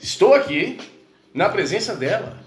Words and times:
Estou 0.00 0.32
aqui 0.32 0.78
na 1.34 1.50
presença 1.50 1.94
dela. 1.94 2.38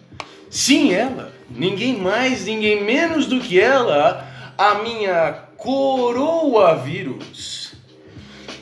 Sim, 0.50 0.92
ela. 0.92 1.32
Ninguém 1.50 1.96
mais, 1.96 2.46
ninguém 2.46 2.84
menos 2.84 3.28
do 3.28 3.40
que 3.40 3.60
ela, 3.60 4.28
a 4.58 4.76
minha 4.76 5.34
coroa 5.56 6.76
vírus. 6.76 7.76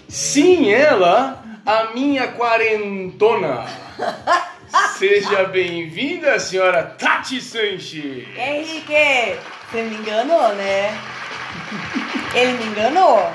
Sim, 0.10 0.70
ela, 0.70 1.42
a 1.66 1.94
minha 1.94 2.28
quarentona. 2.34 3.66
Seja 4.98 5.46
bem-vinda, 5.46 6.38
senhora 6.38 6.84
Tati 6.84 7.42
Sanches. 7.42 8.28
Henrique, 8.38 9.38
você 9.70 9.84
me 9.84 9.96
enganou, 9.96 10.54
né? 10.56 10.98
Ele 12.36 12.54
me 12.54 12.66
enganou. 12.66 13.32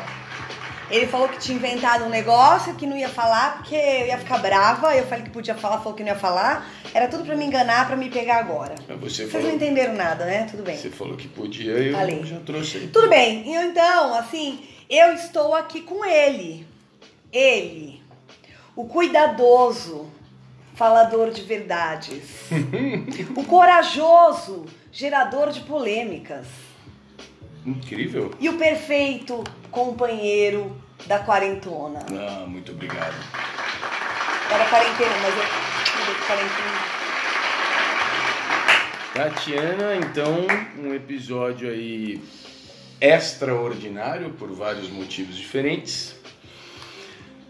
Ele 0.91 1.07
falou 1.07 1.29
que 1.29 1.39
tinha 1.39 1.57
inventado 1.57 2.05
um 2.05 2.09
negócio 2.09 2.75
que 2.75 2.87
não 2.87 2.97
ia 2.97 3.09
falar 3.09 3.59
porque 3.59 3.75
eu 3.75 4.07
ia 4.07 4.19
ficar 4.19 4.39
brava. 4.39 4.95
Eu 4.95 5.05
falei 5.07 5.25
que 5.25 5.31
podia 5.31 5.55
falar, 5.55 5.79
falou 5.79 5.95
que 5.95 6.03
não 6.03 6.11
ia 6.11 6.19
falar. 6.19 6.71
Era 6.95 7.09
tudo 7.09 7.25
pra 7.25 7.35
me 7.35 7.45
enganar, 7.45 7.87
pra 7.87 7.97
me 7.97 8.09
pegar 8.09 8.39
agora. 8.39 8.75
Mas 8.89 8.99
Você 9.01 9.09
Vocês 9.25 9.33
falou, 9.33 9.49
não 9.49 9.55
entenderam 9.57 9.95
nada, 9.95 10.25
né? 10.25 10.47
Tudo 10.51 10.63
bem. 10.63 10.77
você 10.77 10.91
falou 10.91 11.17
que 11.17 11.27
podia 11.29 11.73
eu 11.73 11.95
Falei. 11.95 12.25
já 12.25 12.39
trouxe 12.41 12.79
aí. 12.79 12.89
Tudo 12.89 13.09
bem. 13.09 13.53
E 13.53 13.57
Então, 13.57 14.15
assim, 14.15 14.65
eu 14.89 15.13
estou 15.13 15.55
aqui 15.55 15.81
com 15.81 16.05
ele. 16.05 16.67
Ele, 17.33 18.01
o 18.77 18.85
cuidadoso, 18.87 20.09
falador 20.75 21.31
de 21.33 21.43
verdades. 21.43 22.47
o 23.37 23.45
corajoso, 23.45 24.65
gerador 24.93 25.51
de 25.51 25.61
polêmicas. 25.61 26.47
Incrível. 27.67 28.33
E 28.39 28.49
o 28.49 28.57
perfeito 28.57 29.43
companheiro 29.77 30.75
da 31.07 31.19
quarentona. 31.19 31.99
Ah, 32.11 32.47
muito 32.47 32.73
obrigado. 32.73 33.15
Era 34.51 34.65
quarentena, 34.71 35.11
mas 35.23 35.35
eu 35.37 36.15
quarentena. 36.27 36.97
Tatiana, 39.13 39.97
então, 39.97 40.47
um 40.83 40.95
episódio 40.95 41.69
aí 41.69 42.23
extraordinário 42.99 44.31
por 44.31 44.51
vários 44.51 44.89
motivos 44.89 45.37
diferentes. 45.37 46.17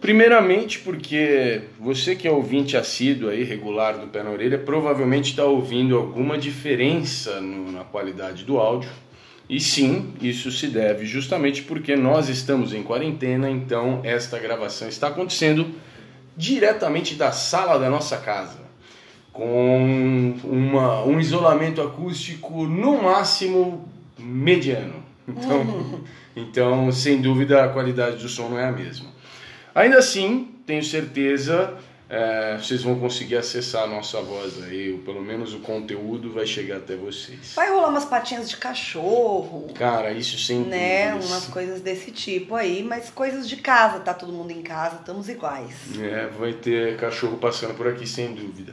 Primeiramente 0.01 0.81
porque 0.81 1.63
você 1.79 2.17
que 2.17 2.27
é 2.27 2.31
ouvinte 2.31 2.77
assíduo 2.77 3.31
aí, 3.31 3.45
regular 3.45 3.99
do 3.99 4.09
Pé 4.09 4.23
na 4.25 4.31
Orelha, 4.31 4.59
provavelmente 4.59 5.31
está 5.31 5.45
ouvindo 5.45 5.97
alguma 5.97 6.37
diferença 6.37 7.41
no- 7.41 7.71
na 7.71 7.85
qualidade 7.85 8.45
do 8.45 8.59
áudio. 8.59 8.91
E 9.49 9.61
sim, 9.61 10.15
isso 10.21 10.51
se 10.51 10.67
deve 10.67 11.07
justamente 11.07 11.63
porque 11.63 11.95
nós 11.95 12.29
estamos 12.29 12.73
em 12.73 12.83
quarentena, 12.83 13.49
então 13.49 14.01
esta 14.03 14.39
gravação 14.39 14.89
está 14.89 15.09
acontecendo 15.09 15.73
diretamente 16.37 17.15
da 17.15 17.31
sala 17.31 17.79
da 17.79 17.89
nossa 17.89 18.17
casa 18.17 18.67
com 19.37 20.35
uma, 20.45 21.05
um 21.05 21.21
isolamento 21.21 21.83
acústico 21.83 22.65
no 22.65 23.03
máximo 23.03 23.87
mediano. 24.19 25.05
Então, 25.29 26.01
então, 26.35 26.91
sem 26.91 27.21
dúvida, 27.21 27.63
a 27.63 27.69
qualidade 27.69 28.17
do 28.17 28.29
som 28.29 28.49
não 28.49 28.59
é 28.59 28.65
a 28.65 28.73
mesma. 28.73 29.11
Ainda 29.75 29.99
assim, 29.99 30.49
tenho 30.65 30.83
certeza, 30.83 31.75
é, 32.09 32.57
vocês 32.57 32.83
vão 32.83 32.99
conseguir 33.01 33.37
acessar 33.37 33.83
a 33.83 33.87
nossa 33.87 34.21
voz 34.23 34.63
aí, 34.63 34.93
ou 34.93 34.99
pelo 34.99 35.21
menos 35.21 35.53
o 35.53 35.59
conteúdo 35.59 36.33
vai 36.33 36.47
chegar 36.47 36.77
até 36.77 36.95
vocês. 36.95 37.53
Vai 37.55 37.69
rolar 37.69 37.89
umas 37.89 38.05
patinhas 38.05 38.49
de 38.49 38.57
cachorro, 38.57 39.67
Cara, 39.75 40.13
isso 40.13 40.39
sem 40.39 40.61
né? 40.61 41.11
dúvidas. 41.11 41.31
Umas 41.31 41.47
coisas 41.47 41.81
desse 41.81 42.13
tipo 42.13 42.55
aí, 42.55 42.85
mas 42.85 43.11
coisas 43.11 43.49
de 43.49 43.57
casa, 43.57 43.99
tá 43.99 44.15
todo 44.15 44.33
mundo 44.33 44.53
em 44.53 44.63
casa, 44.63 44.97
estamos 44.97 45.29
iguais. 45.29 45.75
É, 46.01 46.29
vai 46.39 46.53
ter 46.53 46.97
cachorro 46.97 47.39
passando 47.39 47.75
por 47.75 47.89
aqui, 47.89 48.07
sem 48.07 48.33
dúvida. 48.33 48.73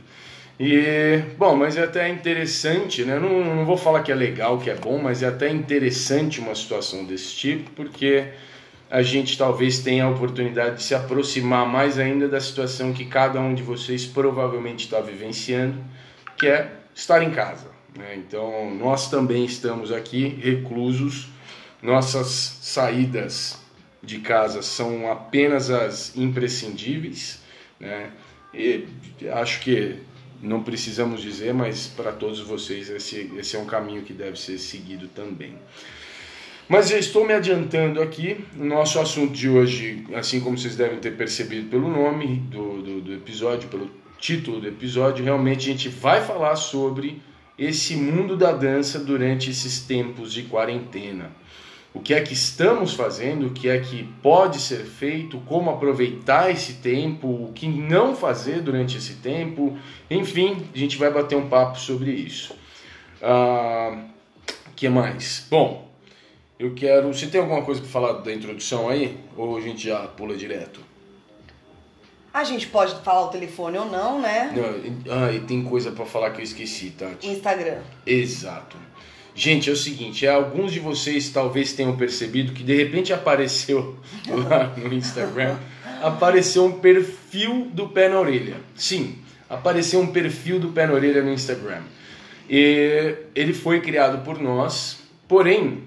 E, 0.59 1.17
bom, 1.35 1.55
mas 1.55 1.75
é 1.75 1.83
até 1.83 2.07
interessante, 2.09 3.03
né? 3.03 3.17
Não, 3.17 3.43
não 3.43 3.65
vou 3.65 3.75
falar 3.75 4.03
que 4.03 4.11
é 4.11 4.15
legal, 4.15 4.59
que 4.59 4.69
é 4.69 4.75
bom, 4.75 4.99
mas 4.99 5.23
é 5.23 5.27
até 5.27 5.49
interessante 5.49 6.39
uma 6.39 6.53
situação 6.53 7.03
desse 7.03 7.33
tipo, 7.33 7.71
porque 7.71 8.27
a 8.93 9.01
gente 9.01 9.35
talvez 9.39 9.79
tenha 9.79 10.05
a 10.05 10.09
oportunidade 10.09 10.75
de 10.75 10.83
se 10.83 10.93
aproximar 10.93 11.65
mais 11.65 11.97
ainda 11.97 12.27
da 12.29 12.39
situação 12.39 12.93
que 12.93 13.05
cada 13.05 13.41
um 13.41 13.55
de 13.55 13.63
vocês 13.63 14.05
provavelmente 14.05 14.85
está 14.85 15.01
vivenciando, 15.01 15.83
que 16.37 16.45
é 16.45 16.71
estar 16.93 17.23
em 17.23 17.31
casa. 17.31 17.71
Né? 17.97 18.15
Então, 18.17 18.69
nós 18.75 19.09
também 19.09 19.45
estamos 19.45 19.91
aqui 19.91 20.39
reclusos, 20.39 21.29
nossas 21.81 22.59
saídas 22.61 23.57
de 24.03 24.19
casa 24.19 24.61
são 24.61 25.11
apenas 25.11 25.71
as 25.71 26.15
imprescindíveis, 26.15 27.39
né? 27.79 28.11
E 28.53 28.85
acho 29.33 29.61
que 29.61 29.95
não 30.39 30.61
precisamos 30.61 31.19
dizer, 31.19 31.51
mas 31.51 31.87
para 31.87 32.11
todos 32.11 32.41
vocês 32.41 32.91
esse, 32.91 33.31
esse 33.39 33.55
é 33.55 33.59
um 33.59 33.65
caminho 33.65 34.03
que 34.03 34.13
deve 34.13 34.39
ser 34.39 34.59
seguido 34.59 35.07
também. 35.07 35.57
Mas 36.67 36.89
já 36.89 36.97
estou 36.97 37.25
me 37.25 37.33
adiantando 37.33 38.01
aqui. 38.01 38.43
O 38.57 38.63
nosso 38.63 38.99
assunto 38.99 39.33
de 39.33 39.49
hoje, 39.49 40.05
assim 40.13 40.39
como 40.39 40.57
vocês 40.57 40.75
devem 40.75 40.99
ter 40.99 41.15
percebido 41.15 41.69
pelo 41.69 41.89
nome 41.89 42.37
do, 42.49 42.81
do, 42.81 43.01
do 43.01 43.13
episódio, 43.13 43.69
pelo 43.69 43.89
título 44.17 44.61
do 44.61 44.67
episódio, 44.67 45.23
realmente 45.23 45.69
a 45.69 45.71
gente 45.73 45.89
vai 45.89 46.21
falar 46.21 46.55
sobre 46.55 47.21
esse 47.57 47.95
mundo 47.95 48.37
da 48.37 48.51
dança 48.51 48.97
durante 48.97 49.49
esses 49.49 49.81
tempos 49.81 50.31
de 50.33 50.43
quarentena. 50.43 51.31
O 51.93 51.99
que 51.99 52.13
é 52.13 52.21
que 52.21 52.33
estamos 52.33 52.95
fazendo, 52.95 53.47
o 53.47 53.49
que 53.51 53.69
é 53.69 53.79
que 53.79 54.03
pode 54.23 54.59
ser 54.59 54.83
feito, 54.83 55.37
como 55.45 55.69
aproveitar 55.69 56.49
esse 56.49 56.75
tempo, 56.75 57.27
o 57.27 57.51
que 57.53 57.67
não 57.67 58.15
fazer 58.15 58.61
durante 58.61 58.97
esse 58.97 59.15
tempo, 59.15 59.77
enfim, 60.09 60.57
a 60.73 60.77
gente 60.77 60.97
vai 60.97 61.11
bater 61.11 61.35
um 61.35 61.47
papo 61.47 61.77
sobre 61.77 62.09
isso. 62.11 62.55
Ah, 63.21 64.05
que 64.75 64.89
mais? 64.89 65.45
Bom, 65.51 65.82
eu 66.65 66.73
quero. 66.73 67.13
Você 67.13 67.27
tem 67.27 67.41
alguma 67.41 67.61
coisa 67.61 67.81
para 67.81 67.89
falar 67.89 68.13
da 68.13 68.33
introdução 68.33 68.89
aí? 68.89 69.17
Ou 69.35 69.57
a 69.57 69.61
gente 69.61 69.87
já 69.87 69.99
pula 70.07 70.35
direto? 70.35 70.79
A 72.33 72.43
gente 72.43 72.67
pode 72.67 72.95
falar 73.03 73.25
o 73.25 73.27
telefone 73.27 73.77
ou 73.77 73.85
não, 73.85 74.19
né? 74.19 74.51
Não, 74.55 75.13
ah, 75.13 75.31
e 75.31 75.41
tem 75.41 75.63
coisa 75.63 75.91
para 75.91 76.05
falar 76.05 76.31
que 76.31 76.41
eu 76.41 76.43
esqueci, 76.43 76.89
Tati. 76.89 77.27
Instagram. 77.27 77.77
Exato. 78.05 78.75
Gente, 79.35 79.69
é 79.69 79.73
o 79.73 79.75
seguinte, 79.75 80.25
é, 80.25 80.29
alguns 80.29 80.71
de 80.71 80.79
vocês 80.79 81.29
talvez 81.29 81.73
tenham 81.73 81.95
percebido 81.95 82.53
que 82.53 82.63
de 82.63 82.75
repente 82.75 83.11
apareceu 83.11 83.97
lá 84.29 84.73
no 84.77 84.93
Instagram, 84.93 85.57
apareceu 86.01 86.65
um 86.65 86.79
perfil 86.79 87.67
do 87.71 87.89
pé 87.89 88.09
na 88.09 88.19
orelha. 88.19 88.57
Sim, 88.75 89.15
apareceu 89.49 89.99
um 89.99 90.07
perfil 90.07 90.59
do 90.59 90.69
pé 90.69 90.87
na 90.87 90.93
orelha 90.93 91.21
no 91.21 91.31
Instagram. 91.31 91.81
E 92.49 93.15
ele 93.35 93.53
foi 93.53 93.79
criado 93.79 94.23
por 94.23 94.39
nós, 94.39 94.99
porém, 95.27 95.83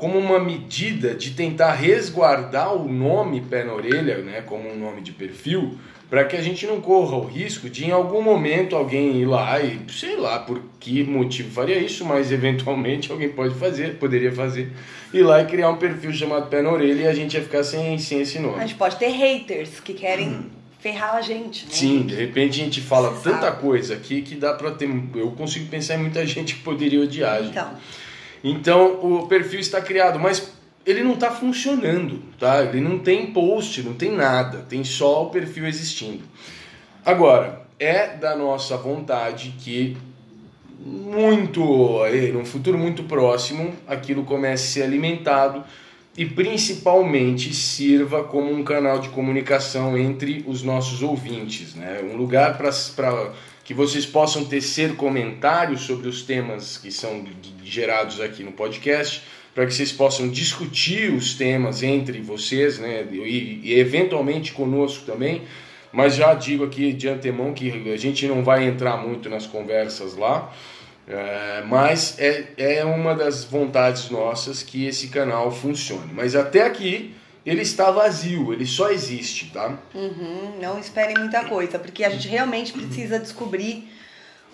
como 0.00 0.18
uma 0.18 0.38
medida 0.40 1.14
de 1.14 1.32
tentar 1.32 1.72
resguardar 1.74 2.74
o 2.74 2.90
nome 2.90 3.42
pé 3.42 3.64
na 3.64 3.74
orelha, 3.74 4.16
né, 4.18 4.40
como 4.40 4.66
um 4.72 4.74
nome 4.78 5.02
de 5.02 5.12
perfil, 5.12 5.76
para 6.08 6.24
que 6.24 6.34
a 6.36 6.40
gente 6.42 6.66
não 6.66 6.80
corra 6.80 7.16
o 7.18 7.26
risco 7.26 7.68
de 7.68 7.84
em 7.84 7.90
algum 7.90 8.22
momento 8.22 8.74
alguém 8.74 9.18
ir 9.20 9.26
lá 9.26 9.60
e 9.60 9.78
sei 9.90 10.16
lá 10.16 10.38
por 10.38 10.60
que 10.80 11.04
motivo 11.04 11.50
faria 11.52 11.78
isso, 11.78 12.04
mas 12.04 12.32
eventualmente 12.32 13.12
alguém 13.12 13.28
pode 13.28 13.54
fazer, 13.56 13.96
poderia 13.96 14.32
fazer, 14.32 14.72
ir 15.12 15.22
lá 15.22 15.42
e 15.42 15.46
criar 15.46 15.68
um 15.68 15.76
perfil 15.76 16.12
chamado 16.14 16.48
pé 16.48 16.62
na 16.62 16.72
orelha 16.72 17.02
e 17.02 17.06
a 17.06 17.12
gente 17.14 17.34
ia 17.34 17.42
ficar 17.42 17.62
sem, 17.62 17.98
sem 17.98 18.22
esse 18.22 18.38
A 18.38 18.40
nome. 18.40 18.60
gente 18.62 18.76
pode 18.76 18.96
ter 18.96 19.08
haters 19.10 19.80
que 19.80 19.92
querem 19.92 20.46
ferrar 20.80 21.14
a 21.16 21.20
gente, 21.20 21.66
né? 21.66 21.72
Sim, 21.72 22.02
de 22.06 22.14
repente 22.14 22.58
a 22.60 22.64
gente 22.64 22.80
fala 22.80 23.10
Você 23.10 23.28
tanta 23.30 23.42
sabe. 23.48 23.60
coisa 23.60 23.92
aqui 23.94 24.22
que 24.22 24.34
dá 24.34 24.54
pra 24.54 24.70
ter. 24.70 24.88
Eu 25.14 25.30
consigo 25.32 25.66
pensar 25.66 25.96
em 25.96 25.98
muita 25.98 26.24
gente 26.24 26.54
que 26.54 26.62
poderia 26.62 27.02
odiar. 27.02 27.36
a 27.36 27.42
gente. 27.42 27.58
Então, 28.42 28.98
o 29.02 29.26
perfil 29.26 29.60
está 29.60 29.80
criado, 29.80 30.18
mas 30.18 30.52
ele 30.86 31.02
não 31.02 31.14
está 31.14 31.30
funcionando, 31.30 32.22
tá? 32.38 32.62
Ele 32.64 32.80
não 32.80 32.98
tem 32.98 33.32
post, 33.32 33.82
não 33.82 33.94
tem 33.94 34.12
nada, 34.12 34.64
tem 34.68 34.82
só 34.82 35.24
o 35.24 35.30
perfil 35.30 35.66
existindo. 35.66 36.22
Agora, 37.04 37.62
é 37.78 38.08
da 38.08 38.36
nossa 38.36 38.76
vontade 38.76 39.54
que 39.58 39.96
muito, 40.84 41.60
num 42.32 42.44
futuro 42.44 42.78
muito 42.78 43.02
próximo, 43.04 43.74
aquilo 43.86 44.24
comece 44.24 44.64
a 44.64 44.72
ser 44.72 44.82
alimentado 44.82 45.62
e 46.16 46.24
principalmente 46.24 47.54
sirva 47.54 48.24
como 48.24 48.52
um 48.52 48.64
canal 48.64 48.98
de 48.98 49.10
comunicação 49.10 49.96
entre 49.96 50.44
os 50.46 50.62
nossos 50.62 51.02
ouvintes, 51.02 51.74
né? 51.74 52.00
Um 52.02 52.16
lugar 52.16 52.56
para 52.56 52.70
que 53.70 53.74
vocês 53.74 54.04
possam 54.04 54.44
tecer 54.44 54.96
comentários 54.96 55.82
sobre 55.82 56.08
os 56.08 56.22
temas 56.22 56.76
que 56.76 56.90
são 56.90 57.24
gerados 57.62 58.20
aqui 58.20 58.42
no 58.42 58.50
podcast, 58.50 59.22
para 59.54 59.64
que 59.64 59.72
vocês 59.72 59.92
possam 59.92 60.28
discutir 60.28 61.12
os 61.12 61.34
temas 61.34 61.80
entre 61.80 62.20
vocês, 62.20 62.80
né? 62.80 63.06
E, 63.12 63.60
e 63.62 63.78
eventualmente 63.78 64.52
conosco 64.52 65.06
também. 65.06 65.42
Mas 65.92 66.16
já 66.16 66.34
digo 66.34 66.64
aqui 66.64 66.92
de 66.92 67.08
antemão 67.08 67.54
que 67.54 67.92
a 67.92 67.96
gente 67.96 68.26
não 68.26 68.42
vai 68.42 68.64
entrar 68.64 68.96
muito 68.96 69.28
nas 69.28 69.46
conversas 69.46 70.16
lá. 70.16 70.52
É, 71.06 71.62
mas 71.64 72.18
é, 72.18 72.46
é 72.58 72.84
uma 72.84 73.14
das 73.14 73.44
vontades 73.44 74.10
nossas 74.10 74.64
que 74.64 74.84
esse 74.84 75.06
canal 75.10 75.52
funcione. 75.52 76.10
Mas 76.12 76.34
até 76.34 76.66
aqui 76.66 77.14
ele 77.50 77.62
está 77.62 77.90
vazio, 77.90 78.52
ele 78.52 78.64
só 78.64 78.92
existe, 78.92 79.50
tá? 79.50 79.76
Uhum, 79.92 80.56
não 80.60 80.78
esperem 80.78 81.18
muita 81.18 81.44
coisa, 81.46 81.80
porque 81.80 82.04
a 82.04 82.10
gente 82.10 82.28
realmente 82.28 82.72
precisa 82.72 83.18
descobrir 83.18 83.90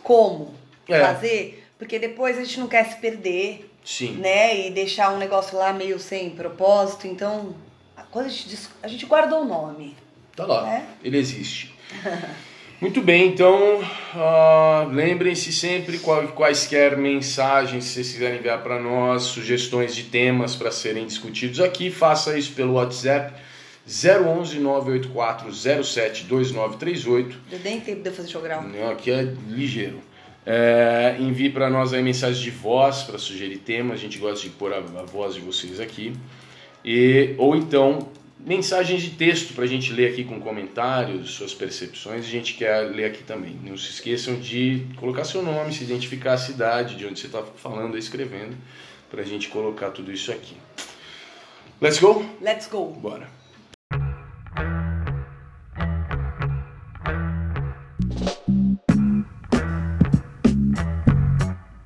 como 0.03 0.55
é. 0.89 0.99
fazer, 1.01 1.67
porque 1.79 1.99
depois 1.99 2.39
a 2.39 2.45
gente 2.45 2.59
não 2.59 2.69
quer 2.69 2.87
se 2.87 2.97
perder, 2.97 3.71
Sim. 3.85 4.13
né? 4.13 4.67
E 4.67 4.71
deixar 4.71 5.13
um 5.13 5.19
negócio 5.19 5.59
lá 5.59 5.75
meio 5.75 5.99
sem 5.99 6.31
propósito. 6.31 7.07
Então, 7.07 7.55
a 7.95 8.29
gente, 8.29 8.59
a 8.83 8.89
gente 8.89 9.05
guardou 9.05 9.43
o 9.43 9.45
nome. 9.45 9.95
Tá 10.35 10.47
lá, 10.47 10.63
né? 10.63 10.87
ele 11.05 11.19
existe. 11.19 11.75
Muito 12.79 13.01
bem, 13.01 13.29
então 13.29 13.81
uh, 13.81 14.89
lembrem-se 14.91 15.51
sempre 15.51 15.99
qual, 15.99 16.29
quaisquer 16.29 16.95
mensagens 16.95 17.85
se 17.85 17.95
vocês 17.95 18.13
quiserem 18.13 18.39
enviar 18.39 18.63
para 18.63 18.79
nós, 18.79 19.23
sugestões 19.23 19.95
de 19.95 20.03
temas 20.03 20.55
para 20.55 20.71
serem 20.71 21.07
discutidos 21.07 21.59
aqui, 21.61 21.91
faça 21.91 22.39
isso 22.39 22.53
pelo 22.53 22.75
WhatsApp 22.75 23.33
011 23.87 24.59
984 24.59 25.85
07 25.85 26.25
2938. 26.25 27.39
Deu 27.49 27.61
nem 27.61 27.81
tempo 27.81 28.03
de 28.03 28.11
eu 28.11 28.15
fazer 28.15 28.29
jogral. 28.29 28.63
Não, 28.63 28.91
aqui 28.91 29.11
é 29.11 29.23
ligeiro. 29.49 30.01
É, 30.45 31.17
envie 31.19 31.49
para 31.49 31.71
nós 31.71 31.95
aí 31.95 32.03
mensagens 32.03 32.39
de 32.39 32.51
voz 32.51 33.05
para 33.05 33.17
sugerir 33.17 33.57
temas, 33.57 33.95
a 33.95 34.03
gente 34.03 34.19
gosta 34.19 34.45
de 34.45 34.51
pôr 34.51 34.75
a, 34.75 34.79
a 34.79 35.03
voz 35.05 35.35
de 35.35 35.41
vocês 35.41 35.81
aqui. 35.81 36.13
E, 36.85 37.35
ou 37.39 37.57
então 37.57 38.11
mensagens 38.47 39.03
de 39.03 39.11
texto 39.11 39.55
para 39.55 39.65
a 39.65 39.67
gente 39.67 39.93
ler 39.93 40.13
aqui 40.13 40.23
com 40.23 40.41
comentários, 40.41 41.33
suas 41.33 41.53
percepções, 41.53 42.25
a 42.25 42.29
gente 42.29 42.55
quer 42.55 42.83
ler 42.83 43.07
aqui 43.07 43.25
também. 43.25 43.59
Não 43.61 43.77
se 43.77 43.91
esqueçam 43.91 44.39
de 44.39 44.87
colocar 44.95 45.25
seu 45.25 45.43
nome, 45.43 45.75
se 45.75 45.83
identificar 45.83 46.35
a 46.35 46.39
cidade 46.39 46.95
de 46.95 47.05
onde 47.05 47.19
você 47.19 47.27
está 47.27 47.43
falando, 47.43 47.99
escrevendo, 47.99 48.57
para 49.11 49.23
a 49.23 49.25
gente 49.25 49.49
colocar 49.49 49.91
tudo 49.91 50.13
isso 50.13 50.31
aqui. 50.31 50.57
Let's 51.83 51.99
go? 51.99 52.25
Let's 52.41 52.69
go. 52.69 52.87
Bora. 52.93 53.29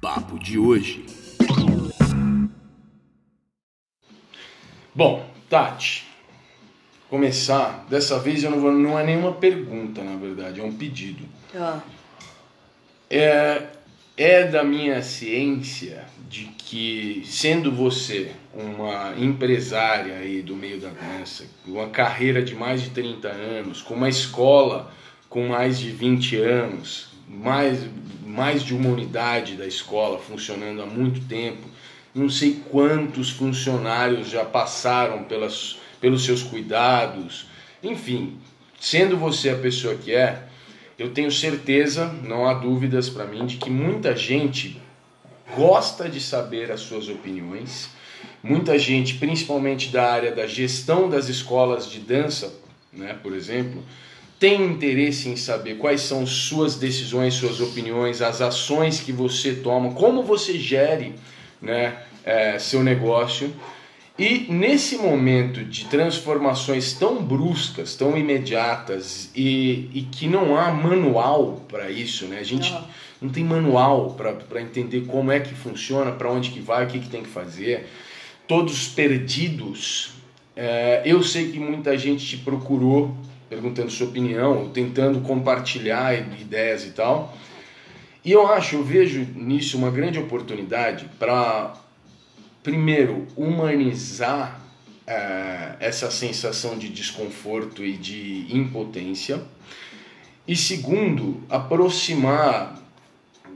Papo 0.03 0.39
de 0.39 0.59
hoje. 0.59 1.07
Bom, 4.95 5.27
Tati, 5.49 6.10
começar, 7.11 7.85
dessa 7.91 8.21
vez 8.21 8.45
eu 8.45 8.53
não 8.53 8.61
vou, 8.61 8.71
não 8.71 8.97
é 8.97 9.05
nenhuma 9.05 9.33
pergunta, 9.33 10.01
na 10.03 10.17
verdade, 10.17 10.61
é 10.61 10.63
um 10.63 10.73
pedido. 10.73 11.25
Ah. 11.53 11.81
É, 13.11 13.63
é 14.17 14.45
da 14.45 14.63
minha 14.63 15.03
ciência 15.03 16.05
de 16.29 16.45
que, 16.45 17.23
sendo 17.27 17.73
você 17.73 18.31
uma 18.55 19.15
empresária 19.19 20.15
aí 20.15 20.41
do 20.41 20.55
meio 20.55 20.81
da 20.81 20.91
dança, 20.91 21.45
uma 21.67 21.89
carreira 21.89 22.41
de 22.41 22.55
mais 22.55 22.81
de 22.81 22.91
30 22.91 23.27
anos, 23.27 23.83
com 23.83 23.95
uma 23.95 24.09
escola 24.09 24.93
com 25.29 25.49
mais 25.49 25.81
de 25.81 25.91
20 25.91 26.37
anos, 26.37 27.09
mais, 27.29 27.81
mais 28.25 28.63
de 28.63 28.73
uma 28.73 28.89
unidade 28.89 29.57
da 29.57 29.67
escola 29.67 30.19
funcionando 30.19 30.81
há 30.81 30.87
muito 30.87 31.27
tempo, 31.27 31.69
não 32.15 32.29
sei 32.29 32.61
quantos 32.71 33.31
funcionários 33.31 34.29
já 34.29 34.45
passaram 34.45 35.25
pelas 35.25 35.80
pelos 36.01 36.25
seus 36.25 36.43
cuidados, 36.43 37.47
enfim, 37.83 38.39
sendo 38.79 39.17
você 39.17 39.51
a 39.51 39.57
pessoa 39.57 39.95
que 39.95 40.13
é, 40.13 40.43
eu 40.99 41.11
tenho 41.11 41.31
certeza, 41.31 42.07
não 42.25 42.47
há 42.47 42.55
dúvidas 42.55 43.09
para 43.09 43.25
mim, 43.25 43.47
de 43.47 43.57
que 43.57 43.71
muita 43.71 44.15
gente 44.17 44.81
gosta 45.57 46.09
de 46.09 46.21
saber 46.21 46.71
as 46.71 46.81
suas 46.81 47.09
opiniões. 47.09 47.91
Muita 48.43 48.79
gente, 48.79 49.15
principalmente 49.15 49.89
da 49.89 50.11
área 50.11 50.33
da 50.33 50.47
gestão 50.47 51.09
das 51.09 51.29
escolas 51.29 51.91
de 51.91 52.01
dança, 52.01 52.53
né, 52.93 53.17
por 53.23 53.35
exemplo, 53.35 53.83
tem 54.39 54.63
interesse 54.63 55.29
em 55.29 55.37
saber 55.37 55.77
quais 55.77 56.01
são 56.01 56.27
suas 56.27 56.77
decisões, 56.77 57.35
suas 57.35 57.61
opiniões, 57.61 58.23
as 58.23 58.41
ações 58.41 59.01
que 59.01 59.13
você 59.13 59.55
toma, 59.55 59.93
como 59.93 60.23
você 60.23 60.59
gere 60.59 61.15
né, 61.61 61.99
é, 62.25 62.59
seu 62.59 62.83
negócio. 62.83 63.53
E 64.21 64.53
nesse 64.53 64.99
momento 64.99 65.65
de 65.65 65.87
transformações 65.87 66.93
tão 66.93 67.25
bruscas, 67.25 67.97
tão 67.97 68.19
imediatas 68.19 69.31
e, 69.35 69.89
e 69.95 70.03
que 70.13 70.27
não 70.29 70.59
há 70.59 70.71
manual 70.71 71.65
para 71.67 71.91
isso, 71.91 72.27
né? 72.27 72.39
A 72.39 72.43
gente 72.43 72.71
não, 72.71 72.85
não 73.23 73.31
tem 73.31 73.43
manual 73.43 74.11
para 74.11 74.61
entender 74.61 75.07
como 75.07 75.33
é 75.33 75.41
que 75.41 75.55
funciona, 75.55 76.13
para 76.13 76.31
onde 76.31 76.51
que 76.51 76.61
vai, 76.61 76.85
o 76.85 76.89
que, 76.89 76.99
que 76.99 77.09
tem 77.09 77.23
que 77.23 77.31
fazer. 77.31 77.87
Todos 78.47 78.89
perdidos. 78.89 80.11
É, 80.55 81.01
eu 81.07 81.23
sei 81.23 81.51
que 81.51 81.59
muita 81.59 81.97
gente 81.97 82.27
te 82.27 82.37
procurou 82.37 83.17
perguntando 83.49 83.91
sua 83.91 84.09
opinião, 84.09 84.69
tentando 84.69 85.23
compartilhar 85.23 86.13
ideias 86.39 86.85
e 86.85 86.91
tal. 86.91 87.35
E 88.23 88.31
eu 88.33 88.47
acho, 88.47 88.77
eu 88.77 88.85
vejo 88.85 89.27
nisso 89.35 89.79
uma 89.79 89.91
grande 89.91 90.19
oportunidade 90.19 91.07
para 91.19 91.75
primeiro, 92.63 93.27
humanizar 93.37 94.61
é, 95.07 95.77
essa 95.81 96.11
sensação 96.11 96.79
de 96.79 96.89
desconforto 96.89 97.85
e 97.85 97.93
de 97.93 98.47
impotência, 98.51 99.43
e 100.47 100.57
segundo, 100.57 101.43
aproximar 101.49 102.81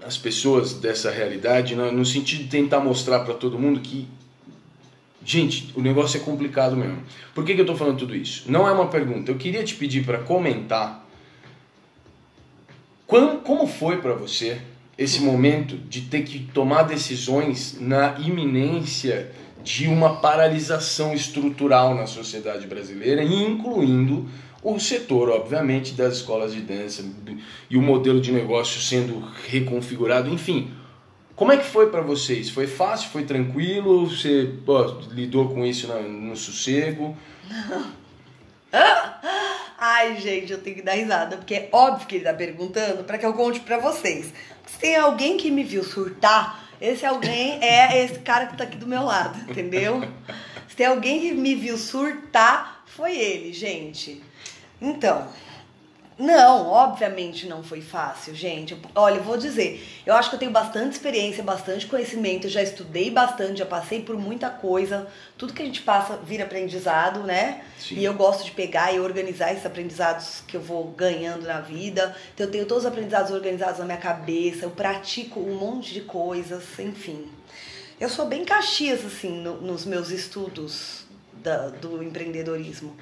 as 0.06 0.18
pessoas 0.18 0.74
dessa 0.74 1.10
realidade 1.10 1.74
no, 1.74 1.90
no 1.90 2.04
sentido 2.04 2.44
de 2.44 2.48
tentar 2.48 2.80
mostrar 2.80 3.20
para 3.20 3.34
todo 3.34 3.58
mundo 3.58 3.80
que 3.80 4.08
Gente, 5.24 5.72
o 5.74 5.80
negócio 5.80 6.20
é 6.20 6.20
complicado 6.22 6.76
mesmo. 6.76 7.02
Por 7.34 7.44
que, 7.44 7.54
que 7.54 7.60
eu 7.60 7.64
estou 7.64 7.76
falando 7.76 7.98
tudo 7.98 8.14
isso? 8.14 8.44
Não 8.46 8.68
é 8.68 8.72
uma 8.72 8.88
pergunta. 8.88 9.30
Eu 9.30 9.36
queria 9.36 9.64
te 9.64 9.74
pedir 9.74 10.04
para 10.04 10.18
comentar 10.18 11.02
como 13.06 13.66
foi 13.66 14.02
para 14.02 14.12
você 14.12 14.60
esse 14.96 15.20
momento 15.20 15.76
de 15.76 16.02
ter 16.02 16.22
que 16.22 16.38
tomar 16.38 16.84
decisões 16.84 17.76
na 17.80 18.18
iminência 18.18 19.30
de 19.62 19.88
uma 19.88 20.16
paralisação 20.16 21.14
estrutural 21.14 21.94
na 21.94 22.06
sociedade 22.06 22.66
brasileira, 22.66 23.22
incluindo 23.24 24.28
o 24.62 24.78
setor, 24.78 25.30
obviamente, 25.30 25.92
das 25.92 26.16
escolas 26.16 26.52
de 26.52 26.60
dança 26.60 27.04
e 27.68 27.76
o 27.76 27.82
modelo 27.82 28.20
de 28.20 28.30
negócio 28.30 28.80
sendo 28.80 29.20
reconfigurado, 29.48 30.30
enfim. 30.30 30.72
Como 31.34 31.50
é 31.50 31.56
que 31.56 31.64
foi 31.64 31.90
para 31.90 32.00
vocês? 32.00 32.48
Foi 32.48 32.66
fácil? 32.66 33.10
Foi 33.10 33.24
tranquilo? 33.24 34.06
Você 34.08 34.52
pô, 34.64 34.84
lidou 35.10 35.48
com 35.48 35.66
isso 35.66 35.88
no, 35.88 36.02
no 36.08 36.36
sossego? 36.36 37.16
Ai, 39.76 40.18
gente, 40.18 40.52
eu 40.52 40.62
tenho 40.62 40.76
que 40.76 40.82
dar 40.82 40.92
risada, 40.92 41.36
porque 41.36 41.54
é 41.54 41.68
óbvio 41.70 42.06
que 42.06 42.14
ele 42.16 42.24
tá 42.24 42.32
perguntando 42.32 43.04
para 43.04 43.18
que 43.18 43.26
eu 43.26 43.34
conte 43.34 43.60
para 43.60 43.78
vocês. 43.78 44.32
Se 44.66 44.94
alguém 44.94 45.36
que 45.36 45.50
me 45.50 45.62
viu 45.62 45.84
surtar, 45.84 46.68
esse 46.80 47.06
alguém 47.06 47.58
é 47.62 48.04
esse 48.04 48.18
cara 48.18 48.46
que 48.46 48.56
tá 48.56 48.64
aqui 48.64 48.76
do 48.76 48.86
meu 48.86 49.02
lado, 49.02 49.38
entendeu? 49.50 50.02
Se 50.76 50.84
alguém 50.84 51.20
que 51.20 51.32
me 51.32 51.54
viu 51.54 51.78
surtar, 51.78 52.82
foi 52.86 53.16
ele, 53.16 53.52
gente. 53.52 54.22
Então, 54.80 55.28
não, 56.16 56.68
obviamente 56.68 57.48
não 57.48 57.64
foi 57.64 57.80
fácil, 57.80 58.34
gente. 58.36 58.76
Olha, 58.94 59.16
eu 59.16 59.22
vou 59.24 59.36
dizer, 59.36 59.84
eu 60.06 60.14
acho 60.14 60.30
que 60.30 60.36
eu 60.36 60.38
tenho 60.38 60.52
bastante 60.52 60.92
experiência, 60.92 61.42
bastante 61.42 61.86
conhecimento, 61.86 62.48
já 62.48 62.62
estudei 62.62 63.10
bastante, 63.10 63.58
já 63.58 63.66
passei 63.66 64.00
por 64.00 64.16
muita 64.16 64.48
coisa. 64.48 65.08
Tudo 65.36 65.52
que 65.52 65.62
a 65.62 65.66
gente 65.66 65.82
passa 65.82 66.16
vira 66.18 66.44
aprendizado, 66.44 67.24
né? 67.24 67.64
Sim. 67.76 67.96
E 67.96 68.04
eu 68.04 68.14
gosto 68.14 68.44
de 68.44 68.52
pegar 68.52 68.92
e 68.92 69.00
organizar 69.00 69.52
esses 69.52 69.66
aprendizados 69.66 70.42
que 70.46 70.56
eu 70.56 70.60
vou 70.60 70.84
ganhando 70.92 71.46
na 71.46 71.60
vida. 71.60 72.14
Então 72.32 72.46
eu 72.46 72.52
tenho 72.52 72.66
todos 72.66 72.84
os 72.84 72.88
aprendizados 72.88 73.32
organizados 73.32 73.80
na 73.80 73.84
minha 73.84 73.98
cabeça, 73.98 74.66
eu 74.66 74.70
pratico 74.70 75.40
um 75.40 75.56
monte 75.56 75.92
de 75.92 76.02
coisas, 76.02 76.78
enfim. 76.78 77.28
Eu 78.00 78.08
sou 78.08 78.26
bem 78.26 78.44
caxias, 78.44 79.04
assim, 79.04 79.40
no, 79.40 79.60
nos 79.60 79.84
meus 79.84 80.10
estudos 80.10 81.06
da, 81.32 81.68
do 81.70 82.02
empreendedorismo. 82.02 82.96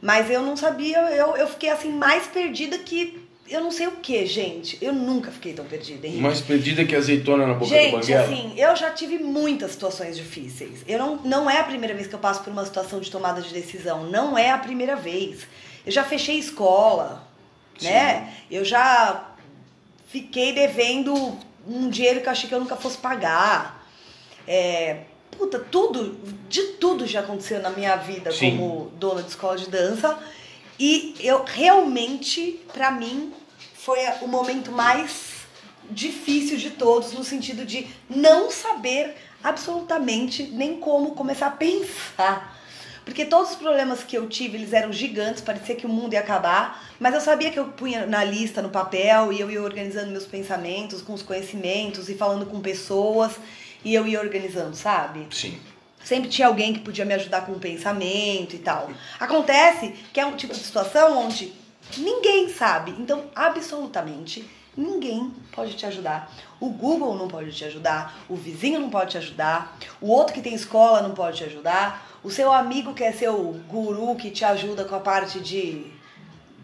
Mas 0.00 0.30
eu 0.30 0.42
não 0.42 0.56
sabia, 0.56 0.98
eu, 1.10 1.36
eu 1.36 1.48
fiquei 1.48 1.70
assim 1.70 1.90
mais 1.90 2.26
perdida 2.26 2.78
que 2.78 3.26
eu 3.48 3.60
não 3.60 3.70
sei 3.70 3.86
o 3.86 3.92
que, 3.92 4.26
gente. 4.26 4.76
Eu 4.82 4.92
nunca 4.92 5.30
fiquei 5.30 5.52
tão 5.52 5.64
perdida, 5.64 6.06
Henrique. 6.06 6.22
Mais 6.22 6.40
perdida 6.40 6.84
que 6.84 6.96
azeitona 6.96 7.46
na 7.46 7.54
boca 7.54 7.66
gente, 7.66 7.92
do 7.92 8.00
banguela? 8.00 8.24
assim, 8.24 8.52
eu 8.56 8.74
já 8.74 8.90
tive 8.90 9.18
muitas 9.18 9.72
situações 9.72 10.16
difíceis. 10.16 10.82
Eu 10.86 10.98
não, 10.98 11.16
não 11.18 11.50
é 11.50 11.60
a 11.60 11.64
primeira 11.64 11.94
vez 11.94 12.08
que 12.08 12.14
eu 12.14 12.18
passo 12.18 12.42
por 12.42 12.52
uma 12.52 12.64
situação 12.64 12.98
de 12.98 13.10
tomada 13.10 13.40
de 13.40 13.52
decisão. 13.52 14.04
Não 14.04 14.36
é 14.36 14.50
a 14.50 14.58
primeira 14.58 14.96
vez. 14.96 15.46
Eu 15.84 15.92
já 15.92 16.02
fechei 16.02 16.38
escola, 16.38 17.26
Sim. 17.78 17.86
né? 17.86 18.34
Eu 18.50 18.64
já 18.64 19.30
fiquei 20.08 20.52
devendo 20.52 21.38
um 21.68 21.88
dinheiro 21.88 22.20
que 22.20 22.26
eu 22.26 22.32
achei 22.32 22.48
que 22.48 22.54
eu 22.54 22.60
nunca 22.60 22.76
fosse 22.76 22.98
pagar. 22.98 23.86
É, 24.46 25.02
puta, 25.36 25.58
tudo, 25.58 26.16
de 26.48 26.62
tudo 26.74 27.06
já 27.06 27.20
aconteceu 27.20 27.60
na 27.60 27.70
minha 27.70 27.96
vida 27.96 28.32
Sim. 28.32 28.56
como 28.56 28.90
dona 28.96 29.22
de 29.22 29.28
escola 29.28 29.56
de 29.56 29.68
dança. 29.68 30.18
E 30.78 31.14
eu 31.20 31.44
realmente, 31.44 32.60
pra 32.72 32.90
mim, 32.90 33.32
foi 33.74 33.98
o 34.22 34.28
momento 34.28 34.70
mais 34.70 35.36
difícil 35.90 36.56
de 36.56 36.70
todos, 36.70 37.12
no 37.12 37.24
sentido 37.24 37.64
de 37.64 37.86
não 38.08 38.50
saber 38.50 39.14
absolutamente 39.42 40.42
nem 40.44 40.78
como 40.78 41.12
começar 41.12 41.46
a 41.46 41.50
pensar. 41.50 42.56
Porque 43.04 43.24
todos 43.24 43.52
os 43.52 43.56
problemas 43.56 44.02
que 44.02 44.18
eu 44.18 44.28
tive, 44.28 44.58
eles 44.58 44.72
eram 44.72 44.92
gigantes, 44.92 45.40
parecia 45.40 45.76
que 45.76 45.86
o 45.86 45.88
mundo 45.88 46.14
ia 46.14 46.20
acabar, 46.20 46.90
mas 46.98 47.14
eu 47.14 47.20
sabia 47.20 47.52
que 47.52 47.58
eu 47.58 47.66
punha 47.66 48.04
na 48.04 48.24
lista, 48.24 48.60
no 48.60 48.68
papel, 48.68 49.32
e 49.32 49.40
eu 49.40 49.48
ia 49.48 49.62
organizando 49.62 50.10
meus 50.10 50.26
pensamentos 50.26 51.02
com 51.02 51.14
os 51.14 51.22
conhecimentos 51.22 52.08
e 52.08 52.14
falando 52.14 52.46
com 52.46 52.60
pessoas, 52.60 53.36
e 53.86 53.94
eu 53.94 54.04
ia 54.04 54.20
organizando, 54.20 54.74
sabe? 54.74 55.28
Sim. 55.30 55.56
Sempre 56.04 56.28
tinha 56.28 56.48
alguém 56.48 56.72
que 56.72 56.80
podia 56.80 57.04
me 57.04 57.14
ajudar 57.14 57.46
com 57.46 57.52
o 57.52 57.60
pensamento 57.60 58.56
e 58.56 58.58
tal. 58.58 58.90
Acontece 59.20 59.94
que 60.12 60.18
é 60.18 60.26
um 60.26 60.34
tipo 60.34 60.52
de 60.52 60.58
situação 60.58 61.16
onde 61.24 61.52
ninguém 61.96 62.48
sabe. 62.48 62.96
Então, 62.98 63.26
absolutamente 63.32 64.44
ninguém 64.76 65.32
pode 65.52 65.74
te 65.74 65.86
ajudar. 65.86 66.34
O 66.58 66.68
Google 66.68 67.14
não 67.14 67.28
pode 67.28 67.52
te 67.52 67.64
ajudar, 67.64 68.24
o 68.28 68.34
vizinho 68.34 68.80
não 68.80 68.90
pode 68.90 69.12
te 69.12 69.18
ajudar, 69.18 69.78
o 70.00 70.10
outro 70.10 70.34
que 70.34 70.42
tem 70.42 70.52
escola 70.52 71.00
não 71.00 71.12
pode 71.12 71.38
te 71.38 71.44
ajudar, 71.44 72.18
o 72.24 72.30
seu 72.30 72.52
amigo 72.52 72.92
que 72.92 73.04
é 73.04 73.12
seu 73.12 73.36
guru 73.68 74.16
que 74.16 74.32
te 74.32 74.44
ajuda 74.44 74.84
com 74.84 74.96
a 74.96 75.00
parte 75.00 75.38
de, 75.38 75.86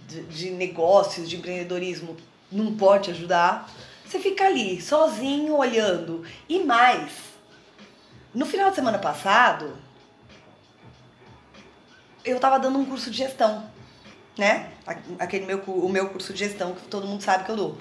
de, 0.08 0.22
de 0.24 0.50
negócios, 0.50 1.30
de 1.30 1.36
empreendedorismo, 1.36 2.16
não 2.50 2.74
pode 2.74 3.04
te 3.04 3.10
ajudar. 3.12 3.70
Você 4.06 4.18
fica 4.18 4.44
ali, 4.46 4.80
sozinho, 4.80 5.56
olhando. 5.56 6.24
E 6.48 6.60
mais, 6.64 7.12
no 8.34 8.44
final 8.46 8.70
de 8.70 8.76
semana 8.76 8.98
passado, 8.98 9.76
eu 12.24 12.38
tava 12.38 12.58
dando 12.58 12.78
um 12.78 12.84
curso 12.84 13.10
de 13.10 13.18
gestão, 13.18 13.64
né? 14.38 14.70
Aquele 15.18 15.46
meu, 15.46 15.58
o 15.66 15.88
meu 15.88 16.08
curso 16.10 16.32
de 16.32 16.38
gestão 16.40 16.74
que 16.74 16.82
todo 16.88 17.06
mundo 17.06 17.22
sabe 17.22 17.44
que 17.44 17.50
eu 17.50 17.56
dou. 17.56 17.78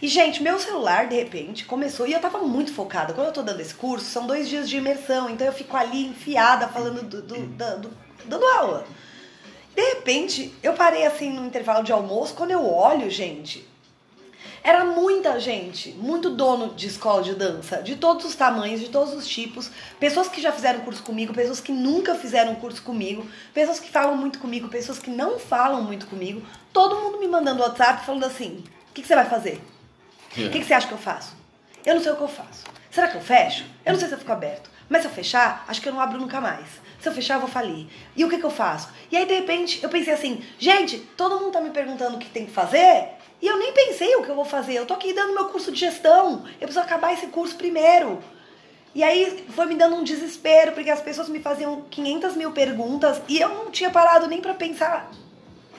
E, 0.00 0.08
gente, 0.08 0.42
meu 0.42 0.58
celular, 0.58 1.08
de 1.08 1.16
repente, 1.16 1.64
começou. 1.64 2.06
E 2.06 2.12
eu 2.12 2.20
tava 2.20 2.38
muito 2.40 2.72
focada. 2.74 3.14
Quando 3.14 3.28
eu 3.28 3.32
tô 3.32 3.42
dando 3.42 3.60
esse 3.60 3.74
curso, 3.74 4.04
são 4.04 4.26
dois 4.26 4.48
dias 4.48 4.68
de 4.68 4.76
imersão. 4.76 5.30
Então 5.30 5.46
eu 5.46 5.52
fico 5.52 5.76
ali 5.76 6.06
enfiada, 6.06 6.68
falando 6.68 7.02
do, 7.02 7.22
do- 7.22 7.46
da- 7.48 7.76
do- 7.76 7.96
dando 8.26 8.44
aula. 8.44 8.86
De 9.74 9.80
repente, 9.82 10.54
eu 10.62 10.74
parei 10.74 11.06
assim 11.06 11.32
no 11.32 11.46
intervalo 11.46 11.82
de 11.84 11.92
almoço. 11.92 12.34
Quando 12.34 12.50
eu 12.50 12.68
olho, 12.70 13.08
gente, 13.10 13.66
era 14.64 14.82
muita 14.82 15.38
gente, 15.38 15.90
muito 15.90 16.30
dono 16.30 16.74
de 16.74 16.86
escola 16.86 17.22
de 17.22 17.34
dança, 17.34 17.82
de 17.82 17.96
todos 17.96 18.24
os 18.24 18.34
tamanhos, 18.34 18.80
de 18.80 18.88
todos 18.88 19.12
os 19.12 19.28
tipos, 19.28 19.70
pessoas 20.00 20.26
que 20.26 20.40
já 20.40 20.50
fizeram 20.50 20.80
curso 20.80 21.02
comigo, 21.02 21.34
pessoas 21.34 21.60
que 21.60 21.70
nunca 21.70 22.14
fizeram 22.14 22.54
curso 22.54 22.82
comigo, 22.82 23.26
pessoas 23.52 23.78
que 23.78 23.90
falam 23.90 24.16
muito 24.16 24.38
comigo, 24.38 24.66
pessoas 24.68 24.98
que 24.98 25.10
não 25.10 25.38
falam 25.38 25.82
muito 25.82 26.06
comigo, 26.06 26.42
todo 26.72 26.96
mundo 26.96 27.18
me 27.18 27.28
mandando 27.28 27.62
WhatsApp 27.62 28.06
falando 28.06 28.24
assim: 28.24 28.64
o 28.90 28.94
que, 28.94 29.02
que 29.02 29.06
você 29.06 29.14
vai 29.14 29.26
fazer? 29.26 29.62
O 30.30 30.50
que, 30.50 30.60
que 30.60 30.64
você 30.64 30.72
acha 30.72 30.88
que 30.88 30.94
eu 30.94 30.98
faço? 30.98 31.36
Eu 31.84 31.96
não 31.96 32.02
sei 32.02 32.12
o 32.12 32.16
que 32.16 32.22
eu 32.22 32.28
faço. 32.28 32.64
Será 32.90 33.08
que 33.08 33.16
eu 33.16 33.20
fecho? 33.20 33.66
Eu 33.84 33.92
não 33.92 34.00
sei 34.00 34.08
se 34.08 34.14
eu 34.14 34.18
fico 34.18 34.32
aberto. 34.32 34.70
Mas 34.88 35.02
se 35.02 35.08
eu 35.08 35.12
fechar, 35.12 35.64
acho 35.68 35.80
que 35.80 35.88
eu 35.88 35.92
não 35.92 36.00
abro 36.00 36.18
nunca 36.18 36.40
mais. 36.40 36.66
Se 37.00 37.08
eu 37.08 37.12
fechar, 37.12 37.34
eu 37.34 37.40
vou 37.40 37.48
falir. 37.48 37.86
E 38.16 38.24
o 38.24 38.30
que, 38.30 38.38
que 38.38 38.44
eu 38.44 38.50
faço? 38.50 38.88
E 39.12 39.16
aí, 39.16 39.26
de 39.26 39.34
repente, 39.34 39.82
eu 39.82 39.88
pensei 39.88 40.12
assim, 40.12 40.42
gente, 40.58 40.98
todo 41.16 41.38
mundo 41.38 41.52
tá 41.52 41.60
me 41.60 41.70
perguntando 41.70 42.16
o 42.16 42.18
que 42.18 42.28
tem 42.30 42.46
que 42.46 42.52
fazer 42.52 43.13
e 43.42 43.46
eu 43.46 43.58
nem 43.58 43.72
pensei 43.72 44.14
o 44.16 44.22
que 44.22 44.28
eu 44.30 44.34
vou 44.34 44.44
fazer. 44.44 44.74
Eu 44.74 44.86
tô 44.86 44.94
aqui 44.94 45.12
dando 45.12 45.34
meu 45.34 45.46
curso 45.46 45.70
de 45.72 45.78
gestão. 45.80 46.44
Eu 46.54 46.66
preciso 46.66 46.80
acabar 46.80 47.12
esse 47.12 47.26
curso 47.26 47.56
primeiro. 47.56 48.20
E 48.94 49.02
aí 49.02 49.44
foi 49.50 49.66
me 49.66 49.74
dando 49.74 49.96
um 49.96 50.04
desespero, 50.04 50.72
porque 50.72 50.88
as 50.90 51.00
pessoas 51.00 51.28
me 51.28 51.40
faziam 51.40 51.82
500 51.90 52.36
mil 52.36 52.52
perguntas 52.52 53.20
e 53.28 53.40
eu 53.40 53.48
não 53.48 53.70
tinha 53.70 53.90
parado 53.90 54.26
nem 54.28 54.40
pra 54.40 54.54
pensar 54.54 55.10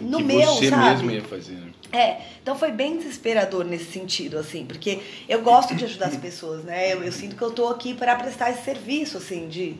no 0.01 0.17
que 0.17 0.23
meu, 0.23 0.51
você 0.53 0.69
sabe? 0.69 0.89
mesmo 0.89 1.11
ia 1.11 1.23
fazer. 1.23 1.53
né? 1.53 1.71
É, 1.93 2.21
então 2.41 2.57
foi 2.57 2.71
bem 2.71 2.97
desesperador 2.97 3.63
nesse 3.63 3.85
sentido, 3.85 4.37
assim, 4.37 4.65
porque 4.65 4.99
eu 5.29 5.41
gosto 5.41 5.73
de 5.73 5.85
ajudar 5.85 6.07
as 6.07 6.17
pessoas, 6.17 6.65
né? 6.65 6.91
Eu, 6.93 7.03
eu 7.03 7.11
sinto 7.11 7.37
que 7.37 7.41
eu 7.41 7.51
tô 7.51 7.69
aqui 7.69 7.93
para 7.93 8.15
prestar 8.17 8.51
esse 8.51 8.63
serviço, 8.65 9.17
assim, 9.17 9.47
de 9.47 9.77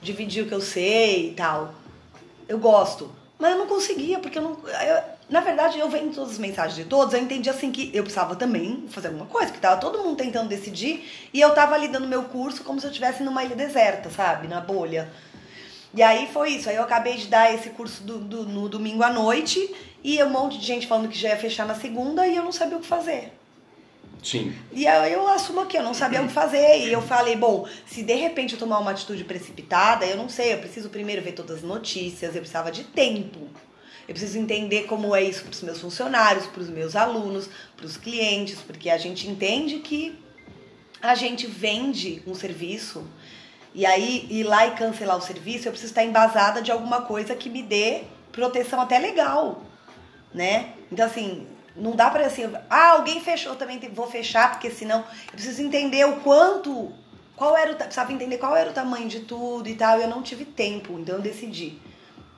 dividir 0.00 0.44
o 0.44 0.46
que 0.46 0.54
eu 0.54 0.60
sei 0.60 1.30
e 1.30 1.34
tal. 1.34 1.74
Eu 2.48 2.58
gosto. 2.58 3.10
Mas 3.40 3.50
eu 3.52 3.58
não 3.58 3.66
conseguia, 3.66 4.20
porque 4.20 4.38
eu 4.38 4.42
não. 4.42 4.50
eu- 4.52 5.17
na 5.28 5.40
verdade, 5.40 5.78
eu 5.78 5.88
vendo 5.90 6.14
todas 6.14 6.32
as 6.32 6.38
mensagens 6.38 6.74
de 6.76 6.84
todos, 6.84 7.12
eu 7.14 7.20
entendi 7.20 7.50
assim 7.50 7.70
que 7.70 7.90
eu 7.94 8.02
precisava 8.02 8.34
também 8.34 8.84
fazer 8.88 9.08
alguma 9.08 9.26
coisa, 9.26 9.48
porque 9.48 9.60
tava 9.60 9.80
todo 9.80 9.98
mundo 9.98 10.16
tentando 10.16 10.48
decidir, 10.48 11.06
e 11.32 11.40
eu 11.40 11.50
tava 11.54 11.74
ali 11.74 11.88
dando 11.88 12.06
meu 12.08 12.24
curso 12.24 12.64
como 12.64 12.80
se 12.80 12.86
eu 12.86 12.90
estivesse 12.90 13.22
numa 13.22 13.44
ilha 13.44 13.54
deserta, 13.56 14.08
sabe? 14.10 14.48
Na 14.48 14.60
bolha. 14.60 15.10
E 15.94 16.02
aí 16.02 16.28
foi 16.32 16.50
isso. 16.50 16.68
Aí 16.68 16.76
eu 16.76 16.82
acabei 16.82 17.14
de 17.16 17.26
dar 17.28 17.52
esse 17.54 17.70
curso 17.70 18.02
do, 18.02 18.18
do- 18.18 18.44
no 18.44 18.68
domingo 18.68 19.02
à 19.02 19.10
noite 19.10 19.74
e 20.04 20.22
um 20.22 20.28
monte 20.30 20.58
de 20.58 20.66
gente 20.66 20.86
falando 20.86 21.08
que 21.08 21.18
já 21.18 21.30
ia 21.30 21.36
fechar 21.36 21.66
na 21.66 21.74
segunda 21.74 22.26
e 22.26 22.36
eu 22.36 22.44
não 22.44 22.52
sabia 22.52 22.76
o 22.76 22.80
que 22.80 22.86
fazer. 22.86 23.32
Sim. 24.22 24.52
E 24.72 24.86
aí 24.86 25.12
eu 25.12 25.26
assumo 25.28 25.60
aqui, 25.60 25.76
eu 25.76 25.82
não 25.82 25.94
sabia 25.94 26.20
o 26.22 26.26
que 26.26 26.32
fazer. 26.32 26.86
E 26.86 26.92
eu 26.92 27.00
falei, 27.00 27.36
bom, 27.36 27.66
se 27.86 28.02
de 28.02 28.14
repente 28.14 28.52
eu 28.54 28.58
tomar 28.58 28.78
uma 28.80 28.90
atitude 28.90 29.24
precipitada, 29.24 30.04
eu 30.04 30.16
não 30.16 30.28
sei, 30.28 30.52
eu 30.54 30.58
preciso 30.58 30.90
primeiro 30.90 31.22
ver 31.22 31.32
todas 31.32 31.58
as 31.58 31.62
notícias, 31.62 32.34
eu 32.34 32.40
precisava 32.40 32.70
de 32.70 32.84
tempo. 32.84 33.48
Eu 34.08 34.14
preciso 34.14 34.38
entender 34.38 34.84
como 34.84 35.14
é 35.14 35.22
isso 35.22 35.42
para 35.42 35.52
os 35.52 35.60
meus 35.60 35.80
funcionários, 35.80 36.46
para 36.46 36.62
os 36.62 36.70
meus 36.70 36.96
alunos, 36.96 37.50
para 37.76 37.84
os 37.84 37.98
clientes, 37.98 38.58
porque 38.66 38.88
a 38.88 38.96
gente 38.96 39.28
entende 39.28 39.80
que 39.80 40.18
a 41.02 41.14
gente 41.14 41.46
vende 41.46 42.22
um 42.26 42.34
serviço 42.34 43.06
e 43.74 43.84
aí 43.84 44.26
ir 44.30 44.44
lá 44.44 44.66
e 44.66 44.70
cancelar 44.70 45.18
o 45.18 45.20
serviço, 45.20 45.68
eu 45.68 45.72
preciso 45.72 45.92
estar 45.92 46.04
embasada 46.04 46.62
de 46.62 46.72
alguma 46.72 47.02
coisa 47.02 47.34
que 47.34 47.50
me 47.50 47.62
dê 47.62 48.04
proteção 48.32 48.80
até 48.80 48.98
legal, 48.98 49.62
né? 50.32 50.72
Então 50.90 51.04
assim, 51.04 51.46
não 51.76 51.92
dá 51.94 52.08
para 52.08 52.26
assim, 52.26 52.50
ah, 52.70 52.92
alguém 52.92 53.20
fechou, 53.20 53.56
também 53.56 53.78
vou 53.92 54.06
fechar, 54.06 54.52
porque 54.52 54.70
senão 54.70 55.00
eu 55.00 55.32
preciso 55.32 55.62
entender 55.62 56.06
o 56.06 56.16
quanto, 56.20 56.92
qual 57.36 57.54
era 57.54 57.72
o, 57.72 57.76
precisava 57.76 58.10
entender 58.10 58.38
qual 58.38 58.56
era 58.56 58.70
o 58.70 58.72
tamanho 58.72 59.06
de 59.06 59.20
tudo 59.20 59.68
e 59.68 59.74
tal, 59.74 59.98
e 59.98 60.02
eu 60.02 60.08
não 60.08 60.22
tive 60.22 60.46
tempo, 60.46 60.98
então 60.98 61.16
eu 61.16 61.22
decidi. 61.22 61.78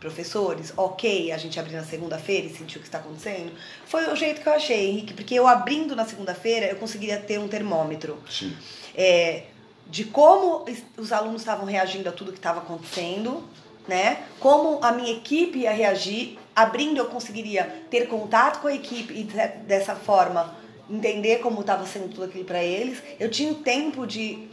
Professores, 0.01 0.73
ok, 0.79 1.31
a 1.31 1.37
gente 1.37 1.61
abrir 1.61 1.75
na 1.77 1.85
segunda-feira 1.85 2.47
e 2.47 2.51
sentir 2.57 2.79
o 2.79 2.81
que 2.81 2.87
está 2.87 2.99
acontecendo. 2.99 3.53
Foi 3.85 4.11
o 4.11 4.17
jeito 4.17 4.41
que 4.41 4.49
eu 4.49 4.55
achei, 4.55 4.89
Henrique, 4.89 5.13
porque 5.13 5.35
eu 5.35 5.47
abrindo 5.47 5.95
na 5.95 6.07
segunda-feira, 6.07 6.67
eu 6.67 6.77
conseguiria 6.77 7.19
ter 7.19 7.39
um 7.39 7.47
termômetro 7.47 8.19
Sim. 8.29 8.57
é, 8.97 9.43
de 9.87 10.05
como 10.07 10.65
os 10.97 11.13
alunos 11.13 11.43
estavam 11.43 11.67
reagindo 11.67 12.09
a 12.09 12.13
tudo 12.13 12.33
que 12.33 12.39
estava 12.39 12.61
acontecendo, 12.61 13.47
né? 13.87 14.23
Como 14.39 14.83
a 14.83 14.91
minha 14.93 15.13
equipe 15.13 15.61
ia 15.61 15.73
reagir. 15.73 16.39
Abrindo, 16.57 16.99
eu 16.99 17.07
conseguiria 17.07 17.65
ter 17.91 18.07
contato 18.09 18.61
com 18.63 18.69
a 18.69 18.75
equipe 18.75 19.13
e 19.13 19.25
de- 19.25 19.49
dessa 19.67 19.95
forma 19.95 20.55
entender 20.89 21.41
como 21.41 21.61
estava 21.61 21.87
sendo 21.87 22.09
tudo 22.09 22.25
aquilo 22.25 22.45
para 22.45 22.63
eles. 22.65 23.03
Eu 23.19 23.31
tinha 23.31 23.53
o 23.53 23.57
tempo 23.57 24.07
de 24.07 24.49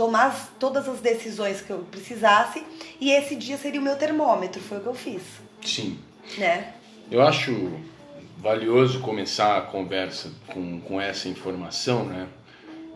tomar 0.00 0.28
as- 0.28 0.48
todas 0.58 0.88
as 0.88 0.98
decisões 1.00 1.60
que 1.60 1.68
eu 1.70 1.80
precisasse 1.90 2.62
e 2.98 3.10
esse 3.10 3.36
dia 3.36 3.58
seria 3.58 3.78
o 3.78 3.84
meu 3.84 3.96
termômetro. 3.96 4.58
Foi 4.58 4.78
o 4.78 4.80
que 4.80 4.86
eu 4.86 4.94
fiz, 4.94 5.20
Sim. 5.62 5.98
né? 6.38 6.72
Eu 7.10 7.20
acho 7.20 7.70
valioso 8.38 9.00
começar 9.00 9.58
a 9.58 9.60
conversa 9.60 10.32
com, 10.46 10.80
com 10.80 10.98
essa 10.98 11.28
informação, 11.28 12.04
né? 12.04 12.26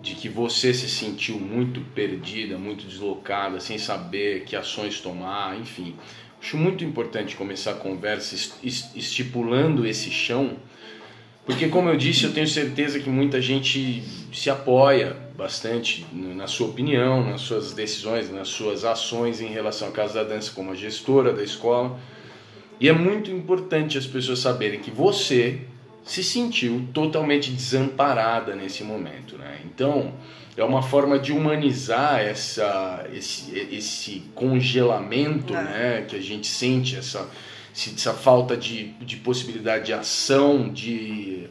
De 0.01 0.15
que 0.15 0.31
você 0.31 0.73
se 0.73 0.89
sentiu 0.89 1.39
muito 1.39 1.83
perdida, 1.95 2.57
muito 2.57 2.87
deslocada, 2.87 3.61
sem 3.61 3.77
saber 3.77 4.45
que 4.45 4.57
ações 4.57 4.99
tomar, 5.01 5.59
enfim. 5.61 5.95
Acho 6.41 6.57
muito 6.57 6.83
importante 6.85 7.37
começar 7.37 7.73
a 7.73 7.75
conversa 7.75 8.35
es- 8.35 8.55
es- 8.63 8.91
estipulando 8.95 9.87
esse 9.87 10.11
chão, 10.11 10.57
porque, 11.45 11.69
como 11.69 11.91
eu 11.91 11.97
disse, 11.99 12.25
eu 12.25 12.33
tenho 12.33 12.49
certeza 12.49 12.99
que 12.99 13.11
muita 13.11 13.43
gente 13.43 14.03
se 14.35 14.51
apoia 14.51 15.17
bastante 15.39 16.05
na 16.13 16.49
sua 16.49 16.67
opinião, 16.67 17.25
nas 17.25 17.43
suas 17.43 17.73
decisões, 17.73 18.31
nas 18.31 18.49
suas 18.49 18.85
ações 18.85 19.41
em 19.41 19.47
relação 19.47 19.89
à 19.89 19.93
Casa 19.93 20.15
da 20.25 20.35
Dança 20.35 20.51
como 20.53 20.73
a 20.73 20.75
gestora 20.75 21.33
da 21.33 21.43
escola. 21.43 21.99
E 22.81 22.89
é 22.89 22.93
muito 22.93 23.31
importante 23.31 23.97
as 23.97 24.07
pessoas 24.07 24.41
saberem 24.41 24.81
que 24.81 24.91
você 24.91 25.61
se 26.05 26.23
sentiu 26.25 26.87
totalmente 26.93 27.53
desamparada 27.53 28.57
nesse 28.57 28.83
momento, 28.83 29.39
né? 29.39 29.61
Então, 29.65 30.13
é 30.57 30.65
uma 30.65 30.83
forma 30.83 31.19
de 31.19 31.33
humanizar 31.33 32.21
essa, 32.21 33.07
esse, 33.15 33.57
esse 33.71 34.23
congelamento, 34.35 35.55
É. 35.55 35.63
né? 35.63 36.05
Que 36.09 36.17
a 36.17 36.21
gente 36.21 36.49
sente, 36.49 36.97
essa, 36.97 37.31
essa 37.73 38.13
falta 38.13 38.57
de, 38.57 38.89
de 39.01 39.17
possibilidade 39.17 39.87
de 39.87 39.93
ação, 39.93 40.69
de, 40.71 41.49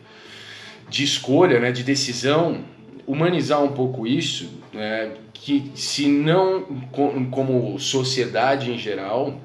de 0.90 1.04
escolha, 1.04 1.60
né, 1.60 1.72
de 1.72 1.82
decisão, 1.84 2.64
humanizar 3.08 3.64
um 3.64 3.74
pouco 3.74 4.08
isso, 4.08 4.50
né, 4.72 5.14
que 5.34 5.72
se 5.76 6.08
não 6.08 6.64
como 7.32 7.80
sociedade 7.80 8.72
em 8.72 8.78
geral, 8.78 9.40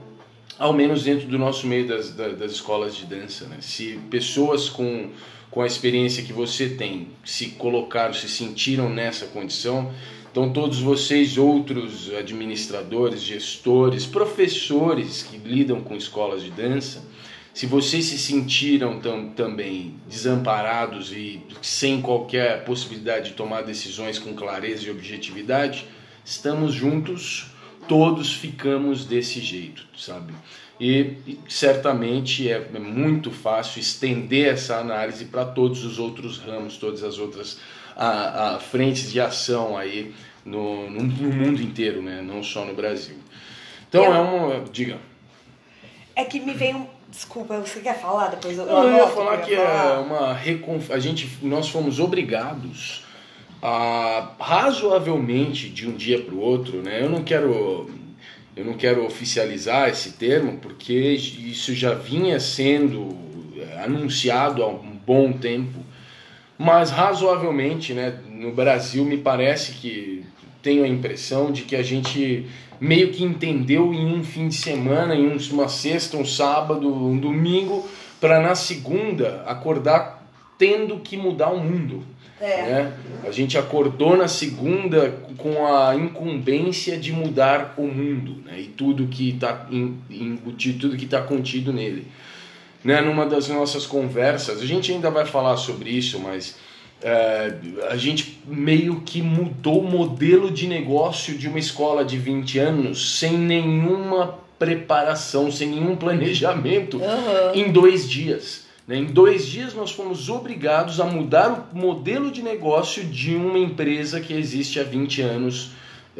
ao 0.59 0.73
menos 0.73 1.05
dentro 1.05 1.27
do 1.29 1.39
nosso 1.39 1.67
meio 1.67 1.87
das, 1.87 2.11
das 2.13 2.53
escolas 2.53 2.97
de 2.97 3.07
dança, 3.07 3.47
né, 3.47 3.57
se 3.61 3.99
pessoas 4.11 4.69
com 4.69 5.11
com 5.51 5.63
a 5.63 5.67
experiência 5.67 6.23
que 6.23 6.33
você 6.33 6.69
tem, 6.69 7.09
se 7.25 7.47
colocaram, 7.53 8.13
se 8.13 8.29
sentiram 8.29 8.91
nessa 8.91 9.25
condição, 9.29 9.91
então, 10.31 10.53
todos 10.53 10.79
vocês, 10.79 11.39
outros 11.39 12.13
administradores, 12.15 13.23
gestores, 13.23 14.07
professores 14.07 15.23
que 15.23 15.37
lidam 15.37 15.81
com 15.81 15.97
escolas 15.97 16.43
de 16.43 16.51
dança, 16.51 17.03
se 17.59 17.67
vocês 17.67 18.05
se 18.05 18.17
sentiram 18.17 19.01
tam, 19.01 19.31
também 19.31 19.97
desamparados 20.09 21.11
e 21.11 21.43
sem 21.61 22.01
qualquer 22.01 22.63
possibilidade 22.65 23.31
de 23.31 23.35
tomar 23.35 23.63
decisões 23.63 24.17
com 24.17 24.33
clareza 24.33 24.87
e 24.87 24.93
objetividade, 24.93 25.85
estamos 26.25 26.73
juntos, 26.73 27.49
todos 27.89 28.33
ficamos 28.33 29.05
desse 29.05 29.41
jeito, 29.41 29.85
sabe? 29.99 30.33
E, 30.79 31.17
e 31.27 31.41
certamente 31.49 32.49
é, 32.49 32.65
é 32.73 32.79
muito 32.79 33.33
fácil 33.33 33.81
estender 33.81 34.55
essa 34.55 34.77
análise 34.77 35.25
para 35.25 35.45
todos 35.45 35.85
os 35.85 35.99
outros 35.99 36.39
ramos, 36.39 36.77
todas 36.77 37.03
as 37.03 37.19
outras 37.19 37.59
a, 37.97 38.55
a 38.55 38.61
frentes 38.61 39.11
de 39.11 39.21
ação 39.21 39.77
aí 39.77 40.15
no, 40.45 40.89
no, 40.89 41.03
no, 41.03 41.33
mundo 41.33 41.61
inteiro, 41.61 42.03
né? 42.03 42.23
não 42.23 42.41
só 42.41 42.65
no 42.65 42.75
Brasil. 42.75 43.17
Então 43.89 44.05
eu, 44.05 44.15
é 44.15 44.21
uma. 44.21 44.65
Diga. 44.71 44.99
É 46.15 46.25
que 46.25 46.39
me 46.39 46.55
veio. 46.55 46.98
Desculpa, 47.11 47.59
você 47.61 47.81
quer 47.81 47.99
falar 48.01 48.29
depois? 48.29 48.57
Eu, 48.59 48.67
eu 48.67 48.97
ia 48.97 49.07
falar 49.09 49.39
que, 49.39 49.57
falar. 49.57 49.95
é 49.95 49.99
uma 49.99 50.35
reconf... 50.35 50.91
a 50.91 50.99
gente 50.99 51.29
Nós 51.43 51.69
fomos 51.69 51.99
obrigados 51.99 53.05
a 53.63 54.33
razoavelmente 54.39 55.69
de 55.69 55.89
um 55.89 55.93
dia 55.93 56.21
para 56.23 56.35
o 56.35 56.41
outro, 56.41 56.83
né? 56.83 57.03
Eu 57.03 57.11
não 57.11 57.23
quero. 57.23 57.91
Eu 58.55 58.65
não 58.65 58.75
quero 58.75 59.05
oficializar 59.05 59.89
esse 59.89 60.13
termo 60.13 60.59
porque 60.59 60.93
isso 60.93 61.73
já 61.75 61.95
vinha 61.95 62.41
sendo 62.41 63.17
é, 63.57 63.85
anunciado 63.85 64.65
há 64.65 64.69
um 64.69 64.99
bom 65.07 65.33
tempo 65.33 65.79
mas 66.59 66.91
razoavelmente, 66.91 67.95
né, 67.95 68.19
no 68.29 68.53
Brasil 68.53 69.05
me 69.05 69.17
parece 69.17 69.73
que 69.73 70.27
tenho 70.63 70.85
a 70.85 70.89
impressão 70.89 71.51
de 71.53 71.63
que 71.63 71.77
a 71.77 71.83
gente 71.83 72.47
meio 72.81 73.11
que 73.11 73.25
entendeu 73.25 73.93
em 73.93 74.15
um 74.15 74.23
fim 74.23 74.49
de 74.49 74.55
semana, 74.55 75.15
em 75.15 75.37
uma 75.51 75.69
sexta, 75.69 76.17
um 76.17 76.25
sábado, 76.25 76.93
um 76.93 77.19
domingo, 77.19 77.89
para 78.21 78.41
na 78.41 78.55
segunda 78.55 79.43
acordar 79.47 80.27
tendo 80.57 80.99
que 81.01 81.17
mudar 81.17 81.51
o 81.51 81.59
mundo. 81.59 82.03
É. 82.41 82.63
Né? 82.63 82.93
A 83.27 83.33
gente 83.33 83.59
acordou 83.59 84.17
na 84.17 84.29
segunda 84.29 85.11
com 85.37 85.67
a 85.67 85.97
incumbência 85.97 86.97
de 86.97 87.13
mudar 87.13 87.75
o 87.77 87.83
mundo 87.83 88.43
né? 88.45 88.61
e 88.61 88.67
tudo 88.67 89.09
que 89.09 89.31
está 89.31 89.67
embutido, 89.71 90.79
tudo 90.79 90.97
que 90.97 91.05
está 91.05 91.21
contido 91.21 91.73
nele 91.73 92.07
né, 92.85 93.01
numa 93.01 93.27
das 93.27 93.49
nossas 93.49 93.87
conversas, 93.87 94.61
a 94.61 94.67
gente 94.67 94.93
ainda 94.93 95.11
vai 95.11 95.27
falar 95.27 95.57
sobre 95.57 95.91
isso, 95.91 96.19
mas 96.21 96.57
é, 97.03 97.55
a 97.89 97.97
gente 97.97 98.41
meio 98.47 99.01
que 99.03 99.23
mudou 99.23 99.81
o 99.81 99.91
modelo 99.91 100.51
de 100.51 100.67
negócio 100.67 101.37
de 101.37 101.49
uma 101.49 101.59
escola 101.59 102.05
de 102.05 102.19
20 102.19 102.59
anos 102.59 103.19
sem 103.19 103.39
nenhuma 103.39 104.39
preparação, 104.59 105.51
sem 105.53 105.69
nenhum 105.69 105.95
planejamento 105.95 106.97
uhum. 106.97 107.55
em 107.55 107.71
dois 107.71 108.09
dias. 108.09 108.67
Né? 108.87 108.97
Em 108.97 109.05
dois 109.05 109.47
dias 109.47 109.75
nós 109.75 109.93
fomos 109.93 110.29
obrigados 110.29 110.99
a 111.01 111.05
mudar 111.05 111.71
o 111.73 111.79
modelo 111.79 112.33
de 112.33 112.43
negócio 112.43 113.05
de 113.05 113.37
uma 113.37 113.59
empresa 113.59 114.21
que 114.21 114.33
existe 114.33 114.81
há 114.81 114.85
20 114.85 115.23
anos. 115.23 115.71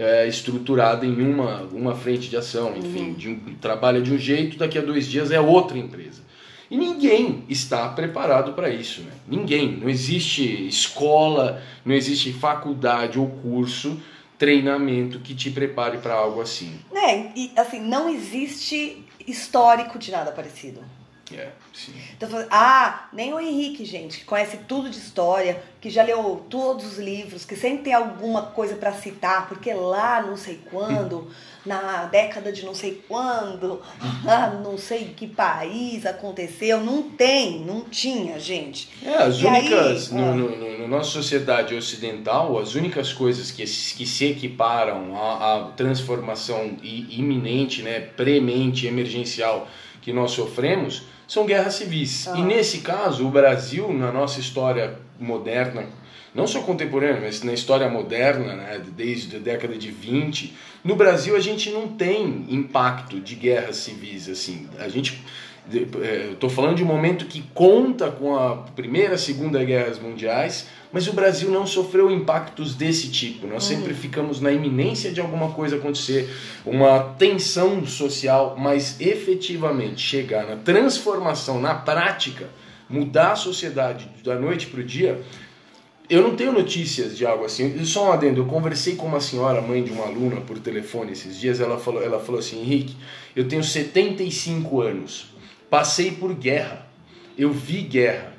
É, 0.01 0.29
estruturada 0.29 1.05
em 1.05 1.21
uma, 1.21 1.63
uma 1.73 1.93
frente 1.93 2.31
de 2.31 2.37
ação, 2.37 2.73
enfim, 2.77 3.09
uhum. 3.09 3.13
de 3.15 3.29
um, 3.31 3.41
trabalha 3.61 4.01
de 4.01 4.13
um 4.13 4.17
jeito, 4.17 4.57
daqui 4.57 4.79
a 4.79 4.81
dois 4.81 5.09
dias 5.09 5.33
é 5.33 5.41
outra 5.41 5.77
empresa. 5.77 6.23
E 6.71 6.77
ninguém 6.77 7.45
está 7.49 7.89
preparado 7.89 8.53
para 8.53 8.69
isso. 8.69 9.03
Né? 9.03 9.13
Ninguém. 9.27 9.77
Não 9.77 9.89
existe 9.89 10.67
escola, 10.67 11.63
não 11.85 11.95
existe 11.95 12.33
faculdade 12.33 13.19
ou 13.19 13.29
curso, 13.29 14.01
treinamento 14.39 15.19
que 15.21 15.35
te 15.35 15.51
prepare 15.51 15.99
para 15.99 16.15
algo 16.15 16.41
assim. 16.41 16.79
É, 16.95 17.33
e 17.35 17.53
assim, 17.57 17.81
não 17.81 18.09
existe 18.09 19.05
histórico 19.27 19.99
de 19.99 20.11
nada 20.11 20.31
parecido. 20.31 20.81
É, 21.35 21.51
sim. 21.75 21.93
Então, 22.17 22.29
ah, 22.51 23.09
nem 23.13 23.35
o 23.35 23.41
Henrique, 23.41 23.85
gente, 23.85 24.19
que 24.19 24.25
conhece 24.25 24.59
tudo 24.69 24.89
de 24.89 24.99
história, 24.99 25.63
que 25.81 25.91
já 25.91 26.03
leu 26.03 26.45
todos 26.49 26.85
os 26.85 26.99
livros, 26.99 27.45
que 27.45 27.55
sempre 27.55 27.85
tem 27.85 27.95
alguma 27.95 28.43
coisa 28.43 28.77
para 28.77 28.93
citar, 28.93 29.47
porque 29.49 29.73
lá 29.73 30.23
não 30.23 30.37
sei 30.37 30.61
quando, 30.71 31.31
na 31.67 32.07
década 32.07 32.51
de 32.51 32.65
não 32.65 32.75
sei 32.75 33.05
quando, 33.07 33.83
lá 34.25 34.51
não 34.51 34.79
sei 34.79 35.13
que 35.17 35.27
país 35.27 36.07
aconteceu, 36.07 36.81
não 36.81 37.03
tem, 37.03 37.61
não 37.61 37.83
tinha, 37.83 38.41
gente. 38.41 38.89
É, 39.05 39.15
as 39.15 39.37
e 39.37 39.47
únicas, 39.47 40.13
aí, 40.13 40.19
no, 40.19 40.25
ah, 40.25 40.35
no, 40.35 40.57
no, 40.57 40.79
no, 40.79 40.89
nossa 40.89 41.11
sociedade 41.11 41.75
ocidental, 41.75 42.59
as 42.59 42.75
únicas 42.75 43.13
coisas 43.13 43.51
que, 43.51 43.63
que 43.63 44.07
se 44.07 44.25
equiparam 44.25 45.15
à, 45.15 45.57
à 45.57 45.65
transformação 45.73 46.77
iminente, 46.83 47.83
né, 47.83 48.01
premente, 48.01 48.87
emergencial 48.87 49.69
que 50.09 50.13
nós 50.15 50.31
sofremos 50.31 51.03
são 51.27 51.45
guerras 51.45 51.75
civis. 51.75 52.27
Ah. 52.29 52.39
E 52.39 52.43
nesse 52.43 52.79
caso, 52.79 53.27
o 53.27 53.31
Brasil, 53.31 53.93
na 53.93 54.11
nossa 54.11 54.41
história 54.41 54.99
moderna, 55.21 55.85
não 56.35 56.47
só 56.47 56.63
contemporânea, 56.63 57.21
mas 57.21 57.43
na 57.43 57.53
história 57.53 57.87
moderna, 57.91 58.55
né, 58.55 58.81
desde 58.97 59.37
a 59.37 59.39
década 59.39 59.77
de 59.77 59.91
20, 59.91 60.57
no 60.83 60.97
Brasil 60.97 61.37
a 61.37 61.41
gente 61.41 61.69
não 61.69 61.89
tem 61.89 62.47
impacto 62.49 63.21
de 63.21 63.35
guerras 63.35 63.77
civis 63.77 64.31
assim. 64.31 64.67
A 64.79 64.89
gente 64.89 65.23
estou 65.71 66.49
é, 66.49 66.53
falando 66.55 66.77
de 66.77 66.83
um 66.83 66.87
momento 66.87 67.27
que 67.27 67.43
conta 67.53 68.11
com 68.11 68.35
a 68.35 68.57
primeira, 68.57 69.17
e 69.17 69.19
segunda 69.19 69.63
guerras 69.63 69.99
mundiais, 69.99 70.69
mas 70.93 71.07
o 71.07 71.13
Brasil 71.13 71.51
não 71.51 71.67
sofreu 71.67 72.11
impactos 72.11 72.75
desse 72.75 73.11
tipo. 73.11 73.47
Nós 73.47 73.69
uhum. 73.69 73.77
sempre 73.77 73.95
ficamos 73.95 74.41
na 74.41 74.51
iminência 74.51 75.13
de 75.13 75.21
alguma 75.21 75.51
coisa 75.51 75.77
acontecer, 75.77 76.29
uma 76.65 77.01
tensão 77.19 77.85
social, 77.87 78.57
mas 78.59 79.01
efetivamente 79.01 80.01
chegar 80.01 80.47
na 80.47 80.57
transformação, 80.57 81.61
na 81.61 81.75
prática, 81.75 82.49
mudar 82.89 83.33
a 83.33 83.37
sociedade 83.37 84.09
da 84.25 84.35
noite 84.35 84.67
para 84.67 84.81
o 84.81 84.85
dia. 84.85 85.21
Eu 86.09 86.23
não 86.23 86.35
tenho 86.35 86.53
notícias 86.53 87.19
de 87.19 87.27
algo 87.27 87.45
assim. 87.45 87.85
Só 87.85 88.09
um 88.09 88.13
adendo, 88.13 88.41
eu 88.41 88.47
conversei 88.47 88.97
com 88.97 89.07
uma 89.07 89.21
senhora, 89.21 89.61
mãe 89.61 89.85
de 89.85 89.93
uma 89.93 90.07
aluna, 90.07 90.41
por 90.41 90.59
telefone 90.59 91.13
esses 91.13 91.39
dias. 91.39 91.61
Ela 91.61 91.79
falou, 91.79 92.03
ela 92.03 92.19
falou 92.19 92.39
assim: 92.39 92.63
Henrique, 92.63 92.97
eu 93.37 93.47
tenho 93.47 93.63
75 93.63 94.81
anos, 94.81 95.27
passei 95.69 96.13
por 96.13 96.33
guerra, 96.33 96.87
eu 97.37 97.53
vi 97.53 97.83
guerra 97.83 98.38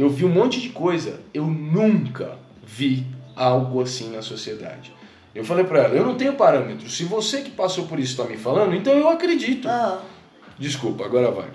eu 0.00 0.08
vi 0.08 0.24
um 0.24 0.30
monte 0.30 0.60
de 0.60 0.70
coisa. 0.70 1.20
Eu 1.34 1.46
nunca 1.46 2.38
vi 2.64 3.06
algo 3.36 3.82
assim 3.82 4.10
na 4.10 4.22
sociedade. 4.22 4.94
Eu 5.34 5.44
falei 5.44 5.64
para 5.64 5.80
ela, 5.80 5.94
eu 5.94 6.04
não 6.04 6.16
tenho 6.16 6.32
parâmetro. 6.32 6.88
Se 6.88 7.04
você 7.04 7.42
que 7.42 7.50
passou 7.50 7.86
por 7.86 8.00
isso 8.00 8.12
está 8.12 8.24
me 8.24 8.38
falando, 8.38 8.74
então 8.74 8.94
eu 8.94 9.10
acredito. 9.10 9.68
Ah. 9.68 10.00
Desculpa, 10.58 11.04
agora 11.04 11.30
vai. 11.30 11.48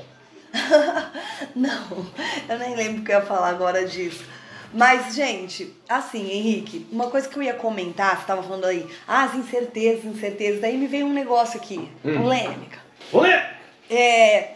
não, 1.55 2.05
eu 2.47 2.60
nem 2.60 2.75
lembro 2.75 3.01
o 3.01 3.03
que 3.03 3.12
eu 3.12 3.15
ia 3.15 3.25
falar 3.25 3.49
agora 3.49 3.84
disso. 3.86 4.23
Mas, 4.71 5.15
gente, 5.15 5.75
assim, 5.89 6.29
Henrique, 6.29 6.86
uma 6.91 7.08
coisa 7.08 7.27
que 7.27 7.38
eu 7.38 7.43
ia 7.43 7.53
comentar, 7.55 8.19
você 8.19 8.27
tava 8.27 8.43
falando 8.43 8.65
aí, 8.65 8.86
ah, 9.08 9.23
as 9.23 9.34
incertezas, 9.34 10.05
incertezas, 10.05 10.62
daí 10.62 10.77
me 10.77 10.86
veio 10.86 11.08
um 11.08 11.13
negócio 11.13 11.60
aqui, 11.60 11.89
hum. 12.03 12.17
polêmica. 12.21 12.77
Polêmica! 13.12 13.55
É, 13.89 14.55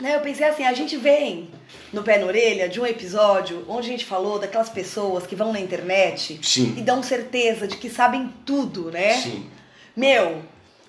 eu 0.00 0.20
pensei 0.20 0.46
assim, 0.46 0.64
a 0.64 0.72
gente 0.72 0.96
vem 0.96 1.50
no 1.92 2.02
pé 2.02 2.18
na 2.18 2.26
orelha 2.26 2.68
de 2.68 2.80
um 2.80 2.86
episódio 2.86 3.64
onde 3.68 3.88
a 3.88 3.90
gente 3.90 4.04
falou 4.04 4.38
daquelas 4.38 4.68
pessoas 4.68 5.26
que 5.26 5.34
vão 5.34 5.52
na 5.52 5.60
internet 5.60 6.38
Sim. 6.42 6.74
e 6.76 6.82
dão 6.82 7.02
certeza 7.02 7.66
de 7.66 7.76
que 7.76 7.88
sabem 7.88 8.32
tudo, 8.44 8.90
né? 8.90 9.14
Sim. 9.14 9.50
Meu, 9.96 10.42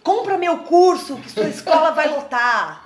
compra 0.04 0.38
meu 0.38 0.60
curso 0.60 1.16
que 1.18 1.32
sua 1.32 1.48
escola 1.48 1.92
vai 1.92 2.10
lotar. 2.10 2.82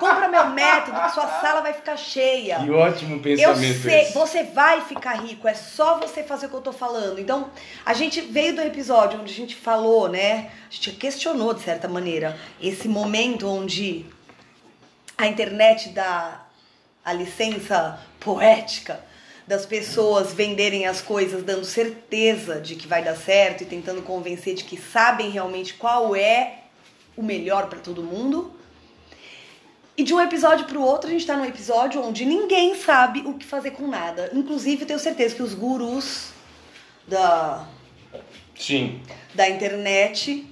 compra 0.00 0.28
meu 0.28 0.50
método 0.50 1.00
que 1.00 1.14
sua 1.14 1.28
sala 1.40 1.60
vai 1.60 1.72
ficar 1.72 1.96
cheia. 1.96 2.58
Que 2.58 2.70
ótimo 2.70 3.20
pensamento 3.20 3.62
eu 3.62 3.74
sei, 3.74 4.00
esse. 4.02 4.14
Você 4.14 4.42
vai 4.42 4.80
ficar 4.80 5.14
rico, 5.14 5.46
é 5.46 5.54
só 5.54 6.00
você 6.00 6.24
fazer 6.24 6.46
o 6.46 6.48
que 6.48 6.56
eu 6.56 6.60
tô 6.60 6.72
falando. 6.72 7.20
Então, 7.20 7.50
a 7.86 7.94
gente 7.94 8.20
veio 8.20 8.56
do 8.56 8.60
episódio 8.60 9.20
onde 9.20 9.32
a 9.32 9.36
gente 9.36 9.54
falou, 9.54 10.08
né? 10.08 10.50
A 10.68 10.74
gente 10.74 10.90
questionou, 10.92 11.54
de 11.54 11.62
certa 11.62 11.86
maneira, 11.86 12.36
esse 12.60 12.88
momento 12.88 13.48
onde 13.48 14.06
a 15.22 15.28
internet 15.28 15.90
dá 15.90 16.46
a 17.04 17.12
licença 17.12 18.00
poética 18.18 19.04
das 19.46 19.64
pessoas 19.64 20.32
venderem 20.32 20.84
as 20.84 21.00
coisas 21.00 21.44
dando 21.44 21.64
certeza 21.64 22.60
de 22.60 22.74
que 22.74 22.88
vai 22.88 23.04
dar 23.04 23.14
certo 23.14 23.62
e 23.62 23.66
tentando 23.66 24.02
convencer 24.02 24.54
de 24.54 24.64
que 24.64 24.76
sabem 24.76 25.30
realmente 25.30 25.74
qual 25.74 26.16
é 26.16 26.62
o 27.16 27.22
melhor 27.22 27.68
para 27.68 27.78
todo 27.78 28.02
mundo. 28.02 28.52
E 29.96 30.02
de 30.02 30.12
um 30.12 30.20
episódio 30.20 30.66
pro 30.66 30.82
outro, 30.82 31.08
a 31.08 31.12
gente 31.12 31.24
tá 31.24 31.36
num 31.36 31.44
episódio 31.44 32.02
onde 32.02 32.24
ninguém 32.24 32.74
sabe 32.74 33.20
o 33.20 33.34
que 33.34 33.46
fazer 33.46 33.72
com 33.72 33.86
nada. 33.86 34.28
Inclusive, 34.32 34.82
eu 34.82 34.86
tenho 34.88 34.98
certeza 34.98 35.36
que 35.36 35.42
os 35.42 35.54
gurus 35.54 36.30
da, 37.06 37.68
Sim. 38.56 39.00
da 39.34 39.48
internet 39.48 40.51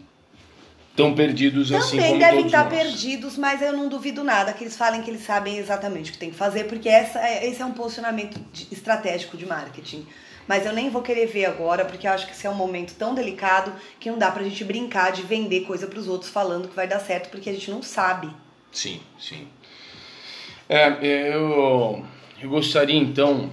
Estão 1.01 1.15
perdidos 1.15 1.73
assim 1.73 1.97
também 1.97 2.09
como 2.09 2.21
devem 2.21 2.47
estar 2.47 2.65
nós. 2.65 2.73
perdidos, 2.79 3.37
mas 3.37 3.61
eu 3.63 3.73
não 3.73 3.89
duvido 3.89 4.23
nada 4.25 4.53
que 4.53 4.63
eles 4.65 4.77
falem 4.77 5.03
que 5.03 5.11
eles 5.11 5.23
sabem 5.25 5.57
exatamente 5.59 6.11
o 6.11 6.13
que 6.13 6.19
tem 6.19 6.31
que 6.31 6.37
fazer, 6.37 6.65
porque 6.65 6.89
essa, 6.89 7.19
é- 7.21 7.47
esse 7.47 7.61
é 7.63 7.65
um 7.65 7.73
posicionamento 7.73 8.39
de- 8.53 8.69
estratégico 8.73 9.37
de 9.37 9.47
marketing. 9.47 10.07
Mas 10.49 10.67
eu 10.67 10.73
nem 10.73 10.91
vou 10.91 11.01
querer 11.03 11.27
ver 11.27 11.45
agora, 11.45 11.85
porque 11.85 12.09
eu 12.09 12.13
acho 12.13 12.27
que 12.27 12.33
esse 12.33 12.45
é 12.47 12.51
um 12.51 12.55
momento 12.55 12.95
tão 12.95 13.15
delicado 13.15 13.73
que 14.01 14.11
não 14.11 14.19
dá 14.19 14.31
pra 14.33 14.43
gente 14.43 14.65
brincar 14.65 15.13
de 15.13 15.23
vender 15.23 15.61
coisa 15.61 15.87
pros 15.87 16.09
outros 16.09 16.31
falando 16.31 16.67
que 16.69 16.75
vai 16.75 16.89
dar 16.89 16.99
certo, 16.99 17.29
porque 17.31 17.49
a 17.51 17.53
gente 17.53 17.71
não 17.71 17.83
sabe. 17.83 18.29
Sim, 18.73 19.01
sim. 19.19 19.47
É, 20.69 20.89
eu, 21.03 22.05
eu 22.41 22.49
gostaria 22.51 22.99
então, 22.99 23.51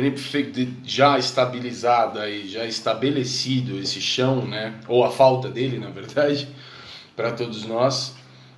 de 0.00 0.74
já 0.84 1.18
estabilizada 1.18 2.28
e 2.28 2.48
já 2.48 2.64
estabelecido 2.64 3.78
esse 3.78 4.00
chão, 4.00 4.46
né, 4.46 4.74
ou 4.86 5.04
a 5.04 5.10
falta 5.10 5.48
dele, 5.48 5.78
na 5.78 5.90
verdade, 5.90 6.48
para 7.16 7.32
todos 7.32 7.64
nós, 7.64 8.14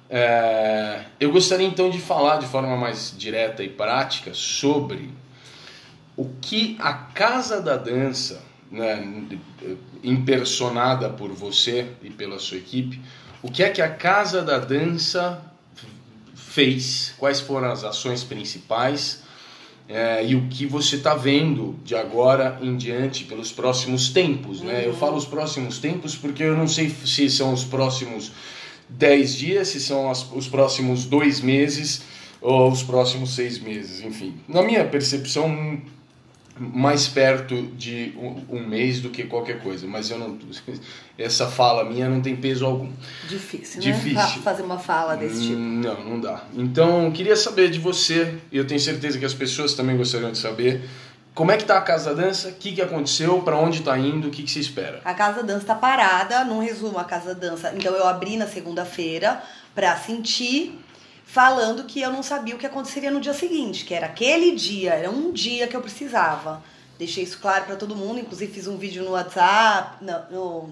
é, 0.09 1.05
eu 1.19 1.31
gostaria 1.31 1.67
então 1.67 1.89
de 1.89 1.99
falar 1.99 2.39
de 2.39 2.47
forma 2.47 2.77
mais 2.77 3.15
direta 3.17 3.63
e 3.63 3.69
prática 3.69 4.35
sobre 4.35 5.11
o 6.17 6.29
que 6.41 6.77
a 6.81 6.93
Casa 6.93 7.63
da 7.63 7.77
Dança, 7.77 8.43
né, 8.71 9.25
impersonada 10.03 11.09
por 11.09 11.31
você 11.33 11.87
e 12.03 12.11
pela 12.11 12.39
sua 12.39 12.59
equipe, 12.59 13.01
o 13.43 13.51
que 13.51 13.63
é 13.63 13.71
que 13.71 13.81
a 13.81 13.89
Casa 13.89 14.43
da 14.43 14.59
Dança 14.59 15.43
fez, 16.35 17.15
quais 17.17 17.41
foram 17.41 17.71
as 17.71 17.85
ações 17.85 18.25
principais 18.25 19.23
é, 19.93 20.25
e 20.25 20.37
o 20.37 20.43
que 20.49 20.65
você 20.67 20.95
está 20.97 21.17
vendo 21.17 21.75
de 21.85 21.97
agora 21.97 22.59
em 22.63 22.77
diante 22.77 23.25
pelos 23.25 23.51
próximos 23.51 24.11
tempos. 24.11 24.61
Né? 24.63 24.85
Eu 24.87 24.95
falo 24.95 25.17
os 25.17 25.25
próximos 25.27 25.79
tempos 25.79 26.15
porque 26.15 26.45
eu 26.45 26.57
não 26.57 26.69
sei 26.69 26.89
se 26.89 27.29
são 27.29 27.53
os 27.53 27.65
próximos 27.65 28.31
10 28.89 29.35
dias, 29.37 29.69
se 29.69 29.81
são 29.81 30.09
as- 30.11 30.31
os 30.33 30.47
próximos 30.47 31.05
dois 31.07 31.41
meses 31.41 32.03
ou 32.41 32.71
os 32.71 32.83
próximos 32.83 33.35
seis 33.35 33.59
meses, 33.59 34.01
enfim. 34.03 34.35
Na 34.49 34.63
minha 34.63 34.85
percepção, 34.85 35.81
mais 36.59 37.09
perto 37.09 37.63
de 37.77 38.13
um, 38.17 38.57
um 38.57 38.67
mês 38.67 39.01
do 39.01 39.09
que 39.11 39.25
qualquer 39.25 39.61
coisa, 39.63 39.87
mas 39.87 40.11
eu 40.11 40.19
não. 40.19 40.39
Essa 41.19 41.47
fala 41.49 41.85
minha 41.85 42.09
não 42.09 42.21
tem 42.21 42.35
peso 42.37 42.65
algum. 42.67 42.91
Difícil, 43.29 43.81
Difícil. 43.81 44.15
né? 44.15 44.23
Fa- 44.23 44.41
Fazer 44.41 44.63
uma 44.63 44.79
fala 44.79 45.17
desse 45.17 45.41
tipo. 45.43 45.55
Hum, 45.59 45.81
Não, 45.83 46.05
não 46.05 46.21
dá. 46.21 46.45
Então, 46.55 47.11
queria 47.13 47.37
saber 47.37 47.71
de 47.71 47.79
você, 47.79 48.37
e 48.51 48.57
eu 48.57 48.67
tenho 48.67 48.81
certeza 48.81 49.19
que 49.19 49.25
as 49.25 49.35
pessoas 49.35 49.75
também 49.75 49.97
gostariam 49.97 50.33
de 50.33 50.39
saber, 50.39 50.83
como 51.35 51.51
é 51.53 51.57
que 51.57 51.65
tá 51.65 51.77
a 51.79 51.83
Casa 51.83 52.15
da 52.15 52.23
Dança, 52.23 52.49
o 52.49 52.53
que, 52.55 52.73
que 52.73 52.81
aconteceu, 52.83 53.41
para 53.43 53.57
onde 53.57 53.83
tá 53.83 53.97
indo, 53.99 54.29
o 54.29 54.31
que, 54.31 54.43
que 54.43 54.51
se 54.51 54.61
espera. 54.61 55.01
A 55.05 55.15
Casa 55.15 55.43
Dança 55.43 55.67
tá 55.67 55.75
parada, 55.75 56.45
num 56.45 56.59
resumo, 56.61 56.99
a 56.99 57.05
Casa 57.05 57.35
Dança. 57.35 57.73
Então 57.77 57.95
eu 57.95 58.07
abri 58.07 58.37
na 58.37 58.47
segunda-feira 58.47 59.43
pra 59.75 59.97
sentir, 59.97 60.79
falando 61.33 61.85
que 61.85 62.01
eu 62.01 62.13
não 62.13 62.25
sabia 62.25 62.57
o 62.57 62.59
que 62.59 62.67
aconteceria 62.67 63.11
no 63.11 63.21
dia 63.21 63.33
seguinte, 63.33 63.85
que 63.85 63.95
era 63.95 64.07
aquele 64.07 64.51
dia, 64.51 64.95
era 64.95 65.09
um 65.09 65.31
dia 65.31 65.69
que 65.69 65.77
eu 65.77 65.81
precisava. 65.81 66.61
Deixei 66.99 67.23
isso 67.23 67.39
claro 67.39 67.67
pra 67.67 67.77
todo 67.77 67.95
mundo, 67.95 68.19
inclusive 68.19 68.53
fiz 68.53 68.67
um 68.67 68.77
vídeo 68.77 69.05
no 69.05 69.13
WhatsApp, 69.13 70.05
no, 70.05 70.31
no, 70.31 70.71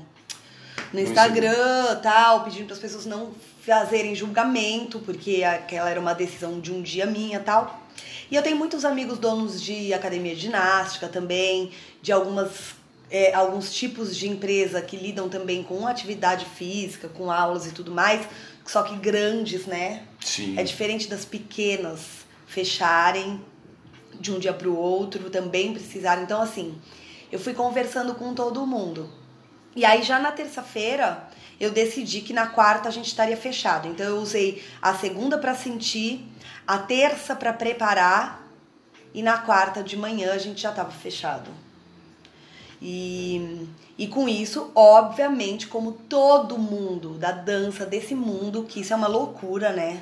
no 0.92 1.00
Instagram, 1.00 2.00
tal, 2.02 2.42
pedindo 2.42 2.66
para 2.66 2.74
as 2.74 2.80
pessoas 2.80 3.06
não 3.06 3.30
fazerem 3.64 4.16
julgamento, 4.16 4.98
porque 4.98 5.44
aquela 5.44 5.90
era 5.90 6.00
uma 6.00 6.12
decisão 6.12 6.58
de 6.58 6.72
um 6.72 6.82
dia 6.82 7.06
minha, 7.06 7.38
tal. 7.38 7.80
E 8.28 8.34
eu 8.34 8.42
tenho 8.42 8.56
muitos 8.56 8.84
amigos 8.84 9.16
donos 9.16 9.62
de 9.62 9.94
academia 9.94 10.34
de 10.34 10.40
ginástica 10.40 11.06
também, 11.06 11.70
de 12.02 12.10
algumas 12.10 12.76
é, 13.10 13.32
alguns 13.32 13.72
tipos 13.72 14.16
de 14.16 14.28
empresa 14.28 14.82
que 14.82 14.96
lidam 14.96 15.28
também 15.28 15.62
com 15.62 15.86
atividade 15.86 16.44
física, 16.44 17.08
com 17.08 17.30
aulas 17.30 17.66
e 17.66 17.70
tudo 17.70 17.90
mais, 17.90 18.26
só 18.66 18.82
que 18.82 18.96
grandes, 18.96 19.64
né? 19.66 20.02
Sim. 20.20 20.59
É 20.59 20.62
diferente 20.62 21.09
das 21.09 21.24
pequenas 21.24 22.26
fecharem 22.46 23.40
de 24.20 24.33
um 24.33 24.38
dia 24.38 24.52
para 24.52 24.68
o 24.68 24.76
outro, 24.76 25.31
também 25.31 25.72
precisarem. 25.72 26.24
Então, 26.24 26.40
assim, 26.40 26.76
eu 27.31 27.38
fui 27.38 27.54
conversando 27.54 28.14
com 28.14 28.35
todo 28.35 28.66
mundo. 28.66 29.09
E 29.76 29.85
aí, 29.85 30.02
já 30.02 30.18
na 30.18 30.33
terça-feira, 30.33 31.28
eu 31.61 31.70
decidi 31.70 32.20
que 32.20 32.33
na 32.33 32.46
quarta 32.46 32.88
a 32.88 32.92
gente 32.92 33.07
estaria 33.07 33.37
fechado. 33.37 33.87
Então, 33.87 34.07
eu 34.07 34.16
usei 34.18 34.62
a 34.83 34.94
segunda 34.94 35.38
para 35.38 35.54
sentir, 35.54 36.26
a 36.66 36.78
terça 36.78 37.37
para 37.37 37.52
preparar 37.52 38.46
e 39.14 39.22
na 39.22 39.38
quarta 39.38 39.83
de 39.83 39.96
manhã 39.96 40.33
a 40.33 40.38
gente 40.38 40.61
já 40.61 40.70
estava 40.70 40.90
fechado. 40.90 41.50
E, 42.80 43.66
e 43.96 44.06
com 44.06 44.28
isso, 44.28 44.70
obviamente, 44.74 45.66
como 45.66 45.92
todo 45.92 46.56
mundo 46.56 47.14
da 47.14 47.32
dança 47.32 47.84
desse 47.84 48.14
mundo, 48.14 48.64
que 48.64 48.80
isso 48.80 48.92
é 48.92 48.96
uma 48.96 49.08
loucura, 49.08 49.72
né? 49.72 50.00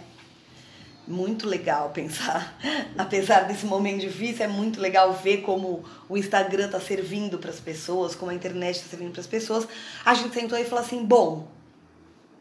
Muito 1.09 1.49
legal 1.49 1.91
pensar. 1.91 2.59
Apesar 2.99 3.43
desse 3.43 3.65
momento 3.65 4.01
difícil, 4.01 4.45
é 4.45 4.49
muito 4.49 4.81
legal 4.81 5.13
ver 5.13 5.39
como 5.39 5.85
o 6.09 6.19
Instagram 6.19 6.69
tá 6.69 6.81
servindo 6.81 7.39
para 7.39 7.51
as 7.51 7.61
pessoas, 7.61 8.15
como 8.15 8.31
a 8.31 8.35
internet 8.35 8.81
tá 8.81 8.89
servindo 8.91 9.13
para 9.13 9.21
as 9.21 9.27
pessoas. 9.27 9.67
A 10.05 10.15
gente 10.15 10.35
sentou 10.35 10.59
e 10.59 10.65
falou 10.65 10.85
assim: 10.85 11.05
bom, 11.05 11.49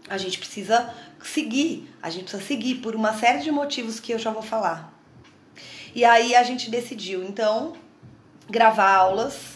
a 0.09 0.17
gente 0.17 0.37
precisa 0.37 0.93
seguir, 1.23 1.89
a 2.01 2.09
gente 2.09 2.23
precisa 2.23 2.43
seguir 2.43 2.75
por 2.75 2.95
uma 2.95 3.13
série 3.13 3.39
de 3.39 3.51
motivos 3.51 3.99
que 3.99 4.11
eu 4.11 4.19
já 4.19 4.31
vou 4.31 4.43
falar. 4.43 4.93
E 5.93 6.03
aí 6.03 6.35
a 6.35 6.43
gente 6.43 6.69
decidiu, 6.69 7.23
então, 7.23 7.73
gravar 8.49 8.93
aulas 8.93 9.54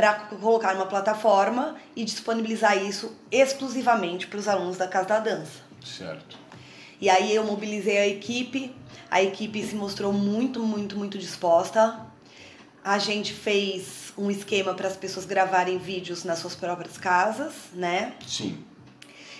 para 0.00 0.14
colocar 0.14 0.72
numa 0.72 0.86
plataforma 0.86 1.76
e 1.94 2.06
disponibilizar 2.06 2.82
isso 2.82 3.14
exclusivamente 3.30 4.26
para 4.26 4.38
os 4.38 4.48
alunos 4.48 4.78
da 4.78 4.88
Casa 4.88 5.08
da 5.08 5.18
Dança. 5.18 5.60
Certo. 5.84 6.38
E 6.98 7.10
aí 7.10 7.34
eu 7.34 7.44
mobilizei 7.44 7.98
a 7.98 8.08
equipe, 8.08 8.74
a 9.10 9.22
equipe 9.22 9.62
se 9.62 9.74
mostrou 9.74 10.10
muito, 10.10 10.62
muito, 10.62 10.96
muito 10.96 11.18
disposta. 11.18 12.00
A 12.82 12.98
gente 12.98 13.34
fez 13.34 14.14
um 14.16 14.30
esquema 14.30 14.72
para 14.72 14.88
as 14.88 14.96
pessoas 14.96 15.26
gravarem 15.26 15.76
vídeos 15.76 16.24
nas 16.24 16.38
suas 16.38 16.54
próprias 16.54 16.96
casas, 16.96 17.52
né? 17.74 18.14
Sim. 18.26 18.64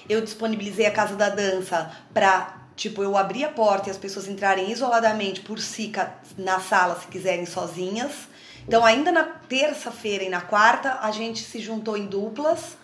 Eu 0.07 0.21
disponibilizei 0.21 0.85
a 0.85 0.91
Casa 0.91 1.17
da 1.17 1.31
Dança 1.31 1.91
para, 2.13 2.67
tipo, 2.77 3.03
eu 3.03 3.17
abrir 3.17 3.45
a 3.45 3.49
porta 3.49 3.89
e 3.89 3.91
as 3.91 3.97
pessoas 3.97 4.29
entrarem 4.29 4.71
isoladamente 4.71 5.41
por 5.41 5.59
si 5.59 5.91
na 6.37 6.61
sala 6.61 7.01
se 7.01 7.07
quiserem 7.07 7.47
sozinhas. 7.47 8.29
Então, 8.67 8.85
ainda 8.85 9.11
na 9.11 9.25
terça-feira 9.25 10.25
e 10.25 10.29
na 10.29 10.41
quarta, 10.41 10.99
a 11.03 11.11
gente 11.11 11.43
se 11.43 11.61
juntou 11.61 11.97
em 11.97 12.07
duplas, 12.07 12.77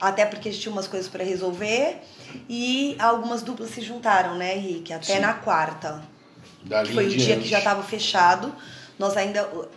até 0.00 0.26
porque 0.26 0.48
a 0.48 0.52
gente 0.52 0.62
tinha 0.62 0.72
umas 0.72 0.88
coisas 0.88 1.08
para 1.08 1.24
resolver, 1.24 2.02
e 2.48 2.96
algumas 2.98 3.42
duplas 3.42 3.70
se 3.70 3.80
juntaram, 3.80 4.36
né, 4.36 4.56
Henrique? 4.56 4.92
Até 4.92 5.14
Sim. 5.14 5.20
na 5.20 5.34
quarta. 5.34 6.02
Dali 6.64 6.88
que 6.88 6.94
foi 6.94 7.06
o 7.06 7.10
dia 7.10 7.38
que 7.38 7.48
já 7.48 7.58
estava 7.58 7.82
fechado. 7.82 8.54
Nós 8.98 9.16
ainda 9.16 9.46
uh, 9.48 9.68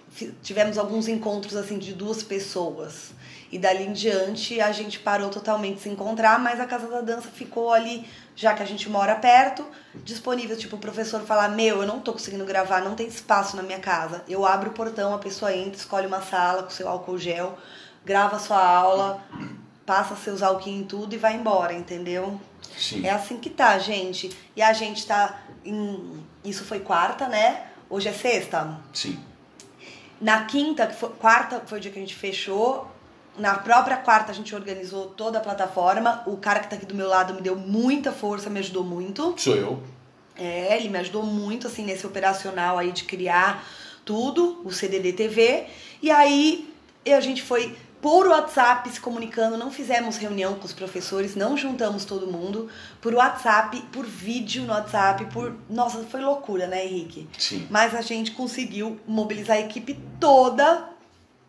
tivemos 0.41 0.77
alguns 0.77 1.07
encontros 1.07 1.55
assim 1.55 1.77
de 1.77 1.93
duas 1.93 2.21
pessoas. 2.21 3.13
E 3.51 3.57
dali 3.57 3.85
em 3.85 3.93
diante 3.93 4.59
a 4.59 4.71
gente 4.71 4.99
parou 4.99 5.29
totalmente 5.29 5.75
de 5.75 5.81
se 5.81 5.89
encontrar, 5.89 6.39
mas 6.39 6.59
a 6.59 6.65
Casa 6.65 6.87
da 6.87 7.01
Dança 7.01 7.29
ficou 7.33 7.71
ali, 7.71 8.05
já 8.35 8.53
que 8.53 8.61
a 8.61 8.65
gente 8.65 8.89
mora 8.89 9.15
perto, 9.15 9.65
disponível. 9.95 10.57
Tipo, 10.57 10.75
o 10.75 10.79
professor 10.79 11.21
falar: 11.21 11.49
Meu, 11.49 11.81
eu 11.81 11.87
não 11.87 11.99
tô 11.99 12.11
conseguindo 12.11 12.45
gravar, 12.45 12.81
não 12.81 12.95
tem 12.95 13.07
espaço 13.07 13.55
na 13.55 13.63
minha 13.63 13.79
casa. 13.79 14.23
Eu 14.27 14.45
abro 14.45 14.69
o 14.69 14.73
portão, 14.73 15.13
a 15.13 15.17
pessoa 15.17 15.55
entra, 15.55 15.77
escolhe 15.77 16.05
uma 16.05 16.21
sala 16.21 16.63
com 16.63 16.69
seu 16.69 16.87
álcool 16.87 17.17
gel, 17.17 17.57
grava 18.03 18.37
sua 18.37 18.63
aula, 18.63 19.23
passa 19.85 20.15
seus 20.15 20.43
alquim 20.43 20.79
em 20.79 20.83
tudo 20.83 21.13
e 21.13 21.17
vai 21.17 21.35
embora, 21.35 21.73
entendeu? 21.73 22.39
Sim. 22.77 23.05
É 23.05 23.11
assim 23.11 23.37
que 23.37 23.49
tá, 23.49 23.77
gente. 23.79 24.35
E 24.55 24.61
a 24.61 24.73
gente 24.73 25.05
tá 25.07 25.41
em. 25.63 26.23
Isso 26.43 26.65
foi 26.65 26.79
quarta, 26.79 27.27
né? 27.27 27.67
Hoje 27.89 28.09
é 28.09 28.13
sexta. 28.13 28.77
Sim. 28.93 29.17
Na 30.19 30.45
quinta, 30.45 30.87
que 30.87 30.95
foi, 30.95 31.09
quarta 31.09 31.61
foi 31.65 31.77
o 31.77 31.81
dia 31.81 31.91
que 31.91 31.99
a 31.99 32.01
gente 32.01 32.15
fechou. 32.15 32.91
Na 33.37 33.55
própria 33.55 33.97
quarta 33.97 34.31
a 34.31 34.35
gente 34.35 34.55
organizou 34.55 35.07
toda 35.07 35.39
a 35.39 35.41
plataforma. 35.41 36.23
O 36.25 36.37
cara 36.37 36.59
que 36.59 36.69
tá 36.69 36.75
aqui 36.75 36.85
do 36.85 36.95
meu 36.95 37.07
lado 37.07 37.33
me 37.33 37.41
deu 37.41 37.55
muita 37.55 38.11
força, 38.11 38.49
me 38.49 38.59
ajudou 38.59 38.83
muito. 38.83 39.33
Sou 39.37 39.55
eu. 39.55 39.83
É, 40.37 40.77
ele 40.77 40.89
me 40.89 40.97
ajudou 40.99 41.23
muito 41.23 41.67
assim 41.67 41.83
nesse 41.83 42.05
operacional 42.05 42.77
aí 42.77 42.91
de 42.91 43.03
criar 43.03 43.65
tudo, 44.03 44.61
o 44.63 44.71
CDD 44.71 45.13
TV. 45.13 45.65
E 46.01 46.11
aí 46.11 46.73
a 47.05 47.19
gente 47.19 47.41
foi 47.41 47.75
por 48.01 48.27
WhatsApp 48.27 48.87
se 48.89 48.99
comunicando, 48.99 49.57
não 49.57 49.71
fizemos 49.71 50.17
reunião 50.17 50.53
com 50.55 50.65
os 50.65 50.73
professores, 50.73 51.35
não 51.35 51.57
juntamos 51.57 52.05
todo 52.05 52.27
mundo, 52.27 52.69
por 53.01 53.15
WhatsApp, 53.15 53.81
por 53.91 54.05
vídeo 54.05 54.63
no 54.63 54.73
WhatsApp, 54.73 55.25
por. 55.33 55.55
Nossa, 55.67 56.03
foi 56.03 56.21
loucura, 56.21 56.67
né, 56.67 56.85
Henrique? 56.85 57.27
Sim. 57.37 57.65
Mas 57.67 57.95
a 57.95 58.01
gente 58.01 58.31
conseguiu 58.31 58.99
mobilizar 59.07 59.57
a 59.57 59.61
equipe 59.61 59.99
toda. 60.19 60.87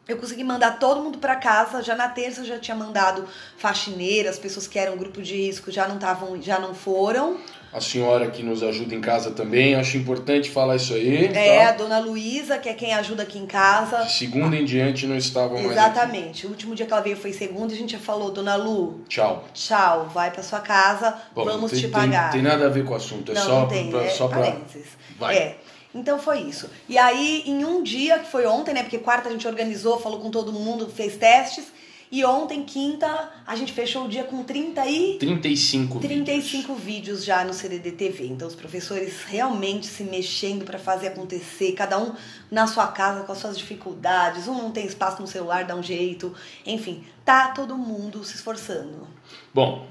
Eu 0.09 0.17
consegui 0.19 0.45
mandar 0.45 0.79
todo 0.79 1.03
mundo 1.03 1.19
para 1.19 1.35
casa. 1.35 1.83
Já 1.83 1.97
na 1.97 2.09
terça 2.09 2.43
eu 2.43 2.45
já 2.45 2.59
tinha 2.61 2.77
mandado 2.77 3.27
faxineiras, 3.57 4.39
pessoas 4.39 4.69
que 4.69 4.79
eram 4.79 4.97
grupo 4.97 5.21
de 5.21 5.35
risco 5.35 5.71
já 5.73 5.89
não 5.89 5.97
estavam, 5.97 6.41
já 6.41 6.61
não 6.61 6.73
foram. 6.75 7.39
a 7.73 7.81
senhora 7.81 8.31
que 8.31 8.41
nos 8.43 8.63
ajuda 8.63 8.95
em 8.95 9.01
casa 9.01 9.33
também. 9.33 9.75
Acho 9.75 9.97
importante 9.97 10.49
falar 10.49 10.77
isso 10.77 10.95
aí. 10.95 11.27
É, 11.35 11.65
tá? 11.65 11.69
a 11.71 11.73
dona 11.73 11.99
Luísa, 11.99 12.57
que 12.57 12.69
é 12.69 12.75
quem 12.75 12.95
ajuda 12.95 13.25
aqui 13.25 13.37
em 13.37 13.47
casa. 13.47 14.05
Segunda 14.09 14.55
em 14.57 14.65
diante 14.65 15.07
não 15.09 15.17
estavam 15.17 15.59
mais. 15.59 15.73
Exatamente. 15.73 16.47
O 16.47 16.51
último 16.51 16.75
dia 16.77 16.87
que 16.87 16.93
ela 16.93 17.03
veio 17.03 17.17
foi 17.17 17.33
segunda 17.33 17.73
e 17.73 17.77
a 17.77 17.79
gente 17.79 17.93
já 17.93 17.99
falou, 17.99 18.31
dona 18.31 18.55
Lu, 18.55 19.01
Tchau. 19.09 19.45
tchau, 19.53 20.09
vai 20.15 20.31
pra 20.31 20.43
sua 20.43 20.61
casa, 20.61 21.21
Bom, 21.35 21.45
vamos 21.45 21.73
tem, 21.73 21.81
te 21.81 21.87
tem- 21.87 21.91
pagar. 21.91 22.31
Tem, 22.31 22.43
nada 22.43 22.67
a 22.67 22.69
ver 22.69 22.85
com 22.85 22.93
o 22.93 22.97
assunto, 22.97 23.33
é 23.33 23.35
não, 23.35 23.43
só, 23.43 23.61
não 23.63 23.69
tem, 23.69 23.91
pra, 23.91 24.05
é 24.05 24.09
só 24.11 24.29
pra. 24.29 24.39
parênteses. 24.39 24.87
Vai. 25.19 25.37
É. 25.37 25.57
Então 25.97 26.19
foi 26.19 26.41
isso. 26.41 26.69
E 26.89 26.99
aí, 26.99 27.43
em 27.47 27.65
um 27.65 27.83
dia, 27.83 28.19
que 28.19 28.31
foi 28.31 28.47
ontem, 28.47 28.75
né? 28.75 28.83
Porque 28.83 28.99
quarta 28.99 29.29
a 29.29 29.33
gente 29.33 29.49
organizou, 29.49 29.99
falou 29.99 30.21
com 30.21 30.31
todo 30.31 30.53
mundo, 30.53 30.89
fez 30.89 31.17
testes. 31.17 31.65
E 32.13 32.25
ontem, 32.25 32.63
quinta, 32.63 33.33
a 33.45 33.57
gente 33.57 33.73
fechou 33.73 34.05
o 34.05 34.09
dia 34.09 34.23
com 34.23 34.45
30 34.45 34.87
e 34.87 35.19
35 35.19 35.99
35 35.99 36.75
vídeos 36.75 37.25
já 37.25 37.45
no 37.45 37.53
CDD 37.53 37.93
TV. 37.93 38.27
Então, 38.27 38.47
os 38.47 38.55
professores 38.55 39.25
realmente 39.25 39.87
se 39.87 40.05
mexendo 40.05 40.65
para 40.65 40.79
fazer 40.79 41.09
acontecer, 41.09 41.73
cada 41.73 41.99
um 41.99 42.15
na 42.49 42.69
sua 42.69 42.87
casa 42.87 43.25
com 43.25 43.33
as 43.33 43.39
suas 43.39 43.59
dificuldades. 43.59 44.47
Um 44.47 44.55
não 44.55 44.71
tem 44.71 44.87
espaço 44.87 45.21
no 45.21 45.27
celular, 45.27 45.65
dá 45.65 45.75
um 45.75 45.83
jeito. 45.83 46.33
Enfim, 46.65 47.05
tá 47.25 47.49
todo 47.49 47.77
mundo 47.77 48.23
se 48.23 48.37
esforçando. 48.37 49.09
Bom, 49.53 49.89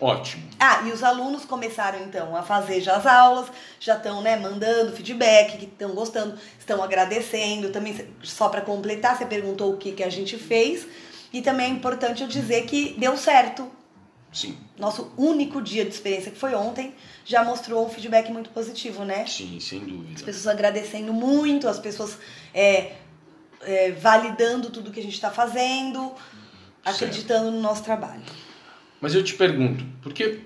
ótimo. 0.00 0.44
Ah, 0.58 0.82
e 0.86 0.92
os 0.92 1.02
alunos 1.02 1.44
começaram 1.44 2.00
então 2.00 2.34
a 2.36 2.42
fazer 2.42 2.80
já 2.80 2.96
as 2.96 3.06
aulas, 3.06 3.46
já 3.80 3.96
estão 3.96 4.22
né, 4.22 4.36
mandando 4.36 4.92
feedback, 4.92 5.58
que 5.58 5.64
estão 5.66 5.94
gostando, 5.94 6.38
estão 6.58 6.82
agradecendo. 6.82 7.70
Também, 7.70 7.96
só 8.22 8.48
para 8.48 8.60
completar, 8.60 9.16
você 9.16 9.26
perguntou 9.26 9.72
o 9.72 9.76
que, 9.76 9.92
que 9.92 10.02
a 10.02 10.10
gente 10.10 10.36
fez. 10.36 10.86
E 11.32 11.42
também 11.42 11.66
é 11.66 11.70
importante 11.70 12.22
eu 12.22 12.28
dizer 12.28 12.66
que 12.66 12.94
deu 12.98 13.16
certo. 13.16 13.70
Sim, 14.32 14.58
Nosso 14.78 15.10
único 15.16 15.62
dia 15.62 15.82
de 15.82 15.90
experiência, 15.90 16.30
que 16.30 16.38
foi 16.38 16.54
ontem, 16.54 16.94
já 17.24 17.42
mostrou 17.42 17.86
um 17.86 17.88
feedback 17.88 18.30
muito 18.30 18.50
positivo, 18.50 19.02
né? 19.02 19.24
sim, 19.26 19.58
sem 19.60 19.80
As 19.80 19.86
dúvida. 19.86 20.24
pessoas 20.24 20.46
agradecendo 20.46 21.10
muito, 21.12 21.66
as 21.66 21.78
pessoas 21.78 22.18
é, 22.52 22.92
é, 23.62 23.92
validando 23.92 24.68
tudo 24.68 24.90
que 24.90 25.00
a 25.00 25.02
gente 25.02 25.14
está 25.14 25.30
fazendo, 25.30 26.12
acreditando 26.84 27.50
no 27.50 27.60
nosso 27.62 27.82
trabalho. 27.82 28.22
Mas 29.00 29.14
eu 29.14 29.22
te 29.22 29.34
pergunto, 29.34 29.84
porque. 30.02 30.40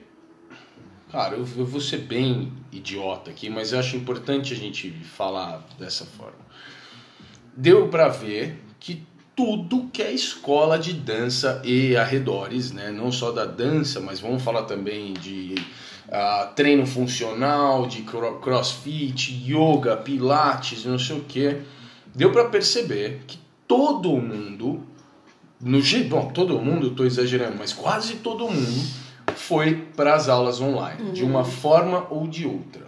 Cara, 1.10 1.34
eu, 1.34 1.46
eu 1.56 1.66
vou 1.66 1.80
ser 1.80 1.98
bem 1.98 2.52
idiota 2.70 3.30
aqui, 3.30 3.50
mas 3.50 3.72
eu 3.72 3.80
acho 3.80 3.96
importante 3.96 4.52
a 4.52 4.56
gente 4.56 4.90
falar 4.90 5.66
dessa 5.78 6.04
forma. 6.04 6.38
Deu 7.56 7.88
pra 7.88 8.06
ver 8.08 8.62
que 8.78 9.02
tudo 9.34 9.88
que 9.92 10.02
é 10.02 10.12
escola 10.12 10.78
de 10.78 10.92
dança 10.92 11.60
e 11.64 11.96
arredores, 11.96 12.70
né? 12.70 12.90
Não 12.90 13.10
só 13.10 13.32
da 13.32 13.44
dança, 13.44 14.00
mas 14.00 14.20
vamos 14.20 14.42
falar 14.42 14.62
também 14.64 15.12
de 15.14 15.56
ah, 16.12 16.52
treino 16.54 16.86
funcional, 16.86 17.86
de 17.86 18.02
cro- 18.02 18.38
crossfit, 18.38 19.32
yoga, 19.50 19.96
pilates, 19.96 20.84
não 20.84 20.98
sei 20.98 21.16
o 21.18 21.24
que. 21.24 21.56
Deu 22.14 22.30
pra 22.30 22.44
perceber 22.44 23.22
que 23.26 23.38
todo 23.66 24.10
mundo 24.16 24.82
no 25.60 25.80
ge- 25.82 26.04
bom, 26.04 26.30
todo 26.32 26.58
mundo, 26.58 26.88
estou 26.88 27.04
exagerando, 27.06 27.56
mas 27.58 27.72
quase 27.72 28.14
todo 28.16 28.48
mundo 28.48 28.86
foi 29.36 29.74
para 29.96 30.14
as 30.14 30.28
aulas 30.28 30.60
online, 30.60 31.12
de 31.12 31.22
uma 31.24 31.44
forma 31.44 32.06
ou 32.10 32.26
de 32.26 32.46
outra. 32.46 32.86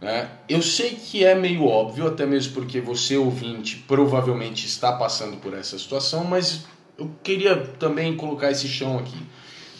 Né? 0.00 0.28
Eu 0.48 0.60
sei 0.60 0.90
que 0.90 1.24
é 1.24 1.34
meio 1.34 1.64
óbvio, 1.64 2.06
até 2.06 2.26
mesmo 2.26 2.52
porque 2.52 2.80
você, 2.80 3.16
ouvinte, 3.16 3.82
provavelmente 3.88 4.66
está 4.66 4.92
passando 4.92 5.38
por 5.38 5.54
essa 5.54 5.78
situação, 5.78 6.24
mas 6.24 6.64
eu 6.98 7.10
queria 7.22 7.56
também 7.56 8.14
colocar 8.16 8.50
esse 8.50 8.68
chão 8.68 8.98
aqui. 8.98 9.16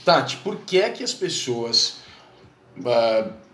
Tati, 0.05 0.37
por 0.39 0.57
que 0.57 0.81
é 0.81 0.89
que 0.91 1.03
as 1.05 1.13
pessoas 1.15 1.97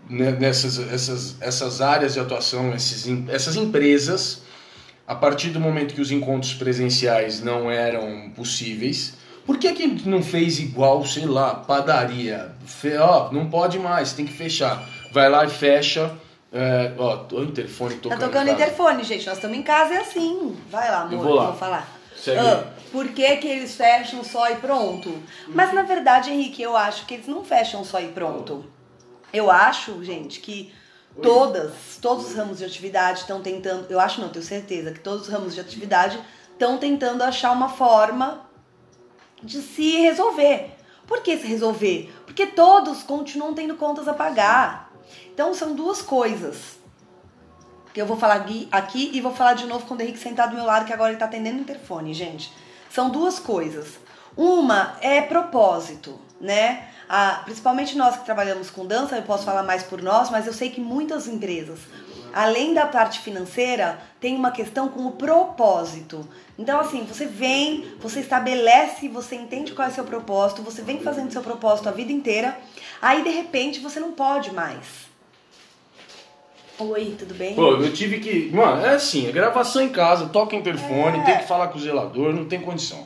né, 0.09 0.31
nessas 0.31 0.79
essas, 0.79 1.35
essas 1.41 1.81
áreas 1.81 2.13
de 2.13 2.19
atuação, 2.19 2.73
esses, 2.73 3.05
essas 3.29 3.55
empresas, 3.55 4.41
a 5.11 5.15
partir 5.15 5.49
do 5.49 5.59
momento 5.59 5.93
que 5.93 5.99
os 5.99 6.09
encontros 6.09 6.53
presenciais 6.53 7.43
não 7.43 7.69
eram 7.69 8.29
possíveis, 8.33 9.15
por 9.45 9.57
que, 9.57 9.73
que 9.73 10.07
não 10.07 10.23
fez 10.23 10.57
igual, 10.59 11.05
sei 11.05 11.25
lá, 11.25 11.53
padaria? 11.55 12.53
Fe, 12.65 12.95
ó, 12.95 13.29
não 13.29 13.49
pode 13.49 13.77
mais, 13.77 14.13
tem 14.13 14.25
que 14.25 14.31
fechar. 14.31 14.87
Vai 15.11 15.29
lá 15.29 15.43
e 15.43 15.49
fecha. 15.49 16.13
É, 16.53 16.93
ó, 16.97 17.25
o 17.33 17.43
interfone 17.43 17.95
Tá 17.95 18.01
tocando. 18.03 18.19
tocando 18.21 18.47
em 18.47 18.51
casa. 18.51 18.63
interfone, 18.63 19.03
gente. 19.03 19.25
Nós 19.25 19.35
estamos 19.35 19.57
em 19.57 19.63
casa, 19.63 19.93
é 19.95 19.97
assim. 19.97 20.55
Vai 20.69 20.89
lá, 20.89 21.01
amor, 21.01 21.13
Eu 21.13 21.19
vou 21.19 21.33
lá. 21.33 21.45
vou 21.47 21.55
falar. 21.57 21.87
Ah, 22.29 22.63
por 22.91 23.09
que, 23.09 23.35
que 23.37 23.47
eles 23.47 23.75
fecham 23.75 24.23
só 24.23 24.49
e 24.49 24.55
pronto? 24.55 25.13
Mas 25.49 25.73
na 25.73 25.81
verdade, 25.83 26.29
Henrique, 26.29 26.61
eu 26.61 26.77
acho 26.77 27.05
que 27.05 27.15
eles 27.15 27.27
não 27.27 27.43
fecham 27.43 27.83
só 27.83 27.99
e 27.99 28.07
pronto. 28.07 28.65
Eu 29.33 29.51
acho, 29.51 30.01
gente, 30.03 30.39
que 30.39 30.71
todas, 31.21 31.71
todos 32.01 32.27
os 32.27 32.35
ramos 32.35 32.59
de 32.59 32.65
atividade 32.65 33.19
estão 33.21 33.41
tentando. 33.41 33.89
Eu 33.89 33.99
acho 33.99 34.21
não, 34.21 34.29
tenho 34.29 34.45
certeza 34.45 34.91
que 34.91 34.99
todos 34.99 35.27
os 35.27 35.33
ramos 35.33 35.53
de 35.53 35.59
atividade 35.59 36.19
estão 36.53 36.77
tentando 36.77 37.23
achar 37.23 37.51
uma 37.51 37.69
forma 37.69 38.45
de 39.41 39.61
se 39.61 39.99
resolver. 40.01 40.75
Por 41.07 41.21
que 41.21 41.37
se 41.37 41.47
resolver? 41.47 42.13
Porque 42.25 42.47
todos 42.47 43.03
continuam 43.03 43.53
tendo 43.53 43.75
contas 43.75 44.07
a 44.07 44.13
pagar. 44.13 44.91
Então 45.33 45.53
são 45.53 45.73
duas 45.73 46.01
coisas. 46.01 46.79
Que 47.93 48.01
eu 48.01 48.05
vou 48.05 48.15
falar 48.15 48.45
aqui- 48.71 49.09
e 49.13 49.19
vou 49.19 49.33
falar 49.33 49.53
de 49.53 49.65
novo 49.65 49.85
com 49.85 49.95
o 49.95 50.01
Henrique 50.01 50.19
sentado 50.19 50.51
do 50.51 50.55
meu 50.55 50.65
lado, 50.65 50.85
que 50.85 50.93
agora 50.93 51.09
ele 51.11 51.19
tá 51.19 51.25
atendendo 51.25 51.57
o 51.57 51.61
interfone, 51.61 52.13
gente. 52.13 52.53
São 52.89 53.09
duas 53.09 53.37
coisas. 53.39 53.99
Uma 54.37 54.95
é 55.01 55.21
propósito, 55.21 56.17
né? 56.39 56.87
Ah, 57.13 57.41
principalmente 57.43 57.97
nós 57.97 58.15
que 58.15 58.23
trabalhamos 58.23 58.69
com 58.69 58.85
dança, 58.85 59.17
eu 59.17 59.23
posso 59.23 59.43
falar 59.43 59.63
mais 59.63 59.83
por 59.83 60.01
nós, 60.01 60.29
mas 60.29 60.47
eu 60.47 60.53
sei 60.53 60.69
que 60.69 60.79
muitas 60.79 61.27
empresas, 61.27 61.79
além 62.33 62.73
da 62.73 62.85
parte 62.85 63.19
financeira, 63.19 63.99
tem 64.21 64.33
uma 64.33 64.49
questão 64.49 64.87
com 64.87 65.05
o 65.05 65.11
propósito. 65.11 66.25
Então, 66.57 66.79
assim, 66.79 67.03
você 67.03 67.25
vem, 67.25 67.85
você 67.99 68.21
estabelece, 68.21 69.09
você 69.09 69.35
entende 69.35 69.73
qual 69.73 69.89
é 69.89 69.91
o 69.91 69.93
seu 69.93 70.05
propósito, 70.05 70.61
você 70.61 70.81
vem 70.81 71.01
fazendo 71.01 71.33
seu 71.33 71.41
propósito 71.41 71.89
a 71.89 71.91
vida 71.91 72.13
inteira, 72.13 72.57
aí 73.01 73.21
de 73.23 73.29
repente 73.29 73.81
você 73.81 73.99
não 73.99 74.13
pode 74.13 74.53
mais. 74.53 75.11
Oi, 76.79 77.15
tudo 77.19 77.33
bem? 77.33 77.55
Pô, 77.55 77.73
eu 77.73 77.91
tive 77.93 78.19
que. 78.21 78.49
Mano, 78.55 78.85
é 78.85 78.95
assim, 78.95 79.27
a 79.27 79.31
gravação 79.33 79.81
em 79.81 79.89
casa, 79.89 80.29
toca 80.29 80.55
interfone, 80.55 81.19
É. 81.19 81.23
tem 81.23 81.37
que 81.39 81.43
falar 81.45 81.67
com 81.67 81.77
o 81.77 81.81
zelador, 81.81 82.31
não 82.33 82.45
tem 82.45 82.61
condição. 82.61 83.05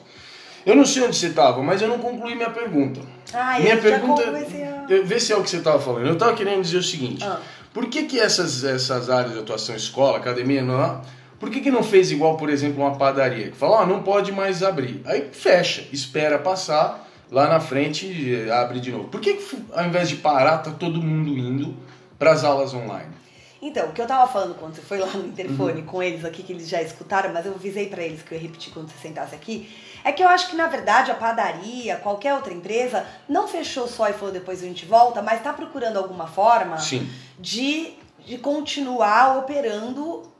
Eu 0.65 0.75
não 0.75 0.86
sei 0.86 1.04
onde 1.04 1.15
você 1.15 1.30
tava, 1.30 1.62
mas 1.62 1.82
eu 1.82 1.88
não 1.88 1.99
concluí 1.99 2.36
minha 2.36 2.49
pergunta. 2.49 2.99
Ai, 3.34 3.62
minha 3.63 3.78
pergunta. 3.78 4.21
a- 4.23 4.91
eu- 4.91 5.06
Vê 5.06 5.19
se 5.19 5.32
é 5.32 5.36
o 5.38 5.43
que 5.43 5.49
você 5.49 5.60
tava 5.62 5.80
falando. 5.80 6.08
Eu 6.08 6.17
tava 6.17 6.34
querendo 6.34 6.62
dizer 6.62 6.78
o 6.78 6.84
seguinte: 6.84 7.23
Ah. 7.23 7.39
por 7.73 7.86
que, 7.88 8.04
que 8.04 8.19
essas, 8.19 8.63
essas 8.63 9.10
áreas 9.10 9.34
de 9.34 9.39
atuação, 9.39 9.75
escola, 9.75 10.17
academia, 10.17 10.62
não, 10.63 11.01
por 11.39 11.49
que, 11.49 11.60
que 11.62 11.69
não 11.71 11.84
fez 11.84 12.12
igual, 12.12 12.38
por 12.38 12.49
exemplo, 12.49 12.82
uma 12.84 12.95
padaria? 12.95 13.49
Que 13.51 13.58
fala, 13.58 13.82
ó, 13.82 13.86
não 13.86 14.01
pode 14.04 14.32
mais 14.32 14.63
abrir. 14.63 15.01
Aí 15.06 15.30
fecha, 15.32 15.84
espera 15.91 16.39
passar, 16.39 17.08
lá 17.32 17.47
na 17.47 17.60
frente 17.60 18.08
eh, 18.47 18.51
abre 18.51 18.80
de 18.80 18.91
novo. 18.91 19.06
Por 19.10 19.19
que, 19.21 19.34
que 19.34 19.58
ao 19.73 19.86
invés 19.86 20.10
de 20.10 20.15
parar, 20.17 20.60
tá 20.60 20.71
todo 20.71 21.01
mundo 21.01 21.38
indo 21.38 21.75
para 22.17 22.32
as 22.32 22.43
aulas 22.43 22.73
online? 22.73 23.13
Então, 23.62 23.88
o 23.88 23.91
que 23.93 24.01
eu 24.01 24.06
tava 24.06 24.32
falando 24.32 24.54
quando 24.56 24.75
você 24.75 24.82
foi 24.82 24.99
lá 24.99 25.08
no 25.08 25.25
interfone 25.28 25.80
Uhum. 25.82 25.86
com 25.88 26.04
eles 26.04 26.23
aqui, 26.23 26.43
que 26.43 26.54
eles 26.54 26.69
já 26.69 26.82
escutaram, 26.84 27.34
mas 27.34 27.45
eu 27.47 27.54
avisei 27.54 27.88
pra 27.88 28.04
eles 28.04 28.21
que 28.21 28.32
eu 28.34 28.38
ia 28.38 28.41
repetir 28.43 28.71
quando 28.71 28.89
você 28.89 29.08
sentasse 29.08 29.34
aqui, 29.34 29.67
é 30.05 30.11
que 30.11 30.23
eu 30.23 30.27
acho 30.27 30.49
que, 30.51 30.55
na 30.55 30.67
verdade, 30.67 31.09
a 31.09 31.15
padaria, 31.15 31.95
qualquer 31.97 32.35
outra 32.35 32.53
empresa, 32.53 33.07
não 33.27 33.47
fechou 33.47 33.87
só 33.87 34.07
e 34.07 34.13
falou 34.13 34.31
depois 34.31 34.61
a 34.61 34.65
gente 34.67 34.85
volta, 34.85 35.19
mas 35.19 35.41
tá 35.41 35.51
procurando 35.51 35.97
alguma 35.97 36.27
forma 36.27 36.77
Sim. 36.77 37.09
de, 37.39 37.91
de 38.23 38.37
continuar 38.37 39.39
operando 39.39 40.31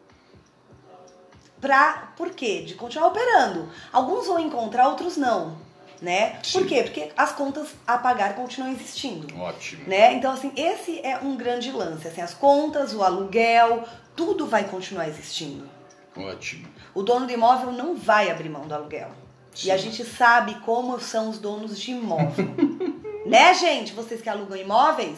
pra... 1.60 2.14
Por 2.16 2.30
quê? 2.30 2.62
De 2.62 2.76
continuar 2.76 3.08
operando. 3.08 3.68
Alguns 3.92 4.28
vão 4.28 4.40
encontrar, 4.40 4.88
outros 4.88 5.18
não, 5.18 5.58
né? 6.00 6.40
Sim. 6.44 6.60
Por 6.60 6.68
quê? 6.68 6.84
Porque 6.84 7.12
as 7.18 7.32
contas 7.32 7.70
a 7.88 7.98
pagar 7.98 8.36
continuam 8.36 8.72
existindo 8.72 9.36
Ótimo. 9.36 9.88
né? 9.88 10.14
Então, 10.14 10.32
assim, 10.32 10.52
esse 10.56 11.00
é 11.04 11.18
um 11.18 11.36
grande 11.36 11.72
lance. 11.72 12.08
Assim, 12.08 12.22
as 12.22 12.36
contas, 12.36 12.94
o 12.94 13.02
aluguel, 13.02 13.84
tudo 14.16 14.46
vai 14.46 14.66
continuar 14.66 15.08
existindo. 15.08 15.68
Ótimo. 16.16 16.68
O 16.94 17.02
dono 17.02 17.26
do 17.26 17.34
imóvel 17.34 17.72
não 17.72 17.96
vai 17.96 18.30
abrir 18.30 18.48
mão 18.48 18.68
do 18.68 18.76
aluguel. 18.76 19.25
Sim. 19.56 19.70
E 19.70 19.72
a 19.72 19.78
gente 19.78 20.04
sabe 20.06 20.56
como 20.66 21.00
são 21.00 21.30
os 21.30 21.40
donos 21.40 21.80
de 21.80 21.92
imóvel. 21.92 22.48
né, 23.26 23.54
gente? 23.54 23.94
Vocês 23.94 24.22
que 24.22 24.30
alugam 24.30 24.58
imóveis 24.58 25.18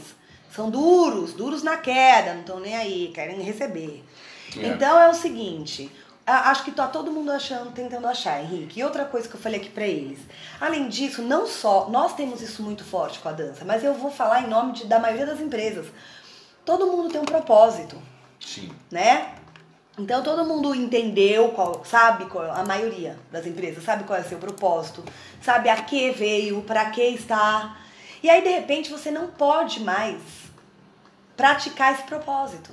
são 0.51 0.69
duros, 0.69 1.33
duros 1.33 1.63
na 1.63 1.77
queda, 1.77 2.33
não 2.33 2.41
estão 2.41 2.59
nem 2.59 2.75
aí, 2.75 3.11
querem 3.13 3.41
receber. 3.41 4.03
É. 4.57 4.67
Então 4.67 4.97
é 4.99 5.09
o 5.09 5.13
seguinte, 5.13 5.91
acho 6.25 6.63
que 6.63 6.71
tá 6.71 6.87
todo 6.87 7.11
mundo 7.11 7.31
achando, 7.31 7.71
tentando 7.71 8.07
achar, 8.07 8.41
Henrique. 8.41 8.79
E 8.79 8.83
outra 8.83 9.05
coisa 9.05 9.27
que 9.27 9.35
eu 9.35 9.39
falei 9.39 9.59
aqui 9.59 9.69
pra 9.69 9.85
eles. 9.85 10.19
Além 10.61 10.87
disso, 10.87 11.21
não 11.21 11.45
só 11.47 11.89
nós 11.89 12.13
temos 12.15 12.41
isso 12.41 12.63
muito 12.63 12.83
forte 12.83 13.19
com 13.19 13.27
a 13.29 13.33
dança, 13.33 13.65
mas 13.65 13.83
eu 13.83 13.93
vou 13.93 14.09
falar 14.11 14.43
em 14.43 14.47
nome 14.47 14.71
de- 14.73 14.85
da 14.85 14.99
maioria 14.99 15.25
das 15.25 15.39
empresas. 15.41 15.87
Todo 16.63 16.87
mundo 16.87 17.09
tem 17.09 17.19
um 17.21 17.25
propósito 17.25 18.01
Sim. 18.39 18.71
né? 18.91 19.33
Então 19.97 20.21
todo 20.21 20.45
mundo 20.45 20.75
entendeu 20.75 21.49
qual, 21.49 21.83
sabe 21.83 22.25
qual, 22.25 22.51
a 22.51 22.63
maioria 22.63 23.17
das 23.31 23.47
empresas 23.47 23.83
sabe 23.83 24.03
qual 24.03 24.19
é 24.19 24.21
o 24.21 24.29
seu 24.29 24.37
propósito, 24.37 25.03
sabe 25.41 25.69
a 25.69 25.81
que 25.81 26.11
veio, 26.11 26.61
para 26.61 26.91
que 26.91 27.01
está. 27.01 27.77
E 28.21 28.29
aí 28.29 28.43
de 28.43 28.49
repente 28.49 28.91
você 28.91 29.09
não 29.09 29.27
pode 29.27 29.79
mais 29.79 30.21
praticar 31.35 31.93
esse 31.93 32.03
propósito. 32.03 32.71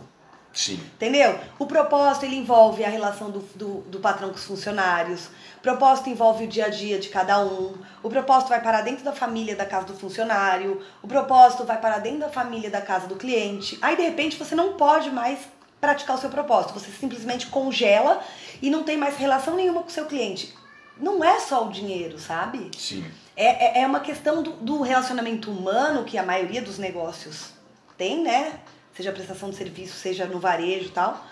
Sim. 0.55 0.75
Entendeu? 0.95 1.37
O 1.59 1.67
propósito 1.67 2.27
ele 2.27 2.37
envolve 2.37 2.85
a 2.85 2.89
relação 2.89 3.29
do, 3.29 3.41
do, 3.57 3.81
do, 3.89 3.99
patrão 3.99 4.29
com 4.29 4.37
os 4.37 4.45
funcionários. 4.45 5.27
O 5.59 5.61
propósito 5.61 6.09
envolve 6.09 6.45
o 6.45 6.47
dia 6.47 6.67
a 6.67 6.69
dia 6.69 6.97
de 7.01 7.09
cada 7.09 7.41
um. 7.45 7.75
O 8.05 8.09
propósito 8.09 8.51
vai 8.51 8.63
para 8.63 8.81
dentro 8.81 9.05
da 9.05 9.13
família 9.13 9.57
da 9.57 9.67
casa 9.67 9.87
do 9.87 9.95
funcionário. 9.95 10.81
O 11.03 11.09
propósito 11.09 11.65
vai 11.65 11.81
para 11.81 11.99
dentro 11.99 12.21
da 12.21 12.29
família 12.29 12.71
da 12.71 12.81
casa 12.81 13.09
do 13.09 13.17
cliente. 13.17 13.77
Aí 13.83 13.97
de 13.97 14.03
repente 14.03 14.37
você 14.37 14.55
não 14.55 14.75
pode 14.75 15.11
mais 15.11 15.41
praticar 15.85 16.17
o 16.17 16.21
seu 16.21 16.31
propósito. 16.31 16.75
Você 16.75 16.91
simplesmente 16.91 17.47
congela 17.47 18.23
e 18.61 18.71
não 18.71 18.83
tem 18.83 18.97
mais 18.97 19.17
relação 19.17 19.55
nenhuma 19.55 19.83
com 19.83 19.89
o 19.89 19.93
seu 19.93 20.07
cliente. 20.07 20.55
Não 20.99 21.23
é 21.23 21.39
só 21.41 21.67
o 21.67 21.71
dinheiro, 21.71 22.19
sabe? 22.19 22.71
Sim. 22.77 23.05
É, 23.37 23.81
é, 23.81 23.83
é 23.83 23.87
uma 23.87 24.01
questão 24.01 24.43
do, 24.43 24.53
do 24.53 24.81
relacionamento 24.81 25.51
humano 25.51 26.05
que 26.05 26.17
a 26.17 26.23
maioria 26.23 26.63
dos 26.63 26.79
negócios 26.79 27.53
tem, 27.97 28.23
né? 28.23 28.61
seja 28.95 29.13
prestação 29.13 29.51
de 29.51 29.57
serviço, 29.57 29.97
seja 29.97 30.25
no 30.25 30.39
varejo 30.39 30.87
e 30.87 30.91
tal. 30.91 31.25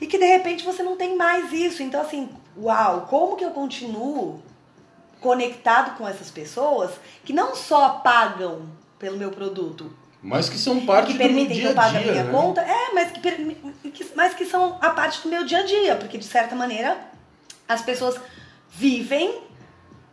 E 0.00 0.06
que 0.06 0.18
de 0.18 0.24
repente 0.24 0.64
você 0.64 0.82
não 0.82 0.96
tem 0.96 1.16
mais 1.16 1.52
isso. 1.52 1.82
Então, 1.82 2.00
assim, 2.00 2.28
uau, 2.56 3.06
como 3.08 3.36
que 3.36 3.44
eu 3.44 3.50
continuo 3.50 4.42
conectado 5.20 5.96
com 5.96 6.08
essas 6.08 6.30
pessoas 6.30 6.92
que 7.24 7.32
não 7.32 7.54
só 7.54 8.00
pagam 8.00 8.68
pelo 8.98 9.16
meu 9.16 9.30
produto, 9.30 9.92
mas 10.22 10.48
que 10.48 10.56
são 10.56 10.86
parte 10.86 11.12
que 11.12 11.18
permitem 11.18 11.48
do 11.48 11.54
dia 11.54 11.62
que 11.62 11.68
eu 11.68 11.74
pague 11.74 11.96
a 11.96 12.00
dia, 12.00 12.10
a 12.10 12.12
minha 12.12 12.24
né? 12.24 12.32
conta, 12.32 12.60
é, 12.60 12.94
mas 12.94 13.10
que, 13.10 13.90
que, 13.90 14.06
mas 14.14 14.34
que 14.34 14.44
são 14.46 14.78
a 14.80 14.90
parte 14.90 15.20
do 15.20 15.28
meu 15.28 15.44
dia 15.44 15.58
a 15.58 15.62
dia, 15.64 15.96
porque 15.96 16.16
de 16.16 16.24
certa 16.24 16.54
maneira 16.54 16.96
as 17.68 17.82
pessoas 17.82 18.20
vivem 18.70 19.42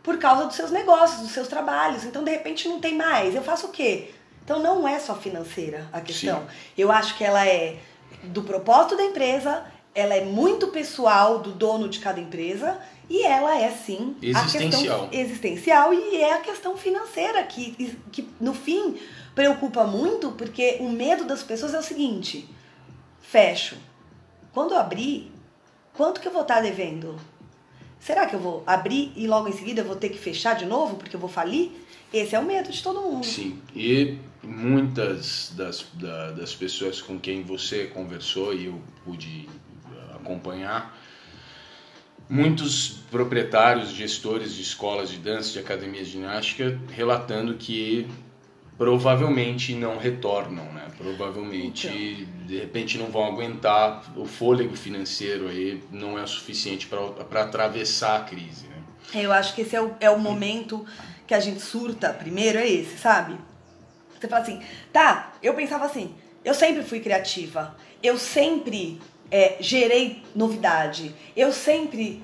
por 0.02 0.18
causa 0.18 0.46
dos 0.46 0.56
seus 0.56 0.70
negócios, 0.70 1.20
dos 1.20 1.30
seus 1.30 1.46
trabalhos. 1.46 2.04
Então, 2.04 2.24
de 2.24 2.30
repente, 2.30 2.68
não 2.68 2.80
tem 2.80 2.96
mais. 2.96 3.34
Eu 3.34 3.42
faço 3.42 3.66
o 3.66 3.70
quê? 3.70 4.10
Então 4.42 4.58
não 4.58 4.88
é 4.88 4.98
só 4.98 5.14
financeira 5.14 5.88
a 5.92 6.00
questão. 6.00 6.40
Sim. 6.40 6.46
Eu 6.76 6.90
acho 6.90 7.16
que 7.16 7.22
ela 7.22 7.46
é 7.46 7.76
do 8.24 8.42
propósito 8.42 8.96
da 8.96 9.04
empresa, 9.04 9.64
ela 9.94 10.14
é 10.14 10.24
muito 10.24 10.68
pessoal 10.68 11.38
do 11.38 11.52
dono 11.52 11.88
de 11.88 12.00
cada 12.00 12.20
empresa 12.20 12.78
e 13.08 13.22
ela 13.24 13.56
é 13.56 13.70
sim 13.70 14.16
existencial. 14.20 15.04
a 15.04 15.08
questão 15.08 15.08
existencial 15.12 15.94
e 15.94 16.16
é 16.16 16.34
a 16.34 16.40
questão 16.40 16.76
financeira 16.76 17.42
que, 17.44 17.96
que 18.10 18.28
no 18.40 18.52
fim 18.54 18.98
preocupa 19.34 19.84
muito 19.84 20.32
porque 20.32 20.78
o 20.80 20.88
medo 20.88 21.24
das 21.24 21.42
pessoas 21.42 21.74
é 21.74 21.78
o 21.78 21.82
seguinte: 21.82 22.48
fecho. 23.20 23.76
Quando 24.52 24.72
eu 24.72 24.78
abrir, 24.78 25.30
quanto 25.92 26.20
que 26.20 26.28
eu 26.28 26.32
vou 26.32 26.42
estar 26.42 26.60
devendo? 26.60 27.16
Será 28.00 28.26
que 28.26 28.34
eu 28.34 28.40
vou 28.40 28.64
abrir 28.66 29.12
e 29.14 29.26
logo 29.26 29.48
em 29.48 29.52
seguida 29.52 29.82
eu 29.82 29.84
vou 29.84 29.94
ter 29.94 30.08
que 30.08 30.18
fechar 30.18 30.54
de 30.54 30.64
novo 30.64 30.96
porque 30.96 31.14
eu 31.14 31.20
vou 31.20 31.28
falir? 31.28 31.70
Esse 32.12 32.34
é 32.34 32.38
o 32.38 32.44
medo 32.44 32.72
de 32.72 32.82
todo 32.82 33.00
mundo. 33.00 33.24
Sim. 33.24 33.60
E 33.76 34.18
muitas 34.42 35.52
das, 35.54 35.86
da, 35.94 36.32
das 36.32 36.54
pessoas 36.54 37.00
com 37.00 37.20
quem 37.20 37.42
você 37.42 37.86
conversou 37.86 38.54
e 38.54 38.66
eu 38.66 38.80
pude 39.04 39.48
uh, 39.84 40.16
acompanhar, 40.16 40.98
muitos 42.28 43.00
proprietários, 43.10 43.90
gestores 43.90 44.54
de 44.54 44.62
escolas 44.62 45.10
de 45.10 45.18
dança, 45.18 45.52
de 45.52 45.58
academias 45.58 46.06
de 46.06 46.14
ginástica, 46.14 46.80
relatando 46.90 47.54
que 47.54 48.08
provavelmente 48.80 49.74
não 49.74 49.98
retornam, 49.98 50.64
né? 50.72 50.86
Provavelmente, 50.96 51.86
então. 51.86 52.46
de 52.46 52.58
repente, 52.60 52.96
não 52.96 53.08
vão 53.08 53.26
aguentar. 53.26 54.10
O 54.16 54.24
fôlego 54.24 54.74
financeiro 54.74 55.48
aí 55.48 55.84
não 55.92 56.18
é 56.18 56.22
o 56.22 56.26
suficiente 56.26 56.86
para 56.86 57.42
atravessar 57.42 58.16
a 58.16 58.24
crise, 58.24 58.68
né? 58.68 58.76
Eu 59.22 59.34
acho 59.34 59.54
que 59.54 59.60
esse 59.60 59.76
é 59.76 59.82
o, 59.82 59.94
é 60.00 60.08
o 60.08 60.18
momento 60.18 60.86
que 61.26 61.34
a 61.34 61.40
gente 61.40 61.60
surta 61.60 62.08
primeiro, 62.08 62.58
é 62.58 62.66
esse, 62.66 62.96
sabe? 62.96 63.36
Você 64.18 64.26
fala 64.26 64.40
assim, 64.40 64.62
tá, 64.90 65.34
eu 65.42 65.52
pensava 65.52 65.84
assim, 65.84 66.14
eu 66.42 66.54
sempre 66.54 66.82
fui 66.82 67.00
criativa, 67.00 67.76
eu 68.02 68.16
sempre 68.16 68.98
é, 69.30 69.58
gerei 69.60 70.22
novidade, 70.34 71.14
eu 71.36 71.52
sempre 71.52 72.22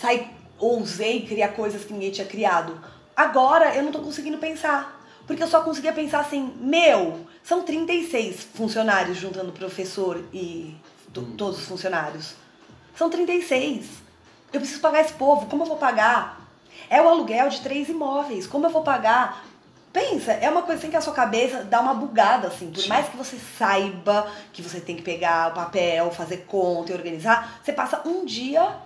saí, 0.00 0.26
ousei 0.58 1.24
criar 1.24 1.50
coisas 1.50 1.84
que 1.84 1.92
ninguém 1.92 2.10
tinha 2.10 2.26
criado. 2.26 2.76
Agora 3.14 3.72
eu 3.76 3.84
não 3.84 3.92
tô 3.92 4.00
conseguindo 4.00 4.38
pensar. 4.38 4.95
Porque 5.26 5.42
eu 5.42 5.48
só 5.48 5.60
conseguia 5.62 5.92
pensar 5.92 6.20
assim, 6.20 6.54
meu, 6.60 7.26
são 7.42 7.62
36 7.62 8.48
funcionários 8.54 9.18
juntando 9.18 9.52
professor 9.52 10.22
e 10.32 10.76
todos 11.12 11.58
os 11.58 11.66
funcionários. 11.66 12.34
São 12.94 13.10
36. 13.10 13.86
Eu 14.52 14.60
preciso 14.60 14.80
pagar 14.80 15.00
esse 15.00 15.14
povo, 15.14 15.46
como 15.46 15.64
eu 15.64 15.66
vou 15.66 15.76
pagar? 15.76 16.40
É 16.88 17.02
o 17.02 17.08
aluguel 17.08 17.48
de 17.48 17.60
três 17.60 17.88
imóveis, 17.88 18.46
como 18.46 18.66
eu 18.66 18.70
vou 18.70 18.82
pagar? 18.82 19.44
Pensa, 19.92 20.32
é 20.32 20.48
uma 20.48 20.62
coisa 20.62 20.78
assim 20.78 20.90
que 20.90 20.96
a 20.96 21.00
sua 21.00 21.14
cabeça 21.14 21.64
dá 21.64 21.80
uma 21.80 21.94
bugada, 21.94 22.48
assim. 22.48 22.70
Por 22.70 22.86
mais 22.86 23.08
que 23.08 23.16
você 23.16 23.38
saiba 23.58 24.30
que 24.52 24.60
você 24.60 24.78
tem 24.78 24.94
que 24.94 25.02
pegar 25.02 25.50
o 25.50 25.54
papel, 25.54 26.10
fazer 26.10 26.44
conta 26.46 26.92
e 26.92 26.94
organizar, 26.94 27.60
você 27.64 27.72
passa 27.72 28.02
um 28.06 28.24
dia 28.24 28.76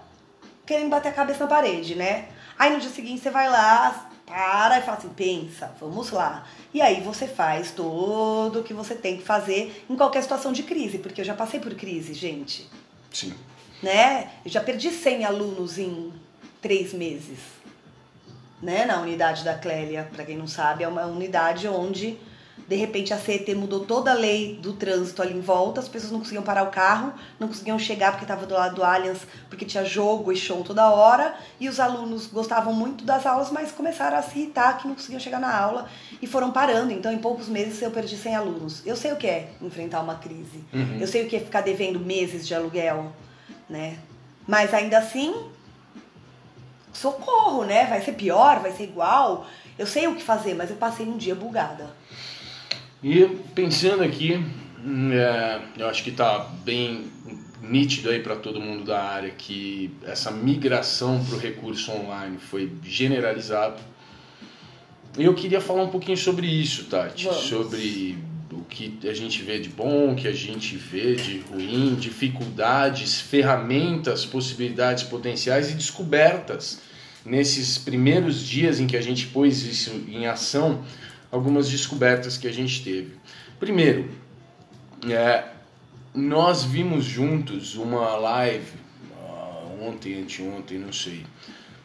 querendo 0.64 0.88
bater 0.88 1.08
a 1.08 1.12
cabeça 1.12 1.40
na 1.40 1.48
parede, 1.48 1.96
né? 1.96 2.28
Aí 2.56 2.72
no 2.72 2.78
dia 2.78 2.90
seguinte 2.90 3.20
você 3.20 3.30
vai 3.30 3.48
lá, 3.48 4.09
para 4.30 4.78
e 4.78 4.82
fala 4.82 4.96
assim, 4.96 5.08
pensa, 5.08 5.74
vamos 5.80 6.10
lá. 6.10 6.46
E 6.72 6.80
aí 6.80 7.00
você 7.00 7.26
faz 7.26 7.72
tudo 7.72 8.60
o 8.60 8.62
que 8.62 8.72
você 8.72 8.94
tem 8.94 9.16
que 9.16 9.24
fazer 9.24 9.84
em 9.90 9.96
qualquer 9.96 10.22
situação 10.22 10.52
de 10.52 10.62
crise, 10.62 10.98
porque 10.98 11.20
eu 11.20 11.24
já 11.24 11.34
passei 11.34 11.58
por 11.58 11.74
crise, 11.74 12.14
gente. 12.14 12.70
Sim. 13.12 13.34
Né? 13.82 14.30
Eu 14.44 14.50
já 14.50 14.60
perdi 14.60 14.90
100 14.90 15.24
alunos 15.24 15.78
em 15.78 16.12
três 16.62 16.92
meses 16.92 17.60
né, 18.62 18.84
na 18.84 19.00
unidade 19.00 19.44
da 19.44 19.54
Clélia, 19.54 20.08
para 20.12 20.24
quem 20.24 20.36
não 20.36 20.46
sabe, 20.46 20.84
é 20.84 20.88
uma 20.88 21.06
unidade 21.06 21.66
onde 21.66 22.18
de 22.68 22.76
repente 22.76 23.12
a 23.12 23.18
CET 23.18 23.54
mudou 23.54 23.80
toda 23.80 24.10
a 24.10 24.14
lei 24.14 24.56
do 24.56 24.72
trânsito 24.72 25.22
ali 25.22 25.34
em 25.34 25.40
volta, 25.40 25.80
as 25.80 25.88
pessoas 25.88 26.12
não 26.12 26.20
conseguiam 26.20 26.42
parar 26.42 26.62
o 26.62 26.70
carro, 26.70 27.12
não 27.38 27.48
conseguiam 27.48 27.78
chegar 27.78 28.12
porque 28.12 28.24
estava 28.24 28.46
do 28.46 28.54
lado 28.54 28.76
do 28.76 28.84
Allianz, 28.84 29.20
porque 29.48 29.64
tinha 29.64 29.84
jogo 29.84 30.32
e 30.32 30.36
show 30.36 30.62
toda 30.62 30.90
hora, 30.90 31.34
e 31.58 31.68
os 31.68 31.80
alunos 31.80 32.26
gostavam 32.26 32.72
muito 32.72 33.04
das 33.04 33.26
aulas, 33.26 33.50
mas 33.50 33.72
começaram 33.72 34.16
a 34.16 34.22
se 34.22 34.38
irritar 34.38 34.78
que 34.78 34.86
não 34.86 34.94
conseguiam 34.94 35.20
chegar 35.20 35.40
na 35.40 35.54
aula 35.54 35.88
e 36.22 36.26
foram 36.26 36.50
parando. 36.50 36.92
Então, 36.92 37.12
em 37.12 37.18
poucos 37.18 37.48
meses 37.48 37.80
eu 37.82 37.90
perdi 37.90 38.16
100 38.16 38.36
alunos. 38.36 38.86
Eu 38.86 38.96
sei 38.96 39.12
o 39.12 39.16
que 39.16 39.26
é 39.26 39.50
enfrentar 39.60 40.00
uma 40.00 40.14
crise. 40.16 40.64
Uhum. 40.72 40.98
Eu 41.00 41.06
sei 41.06 41.24
o 41.24 41.28
que 41.28 41.36
é 41.36 41.40
ficar 41.40 41.60
devendo 41.60 41.98
meses 41.98 42.46
de 42.46 42.54
aluguel, 42.54 43.12
né? 43.68 43.98
Mas 44.46 44.72
ainda 44.74 44.98
assim, 44.98 45.34
socorro, 46.92 47.64
né? 47.64 47.86
Vai 47.86 48.00
ser 48.02 48.12
pior, 48.12 48.60
vai 48.60 48.72
ser 48.72 48.84
igual. 48.84 49.46
Eu 49.78 49.86
sei 49.86 50.06
o 50.06 50.14
que 50.14 50.22
fazer, 50.22 50.54
mas 50.54 50.70
eu 50.70 50.76
passei 50.76 51.06
um 51.06 51.16
dia 51.16 51.34
bugada. 51.34 51.99
E 53.02 53.24
pensando 53.54 54.02
aqui, 54.02 54.44
é, 55.12 55.60
eu 55.78 55.88
acho 55.88 56.04
que 56.04 56.10
está 56.10 56.38
bem 56.64 57.10
nítido 57.62 58.10
aí 58.10 58.20
para 58.20 58.36
todo 58.36 58.60
mundo 58.60 58.84
da 58.84 59.02
área 59.02 59.30
que 59.30 59.90
essa 60.04 60.30
migração 60.30 61.24
para 61.24 61.36
o 61.36 61.38
recurso 61.38 61.90
online 61.92 62.38
foi 62.38 62.70
generalizado. 62.82 63.80
E 65.18 65.24
eu 65.24 65.34
queria 65.34 65.60
falar 65.60 65.82
um 65.82 65.88
pouquinho 65.88 66.16
sobre 66.16 66.46
isso, 66.46 66.84
Tati, 66.84 67.24
Vamos. 67.24 67.40
sobre 67.42 68.18
o 68.52 68.64
que 68.64 68.98
a 69.08 69.14
gente 69.14 69.42
vê 69.42 69.58
de 69.58 69.68
bom, 69.68 70.12
o 70.12 70.16
que 70.16 70.28
a 70.28 70.32
gente 70.32 70.76
vê 70.76 71.14
de 71.14 71.38
ruim, 71.40 71.94
dificuldades, 71.94 73.20
ferramentas, 73.20 74.26
possibilidades 74.26 75.04
potenciais 75.04 75.70
e 75.70 75.74
descobertas 75.74 76.80
nesses 77.24 77.76
primeiros 77.76 78.42
dias 78.42 78.80
em 78.80 78.86
que 78.86 78.96
a 78.96 79.00
gente 79.02 79.26
pôs 79.26 79.62
isso 79.62 79.90
em 80.08 80.26
ação, 80.26 80.82
algumas 81.30 81.68
descobertas 81.68 82.36
que 82.36 82.48
a 82.48 82.52
gente 82.52 82.82
teve. 82.82 83.14
Primeiro, 83.58 84.10
é, 85.08 85.44
nós 86.14 86.64
vimos 86.64 87.04
juntos 87.04 87.76
uma 87.76 88.16
live 88.16 88.72
uh, 89.12 89.88
ontem, 89.88 90.22
anteontem, 90.22 90.78
não 90.78 90.92
sei, 90.92 91.24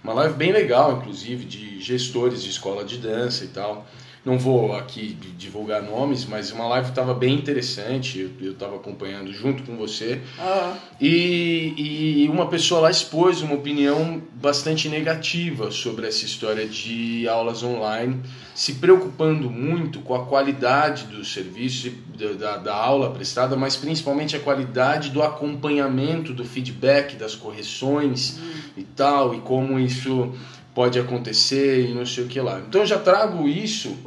uma 0.03 0.13
live 0.13 0.36
bem 0.36 0.51
legal, 0.51 0.97
inclusive, 0.97 1.45
de 1.45 1.81
gestores 1.81 2.43
de 2.43 2.49
escola 2.49 2.84
de 2.84 2.97
dança 2.97 3.43
e 3.43 3.47
tal. 3.47 3.88
Não 4.25 4.39
vou 4.39 4.75
aqui 4.75 5.15
divulgar 5.38 5.83
nomes, 5.83 6.25
mas 6.25 6.51
uma 6.51 6.67
live 6.67 6.89
estava 6.89 7.13
bem 7.13 7.35
interessante, 7.35 8.27
eu 8.41 8.53
estava 8.53 8.75
acompanhando 8.75 9.31
junto 9.31 9.61
com 9.61 9.77
você. 9.77 10.19
Uhum. 10.39 10.73
E, 10.99 12.23
e 12.23 12.29
uma 12.29 12.47
pessoa 12.47 12.81
lá 12.81 12.89
expôs 12.89 13.43
uma 13.43 13.54
opinião 13.54 14.19
bastante 14.33 14.89
negativa 14.89 15.69
sobre 15.69 16.08
essa 16.08 16.25
história 16.25 16.67
de 16.67 17.27
aulas 17.27 17.62
online, 17.62 18.19
se 18.56 18.73
preocupando 18.73 19.47
muito 19.47 20.00
com 20.00 20.15
a 20.15 20.25
qualidade 20.25 21.04
do 21.04 21.23
serviço, 21.23 21.91
da, 22.39 22.58
da 22.58 22.73
aula 22.73 23.12
prestada, 23.12 23.56
mas 23.56 23.75
principalmente 23.75 24.35
a 24.35 24.39
qualidade 24.39 25.12
do 25.12 25.21
acompanhamento, 25.21 26.33
do 26.33 26.43
feedback, 26.43 27.15
das 27.15 27.35
correções 27.35 28.39
uhum. 28.39 28.54
e 28.77 28.83
tal, 28.83 29.35
e 29.35 29.41
como 29.41 29.79
isso 29.79 30.33
pode 30.76 31.00
acontecer 31.00 31.90
e 31.90 31.94
não 31.94 32.06
sei 32.06 32.26
o 32.26 32.28
que 32.28 32.40
lá. 32.40 32.60
Então 32.60 32.82
eu 32.82 32.88
já 32.88 33.00
trago 33.00 33.48
isso, 33.48 33.98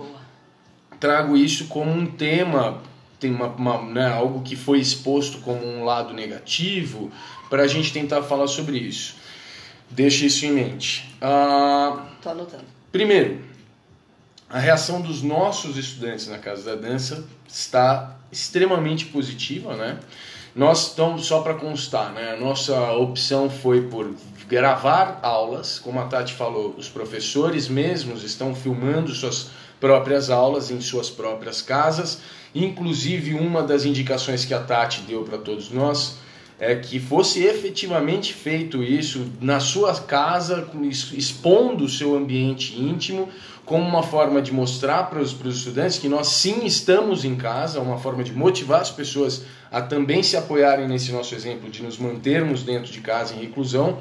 trago 1.00 1.36
isso 1.36 1.66
como 1.66 1.90
um 1.90 2.06
tema, 2.06 2.82
tem 3.18 3.30
uma, 3.34 3.46
uma 3.46 3.82
né, 3.82 4.06
algo 4.06 4.42
que 4.42 4.54
foi 4.54 4.78
exposto 4.78 5.38
como 5.38 5.66
um 5.66 5.84
lado 5.84 6.12
negativo, 6.12 7.10
para 7.48 7.62
a 7.62 7.66
gente 7.66 7.92
tentar 7.92 8.22
falar 8.22 8.46
sobre 8.46 8.76
isso. 8.76 9.16
Deixe 9.90 10.26
isso 10.26 10.44
em 10.44 10.52
mente. 10.52 11.10
Uh, 11.16 12.02
Tô 12.20 12.28
anotando. 12.28 12.64
Primeiro, 12.92 13.42
a 14.50 14.58
reação 14.58 15.00
dos 15.00 15.22
nossos 15.22 15.78
estudantes 15.78 16.28
na 16.28 16.36
Casa 16.36 16.76
da 16.76 16.88
Dança 16.88 17.26
está 17.48 18.18
extremamente 18.30 19.06
positiva, 19.06 19.74
né? 19.74 19.98
Nós 20.54 20.88
estamos 20.88 21.24
só 21.26 21.40
para 21.40 21.54
constar, 21.54 22.12
né? 22.12 22.32
A 22.32 22.36
nossa 22.36 22.92
opção 22.92 23.48
foi 23.48 23.88
por 23.88 24.14
gravar 24.48 25.20
aulas, 25.22 25.78
como 25.78 26.00
a 26.00 26.04
Tati 26.04 26.32
falou, 26.32 26.74
os 26.78 26.88
professores 26.88 27.68
mesmos 27.68 28.24
estão 28.24 28.54
filmando 28.54 29.12
suas 29.14 29.50
próprias 29.78 30.30
aulas 30.30 30.70
em 30.70 30.80
suas 30.80 31.10
próprias 31.10 31.60
casas. 31.60 32.20
Inclusive, 32.54 33.34
uma 33.34 33.62
das 33.62 33.84
indicações 33.84 34.44
que 34.44 34.54
a 34.54 34.60
Tati 34.60 35.02
deu 35.02 35.22
para 35.22 35.38
todos 35.38 35.70
nós 35.70 36.16
é 36.58 36.74
que 36.74 36.98
fosse 36.98 37.44
efetivamente 37.44 38.34
feito 38.34 38.82
isso 38.82 39.30
na 39.40 39.60
sua 39.60 39.94
casa, 39.94 40.68
expondo 41.12 41.84
o 41.84 41.88
seu 41.88 42.16
ambiente 42.16 42.76
íntimo, 42.76 43.28
como 43.64 43.86
uma 43.86 44.02
forma 44.02 44.40
de 44.40 44.52
mostrar 44.52 45.04
para 45.04 45.20
os, 45.20 45.38
estudantes 45.44 45.98
que 45.98 46.08
nós 46.08 46.28
sim 46.28 46.64
estamos 46.64 47.24
em 47.24 47.36
casa, 47.36 47.80
uma 47.80 47.98
forma 47.98 48.24
de 48.24 48.32
motivar 48.32 48.80
as 48.80 48.90
pessoas 48.90 49.42
a 49.70 49.82
também 49.82 50.22
se 50.22 50.36
apoiarem 50.36 50.88
nesse 50.88 51.12
nosso 51.12 51.34
exemplo 51.34 51.70
de 51.70 51.82
nos 51.82 51.98
mantermos 51.98 52.62
dentro 52.62 52.90
de 52.90 53.00
casa 53.02 53.34
em 53.34 53.40
reclusão, 53.40 53.98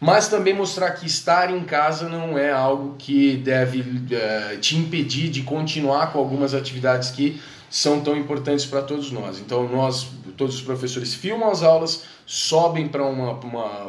mas 0.00 0.28
também 0.28 0.54
mostrar 0.54 0.90
que 0.92 1.06
estar 1.06 1.50
em 1.50 1.64
casa 1.64 2.08
não 2.08 2.36
é 2.36 2.50
algo 2.52 2.96
que 2.98 3.36
deve 3.36 3.80
uh, 3.80 4.58
te 4.58 4.76
impedir 4.76 5.28
de 5.28 5.42
continuar 5.42 6.12
com 6.12 6.18
algumas 6.18 6.54
atividades 6.54 7.10
que 7.10 7.40
são 7.70 8.00
tão 8.00 8.16
importantes 8.16 8.64
para 8.64 8.82
todos 8.82 9.10
nós. 9.10 9.38
Então 9.38 9.68
nós, 9.68 10.06
todos 10.36 10.56
os 10.56 10.62
professores 10.62 11.14
filmam 11.14 11.50
as 11.50 11.62
aulas, 11.62 12.04
sobem 12.24 12.88
para 12.88 13.04
uma, 13.04 13.32
uma, 13.32 13.88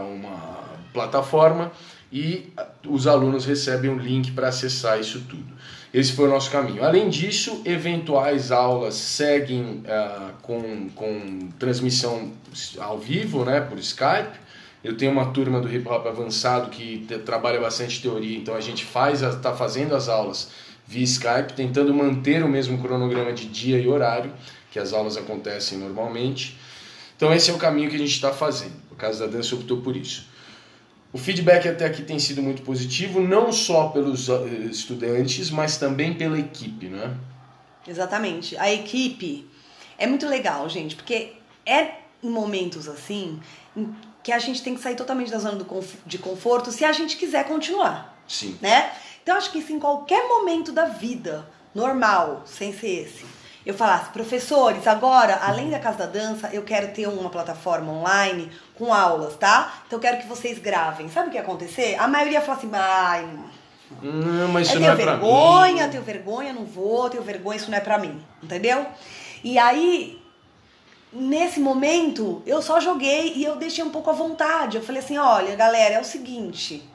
uma 0.00 0.64
plataforma 0.92 1.70
e 2.12 2.52
os 2.86 3.06
alunos 3.06 3.46
recebem 3.46 3.90
um 3.90 3.98
link 3.98 4.32
para 4.32 4.48
acessar 4.48 5.00
isso 5.00 5.20
tudo. 5.28 5.52
Esse 5.92 6.12
foi 6.12 6.26
o 6.26 6.30
nosso 6.30 6.50
caminho. 6.50 6.82
Além 6.84 7.10
disso, 7.10 7.60
eventuais 7.64 8.50
aulas 8.50 8.94
seguem 8.94 9.82
uh, 9.84 10.32
com, 10.40 10.88
com 10.94 11.48
transmissão 11.58 12.32
ao 12.78 12.98
vivo, 12.98 13.44
né, 13.44 13.60
por 13.60 13.78
Skype. 13.78 14.41
Eu 14.82 14.96
tenho 14.96 15.12
uma 15.12 15.26
turma 15.26 15.60
do 15.60 15.72
hip 15.72 15.86
hop 15.88 16.06
avançado 16.06 16.70
que 16.70 17.06
trabalha 17.24 17.60
bastante 17.60 18.02
teoria, 18.02 18.36
então 18.36 18.54
a 18.54 18.60
gente 18.60 18.84
faz, 18.84 19.22
está 19.22 19.54
fazendo 19.54 19.94
as 19.94 20.08
aulas 20.08 20.50
via 20.86 21.04
Skype, 21.04 21.52
tentando 21.54 21.94
manter 21.94 22.42
o 22.42 22.48
mesmo 22.48 22.78
cronograma 22.78 23.32
de 23.32 23.46
dia 23.46 23.78
e 23.78 23.86
horário 23.86 24.32
que 24.70 24.78
as 24.78 24.92
aulas 24.92 25.16
acontecem 25.16 25.78
normalmente. 25.78 26.58
Então 27.16 27.32
esse 27.32 27.50
é 27.50 27.54
o 27.54 27.58
caminho 27.58 27.88
que 27.88 27.96
a 27.96 27.98
gente 27.98 28.12
está 28.12 28.32
fazendo. 28.32 28.74
O 28.90 28.96
caso 28.96 29.20
da 29.20 29.26
dança 29.26 29.54
optou 29.54 29.80
por 29.80 29.96
isso. 29.96 30.26
O 31.12 31.18
feedback 31.18 31.68
até 31.68 31.84
aqui 31.84 32.02
tem 32.02 32.18
sido 32.18 32.42
muito 32.42 32.62
positivo, 32.62 33.20
não 33.20 33.52
só 33.52 33.88
pelos 33.88 34.28
eh, 34.28 34.44
estudantes, 34.70 35.50
mas 35.50 35.76
também 35.76 36.14
pela 36.14 36.38
equipe, 36.38 36.86
né? 36.86 37.14
Exatamente. 37.86 38.56
A 38.56 38.72
equipe 38.72 39.46
é 39.98 40.06
muito 40.06 40.26
legal, 40.26 40.68
gente, 40.68 40.96
porque 40.96 41.34
é 41.66 41.98
em 42.22 42.30
momentos 42.30 42.88
assim 42.88 43.38
que 44.22 44.32
a 44.32 44.38
gente 44.38 44.62
tem 44.62 44.74
que 44.74 44.80
sair 44.80 44.96
totalmente 44.96 45.30
da 45.30 45.38
zona 45.38 45.64
de 46.06 46.18
conforto 46.18 46.70
se 46.70 46.84
a 46.84 46.92
gente 46.92 47.16
quiser 47.16 47.46
continuar. 47.46 48.16
Sim. 48.26 48.56
Né? 48.60 48.90
Então, 49.22 49.36
acho 49.36 49.50
que 49.50 49.58
isso 49.58 49.72
em 49.72 49.78
qualquer 49.78 50.28
momento 50.28 50.72
da 50.72 50.86
vida, 50.86 51.46
normal, 51.74 52.42
sem 52.44 52.72
ser 52.72 53.04
esse, 53.04 53.24
eu 53.64 53.74
falasse, 53.74 54.10
professores, 54.10 54.86
agora, 54.88 55.38
além 55.42 55.70
da 55.70 55.78
Casa 55.78 55.98
da 55.98 56.06
Dança, 56.06 56.50
eu 56.52 56.62
quero 56.62 56.88
ter 56.88 57.06
uma 57.06 57.30
plataforma 57.30 57.92
online 57.92 58.50
com 58.74 58.92
aulas, 58.92 59.36
tá? 59.36 59.82
Então 59.86 59.98
eu 59.98 60.00
quero 60.00 60.18
que 60.18 60.26
vocês 60.26 60.58
gravem. 60.58 61.08
Sabe 61.08 61.28
o 61.28 61.30
que 61.30 61.36
ia 61.36 61.42
acontecer? 61.42 61.94
A 61.98 62.08
maioria 62.08 62.40
fala 62.40 62.58
assim, 62.58 62.70
ai. 62.72 63.28
Não, 64.02 64.48
mas 64.48 64.66
isso 64.66 64.76
eu 64.76 64.80
não 64.80 64.88
é 64.88 64.96
tenho 64.96 65.06
pra 65.06 65.16
vergonha, 65.16 65.84
mim. 65.84 65.90
tenho 65.90 66.02
vergonha, 66.02 66.52
não 66.52 66.64
vou, 66.64 67.08
tenho 67.08 67.22
vergonha, 67.22 67.56
isso 67.56 67.70
não 67.70 67.78
é 67.78 67.80
pra 67.80 67.98
mim. 67.98 68.20
Entendeu? 68.42 68.84
E 69.44 69.56
aí, 69.58 70.20
nesse 71.12 71.60
momento, 71.60 72.42
eu 72.46 72.62
só 72.62 72.80
joguei 72.80 73.34
e 73.34 73.44
eu 73.44 73.56
deixei 73.56 73.84
um 73.84 73.90
pouco 73.90 74.10
à 74.10 74.12
vontade. 74.12 74.76
Eu 74.76 74.82
falei 74.82 75.02
assim: 75.02 75.18
olha, 75.18 75.54
galera, 75.56 75.94
é 75.94 76.00
o 76.00 76.04
seguinte 76.04 76.88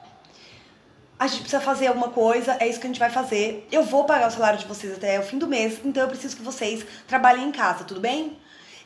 a 1.20 1.26
gente 1.26 1.42
precisa 1.42 1.62
fazer 1.62 1.88
alguma 1.88 2.10
coisa, 2.10 2.58
é 2.60 2.68
isso 2.68 2.80
que 2.80 2.86
a 2.86 2.90
gente 2.90 3.00
vai 3.00 3.10
fazer. 3.10 3.68
Eu 3.72 3.84
vou 3.84 4.06
pagar 4.06 4.28
o 4.28 4.32
salário 4.32 4.60
de 4.60 4.66
vocês 4.66 4.94
até 4.94 5.20
o 5.20 5.24
fim 5.24 5.38
do 5.38 5.48
mês, 5.48 5.80
então 5.84 6.04
eu 6.04 6.10
preciso 6.10 6.36
que 6.36 6.44
vocês 6.44 6.86
trabalhem 7.08 7.48
em 7.48 7.52
casa, 7.52 7.84
tudo 7.84 8.00
bem? 8.00 8.38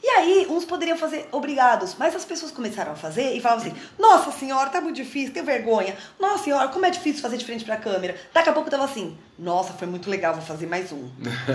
E 0.03 0.09
aí, 0.09 0.47
uns 0.49 0.65
poderiam 0.65 0.97
fazer 0.97 1.29
obrigados, 1.31 1.95
mas 1.97 2.15
as 2.15 2.25
pessoas 2.25 2.51
começaram 2.51 2.93
a 2.93 2.95
fazer 2.95 3.35
e 3.35 3.39
falavam 3.39 3.65
assim: 3.65 3.75
Nossa 3.99 4.31
senhora, 4.31 4.69
tá 4.69 4.81
muito 4.81 4.95
difícil, 4.95 5.31
tenho 5.31 5.45
vergonha. 5.45 5.95
Nossa 6.19 6.45
senhora, 6.45 6.69
como 6.69 6.85
é 6.85 6.89
difícil 6.89 7.21
fazer 7.21 7.37
de 7.37 7.45
frente 7.45 7.63
pra 7.63 7.77
câmera. 7.77 8.15
Daqui 8.33 8.49
a 8.49 8.53
pouco 8.53 8.67
eu 8.67 8.71
tava 8.71 8.85
assim: 8.85 9.15
Nossa, 9.37 9.73
foi 9.73 9.87
muito 9.87 10.09
legal, 10.09 10.33
vou 10.33 10.43
fazer 10.43 10.65
mais 10.65 10.91
um. 10.91 11.07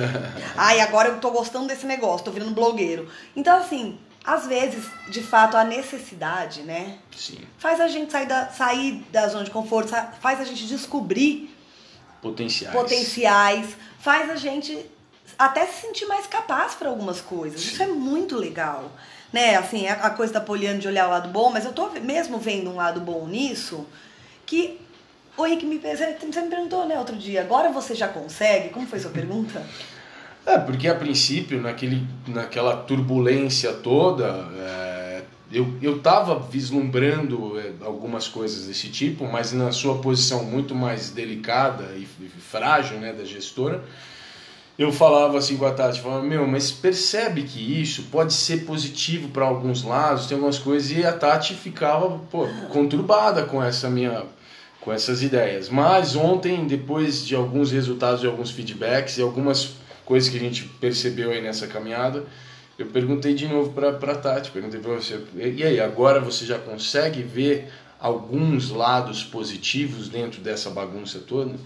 Ai, 0.57 0.81
agora 0.81 1.09
eu 1.09 1.19
tô 1.19 1.33
gostando 1.33 1.67
desse 1.67 1.87
negócio, 1.87 2.25
tô 2.25 2.31
virando 2.31 2.53
blogueiro. 2.53 3.11
Então, 3.35 3.59
assim, 3.59 3.99
às 4.25 4.47
vezes, 4.47 4.85
de 5.09 5.23
fato, 5.23 5.57
a 5.57 5.65
necessidade, 5.65 6.63
né? 6.63 6.99
Sim. 7.17 7.39
Faz 7.59 7.81
a 7.81 7.89
gente 7.89 8.13
sair 8.13 8.27
da, 8.27 8.49
sair 8.49 9.05
da 9.11 9.27
zona 9.29 9.45
de 9.45 9.51
conforto, 9.51 9.93
faz 10.21 10.41
a 10.41 10.45
gente 10.45 10.67
descobrir 10.67 11.53
potenciais. 12.23 12.75
potenciais, 12.75 13.77
faz 13.99 14.31
a 14.31 14.37
gente 14.37 14.87
até 15.39 15.67
se 15.67 15.83
sentir 15.83 16.07
mais 16.07 16.27
capaz 16.27 16.75
para 16.75 16.89
algumas 16.89 17.21
coisas. 17.21 17.61
Isso 17.61 17.83
é 17.83 17.87
muito 17.87 18.37
legal. 18.37 18.91
Né? 19.33 19.57
Assim, 19.57 19.87
a 19.87 20.11
coisa 20.11 20.33
da 20.33 20.41
Poliana 20.41 20.79
de 20.79 20.89
olhar 20.89 21.07
o 21.07 21.11
lado 21.11 21.29
bom, 21.29 21.51
mas 21.51 21.65
eu 21.65 21.73
tô 21.73 21.91
mesmo 22.01 22.39
vendo 22.39 22.71
um 22.71 22.77
lado 22.77 23.01
bom 23.01 23.27
nisso, 23.27 23.87
que 24.47 24.81
o 25.37 25.45
Rick 25.45 25.67
me, 25.67 25.79
você 25.79 26.17
me 26.25 26.49
perguntou, 26.49 26.87
né, 26.87 26.99
outro 26.99 27.17
dia, 27.17 27.43
agora 27.43 27.71
você 27.71 27.95
já 27.95 28.09
consegue? 28.09 28.71
Como 28.71 28.87
foi 28.87 28.99
sua 28.99 29.11
pergunta? 29.11 29.63
É, 30.47 30.57
porque 30.59 30.89
a 30.89 30.95
princípio, 30.95 31.61
naquele, 31.61 32.07
naquela 32.27 32.77
turbulência 32.77 33.73
toda, 33.73 34.49
é, 34.57 35.23
eu, 35.51 35.75
eu 35.83 35.99
tava 35.99 36.39
vislumbrando 36.39 37.59
é, 37.59 37.73
algumas 37.85 38.29
coisas 38.29 38.67
desse 38.67 38.89
tipo, 38.89 39.27
mas 39.27 39.53
na 39.53 39.73
sua 39.73 39.99
posição 39.99 40.45
muito 40.45 40.75
mais 40.75 41.11
delicada 41.11 41.93
e, 41.97 42.07
e 42.21 42.29
frágil 42.29 42.99
né, 42.99 43.13
da 43.13 43.25
gestora, 43.25 43.85
eu 44.79 44.93
falava 44.93 45.39
assim 45.39 45.57
com 45.57 45.65
a 45.65 45.73
Tati, 45.73 46.01
falava, 46.01 46.23
meu, 46.23 46.47
mas 46.47 46.71
percebe 46.71 47.43
que 47.45 47.81
isso 47.81 48.05
pode 48.11 48.35
ser 48.35 48.65
positivo 48.65 49.29
para 49.29 49.47
alguns 49.47 49.83
lados, 49.83 50.27
tem 50.27 50.35
algumas 50.35 50.59
coisas, 50.59 50.91
e 50.91 51.05
a 51.05 51.13
Tati 51.13 51.55
ficava 51.55 52.19
pô, 52.31 52.47
conturbada 52.71 53.45
com 53.45 53.63
essa 53.63 53.89
minha 53.89 54.25
com 54.81 54.93
essas 54.93 55.21
ideias. 55.21 55.69
Mas 55.69 56.15
ontem, 56.15 56.65
depois 56.65 57.27
de 57.27 57.35
alguns 57.35 57.73
resultados 57.73 58.23
e 58.23 58.27
alguns 58.27 58.53
feedbacks 58.53 59.19
e 59.19 59.23
algumas 59.23 59.75
coisas 60.05 60.31
que 60.31 60.37
a 60.37 60.41
gente 60.41 60.65
percebeu 60.81 61.33
aí 61.33 61.43
nessa 61.43 61.67
caminhada. 61.67 62.25
Eu 62.79 62.87
perguntei 62.87 63.35
de 63.35 63.49
novo 63.49 63.73
para 63.73 63.89
a 63.89 64.15
Tati, 64.15 64.53
perguntei 64.53 64.79
para 64.79 64.93
você, 64.93 65.19
e 65.35 65.65
aí, 65.65 65.81
agora 65.81 66.21
você 66.21 66.47
já 66.47 66.59
consegue 66.59 67.23
ver 67.23 67.69
alguns 67.99 68.71
lados 68.71 69.25
positivos 69.25 70.09
dentro 70.09 70.41
dessa 70.41 70.71
bagunça 70.71 71.19
toda? 71.19 71.57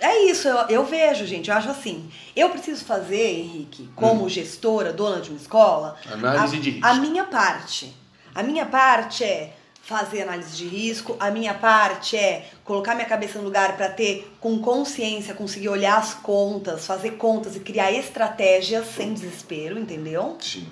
É 0.00 0.30
isso, 0.30 0.46
eu, 0.46 0.56
eu 0.68 0.84
vejo, 0.84 1.26
gente. 1.26 1.50
Eu 1.50 1.56
acho 1.56 1.70
assim. 1.70 2.10
Eu 2.34 2.50
preciso 2.50 2.84
fazer, 2.84 3.40
Henrique, 3.40 3.88
como 3.96 4.24
hum. 4.24 4.28
gestora, 4.28 4.92
dona 4.92 5.20
de 5.20 5.30
uma 5.30 5.38
escola, 5.38 5.96
Análise 6.10 6.56
a, 6.56 6.60
de 6.60 6.70
risco. 6.70 6.86
a 6.86 6.94
minha 6.94 7.24
parte. 7.24 7.96
A 8.34 8.42
minha 8.42 8.66
parte 8.66 9.24
é 9.24 9.54
fazer 9.82 10.22
análise 10.22 10.54
de 10.54 10.68
risco. 10.68 11.16
A 11.18 11.30
minha 11.30 11.54
parte 11.54 12.16
é 12.16 12.46
colocar 12.62 12.94
minha 12.94 13.08
cabeça 13.08 13.38
no 13.38 13.44
lugar 13.44 13.76
para 13.76 13.88
ter 13.88 14.30
com 14.38 14.58
consciência, 14.58 15.34
conseguir 15.34 15.70
olhar 15.70 15.96
as 15.96 16.14
contas, 16.14 16.86
fazer 16.86 17.12
contas 17.12 17.56
e 17.56 17.60
criar 17.60 17.90
estratégias 17.90 18.86
sem 18.94 19.14
desespero, 19.14 19.78
entendeu? 19.78 20.36
Sim. 20.40 20.68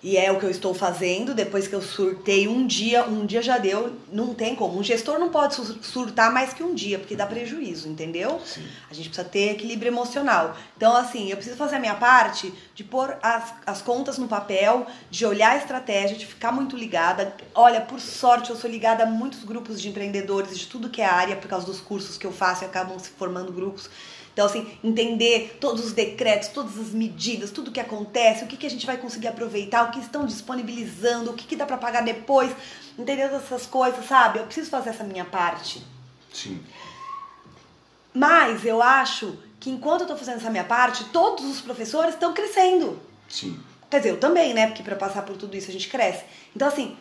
E 0.00 0.16
é 0.16 0.30
o 0.30 0.38
que 0.38 0.46
eu 0.46 0.50
estou 0.50 0.72
fazendo 0.72 1.34
depois 1.34 1.66
que 1.66 1.74
eu 1.74 1.82
surtei 1.82 2.46
um 2.46 2.64
dia, 2.64 3.04
um 3.04 3.26
dia 3.26 3.42
já 3.42 3.58
deu, 3.58 3.96
não 4.12 4.32
tem 4.32 4.54
como. 4.54 4.78
Um 4.78 4.82
gestor 4.82 5.18
não 5.18 5.28
pode 5.28 5.56
surtar 5.84 6.32
mais 6.32 6.52
que 6.52 6.62
um 6.62 6.72
dia, 6.72 7.00
porque 7.00 7.16
dá 7.16 7.26
prejuízo, 7.26 7.88
entendeu? 7.88 8.40
Sim. 8.44 8.62
A 8.88 8.94
gente 8.94 9.08
precisa 9.08 9.28
ter 9.28 9.50
equilíbrio 9.50 9.90
emocional. 9.90 10.56
Então, 10.76 10.96
assim, 10.96 11.30
eu 11.30 11.36
preciso 11.36 11.56
fazer 11.56 11.76
a 11.76 11.80
minha 11.80 11.96
parte 11.96 12.54
de 12.76 12.84
pôr 12.84 13.16
as, 13.20 13.52
as 13.66 13.82
contas 13.82 14.18
no 14.18 14.28
papel, 14.28 14.86
de 15.10 15.26
olhar 15.26 15.54
a 15.54 15.56
estratégia, 15.56 16.16
de 16.16 16.26
ficar 16.26 16.52
muito 16.52 16.76
ligada. 16.76 17.34
Olha, 17.52 17.80
por 17.80 17.98
sorte, 17.98 18.50
eu 18.50 18.56
sou 18.56 18.70
ligada 18.70 19.02
a 19.02 19.06
muitos 19.06 19.42
grupos 19.42 19.82
de 19.82 19.88
empreendedores 19.88 20.56
de 20.56 20.66
tudo 20.66 20.88
que 20.88 21.02
é 21.02 21.06
área, 21.06 21.34
por 21.34 21.48
causa 21.48 21.66
dos 21.66 21.80
cursos 21.80 22.16
que 22.16 22.26
eu 22.26 22.32
faço 22.32 22.62
e 22.62 22.66
acabam 22.66 22.96
se 23.00 23.10
formando 23.10 23.52
grupos. 23.52 23.90
Então, 24.38 24.46
assim, 24.46 24.70
entender 24.84 25.58
todos 25.60 25.84
os 25.84 25.92
decretos, 25.92 26.50
todas 26.50 26.78
as 26.78 26.90
medidas, 26.90 27.50
tudo 27.50 27.72
que 27.72 27.80
acontece, 27.80 28.44
o 28.44 28.46
que, 28.46 28.56
que 28.56 28.66
a 28.68 28.70
gente 28.70 28.86
vai 28.86 28.96
conseguir 28.96 29.26
aproveitar, 29.26 29.88
o 29.88 29.90
que 29.90 29.98
estão 29.98 30.24
disponibilizando, 30.24 31.32
o 31.32 31.34
que, 31.34 31.44
que 31.44 31.56
dá 31.56 31.66
para 31.66 31.76
pagar 31.76 32.04
depois, 32.04 32.52
entender 32.96 33.22
essas 33.22 33.66
coisas, 33.66 34.06
sabe? 34.06 34.38
Eu 34.38 34.44
preciso 34.44 34.70
fazer 34.70 34.90
essa 34.90 35.02
minha 35.02 35.24
parte. 35.24 35.84
Sim. 36.32 36.62
Mas 38.14 38.64
eu 38.64 38.80
acho 38.80 39.36
que 39.58 39.70
enquanto 39.70 40.02
eu 40.02 40.06
tô 40.06 40.16
fazendo 40.16 40.36
essa 40.36 40.50
minha 40.50 40.62
parte, 40.62 41.06
todos 41.06 41.44
os 41.44 41.60
professores 41.60 42.14
estão 42.14 42.32
crescendo. 42.32 42.96
Sim. 43.28 43.58
Quer 43.90 43.96
dizer, 43.96 44.10
eu 44.10 44.20
também, 44.20 44.54
né? 44.54 44.68
Porque 44.68 44.84
para 44.84 44.94
passar 44.94 45.22
por 45.22 45.36
tudo 45.36 45.56
isso 45.56 45.68
a 45.68 45.72
gente 45.72 45.88
cresce. 45.88 46.22
Então, 46.54 46.68
assim, 46.68 46.96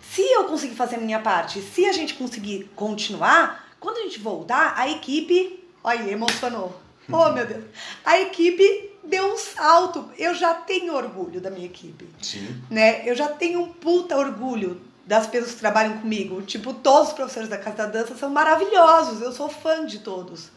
se 0.00 0.22
eu 0.22 0.44
conseguir 0.44 0.76
fazer 0.76 0.94
a 0.94 1.00
minha 1.00 1.18
parte, 1.18 1.60
se 1.60 1.84
a 1.86 1.92
gente 1.92 2.14
conseguir 2.14 2.70
continuar, 2.76 3.74
quando 3.80 3.96
a 3.96 4.02
gente 4.02 4.20
voltar, 4.20 4.74
a 4.76 4.88
equipe. 4.88 5.65
Olha, 5.86 6.10
emocionou. 6.10 6.74
Oh, 7.12 7.30
meu 7.30 7.46
Deus. 7.46 7.62
A 8.04 8.18
equipe 8.18 8.90
deu 9.04 9.32
um 9.32 9.36
salto. 9.36 10.10
Eu 10.18 10.34
já 10.34 10.52
tenho 10.52 10.92
orgulho 10.92 11.40
da 11.40 11.48
minha 11.48 11.66
equipe. 11.66 12.08
Sim. 12.20 12.60
Né? 12.68 13.08
Eu 13.08 13.14
já 13.14 13.28
tenho 13.28 13.60
um 13.60 13.72
puta 13.72 14.16
orgulho 14.16 14.80
das 15.06 15.28
pessoas 15.28 15.52
que 15.52 15.60
trabalham 15.60 15.98
comigo. 15.98 16.42
Tipo, 16.42 16.74
todos 16.74 17.10
os 17.10 17.14
professores 17.14 17.48
da 17.48 17.56
Casa 17.56 17.76
da 17.76 17.86
Dança 17.86 18.16
são 18.16 18.28
maravilhosos. 18.28 19.22
Eu 19.22 19.30
sou 19.30 19.48
fã 19.48 19.86
de 19.86 20.00
todos. 20.00 20.50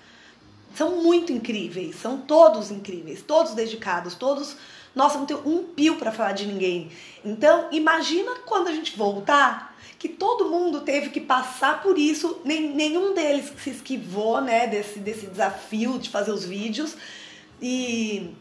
São 0.73 1.03
muito 1.03 1.31
incríveis. 1.31 1.97
São 1.97 2.17
todos 2.17 2.71
incríveis. 2.71 3.21
Todos 3.21 3.53
dedicados. 3.53 4.15
Todos. 4.15 4.55
Nossa, 4.95 5.19
não 5.19 5.27
tenho 5.27 5.47
um 5.47 5.63
pio 5.63 5.97
para 5.97 6.11
falar 6.11 6.31
de 6.31 6.47
ninguém. 6.47 6.91
Então, 7.23 7.67
imagina 7.71 8.31
quando 8.47 8.67
a 8.67 8.71
gente 8.71 8.97
voltar 8.97 9.68
que 9.99 10.07
todo 10.07 10.49
mundo 10.49 10.79
teve 10.79 11.09
que 11.09 11.19
passar 11.19 11.83
por 11.83 11.99
isso, 11.99 12.39
nem, 12.45 12.73
nenhum 12.73 13.13
deles 13.13 13.51
se 13.61 13.69
esquivou, 13.69 14.39
né, 14.39 14.65
desse, 14.65 14.97
desse 14.97 15.27
desafio 15.27 15.99
de 15.99 16.09
fazer 16.09 16.31
os 16.31 16.45
vídeos. 16.45 16.95
E, 17.61 18.33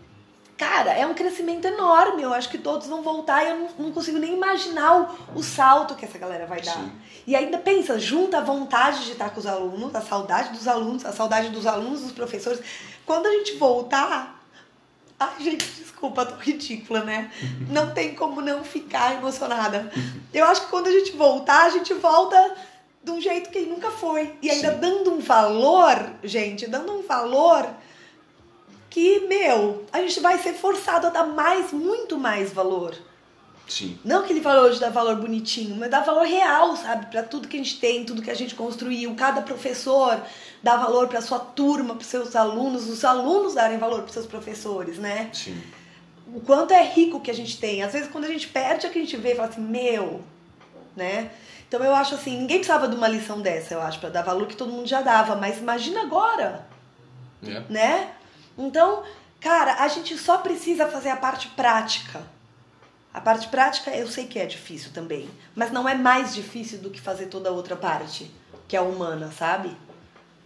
cara, 0.57 0.93
é 0.93 1.05
um 1.05 1.15
crescimento 1.15 1.67
enorme. 1.67 2.23
Eu 2.23 2.33
acho 2.33 2.49
que 2.49 2.59
todos 2.59 2.87
vão 2.87 3.03
voltar 3.03 3.45
e 3.45 3.49
eu 3.49 3.57
não, 3.57 3.69
não 3.87 3.93
consigo 3.93 4.19
nem 4.19 4.35
imaginar 4.35 5.19
o, 5.35 5.41
o, 5.41 5.43
salto 5.43 5.97
que 5.97 6.05
essa 6.05 6.17
galera 6.17 6.47
vai 6.47 6.61
dar. 6.63 6.75
Sim. 6.75 6.93
E 7.27 7.35
ainda 7.35 7.59
pensa, 7.59 7.99
junta 7.99 8.39
a 8.39 8.41
vontade 8.41 9.05
de 9.05 9.13
estar 9.13 9.31
com 9.31 9.41
os 9.41 9.47
alunos, 9.47 9.93
a 9.97 10.01
saudade 10.01 10.51
dos 10.51 10.69
alunos, 10.69 11.05
a 11.05 11.13
saudade 11.13 11.49
dos 11.49 11.67
alunos, 11.67 12.03
dos 12.03 12.13
professores. 12.13 12.61
Quando 13.05 13.27
a 13.27 13.33
gente 13.33 13.57
voltar, 13.57 14.38
Ai, 15.21 15.35
gente, 15.41 15.67
desculpa, 15.67 16.25
tô 16.25 16.37
ridícula, 16.37 17.03
né? 17.03 17.31
Não 17.69 17.93
tem 17.93 18.15
como 18.15 18.41
não 18.41 18.63
ficar 18.63 19.17
emocionada. 19.17 19.91
Eu 20.33 20.45
acho 20.45 20.63
que 20.63 20.71
quando 20.71 20.87
a 20.87 20.93
gente 20.93 21.13
voltar, 21.17 21.65
a 21.65 21.71
gente 21.71 21.93
volta 21.95 22.57
de 23.03 23.11
um 23.11 23.21
jeito 23.21 23.51
que 23.51 23.61
nunca 23.61 23.91
foi. 23.91 24.37
E 24.41 24.49
ainda 24.51 24.75
Sim. 24.75 24.81
dando 24.81 25.13
um 25.13 25.19
valor, 25.19 26.11
gente, 26.23 26.69
dando 26.69 26.93
um 26.93 27.03
valor 27.03 27.69
que, 28.89 29.21
meu, 29.21 29.85
a 29.93 30.01
gente 30.01 30.21
vai 30.21 30.39
ser 30.39 30.55
forçado 30.55 31.09
a 31.09 31.11
dar 31.11 31.27
mais, 31.27 31.73
muito 31.73 32.17
mais 32.17 32.53
valor. 32.53 32.97
Sim. 33.69 33.99
Não 34.03 34.23
que 34.23 34.33
ele 34.33 34.41
falou 34.41 34.71
de 34.71 34.81
dar 34.81 34.91
valor 34.91 35.17
bonitinho, 35.17 35.77
mas 35.77 35.91
dar 35.91 36.01
valor 36.01 36.27
real, 36.27 36.75
sabe? 36.75 37.07
Para 37.07 37.23
tudo 37.23 37.47
que 37.47 37.57
a 37.57 37.63
gente 37.63 37.79
tem, 37.79 38.05
tudo 38.05 38.23
que 38.23 38.31
a 38.31 38.35
gente 38.35 38.55
construiu. 38.55 39.15
Cada 39.15 39.43
professor 39.43 40.21
dá 40.63 40.77
valor 40.77 41.07
para 41.07 41.21
sua 41.21 41.39
turma, 41.39 41.95
para 41.95 42.05
seus 42.05 42.35
alunos, 42.35 42.89
os 42.89 43.05
alunos 43.05 43.55
darem 43.55 43.77
valor 43.77 44.03
para 44.03 44.13
seus 44.13 44.27
professores, 44.27 44.99
né? 44.99 45.29
Sim. 45.35 45.61
O 46.35 46.41
quanto 46.41 46.73
é 46.73 46.83
rico 46.83 47.21
que 47.21 47.31
a 47.31 47.35
gente 47.35 47.59
tem. 47.59 47.83
Às 47.83 47.93
vezes, 47.93 48.09
quando 48.11 48.25
a 48.25 48.29
gente 48.29 48.49
perde, 48.49 48.87
é 48.87 48.89
que 48.89 48.99
a 48.99 49.03
gente 49.03 49.17
vê 49.19 49.33
e 49.33 49.37
fala 49.37 49.49
assim: 49.49 49.61
meu, 49.61 50.23
né? 50.97 51.31
Então 51.69 51.85
eu 51.85 51.95
acho 51.95 52.15
assim: 52.15 52.39
ninguém 52.39 52.59
precisava 52.59 52.89
de 52.89 52.97
uma 52.97 53.09
lição 53.09 53.41
dessa, 53.41 53.75
eu 53.75 53.83
acho, 53.83 54.01
para 54.01 54.09
dar 54.09 54.23
valor 54.23 54.47
que 54.47 54.57
todo 54.57 54.73
mundo 54.73 54.89
já 54.89 55.03
dava. 55.03 55.37
Mas 55.37 55.59
imagina 55.59 56.03
agora, 56.03 56.67
é. 57.47 57.63
né? 57.69 58.11
Então, 58.57 59.03
cara, 59.39 59.85
a 59.85 59.89
gente 59.89 60.17
só 60.17 60.39
precisa 60.39 60.87
fazer 60.87 61.11
a 61.11 61.17
parte 61.17 61.49
prática 61.49 62.38
a 63.19 63.21
parte 63.21 63.49
prática 63.49 63.91
eu 63.91 64.07
sei 64.07 64.27
que 64.27 64.39
é 64.39 64.47
difícil 64.47 64.93
também, 64.93 65.29
mas 65.53 65.73
não 65.73 65.89
é 65.89 65.95
mais 65.97 66.37
difícil 66.37 66.79
do 66.79 66.89
que 66.89 67.01
fazer 67.01 67.27
toda 67.27 67.49
a 67.49 67.53
outra 67.53 67.75
parte, 67.75 68.31
que 68.69 68.77
é 68.77 68.79
a 68.79 68.83
humana, 68.83 69.33
sabe? 69.37 69.77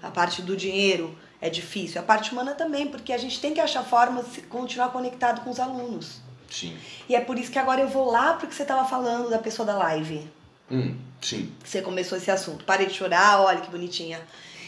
A 0.02 0.10
parte 0.10 0.40
do 0.40 0.56
dinheiro 0.56 1.14
é 1.38 1.50
difícil, 1.50 2.00
a 2.00 2.02
parte 2.02 2.32
humana 2.32 2.54
também, 2.54 2.88
porque 2.88 3.12
a 3.12 3.18
gente 3.18 3.38
tem 3.42 3.52
que 3.52 3.60
achar 3.60 3.84
formas 3.84 4.24
de 4.32 4.40
continuar 4.40 4.88
conectado 4.88 5.42
com 5.42 5.50
os 5.50 5.60
alunos. 5.60 6.22
Sim. 6.50 6.74
E 7.06 7.14
é 7.14 7.20
por 7.20 7.38
isso 7.38 7.50
que 7.52 7.58
agora 7.58 7.82
eu 7.82 7.88
vou 7.88 8.10
lá 8.10 8.32
porque 8.38 8.54
você 8.54 8.62
estava 8.62 8.88
falando 8.88 9.28
da 9.28 9.38
pessoa 9.38 9.66
da 9.66 9.76
live. 9.76 10.26
Hum, 10.70 10.96
sim. 11.20 11.52
Você 11.62 11.82
começou 11.82 12.16
esse 12.16 12.30
assunto. 12.30 12.64
Parei 12.64 12.86
de 12.86 12.94
chorar, 12.94 13.42
olha 13.42 13.60
que 13.60 13.70
bonitinha. 13.70 14.18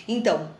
Então, 0.06 0.50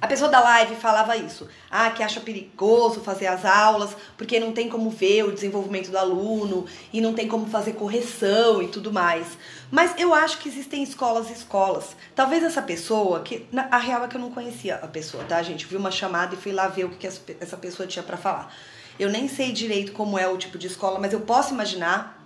a 0.00 0.06
pessoa 0.06 0.30
da 0.30 0.40
live 0.40 0.76
falava 0.76 1.14
isso. 1.14 1.46
Ah, 1.70 1.90
que 1.90 2.02
acha 2.02 2.20
perigoso 2.20 3.00
fazer 3.00 3.26
as 3.26 3.44
aulas 3.44 3.94
porque 4.16 4.40
não 4.40 4.52
tem 4.52 4.68
como 4.68 4.88
ver 4.88 5.24
o 5.24 5.32
desenvolvimento 5.32 5.90
do 5.90 5.98
aluno 5.98 6.64
e 6.90 7.02
não 7.02 7.12
tem 7.12 7.28
como 7.28 7.46
fazer 7.46 7.74
correção 7.74 8.62
e 8.62 8.68
tudo 8.68 8.90
mais. 8.90 9.26
Mas 9.70 9.94
eu 9.98 10.14
acho 10.14 10.38
que 10.38 10.48
existem 10.48 10.82
escolas 10.82 11.28
e 11.28 11.34
escolas. 11.34 11.94
Talvez 12.14 12.42
essa 12.42 12.62
pessoa, 12.62 13.20
que 13.20 13.46
a 13.70 13.76
real 13.76 14.04
é 14.04 14.08
que 14.08 14.16
eu 14.16 14.20
não 14.20 14.30
conhecia 14.30 14.76
a 14.76 14.88
pessoa, 14.88 15.22
tá, 15.24 15.42
gente? 15.42 15.66
Vi 15.66 15.76
uma 15.76 15.90
chamada 15.90 16.34
e 16.34 16.38
fui 16.38 16.52
lá 16.52 16.66
ver 16.66 16.84
o 16.84 16.90
que 16.90 17.06
essa 17.06 17.56
pessoa 17.58 17.86
tinha 17.86 18.02
para 18.02 18.16
falar. 18.16 18.54
Eu 18.98 19.10
nem 19.10 19.28
sei 19.28 19.52
direito 19.52 19.92
como 19.92 20.18
é 20.18 20.26
o 20.26 20.38
tipo 20.38 20.56
de 20.56 20.66
escola, 20.66 20.98
mas 20.98 21.12
eu 21.12 21.20
posso 21.20 21.52
imaginar 21.52 22.18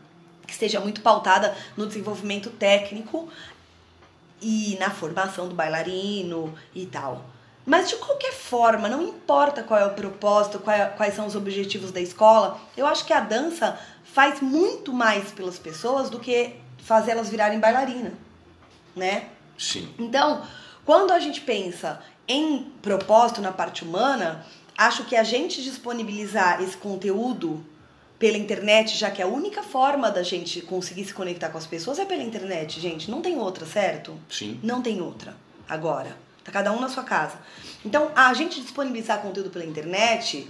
que 0.46 0.52
esteja 0.52 0.78
muito 0.78 1.00
pautada 1.00 1.56
no 1.76 1.86
desenvolvimento 1.86 2.50
técnico 2.50 3.28
e 4.40 4.76
na 4.78 4.90
formação 4.90 5.48
do 5.48 5.54
bailarino 5.54 6.54
e 6.74 6.86
tal. 6.86 7.33
Mas 7.66 7.88
de 7.88 7.96
qualquer 7.96 8.32
forma, 8.32 8.88
não 8.88 9.02
importa 9.02 9.62
qual 9.62 9.80
é 9.80 9.86
o 9.86 9.94
propósito, 9.94 10.62
é, 10.70 10.86
quais 10.86 11.14
são 11.14 11.26
os 11.26 11.34
objetivos 11.34 11.90
da 11.90 12.00
escola, 12.00 12.60
eu 12.76 12.86
acho 12.86 13.04
que 13.06 13.12
a 13.12 13.20
dança 13.20 13.78
faz 14.04 14.40
muito 14.40 14.92
mais 14.92 15.32
pelas 15.32 15.58
pessoas 15.58 16.10
do 16.10 16.20
que 16.20 16.56
fazer 16.78 17.12
elas 17.12 17.30
virarem 17.30 17.58
bailarina, 17.58 18.12
né? 18.94 19.28
Sim. 19.58 19.88
Então, 19.98 20.42
quando 20.84 21.12
a 21.12 21.18
gente 21.18 21.40
pensa 21.40 22.00
em 22.28 22.70
propósito 22.82 23.40
na 23.40 23.52
parte 23.52 23.82
humana, 23.82 24.44
acho 24.76 25.04
que 25.04 25.16
a 25.16 25.24
gente 25.24 25.62
disponibilizar 25.62 26.62
esse 26.62 26.76
conteúdo 26.76 27.64
pela 28.18 28.36
internet, 28.36 28.96
já 28.96 29.10
que 29.10 29.22
a 29.22 29.26
única 29.26 29.62
forma 29.62 30.10
da 30.10 30.22
gente 30.22 30.60
conseguir 30.62 31.04
se 31.04 31.14
conectar 31.14 31.48
com 31.48 31.58
as 31.58 31.66
pessoas 31.66 31.98
é 31.98 32.04
pela 32.04 32.22
internet, 32.22 32.80
gente. 32.80 33.10
Não 33.10 33.20
tem 33.20 33.36
outra, 33.38 33.66
certo? 33.66 34.18
Sim. 34.30 34.60
Não 34.62 34.82
tem 34.82 35.00
outra. 35.00 35.36
Agora. 35.68 36.23
Tá 36.44 36.52
cada 36.52 36.70
um 36.72 36.80
na 36.80 36.88
sua 36.88 37.02
casa. 37.02 37.38
Então, 37.84 38.10
a 38.14 38.32
gente 38.34 38.60
disponibilizar 38.60 39.20
conteúdo 39.20 39.50
pela 39.50 39.64
internet 39.64 40.46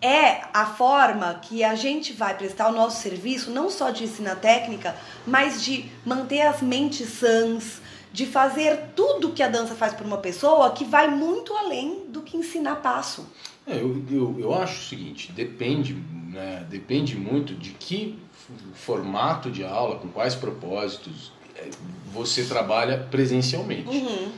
é 0.00 0.42
a 0.52 0.66
forma 0.66 1.34
que 1.40 1.64
a 1.64 1.74
gente 1.74 2.12
vai 2.12 2.36
prestar 2.36 2.68
o 2.68 2.72
nosso 2.72 3.00
serviço, 3.00 3.50
não 3.50 3.70
só 3.70 3.90
de 3.90 4.04
ensinar 4.04 4.36
técnica, 4.36 4.94
mas 5.26 5.64
de 5.64 5.90
manter 6.04 6.42
as 6.42 6.60
mentes 6.60 7.08
sãs, 7.08 7.80
de 8.12 8.26
fazer 8.26 8.90
tudo 8.94 9.32
que 9.32 9.42
a 9.42 9.48
dança 9.48 9.74
faz 9.74 9.94
por 9.94 10.06
uma 10.06 10.18
pessoa 10.18 10.70
que 10.70 10.84
vai 10.84 11.08
muito 11.08 11.54
além 11.54 12.04
do 12.08 12.22
que 12.22 12.36
ensinar 12.36 12.76
passo. 12.76 13.26
É, 13.66 13.80
eu, 13.80 14.04
eu, 14.10 14.36
eu 14.38 14.54
acho 14.54 14.80
o 14.80 14.84
seguinte, 14.84 15.32
depende, 15.32 15.94
né, 15.94 16.64
depende 16.68 17.16
muito 17.16 17.54
de 17.54 17.70
que 17.70 18.18
formato 18.74 19.50
de 19.50 19.64
aula, 19.64 19.96
com 19.96 20.08
quais 20.08 20.34
propósitos, 20.34 21.32
você 22.12 22.44
trabalha 22.44 22.98
presencialmente. 23.10 23.88
Uhum. 23.88 24.32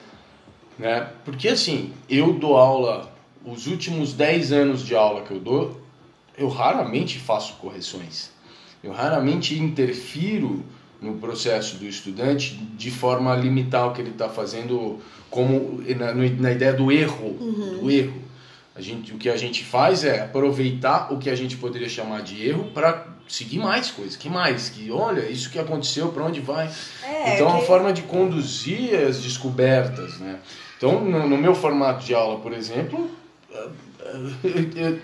Né? 0.78 1.08
Porque 1.24 1.48
assim, 1.48 1.92
eu 2.08 2.32
dou 2.32 2.56
aula, 2.56 3.12
os 3.44 3.66
últimos 3.66 4.12
10 4.12 4.52
anos 4.52 4.84
de 4.84 4.94
aula 4.94 5.22
que 5.22 5.30
eu 5.30 5.40
dou, 5.40 5.80
eu 6.36 6.48
raramente 6.48 7.18
faço 7.18 7.54
correções. 7.54 8.30
Eu 8.82 8.92
raramente 8.92 9.58
interfiro 9.58 10.64
no 11.00 11.14
processo 11.14 11.76
do 11.76 11.86
estudante 11.86 12.54
de 12.54 12.90
forma 12.90 13.32
a 13.32 13.36
limitar 13.36 13.88
o 13.88 13.92
que 13.92 14.00
ele 14.00 14.10
está 14.10 14.28
fazendo 14.28 14.98
como 15.30 15.82
na, 15.96 16.14
na, 16.14 16.52
ideia 16.52 16.72
do 16.72 16.90
erro, 16.90 17.36
uhum. 17.40 17.78
do 17.80 17.90
erro. 17.90 18.27
A 18.78 18.80
gente, 18.80 19.12
o 19.12 19.18
que 19.18 19.28
a 19.28 19.36
gente 19.36 19.64
faz 19.64 20.04
é 20.04 20.22
aproveitar 20.22 21.12
o 21.12 21.18
que 21.18 21.28
a 21.28 21.34
gente 21.34 21.56
poderia 21.56 21.88
chamar 21.88 22.22
de 22.22 22.46
erro 22.46 22.70
para 22.72 23.08
seguir 23.26 23.58
mais 23.58 23.90
coisas. 23.90 24.14
Que 24.14 24.30
mais? 24.30 24.70
Que 24.70 24.88
olha, 24.92 25.28
isso 25.28 25.50
que 25.50 25.58
aconteceu, 25.58 26.10
para 26.10 26.22
onde 26.22 26.40
vai? 26.40 26.70
É, 27.02 27.34
então, 27.34 27.48
é 27.48 27.50
que... 27.50 27.56
uma 27.56 27.60
forma 27.62 27.92
de 27.92 28.02
conduzir 28.02 28.94
as 28.94 29.20
descobertas, 29.20 30.20
né? 30.20 30.38
Então, 30.76 31.04
no, 31.04 31.28
no 31.28 31.36
meu 31.36 31.56
formato 31.56 32.06
de 32.06 32.14
aula, 32.14 32.38
por 32.38 32.52
exemplo, 32.52 33.10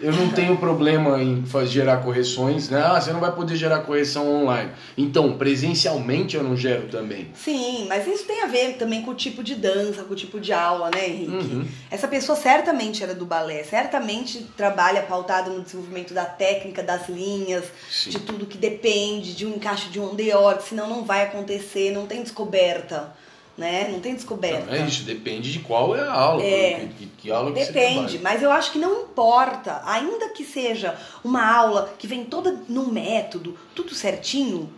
eu 0.00 0.12
não 0.12 0.30
tenho 0.30 0.56
problema 0.56 1.22
em 1.22 1.44
fazer, 1.44 1.70
gerar 1.70 1.98
correções, 1.98 2.68
né? 2.68 2.82
Ah, 2.84 3.00
você 3.00 3.12
não 3.12 3.20
vai 3.20 3.32
poder 3.32 3.56
gerar 3.56 3.80
correção 3.80 4.42
online. 4.42 4.70
Então, 4.96 5.36
presencialmente 5.36 6.36
eu 6.36 6.42
não 6.42 6.56
gero 6.56 6.88
também. 6.88 7.28
Sim, 7.34 7.86
mas 7.88 8.06
isso 8.06 8.24
tem 8.24 8.42
a 8.42 8.46
ver 8.46 8.74
também 8.74 9.02
com 9.02 9.10
o 9.10 9.14
tipo 9.14 9.42
de 9.42 9.54
dança, 9.54 10.04
com 10.04 10.12
o 10.12 10.16
tipo 10.16 10.40
de 10.40 10.52
aula, 10.52 10.90
né, 10.94 11.08
Henrique? 11.08 11.32
Uhum. 11.32 11.66
Essa 11.90 12.06
pessoa 12.06 12.36
certamente 12.36 13.02
era 13.02 13.14
do 13.14 13.26
balé, 13.26 13.62
certamente 13.64 14.46
trabalha 14.56 15.02
pautado 15.02 15.50
no 15.50 15.62
desenvolvimento 15.62 16.14
da 16.14 16.24
técnica, 16.24 16.82
das 16.82 17.08
linhas, 17.08 17.64
Sim. 17.90 18.10
de 18.10 18.20
tudo 18.20 18.46
que 18.46 18.56
depende 18.58 19.34
de 19.34 19.46
um 19.46 19.56
encaixe 19.56 19.88
de 19.88 20.00
um 20.00 20.14
deor, 20.14 20.60
senão 20.60 20.88
não 20.88 21.04
vai 21.04 21.24
acontecer, 21.24 21.90
não 21.92 22.06
tem 22.06 22.22
descoberta 22.22 23.12
né? 23.56 23.88
Não 23.88 24.00
tem 24.00 24.14
descoberta. 24.14 24.66
Não, 24.66 24.74
é 24.74 24.86
isso, 24.86 25.04
depende 25.04 25.52
de 25.52 25.60
qual 25.60 25.96
é 25.96 26.00
a 26.00 26.12
aula. 26.12 26.42
É, 26.42 26.88
que, 26.98 27.06
que, 27.06 27.30
aula 27.30 27.52
que 27.52 27.64
depende, 27.64 28.18
mas 28.18 28.42
eu 28.42 28.50
acho 28.50 28.72
que 28.72 28.78
não 28.78 29.02
importa, 29.02 29.82
ainda 29.84 30.28
que 30.30 30.44
seja 30.44 30.98
uma 31.22 31.44
aula 31.46 31.94
que 31.98 32.06
vem 32.06 32.24
toda 32.24 32.62
no 32.68 32.92
método, 32.92 33.56
tudo 33.74 33.94
certinho, 33.94 34.72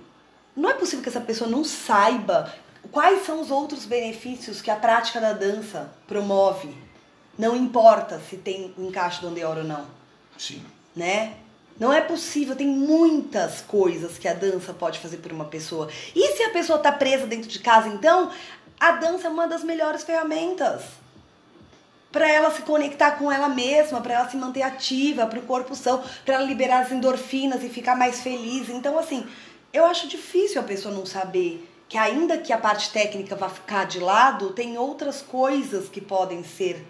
não 0.54 0.70
é 0.70 0.74
possível 0.74 1.02
que 1.02 1.08
essa 1.08 1.20
pessoa 1.20 1.48
não 1.48 1.64
saiba 1.64 2.52
quais 2.90 3.24
são 3.24 3.40
os 3.40 3.50
outros 3.50 3.84
benefícios 3.84 4.62
que 4.62 4.70
a 4.70 4.76
prática 4.76 5.20
da 5.20 5.32
dança 5.32 5.92
promove. 6.06 6.74
Não 7.38 7.54
importa 7.56 8.20
se 8.20 8.36
tem 8.36 8.72
encaixe 8.78 9.20
do 9.20 9.28
andeor 9.28 9.58
ou 9.58 9.64
não. 9.64 9.84
Sim. 10.38 10.62
Né? 10.94 11.34
Não 11.78 11.92
é 11.92 12.00
possível, 12.00 12.56
tem 12.56 12.66
muitas 12.66 13.60
coisas 13.60 14.16
que 14.16 14.26
a 14.26 14.32
dança 14.32 14.72
pode 14.72 14.98
fazer 14.98 15.18
por 15.18 15.30
uma 15.30 15.44
pessoa. 15.44 15.88
E 16.14 16.34
se 16.34 16.42
a 16.42 16.50
pessoa 16.50 16.78
está 16.78 16.90
presa 16.90 17.26
dentro 17.26 17.48
de 17.48 17.58
casa, 17.58 17.88
então, 17.88 18.30
A 18.78 18.92
dança 18.92 19.26
é 19.26 19.30
uma 19.30 19.46
das 19.46 19.64
melhores 19.64 20.04
ferramentas 20.04 20.82
para 22.12 22.30
ela 22.30 22.50
se 22.50 22.62
conectar 22.62 23.12
com 23.12 23.30
ela 23.30 23.48
mesma, 23.48 24.00
para 24.00 24.14
ela 24.14 24.28
se 24.28 24.36
manter 24.36 24.62
ativa, 24.62 25.26
para 25.26 25.38
o 25.38 25.42
corpo 25.42 25.74
são, 25.74 26.02
para 26.24 26.36
ela 26.36 26.44
liberar 26.44 26.80
as 26.80 26.92
endorfinas 26.92 27.62
e 27.62 27.68
ficar 27.68 27.94
mais 27.94 28.20
feliz. 28.20 28.70
Então, 28.70 28.98
assim, 28.98 29.26
eu 29.72 29.84
acho 29.84 30.08
difícil 30.08 30.60
a 30.60 30.64
pessoa 30.64 30.94
não 30.94 31.04
saber 31.04 31.68
que 31.88 31.98
ainda 31.98 32.38
que 32.38 32.52
a 32.52 32.58
parte 32.58 32.90
técnica 32.90 33.36
vá 33.36 33.48
ficar 33.48 33.84
de 33.84 34.00
lado, 34.00 34.50
tem 34.50 34.78
outras 34.78 35.22
coisas 35.22 35.88
que 35.88 36.00
podem 36.00 36.42
ser 36.42 36.86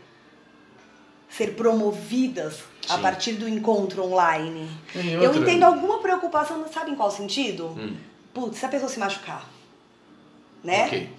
ser 1.28 1.54
promovidas 1.54 2.54
Sim. 2.54 2.94
a 2.94 2.98
partir 2.98 3.32
do 3.32 3.48
encontro 3.48 4.04
online. 4.04 4.70
Eu 4.94 5.34
entendo 5.34 5.64
alguma 5.64 5.98
preocupação, 5.98 6.64
sabe 6.72 6.92
em 6.92 6.94
qual 6.94 7.10
sentido? 7.10 7.66
Hum. 7.76 7.96
Putz, 8.32 8.58
se 8.58 8.64
a 8.64 8.68
pessoa 8.68 8.88
se 8.88 8.98
machucar, 8.98 9.44
né? 10.62 10.86
Okay. 10.86 11.10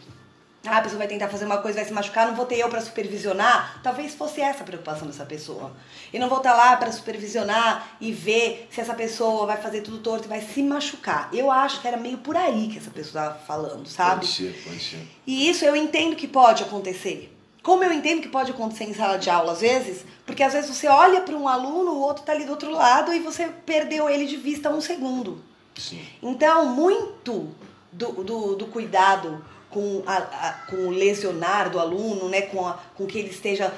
Ah, 0.68 0.78
a 0.78 0.82
pessoa 0.82 0.99
vai 0.99 1.07
tentar 1.07 1.30
fazer 1.30 1.45
uma 1.45 1.57
coisa, 1.57 1.78
vai 1.78 1.86
se 1.86 1.93
machucar, 1.93 2.28
não 2.28 2.36
vou 2.36 2.45
ter 2.45 2.57
eu 2.57 2.70
para 2.70 2.82
supervisionar. 2.82 3.80
Talvez 3.82 4.13
fosse 4.13 4.41
essa 4.41 4.63
a 4.63 4.65
preocupação 4.65 5.07
dessa 5.07 5.26
pessoa. 5.26 5.72
E 6.11 6.20
não 6.20 6.28
vou 6.30 6.39
estar 6.39 6.51
tá 6.51 6.57
lá 6.57 6.78
para 6.78 6.91
supervisionar 6.91 7.95
e 8.01 8.11
ver 8.11 8.68
se 8.72 8.82
essa 8.82 8.93
pessoa 8.93 9.45
vai 9.45 9.57
fazer 9.57 9.82
tudo 9.82 9.99
torto 9.99 10.26
e 10.26 10.28
vai 10.28 10.41
se 10.41 10.61
machucar. 10.61 11.30
Eu 11.34 11.51
acho 11.51 11.82
que 11.82 11.88
era 11.88 11.97
meio 11.97 12.18
por 12.18 12.36
aí 12.36 12.68
que 12.68 12.78
essa 12.78 12.91
pessoa 12.91 13.26
estava 13.26 13.39
falando, 13.45 13.88
sabe? 13.88 14.22
Pode 14.22 14.28
ser, 14.28 14.61
pode 14.63 14.84
ser. 14.84 15.07
E 15.26 15.49
isso 15.49 15.65
eu 15.65 15.76
entendo 15.76 16.15
que 16.15 16.28
pode 16.28 16.63
acontecer. 16.63 17.34
Como 17.63 17.84
eu 17.84 17.91
entendo 17.91 18.22
que 18.22 18.30
pode 18.30 18.51
acontecer 18.51 18.86
em 18.86 18.93
sala 18.93 19.18
de 19.18 19.30
aula 19.30 19.51
às 19.51 19.59
vezes, 19.59 20.05
porque 20.26 20.41
às 20.41 20.53
vezes 20.53 20.70
você 20.74 20.88
olha 20.88 21.22
para 21.22 21.36
um 21.36 21.47
aluno, 21.47 21.91
o 21.91 21.99
outro 21.99 22.22
está 22.22 22.32
ali 22.32 22.45
do 22.45 22.51
outro 22.51 22.72
lado 22.72 23.13
e 23.13 23.20
você 23.20 23.47
perdeu 23.65 24.09
ele 24.09 24.26
de 24.26 24.38
vista 24.38 24.70
um 24.70 24.80
segundo. 24.80 25.43
Sim. 25.76 26.01
Então, 26.24 26.65
muito 26.68 27.53
do, 27.91 28.24
do, 28.24 28.55
do 28.55 28.65
cuidado 28.68 29.43
com, 29.78 30.01
a, 30.07 30.17
a, 30.17 30.53
com 30.67 30.88
o 30.88 30.89
lesionar 30.89 31.69
do 31.69 31.80
aluno, 31.80 32.28
né, 32.30 32.41
com, 32.41 32.65
a, 32.65 32.80
com 32.95 33.05
que 33.05 33.19
ele 33.19 33.30
esteja 33.30 33.71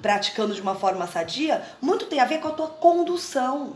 praticando 0.00 0.54
de 0.54 0.62
uma 0.62 0.74
forma 0.74 1.06
sadia, 1.06 1.62
muito 1.82 2.06
tem 2.06 2.18
a 2.18 2.24
ver 2.24 2.40
com 2.40 2.48
a 2.48 2.52
tua 2.52 2.68
condução. 2.68 3.74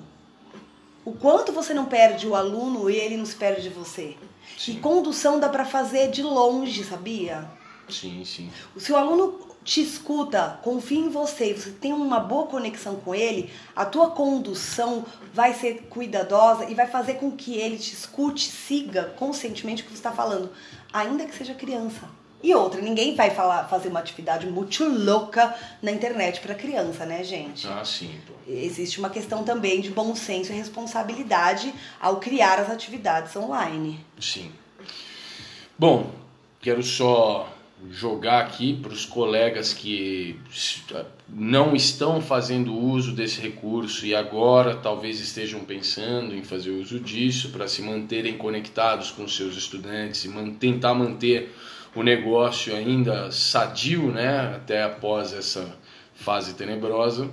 O 1.05 1.13
quanto 1.13 1.53
você 1.53 1.75
não 1.75 1.85
perde 1.85 2.27
o 2.27 2.35
aluno 2.35 2.89
e 2.89 2.97
ele 2.97 3.19
não 3.19 3.27
se 3.27 3.37
perde 3.37 3.65
de 3.65 3.69
você. 3.69 4.17
Sim. 4.57 4.73
E 4.73 4.81
condução 4.81 5.39
dá 5.39 5.51
para 5.51 5.67
fazer 5.67 6.11
de 6.11 6.23
longe, 6.23 6.85
sabia? 6.85 7.47
Sim, 7.87 8.25
sim. 8.25 8.51
Se 8.79 8.91
o 8.91 8.97
aluno 8.97 9.39
te 9.63 9.83
escuta, 9.83 10.59
confia 10.63 10.99
em 10.99 11.11
você, 11.11 11.53
você 11.53 11.71
tem 11.71 11.93
uma 11.93 12.19
boa 12.19 12.47
conexão 12.47 12.97
com 12.97 13.15
ele, 13.15 13.51
a 13.77 13.85
tua 13.85 14.11
condução 14.13 15.05
vai 15.35 15.53
ser 15.53 15.89
cuidadosa 15.91 16.65
e 16.71 16.75
vai 16.75 16.87
fazer 16.87 17.17
com 17.17 17.31
que 17.31 17.57
ele 17.59 17.77
te 17.77 17.93
escute, 17.93 18.49
siga 18.49 19.15
conscientemente 19.19 19.83
o 19.83 19.85
que 19.85 19.91
você 19.91 19.99
está 19.99 20.13
falando, 20.13 20.51
ainda 20.93 21.25
que 21.27 21.35
seja 21.35 21.55
criança. 21.55 22.09
E 22.41 22.55
outra, 22.55 22.81
ninguém 22.81 23.17
vai 23.17 23.31
falar, 23.31 23.65
fazer 23.65 23.89
uma 23.89 23.99
atividade 23.99 24.47
muito 24.47 24.85
louca 24.85 25.55
na 25.83 25.91
internet 25.91 26.41
para 26.41 26.55
criança, 26.55 27.05
né, 27.05 27.25
gente? 27.25 27.67
Ah, 27.67 27.85
sim. 27.85 28.15
Pô. 28.27 28.33
Existe 28.47 29.01
uma 29.01 29.11
questão 29.11 29.43
também 29.43 29.81
de 29.81 29.91
bom 29.91 30.15
senso 30.15 30.53
e 30.53 30.55
responsabilidade 30.55 31.75
ao 32.01 32.21
criar 32.21 32.61
as 32.61 32.71
atividades 32.71 33.35
online. 33.35 34.05
Sim. 34.21 34.53
Bom, 35.77 36.11
quero 36.61 36.83
só 36.83 37.49
jogar 37.91 38.41
aqui 38.41 38.75
para 38.75 38.93
os 38.93 39.05
colegas 39.05 39.73
que 39.73 40.39
não 41.29 41.77
estão 41.77 42.21
fazendo 42.21 42.75
uso 42.75 43.13
desse 43.13 43.41
recurso 43.41 44.05
e 44.05 44.15
agora 44.15 44.75
talvez 44.75 45.21
estejam 45.21 45.61
pensando 45.61 46.35
em 46.35 46.43
fazer 46.43 46.71
uso 46.71 46.99
disso 46.99 47.51
para 47.51 47.69
se 47.69 47.83
manterem 47.83 48.37
conectados 48.37 49.11
com 49.11 49.29
seus 49.29 49.57
estudantes 49.57 50.25
e 50.25 50.29
man 50.29 50.51
tentar 50.55 50.95
manter 50.95 51.55
o 51.95 52.03
negócio 52.03 52.75
ainda 52.75 53.31
sadio, 53.31 54.11
né, 54.11 54.55
até 54.57 54.83
após 54.83 55.33
essa 55.33 55.77
fase 56.15 56.55
tenebrosa. 56.55 57.31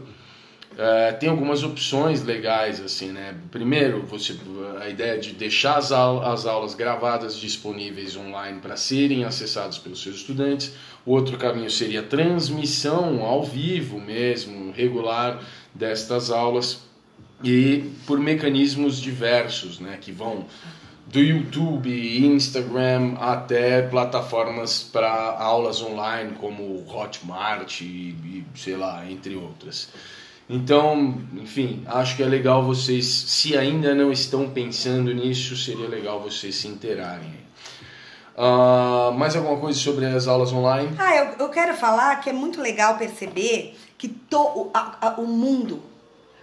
É, 0.78 1.14
tem 1.14 1.30
algumas 1.30 1.64
opções 1.64 2.24
legais 2.24 2.82
assim, 2.82 3.12
né? 3.12 3.34
Primeiro, 3.50 4.06
você 4.06 4.36
a 4.82 4.90
ideia 4.90 5.18
de 5.18 5.32
deixar 5.32 5.78
as, 5.78 5.92
as 5.92 6.46
aulas 6.46 6.76
gravadas 6.76 7.38
disponíveis 7.38 8.18
online 8.18 8.60
para 8.60 8.76
serem 8.76 9.24
acessadas 9.24 9.78
pelos 9.78 10.02
seus 10.02 10.18
estudantes. 10.18 10.74
O 11.06 11.12
outro 11.12 11.38
caminho 11.38 11.72
seria 11.72 12.02
a 12.02 12.04
transmissão 12.04 13.24
ao 13.24 13.44
vivo 13.44 14.02
mesmo, 14.02 14.74
regular 14.74 15.42
destas 15.74 16.30
aulas 16.30 16.84
e 17.42 17.92
por 18.06 18.20
mecanismos 18.20 19.00
diversos, 19.00 19.80
né? 19.80 19.98
Que 20.02 20.12
vão 20.12 20.46
do 21.08 21.20
YouTube, 21.20 22.26
Instagram 22.26 23.14
até 23.20 23.82
plataformas 23.84 24.84
para 24.84 25.38
aulas 25.38 25.82
online 25.82 26.34
como 26.34 26.84
Hotmart 26.90 27.82
e, 27.82 27.86
e 27.86 28.46
sei 28.56 28.76
lá, 28.76 29.10
entre 29.10 29.36
outras. 29.36 29.90
Então, 30.48 31.18
enfim, 31.34 31.84
acho 31.88 32.16
que 32.16 32.24
é 32.24 32.26
legal 32.26 32.64
vocês, 32.64 33.06
se 33.06 33.58
ainda 33.58 33.96
não 33.96 34.12
estão 34.12 34.50
pensando 34.50 35.12
nisso, 35.12 35.58
seria 35.58 35.88
legal 35.88 36.22
vocês 36.22 36.56
se 36.56 36.68
interarem. 36.68 37.46
Uh, 38.38 39.12
mais 39.14 39.36
alguma 39.36 39.58
coisa 39.58 39.80
sobre 39.80 40.06
as 40.06 40.28
aulas 40.28 40.52
online? 40.52 40.94
Ah, 41.00 41.16
eu, 41.16 41.26
eu 41.40 41.50
quero 41.50 41.74
falar 41.74 42.18
que 42.18 42.30
é 42.30 42.34
muito 42.34 42.62
legal 42.62 42.98
perceber 42.98 43.76
que 43.98 44.10
to, 44.10 44.70
a, 44.74 45.08
a, 45.08 45.22
o 45.22 45.26
mundo, 45.26 45.82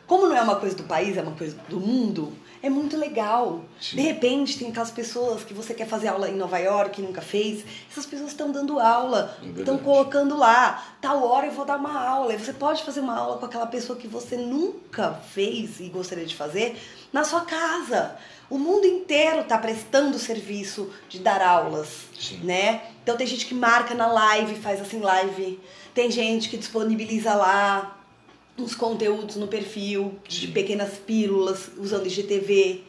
como 0.06 0.26
não 0.26 0.36
é 0.36 0.42
uma 0.42 0.56
coisa 0.56 0.74
do 0.74 0.84
país, 0.84 1.16
é 1.16 1.22
uma 1.22 1.32
coisa 1.32 1.56
do 1.68 1.78
mundo, 1.78 2.32
é 2.62 2.70
muito 2.70 2.96
legal. 2.96 3.64
Sim. 3.80 3.96
De 3.96 4.02
repente, 4.02 4.56
tem 4.56 4.68
aquelas 4.68 4.90
pessoas 4.90 5.42
que 5.42 5.52
você 5.52 5.74
quer 5.74 5.86
fazer 5.86 6.08
aula 6.08 6.30
em 6.30 6.36
Nova 6.36 6.58
York 6.58 7.00
e 7.00 7.04
nunca 7.04 7.20
fez. 7.20 7.64
Essas 7.90 8.06
pessoas 8.06 8.30
estão 8.30 8.52
dando 8.52 8.78
aula, 8.78 9.36
é 9.42 9.58
estão 9.58 9.76
colocando 9.78 10.36
lá. 10.36 10.94
Tal 11.00 11.24
hora 11.24 11.46
eu 11.46 11.52
vou 11.52 11.64
dar 11.64 11.76
uma 11.76 12.00
aula. 12.00 12.32
E 12.32 12.38
você 12.38 12.52
pode 12.52 12.84
fazer 12.84 13.00
uma 13.00 13.18
aula 13.18 13.38
com 13.38 13.46
aquela 13.46 13.66
pessoa 13.66 13.98
que 13.98 14.06
você 14.06 14.36
nunca 14.36 15.14
fez 15.32 15.80
e 15.80 15.88
gostaria 15.88 16.24
de 16.24 16.36
fazer 16.36 16.80
na 17.12 17.24
sua 17.24 17.40
casa. 17.40 18.16
O 18.48 18.58
mundo 18.58 18.86
inteiro 18.86 19.40
está 19.40 19.58
prestando 19.58 20.18
serviço 20.18 20.92
de 21.08 21.18
dar 21.18 21.42
aulas, 21.42 22.02
Sim. 22.18 22.40
né? 22.44 22.82
Então 23.02 23.16
tem 23.16 23.26
gente 23.26 23.46
que 23.46 23.54
marca 23.54 23.94
na 23.94 24.06
live, 24.06 24.54
faz 24.56 24.80
assim 24.80 25.00
live. 25.00 25.58
Tem 25.92 26.10
gente 26.10 26.48
que 26.48 26.56
disponibiliza 26.56 27.34
lá 27.34 27.98
uns 28.56 28.74
conteúdos 28.74 29.36
no 29.36 29.48
perfil 29.48 30.18
de 30.26 30.48
pequenas 30.48 30.98
pílulas 30.98 31.70
usando 31.76 32.06
IGTV. 32.06 32.82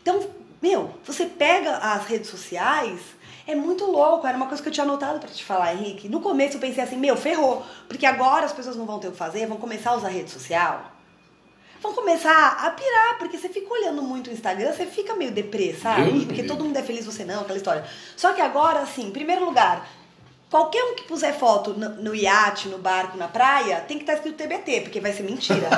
Então, 0.00 0.28
meu, 0.60 0.90
você 1.04 1.26
pega 1.26 1.76
as 1.76 2.06
redes 2.06 2.30
sociais, 2.30 3.00
é 3.46 3.54
muito 3.54 3.84
louco. 3.84 4.26
Era 4.26 4.36
uma 4.36 4.46
coisa 4.46 4.62
que 4.62 4.68
eu 4.68 4.72
tinha 4.72 4.84
anotado 4.84 5.18
para 5.18 5.28
te 5.28 5.44
falar, 5.44 5.74
Henrique. 5.74 6.08
No 6.08 6.20
começo 6.20 6.56
eu 6.56 6.60
pensei 6.60 6.82
assim, 6.82 6.96
meu, 6.96 7.16
ferrou, 7.16 7.64
porque 7.88 8.06
agora 8.06 8.46
as 8.46 8.52
pessoas 8.52 8.76
não 8.76 8.86
vão 8.86 8.98
ter 8.98 9.08
o 9.08 9.12
que 9.12 9.18
fazer, 9.18 9.46
vão 9.46 9.56
começar 9.56 9.90
a 9.90 9.96
usar 9.96 10.08
rede 10.08 10.30
social. 10.30 10.92
Vão 11.80 11.92
começar 11.94 12.64
a 12.64 12.70
pirar, 12.70 13.18
porque 13.18 13.36
você 13.36 13.48
fica 13.48 13.74
olhando 13.74 14.02
muito 14.02 14.30
o 14.30 14.32
Instagram, 14.32 14.72
você 14.72 14.86
fica 14.86 15.16
meio 15.16 15.32
deprê, 15.32 15.74
sabe? 15.74 16.26
Porque 16.26 16.44
todo 16.44 16.64
mundo 16.64 16.76
é 16.76 16.82
feliz, 16.82 17.04
você 17.04 17.24
não, 17.24 17.40
aquela 17.40 17.56
história. 17.56 17.84
Só 18.16 18.32
que 18.32 18.40
agora, 18.40 18.80
assim, 18.80 19.08
em 19.08 19.10
primeiro 19.10 19.44
lugar, 19.44 19.88
Qualquer 20.52 20.84
um 20.84 20.94
que 20.94 21.04
puser 21.04 21.32
foto 21.32 21.72
no, 21.72 21.88
no 21.88 22.14
iate, 22.14 22.68
no 22.68 22.76
barco, 22.76 23.16
na 23.16 23.26
praia, 23.26 23.80
tem 23.88 23.96
que 23.96 24.02
estar 24.02 24.12
tá 24.12 24.18
escrito 24.18 24.36
TBT, 24.36 24.82
porque 24.82 25.00
vai 25.00 25.10
ser 25.10 25.22
mentira. 25.22 25.70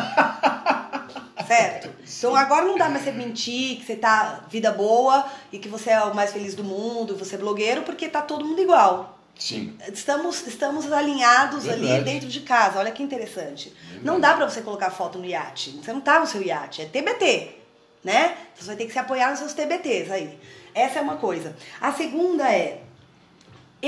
certo? 1.46 1.90
Então 2.18 2.34
agora 2.34 2.64
não 2.64 2.76
dá 2.76 2.88
mais 2.88 3.04
você 3.04 3.12
mentir, 3.12 3.78
que 3.78 3.86
você 3.86 3.94
tá 3.94 4.44
vida 4.50 4.72
boa 4.72 5.26
e 5.52 5.60
que 5.60 5.68
você 5.68 5.90
é 5.90 6.02
o 6.02 6.12
mais 6.12 6.32
feliz 6.32 6.56
do 6.56 6.64
mundo, 6.64 7.16
você 7.16 7.36
é 7.36 7.38
blogueiro, 7.38 7.82
porque 7.82 8.08
tá 8.08 8.20
todo 8.20 8.44
mundo 8.44 8.60
igual. 8.60 9.16
Sim. 9.38 9.78
Estamos, 9.92 10.44
estamos 10.44 10.90
alinhados 10.90 11.66
Verdade. 11.66 11.92
ali 11.92 12.02
dentro 12.02 12.28
de 12.28 12.40
casa. 12.40 12.80
Olha 12.80 12.90
que 12.90 13.00
interessante. 13.00 13.68
Verdade. 13.68 14.04
Não 14.04 14.18
dá 14.18 14.34
para 14.34 14.50
você 14.50 14.60
colocar 14.60 14.90
foto 14.90 15.20
no 15.20 15.24
iate. 15.24 15.70
Você 15.70 15.92
não 15.92 16.00
tá 16.00 16.18
no 16.18 16.26
seu 16.26 16.42
iate, 16.42 16.82
é 16.82 16.86
TBT, 16.86 17.58
né? 18.02 18.36
Você 18.56 18.66
vai 18.66 18.74
ter 18.74 18.86
que 18.86 18.92
se 18.92 18.98
apoiar 18.98 19.30
nos 19.30 19.38
seus 19.38 19.54
TBTs 19.54 20.10
aí. 20.10 20.36
Essa 20.74 20.98
é 20.98 21.02
uma 21.02 21.16
coisa. 21.16 21.54
A 21.80 21.92
segunda 21.92 22.52
é 22.52 22.83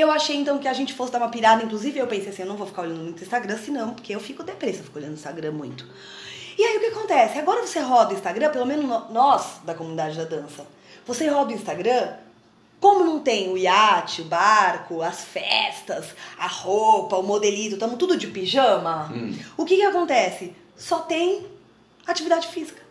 eu 0.00 0.10
achei 0.10 0.36
então 0.36 0.58
que 0.58 0.68
a 0.68 0.72
gente 0.72 0.92
fosse 0.94 1.12
dar 1.12 1.18
uma 1.18 1.28
pirada, 1.28 1.62
inclusive 1.62 1.98
eu 1.98 2.06
pensei 2.06 2.28
assim, 2.30 2.42
eu 2.42 2.48
não 2.48 2.56
vou 2.56 2.66
ficar 2.66 2.82
olhando 2.82 3.02
muito 3.02 3.22
Instagram, 3.22 3.56
senão, 3.56 3.94
porque 3.94 4.14
eu 4.14 4.20
fico 4.20 4.42
depressa, 4.42 4.82
fico 4.82 4.98
olhando 4.98 5.14
Instagram 5.14 5.52
muito. 5.52 5.86
E 6.58 6.62
aí 6.62 6.76
o 6.76 6.80
que 6.80 6.86
acontece? 6.86 7.38
Agora 7.38 7.66
você 7.66 7.80
roda 7.80 8.12
o 8.12 8.16
Instagram, 8.16 8.50
pelo 8.50 8.66
menos 8.66 9.10
nós 9.10 9.60
da 9.64 9.74
comunidade 9.74 10.16
da 10.16 10.24
dança, 10.24 10.66
você 11.06 11.28
roda 11.28 11.52
o 11.52 11.54
Instagram, 11.54 12.14
como 12.80 13.04
não 13.04 13.20
tem 13.20 13.50
o 13.50 13.56
iate, 13.56 14.22
o 14.22 14.24
barco, 14.26 15.02
as 15.02 15.22
festas, 15.24 16.14
a 16.38 16.46
roupa, 16.46 17.16
o 17.16 17.22
modelito, 17.22 17.74
estamos 17.74 17.96
tudo 17.96 18.16
de 18.16 18.26
pijama, 18.26 19.10
hum. 19.12 19.36
o 19.56 19.64
que 19.64 19.76
que 19.76 19.82
acontece? 19.82 20.54
Só 20.76 21.00
tem 21.00 21.46
atividade 22.06 22.48
física. 22.48 22.82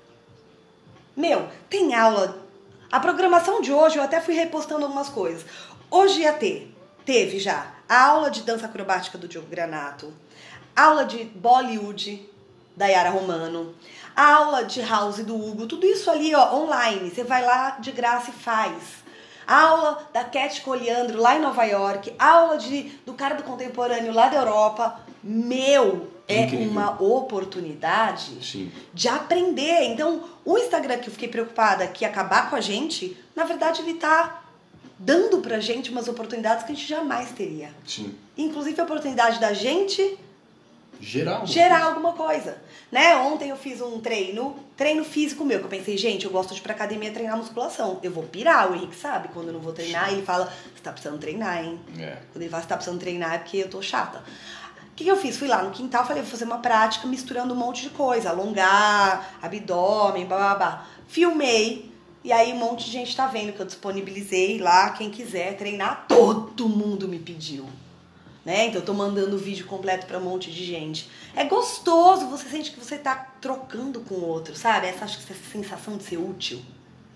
Meu, 1.16 1.47
tem 1.70 1.93
aula. 1.93 2.43
A 2.91 2.99
programação 2.99 3.62
de 3.62 3.72
hoje 3.72 3.97
eu 3.97 4.03
até 4.03 4.20
fui 4.20 4.34
repostando 4.34 4.86
algumas 4.86 5.10
coisas. 5.10 5.45
Hoje 5.89 6.22
ia 6.22 6.34
ter 6.34 6.75
teve 7.06 7.39
já 7.39 7.68
a 7.88 8.06
aula 8.08 8.32
de 8.32 8.41
dança 8.41 8.66
acrobática 8.66 9.18
do 9.18 9.28
Diogo 9.28 9.47
Granato, 9.47 10.12
aula 10.76 11.06
de 11.06 11.24
Bollywood 11.24 12.28
da 12.76 12.88
Yara 12.88 13.10
Romano, 13.10 13.74
aula 14.16 14.64
de 14.64 14.82
house 14.82 15.24
do 15.24 15.36
Hugo, 15.36 15.68
tudo 15.68 15.86
isso 15.86 16.10
ali 16.10 16.34
ó, 16.36 16.56
online. 16.56 17.10
Você 17.10 17.24
vai 17.24 17.45
lá 17.45 17.78
de 17.80 17.91
graça 17.91 18.32
e 18.32 18.34
faz. 18.34 19.06
aula 19.47 20.10
da 20.12 20.24
Cat 20.24 20.62
Coliandro 20.62 21.22
lá 21.22 21.38
em 21.38 21.41
Nova 21.41 21.64
York, 21.64 22.14
aula 22.18 22.58
de, 22.58 22.91
do 23.06 23.14
cara 23.14 23.36
do 23.36 23.43
contemporâneo 23.43 24.14
lá 24.14 24.28
da 24.28 24.38
Europa. 24.38 24.99
Meu, 25.24 26.12
é 26.28 26.43
Incrível. 26.43 26.70
uma 26.70 27.01
oportunidade 27.01 28.43
Sim. 28.43 28.72
de 28.93 29.08
aprender. 29.08 29.84
Então, 29.84 30.24
o 30.43 30.58
Instagram 30.58 30.97
que 30.97 31.08
eu 31.08 31.14
fiquei 31.14 31.28
preocupada 31.28 31.88
que 31.88 32.03
ia 32.03 32.10
acabar 32.10 32.49
com 32.49 32.56
a 32.56 32.62
gente, 32.62 33.18
na 33.36 33.43
verdade 33.43 33.82
ele 33.82 33.95
tá 33.95 34.45
dando 34.98 35.39
pra 35.39 35.60
gente 35.60 35.91
umas 35.91 36.08
oportunidades 36.08 36.66
que 36.66 36.72
a 36.72 36.76
gente 36.76 36.88
jamais 36.88 37.32
teria. 37.32 37.70
Sim. 37.86 38.16
Inclusive 38.38 38.80
a 38.80 38.84
oportunidade 38.84 39.39
da 39.39 39.54
gente 39.54 40.18
Geral. 41.00 41.46
gerar 41.46 41.84
alguma 41.84 42.14
coisa. 42.14 42.58
Né? 42.91 43.16
Ontem 43.18 43.50
eu 43.50 43.58
fiz 43.58 43.82
um 43.82 44.00
treino, 44.00 44.58
treino 44.78 45.04
físico 45.04 45.43
meu, 45.43 45.60
que 45.60 45.66
eu 45.66 45.70
pensei, 45.70 45.98
gente, 45.98 46.26
eu 46.26 46.32
gosto 46.32 46.54
de 46.54 46.60
ir 46.60 46.64
pra 46.64 46.74
academia 46.74 47.12
treinar 47.12 47.36
musculação. 47.38 48.00
Eu 48.02 48.12
vou 48.12 48.24
pirar, 48.24 48.72
o 48.72 48.76
Henrique 48.76 48.96
sabe, 48.96 49.28
quando 49.30 49.48
eu 49.48 49.54
não 49.54 49.60
vou 49.60 49.74
treinar, 49.74 50.12
ele 50.14 50.22
fala, 50.22 50.46
você 50.74 50.82
tá 50.82 50.91
precisando 50.91 51.20
treinar, 51.20 51.64
hein? 51.64 51.80
É. 52.00 52.18
Quando 52.32 52.41
ele 52.41 52.50
fala, 52.50 52.64
você 52.64 52.70
tá 52.70 52.76
precisando 52.76 53.00
treinar 53.00 53.34
é 53.34 53.38
porque 53.39 53.58
eu 53.58 53.70
tô 53.70 53.82
chata. 53.82 54.20
O 54.20 54.96
que, 54.96 55.04
que 55.04 55.12
eu 55.12 55.18
fiz? 55.18 55.36
Fui 55.36 55.50
lá 55.50 55.62
no 55.62 55.72
quintal, 55.72 56.06
falei, 56.06 56.22
vou 56.22 56.32
fazer 56.32 56.46
uma 56.46 56.60
prática 56.60 57.06
misturando 57.06 57.54
um 57.54 57.58
monte 57.58 57.82
de 57.82 57.89
coisa, 57.89 58.30
alongar, 58.30 59.38
abdômen, 59.41 60.26
babá. 60.26 60.86
Filmei, 61.06 61.91
e 62.26 62.32
aí 62.32 62.52
um 62.52 62.58
monte 62.58 62.86
de 62.86 62.92
gente 62.92 63.16
tá 63.16 63.28
vendo 63.28 63.54
que 63.54 63.60
eu 63.60 63.66
disponibilizei 63.68 64.58
lá, 64.58 64.90
quem 64.90 65.12
quiser 65.12 65.56
treinar, 65.58 66.08
todo 66.08 66.68
mundo 66.68 67.08
me 67.08 67.20
pediu. 67.20 67.70
Né? 68.44 68.66
Então 68.66 68.82
eu 68.82 68.86
tô 68.86 68.96
mandando 68.96 69.36
o 69.36 69.40
vídeo 69.40 69.68
completo 69.68 70.08
pra 70.08 70.18
um 70.18 70.24
monte 70.24 70.52
de 70.52 70.66
gente. 70.66 71.08
É 71.36 71.44
gostoso, 71.44 72.26
você 72.26 72.50
sente 72.50 72.72
que 72.72 72.80
você 72.80 72.98
tá 72.98 73.16
trocando 73.40 74.00
com 74.00 74.16
o 74.16 74.26
outro, 74.26 74.56
sabe? 74.56 74.88
Essa, 74.88 75.06
acho 75.06 75.20
que 75.20 75.32
essa 75.32 75.42
sensação 75.52 75.98
de 75.98 76.04
ser 76.04 76.18
útil. 76.18 76.60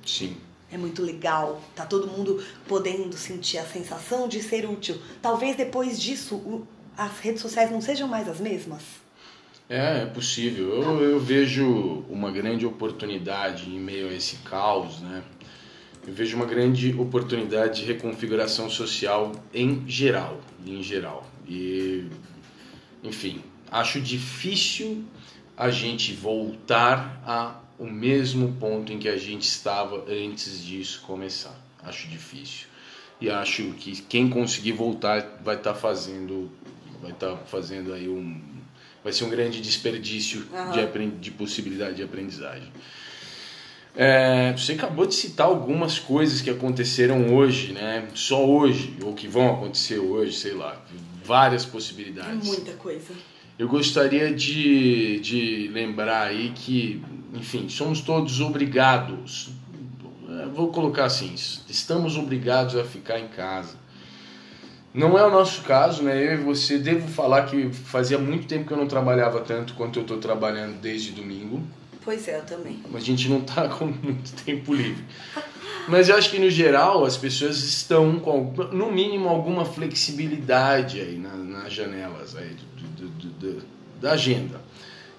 Sim. 0.05 0.38
É 0.72 0.78
muito 0.78 1.01
legal. 1.01 1.60
Tá 1.76 1.88
todo 1.88 2.07
mundo 2.07 2.43
podendo 2.68 3.18
sentir 3.18 3.57
a 3.57 3.66
sensação 3.66 4.28
de 4.28 4.43
ser 4.43 4.70
útil. 4.70 5.01
Talvez 5.24 5.57
depois 5.57 5.99
disso 5.99 6.68
as 6.95 7.18
redes 7.18 7.41
sociais 7.41 7.72
não 7.72 7.82
sejam 7.82 8.07
mais 8.07 8.30
as 8.30 8.39
mesmas. 8.39 8.84
É, 9.70 10.01
é 10.01 10.05
possível. 10.07 10.82
Eu, 10.82 10.99
eu 11.01 11.20
vejo 11.20 12.03
uma 12.09 12.32
grande 12.32 12.65
oportunidade 12.65 13.70
em 13.70 13.80
meio 13.80 14.09
a 14.09 14.13
esse 14.13 14.38
caos, 14.38 14.99
né? 14.99 15.24
Eu 16.07 16.11
vejo 16.11 16.36
uma 16.36 16.47
grande 16.47 16.91
oportunidade 16.97 17.82
de 17.82 17.86
reconfiguração 17.86 18.67
social 18.67 19.32
em 19.53 19.88
geral, 19.88 20.41
em 20.65 20.82
geral. 20.82 21.24
E, 21.47 22.07
enfim, 23.03 23.43
acho 23.70 24.01
difícil 24.01 25.03
a 25.55 25.70
gente 25.70 26.13
voltar 26.13 27.22
ao 27.78 27.86
mesmo 27.86 28.53
ponto 28.53 28.91
em 28.91 28.97
que 28.97 29.07
a 29.07 29.17
gente 29.17 29.43
estava 29.43 30.03
antes 30.09 30.63
disso 30.63 31.03
começar. 31.05 31.55
Acho 31.84 32.07
difícil. 32.07 32.67
E 33.22 33.30
acho 33.30 33.72
que 33.74 34.01
quem 34.01 34.30
conseguir 34.30 34.72
voltar 34.72 35.39
vai 35.43 35.57
estar 35.57 35.76
fazendo, 35.76 36.49
vai 37.01 37.11
estar 37.11 37.36
fazendo 37.45 37.93
aí 37.93 38.07
um, 38.09 38.41
vai 39.03 39.13
ser 39.13 39.23
um 39.23 39.29
grande 39.29 39.61
desperdício 39.61 40.45
Aham. 40.53 40.71
de, 40.71 41.07
de 41.19 41.31
possibilidade 41.31 41.95
de 41.95 42.03
aprendizagem. 42.03 42.71
É, 43.95 44.53
você 44.53 44.73
acabou 44.73 45.05
de 45.05 45.15
citar 45.15 45.47
algumas 45.47 45.97
coisas 45.99 46.41
que 46.41 46.49
aconteceram 46.49 47.35
hoje, 47.35 47.73
né? 47.73 48.07
Só 48.13 48.45
hoje, 48.45 48.95
ou 49.03 49.13
que 49.13 49.27
vão 49.27 49.53
acontecer 49.55 49.97
hoje, 49.97 50.37
sei 50.37 50.53
lá, 50.53 50.81
várias 51.25 51.65
É 51.65 51.69
possibilidades. 51.69 52.47
muita 52.47 52.71
coisa. 52.73 53.13
Eu 53.57 53.67
gostaria 53.67 54.33
de, 54.33 55.19
de 55.19 55.67
lembrar 55.73 56.27
aí 56.27 56.53
que, 56.55 57.01
enfim, 57.33 57.67
somos 57.67 57.99
todos 57.99 58.39
obrigados, 58.39 59.49
eh, 60.29 60.45
vou 60.53 60.69
colocar 60.69 61.03
assim, 61.05 61.33
estamos 61.67 62.15
obrigados 62.15 62.77
a 62.77 62.85
ficar 62.85 63.19
em 63.19 63.27
casa. 63.27 63.75
Não 64.93 65.17
é 65.17 65.25
o 65.25 65.29
nosso 65.29 65.61
caso, 65.61 66.01
né? 66.03 66.17
Eu 66.33 66.33
e 66.33 66.37
você, 66.37 66.77
devo 66.79 67.07
falar 67.07 67.43
que 67.45 67.69
fazia 67.71 68.17
muito 68.17 68.47
tempo 68.47 68.65
que 68.65 68.73
eu 68.73 68.77
não 68.77 68.87
trabalhava 68.87 69.39
tanto 69.41 69.73
quanto 69.75 69.99
eu 69.99 70.01
estou 70.01 70.17
trabalhando 70.17 70.79
desde 70.81 71.11
domingo. 71.11 71.61
Pois 72.03 72.27
é, 72.27 72.37
eu 72.37 72.43
também. 72.43 72.79
A 72.93 72.99
gente 72.99 73.29
não 73.29 73.41
tá 73.41 73.67
com 73.69 73.85
muito 73.85 74.31
tempo 74.43 74.73
livre. 74.73 75.03
Mas 75.87 76.09
eu 76.09 76.15
acho 76.15 76.29
que 76.31 76.39
no 76.39 76.49
geral 76.49 77.05
as 77.05 77.17
pessoas 77.17 77.57
estão 77.63 78.19
com, 78.19 78.51
no 78.71 78.91
mínimo, 78.91 79.27
alguma 79.29 79.63
flexibilidade 79.65 80.99
aí 80.99 81.17
na- 81.17 81.35
nas 81.35 81.73
janelas 81.73 82.35
aí 82.35 82.55
do- 82.97 83.07
do- 83.07 83.29
do- 83.57 83.63
da 84.01 84.11
agenda. 84.13 84.59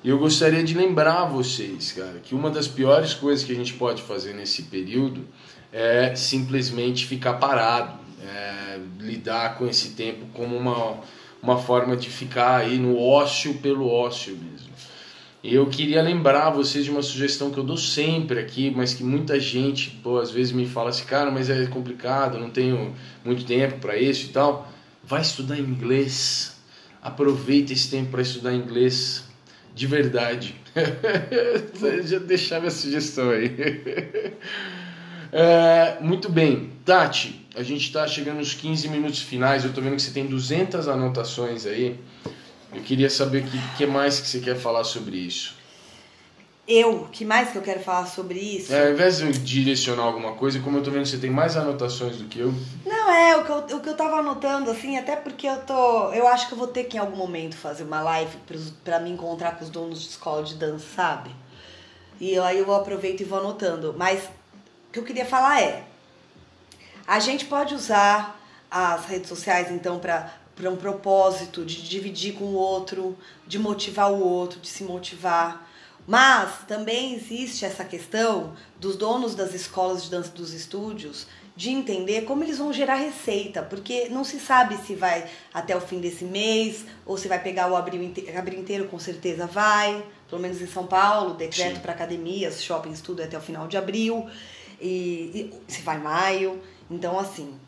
E 0.02 0.08
eu 0.08 0.18
gostaria 0.18 0.64
de 0.64 0.74
lembrar 0.74 1.24
vocês, 1.26 1.92
cara, 1.92 2.20
que 2.22 2.34
uma 2.34 2.50
das 2.50 2.66
piores 2.66 3.12
coisas 3.14 3.44
que 3.44 3.52
a 3.52 3.54
gente 3.54 3.74
pode 3.74 4.02
fazer 4.02 4.32
nesse 4.32 4.62
período 4.64 5.24
é 5.72 6.14
simplesmente 6.16 7.06
ficar 7.06 7.34
parado, 7.34 7.98
é, 8.22 8.78
lidar 8.98 9.56
com 9.56 9.66
esse 9.66 9.90
tempo 9.90 10.26
como 10.34 10.56
uma, 10.56 11.00
uma 11.42 11.58
forma 11.58 11.96
de 11.96 12.08
ficar 12.10 12.56
aí 12.58 12.78
no 12.78 12.98
ócio 12.98 13.54
pelo 13.54 13.88
ócio 13.88 14.36
mesmo. 14.36 14.70
Eu 15.42 15.66
queria 15.68 16.02
lembrar 16.02 16.50
vocês 16.50 16.84
de 16.84 16.90
uma 16.90 17.00
sugestão 17.00 17.50
que 17.50 17.56
eu 17.56 17.64
dou 17.64 17.76
sempre 17.76 18.38
aqui, 18.38 18.70
mas 18.70 18.92
que 18.92 19.02
muita 19.02 19.40
gente, 19.40 19.90
pô, 20.02 20.18
às 20.18 20.30
vezes 20.30 20.52
me 20.52 20.66
fala 20.66 20.90
assim, 20.90 21.04
cara, 21.04 21.30
mas 21.30 21.48
é 21.48 21.64
complicado, 21.66 22.38
não 22.38 22.50
tenho 22.50 22.94
muito 23.24 23.44
tempo 23.46 23.78
para 23.78 23.96
isso 23.96 24.26
e 24.26 24.28
tal. 24.28 24.70
Vai 25.02 25.22
estudar 25.22 25.58
inglês. 25.58 26.60
Aproveita 27.02 27.72
esse 27.72 27.90
tempo 27.90 28.10
para 28.10 28.20
estudar 28.20 28.52
inglês 28.52 29.24
de 29.74 29.86
verdade. 29.86 30.54
Já 32.04 32.18
deixava 32.18 32.66
a 32.66 32.70
sugestão 32.70 33.30
aí. 33.30 33.50
É, 35.32 35.98
muito 36.00 36.28
bem, 36.28 36.72
Tati, 36.84 37.39
a 37.54 37.62
gente 37.62 37.82
está 37.82 38.06
chegando 38.06 38.38
nos 38.38 38.54
15 38.54 38.88
minutos 38.88 39.20
finais. 39.20 39.64
Eu 39.64 39.72
tô 39.72 39.80
vendo 39.80 39.96
que 39.96 40.02
você 40.02 40.10
tem 40.10 40.26
200 40.26 40.88
anotações 40.88 41.66
aí. 41.66 41.98
Eu 42.72 42.82
queria 42.82 43.10
saber 43.10 43.42
o 43.42 43.46
que, 43.46 43.58
que 43.76 43.86
mais 43.86 44.20
que 44.20 44.28
você 44.28 44.40
quer 44.40 44.56
falar 44.56 44.84
sobre 44.84 45.16
isso. 45.16 45.58
Eu, 46.68 47.08
que 47.10 47.24
mais 47.24 47.50
que 47.50 47.58
eu 47.58 47.62
quero 47.62 47.80
falar 47.80 48.06
sobre 48.06 48.38
isso? 48.38 48.72
É, 48.72 48.86
ao 48.86 48.92
invés 48.92 49.18
de 49.18 49.24
eu 49.24 49.32
direcionar 49.32 50.04
alguma 50.04 50.34
coisa, 50.34 50.60
como 50.60 50.78
eu 50.78 50.82
tô 50.84 50.92
vendo 50.92 51.02
que 51.02 51.08
você 51.08 51.18
tem 51.18 51.30
mais 51.30 51.56
anotações 51.56 52.16
do 52.18 52.26
que 52.26 52.38
eu, 52.38 52.54
Não, 52.86 53.10
é, 53.10 53.36
o 53.36 53.44
que, 53.44 53.50
eu, 53.50 53.78
o 53.78 53.80
que 53.80 53.88
eu 53.88 53.96
tava 53.96 54.18
anotando, 54.18 54.70
assim, 54.70 54.96
até 54.96 55.16
porque 55.16 55.48
eu 55.48 55.56
tô. 55.62 56.12
Eu 56.12 56.28
acho 56.28 56.46
que 56.46 56.54
eu 56.54 56.58
vou 56.58 56.68
ter 56.68 56.84
que 56.84 56.96
em 56.96 57.00
algum 57.00 57.16
momento 57.16 57.56
fazer 57.56 57.82
uma 57.82 58.00
live 58.02 58.36
pra 58.84 59.00
me 59.00 59.10
encontrar 59.10 59.58
com 59.58 59.64
os 59.64 59.70
donos 59.70 60.00
de 60.00 60.10
escola 60.10 60.44
de 60.44 60.54
dança, 60.54 60.84
sabe? 60.94 61.30
E 62.20 62.38
aí 62.38 62.58
eu 62.58 62.72
aproveito 62.72 63.22
e 63.22 63.24
vou 63.24 63.40
anotando. 63.40 63.92
Mas 63.98 64.22
o 64.22 64.92
que 64.92 65.00
eu 65.00 65.02
queria 65.02 65.26
falar 65.26 65.60
é. 65.60 65.89
A 67.10 67.18
gente 67.18 67.46
pode 67.46 67.74
usar 67.74 68.40
as 68.70 69.04
redes 69.06 69.28
sociais, 69.28 69.68
então, 69.72 69.98
para 69.98 70.70
um 70.70 70.76
propósito 70.76 71.64
de 71.64 71.82
dividir 71.82 72.34
com 72.34 72.44
o 72.44 72.54
outro, 72.54 73.18
de 73.44 73.58
motivar 73.58 74.12
o 74.12 74.24
outro, 74.24 74.60
de 74.60 74.68
se 74.68 74.84
motivar. 74.84 75.68
Mas 76.06 76.58
também 76.68 77.16
existe 77.16 77.64
essa 77.64 77.84
questão 77.84 78.54
dos 78.78 78.94
donos 78.94 79.34
das 79.34 79.54
escolas 79.54 80.04
de 80.04 80.10
dança 80.10 80.30
dos 80.30 80.52
estúdios 80.52 81.26
de 81.56 81.70
entender 81.70 82.22
como 82.26 82.44
eles 82.44 82.58
vão 82.58 82.72
gerar 82.72 82.94
receita, 82.94 83.60
porque 83.60 84.08
não 84.08 84.22
se 84.22 84.38
sabe 84.38 84.76
se 84.76 84.94
vai 84.94 85.28
até 85.52 85.76
o 85.76 85.80
fim 85.80 85.98
desse 86.00 86.24
mês 86.24 86.84
ou 87.04 87.18
se 87.18 87.26
vai 87.26 87.42
pegar 87.42 87.68
o 87.72 87.74
abril, 87.74 88.04
inte 88.04 88.30
abril 88.30 88.60
inteiro, 88.60 88.86
com 88.86 89.00
certeza 89.00 89.48
vai. 89.48 90.00
Pelo 90.28 90.40
menos 90.40 90.62
em 90.62 90.68
São 90.68 90.86
Paulo, 90.86 91.34
decreto 91.34 91.80
para 91.80 91.90
academias, 91.90 92.62
shoppings, 92.62 93.00
tudo 93.00 93.20
é 93.20 93.24
até 93.24 93.36
o 93.36 93.40
final 93.40 93.66
de 93.66 93.76
abril. 93.76 94.30
E, 94.80 95.50
e 95.68 95.72
se 95.72 95.82
vai 95.82 95.98
maio. 95.98 96.62
Então, 96.90 97.18
assim, 97.18 97.58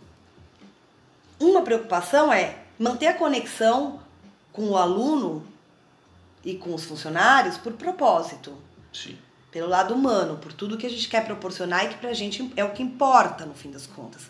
uma 1.39 1.63
preocupação 1.63 2.33
é 2.33 2.59
manter 2.79 3.07
a 3.07 3.15
conexão 3.15 4.01
com 4.53 4.71
o 4.71 4.77
aluno 4.77 5.47
e 6.45 6.55
com 6.55 6.75
os 6.75 6.85
funcionários 6.85 7.57
por 7.57 7.75
propósito, 7.75 8.53
sim. 8.93 9.17
pelo 9.51 9.69
lado 9.69 9.95
humano, 9.95 10.39
por 10.39 10.53
tudo 10.53 10.77
que 10.77 10.87
a 10.87 10.91
gente 10.91 11.09
quer 11.09 11.25
proporcionar 11.25 11.85
e 11.85 11.89
que 11.91 11.99
pra 11.99 12.13
gente 12.13 12.53
é 12.57 12.65
o 12.65 12.73
que 12.73 12.83
importa 12.83 13.47
no 13.47 13.55
fim 13.55 13.71
das 13.71 13.87
contas. 13.87 14.23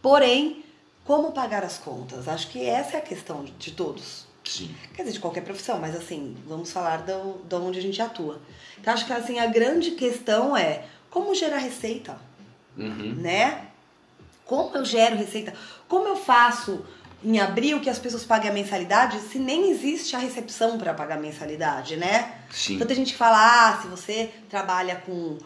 Porém, 0.00 0.64
como 1.04 1.32
pagar 1.32 1.64
as 1.64 1.78
contas? 1.78 2.28
Acho 2.28 2.48
que 2.48 2.64
essa 2.64 2.96
é 2.96 3.00
a 3.00 3.02
questão 3.02 3.44
de, 3.58 3.72
todos. 3.72 4.26
Sim. 4.44 4.72
Quer 4.94 5.02
dizer, 5.02 5.14
de 5.14 5.20
qualquer 5.20 5.42
profissão, 5.42 5.80
mas 5.80 5.96
assim, 5.96 6.36
vamos 6.46 6.70
falar 6.70 6.98
do, 6.98 7.40
de 7.44 7.54
onde 7.56 7.80
a 7.80 7.82
gente 7.82 8.00
atua. 8.00 8.40
Então, 8.78 8.94
acho 8.94 9.04
que 9.04 9.12
assim, 9.12 9.40
a 9.40 9.46
grande 9.46 9.92
questão 9.92 10.56
é 10.56 10.84
como 11.10 11.34
gerar 11.34 11.58
receita 11.58 12.16
Uhum. 12.76 13.14
né? 13.14 13.65
Como 14.46 14.76
eu 14.76 14.84
gero 14.84 15.16
receita? 15.16 15.52
Como 15.88 16.08
eu 16.08 16.16
faço 16.16 16.84
em 17.24 17.40
abril 17.40 17.80
que 17.80 17.90
as 17.90 17.98
pessoas 17.98 18.24
paguem 18.24 18.50
a 18.50 18.54
mensalidade 18.54 19.18
se 19.20 19.38
nem 19.38 19.70
existe 19.70 20.14
a 20.14 20.18
recepção 20.18 20.78
para 20.78 20.94
pagar 20.94 21.18
a 21.18 21.20
mensalidade, 21.20 21.96
né? 21.96 22.36
Sim. 22.50 22.74
Então 22.74 22.86
tem 22.86 22.96
gente 22.96 23.12
que 23.12 23.18
fala, 23.18 23.38
ah, 23.70 23.82
se 23.82 23.88
você 23.88 24.30
trabalha 24.48 24.96
com 25.04 25.36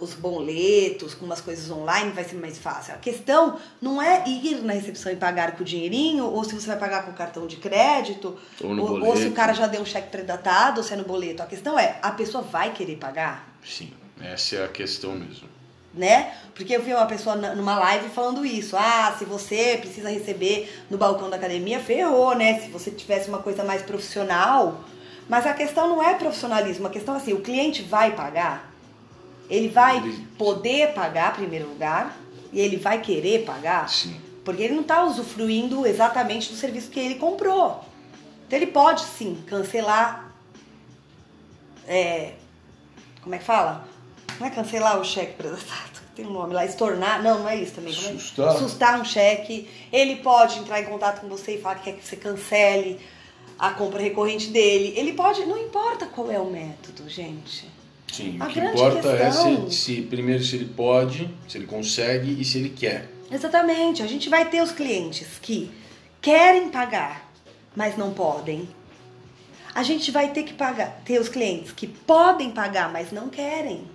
os 0.00 0.14
boletos, 0.14 1.14
com 1.14 1.24
umas 1.24 1.40
coisas 1.40 1.70
online, 1.70 2.10
vai 2.10 2.24
ser 2.24 2.34
mais 2.34 2.58
fácil. 2.58 2.94
A 2.94 2.96
questão 2.96 3.58
não 3.80 4.02
é 4.02 4.24
ir 4.26 4.60
na 4.62 4.72
recepção 4.72 5.12
e 5.12 5.16
pagar 5.16 5.52
com 5.52 5.62
o 5.62 5.64
dinheirinho, 5.64 6.24
ou 6.24 6.42
se 6.42 6.54
você 6.54 6.66
vai 6.66 6.78
pagar 6.78 7.06
com 7.06 7.12
cartão 7.12 7.46
de 7.46 7.56
crédito, 7.56 8.36
Ou 8.60 8.76
ou, 8.76 9.06
ou 9.06 9.16
se 9.16 9.26
o 9.26 9.32
cara 9.32 9.52
já 9.52 9.68
deu 9.68 9.80
um 9.80 9.86
cheque 9.86 10.10
predatado, 10.10 10.78
ou 10.78 10.82
se 10.82 10.92
é 10.92 10.96
no 10.96 11.04
boleto. 11.04 11.42
A 11.42 11.46
questão 11.46 11.78
é, 11.78 11.98
a 12.02 12.10
pessoa 12.10 12.42
vai 12.42 12.72
querer 12.72 12.96
pagar? 12.96 13.48
Sim. 13.64 13.92
Essa 14.20 14.56
é 14.56 14.64
a 14.64 14.68
questão 14.68 15.14
mesmo. 15.14 15.48
Né? 15.94 16.32
Porque 16.54 16.74
eu 16.74 16.82
vi 16.82 16.92
uma 16.92 17.06
pessoa 17.06 17.36
numa 17.36 17.78
live 17.78 18.08
falando 18.08 18.44
isso. 18.44 18.76
Ah, 18.76 19.14
se 19.18 19.24
você 19.24 19.78
precisa 19.80 20.10
receber 20.10 20.72
no 20.90 20.96
balcão 20.96 21.28
da 21.28 21.36
academia, 21.36 21.80
ferrou, 21.80 22.34
né? 22.34 22.60
Se 22.60 22.70
você 22.70 22.90
tivesse 22.90 23.28
uma 23.28 23.38
coisa 23.38 23.64
mais 23.64 23.82
profissional. 23.82 24.80
Mas 25.28 25.46
a 25.46 25.54
questão 25.54 25.88
não 25.88 26.02
é 26.02 26.14
profissionalismo, 26.14 26.86
a 26.86 26.90
questão 26.90 27.14
é 27.14 27.18
assim, 27.18 27.32
o 27.32 27.40
cliente 27.40 27.82
vai 27.82 28.14
pagar? 28.14 28.70
Ele 29.48 29.68
vai 29.68 30.02
poder 30.36 30.92
pagar, 30.94 31.32
em 31.32 31.36
primeiro 31.36 31.68
lugar, 31.68 32.16
e 32.52 32.60
ele 32.60 32.76
vai 32.76 33.00
querer 33.00 33.44
pagar? 33.44 33.88
Sim. 33.88 34.20
Porque 34.44 34.62
ele 34.62 34.74
não 34.74 34.82
está 34.82 35.04
usufruindo 35.04 35.86
exatamente 35.86 36.50
do 36.50 36.56
serviço 36.56 36.90
que 36.90 36.98
ele 36.98 37.14
comprou. 37.14 37.84
Então 38.46 38.58
ele 38.58 38.66
pode 38.66 39.02
sim 39.02 39.42
cancelar. 39.46 40.32
É, 41.86 42.34
como 43.22 43.34
é 43.34 43.38
que 43.38 43.44
fala? 43.44 43.86
Não 44.38 44.46
é 44.46 44.50
cancelar 44.50 45.00
o 45.00 45.04
cheque 45.04 45.34
prestado. 45.34 46.02
Tem 46.14 46.26
um 46.26 46.32
nome 46.32 46.52
lá, 46.52 46.66
estornar. 46.66 47.22
Não, 47.22 47.40
não 47.40 47.48
é 47.48 47.56
isso 47.56 47.72
também. 47.72 47.92
É? 47.92 47.96
Sustar. 47.96 48.56
Sustar 48.58 49.00
um 49.00 49.04
cheque. 49.04 49.68
Ele 49.90 50.16
pode 50.16 50.58
entrar 50.58 50.80
em 50.80 50.84
contato 50.84 51.20
com 51.20 51.28
você 51.28 51.54
e 51.54 51.60
falar 51.60 51.76
que 51.76 51.84
quer 51.84 51.98
que 51.98 52.06
você 52.06 52.16
cancele 52.16 53.00
a 53.58 53.70
compra 53.70 54.02
recorrente 54.02 54.48
dele. 54.48 54.92
Ele 54.96 55.12
pode, 55.12 55.44
não 55.46 55.56
importa 55.56 56.06
qual 56.06 56.30
é 56.30 56.38
o 56.38 56.50
método, 56.50 57.08
gente. 57.08 57.70
Sim, 58.12 58.36
a 58.40 58.46
o 58.46 58.48
que 58.48 58.60
importa 58.60 59.08
é 59.08 59.24
questão... 59.26 59.66
é 59.66 59.70
se, 59.70 59.76
se, 59.76 60.02
primeiro 60.02 60.44
se 60.44 60.56
ele 60.56 60.66
pode, 60.66 61.30
se 61.48 61.56
ele 61.56 61.66
consegue 61.66 62.40
e 62.40 62.44
se 62.44 62.58
ele 62.58 62.70
quer. 62.70 63.08
Exatamente. 63.30 64.02
A 64.02 64.06
gente 64.06 64.28
vai 64.28 64.50
ter 64.50 64.60
os 64.60 64.72
clientes 64.72 65.38
que 65.40 65.70
querem 66.20 66.70
pagar, 66.70 67.32
mas 67.74 67.96
não 67.96 68.12
podem. 68.12 68.68
A 69.74 69.82
gente 69.82 70.10
vai 70.10 70.30
ter 70.30 70.42
que 70.42 70.52
pagar, 70.52 71.00
ter 71.04 71.18
os 71.18 71.28
clientes 71.28 71.72
que 71.72 71.86
podem 71.86 72.50
pagar, 72.50 72.92
mas 72.92 73.10
não 73.10 73.30
querem. 73.30 73.86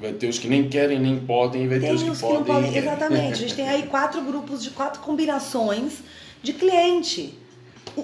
Vai 0.00 0.12
ter 0.12 0.28
os 0.28 0.38
que 0.38 0.48
nem 0.48 0.68
querem 0.68 1.00
nem 1.00 1.18
podem, 1.18 1.64
e 1.64 1.68
vai 1.68 1.80
tem 1.80 1.88
ter 1.88 1.94
os 1.94 2.02
que, 2.02 2.10
os 2.10 2.18
que 2.18 2.24
podem. 2.24 2.38
Não 2.38 2.44
podem. 2.44 2.76
Exatamente. 2.76 3.32
A 3.32 3.36
gente 3.36 3.54
tem 3.54 3.68
aí 3.68 3.82
quatro 3.84 4.22
grupos 4.22 4.62
de 4.62 4.70
quatro 4.70 5.00
combinações 5.00 5.94
de 6.42 6.52
cliente. 6.52 7.34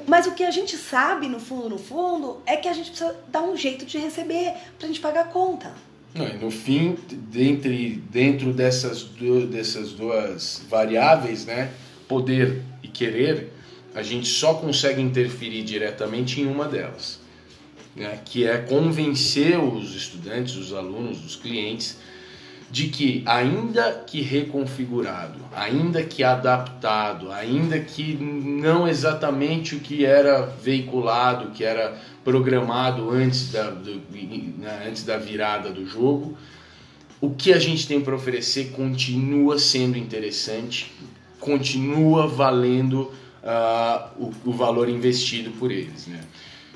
Mas 0.06 0.26
o 0.26 0.32
que 0.32 0.42
a 0.42 0.50
gente 0.50 0.76
sabe, 0.76 1.28
no 1.28 1.38
fundo, 1.38 1.68
no 1.68 1.78
fundo, 1.78 2.40
é 2.46 2.56
que 2.56 2.68
a 2.68 2.72
gente 2.72 2.90
precisa 2.90 3.14
dar 3.28 3.42
um 3.42 3.56
jeito 3.56 3.84
de 3.84 3.98
receber 3.98 4.52
pra 4.78 4.88
gente 4.88 5.00
pagar 5.00 5.22
a 5.22 5.28
conta. 5.28 5.72
Não, 6.14 6.26
no 6.38 6.50
fim, 6.50 6.96
dentre, 7.10 8.02
dentro 8.10 8.52
dessas, 8.52 9.02
do, 9.02 9.46
dessas 9.46 9.92
duas 9.92 10.62
variáveis, 10.68 11.44
né, 11.44 11.70
poder 12.08 12.62
e 12.82 12.88
querer, 12.88 13.52
a 13.94 14.02
gente 14.02 14.28
só 14.28 14.54
consegue 14.54 15.00
interferir 15.00 15.62
diretamente 15.62 16.40
em 16.40 16.46
uma 16.46 16.66
delas, 16.66 17.20
né, 17.94 18.20
que 18.24 18.46
é 18.46 18.58
convencer 18.58 19.58
os 19.58 19.94
estudantes, 19.94 20.56
os 20.56 20.72
alunos, 20.72 21.24
os 21.24 21.36
clientes 21.36 21.96
de 22.70 22.88
que, 22.88 23.22
ainda 23.24 24.04
que 24.04 24.20
reconfigurado, 24.20 25.38
ainda 25.54 26.02
que 26.02 26.24
adaptado, 26.24 27.30
ainda 27.30 27.78
que 27.78 28.14
não 28.14 28.88
exatamente 28.88 29.76
o 29.76 29.80
que 29.80 30.04
era 30.04 30.42
veiculado, 30.42 31.52
que 31.52 31.62
era 31.62 31.96
programado 32.24 33.10
antes 33.10 33.52
da, 33.52 33.70
do, 33.70 34.02
né, 34.58 34.86
antes 34.88 35.04
da 35.04 35.16
virada 35.16 35.70
do 35.70 35.86
jogo, 35.86 36.36
o 37.20 37.30
que 37.30 37.52
a 37.52 37.58
gente 37.58 37.86
tem 37.86 38.00
para 38.00 38.14
oferecer 38.14 38.72
continua 38.72 39.58
sendo 39.58 39.96
interessante, 39.96 40.92
continua 41.38 42.26
valendo 42.26 43.12
uh, 43.42 44.08
o, 44.18 44.32
o, 44.46 44.52
valor 44.52 44.88
investido 44.88 45.50
por 45.52 45.70
eles. 45.70 46.06
Né? 46.06 46.20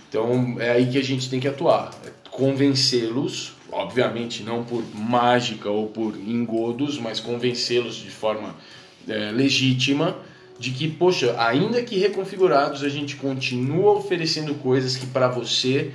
Então 0.08 0.56
é 0.58 0.70
aí 0.70 0.86
que 0.90 0.98
a 0.98 1.04
gente 1.04 1.28
tem 1.28 1.38
que 1.38 1.48
atuar, 1.48 1.90
é 2.06 2.10
convencê-los 2.30 3.58
obviamente 3.70 4.42
não 4.42 4.64
por 4.64 4.82
mágica 4.94 5.70
ou 5.70 5.88
por 5.88 6.16
engodos, 6.16 6.98
mas 6.98 7.20
convencê-los 7.20 7.96
de 7.96 8.10
forma 8.10 8.56
é, 9.06 9.30
legítima 9.30 10.16
de 10.58 10.72
que, 10.72 10.88
poxa, 10.88 11.40
ainda 11.40 11.82
que 11.82 11.96
reconfigurados, 11.98 12.82
a 12.82 12.88
gente 12.88 13.14
continua 13.16 13.92
oferecendo 13.92 14.54
coisas 14.56 14.96
que 14.96 15.06
para 15.06 15.28
você, 15.28 15.92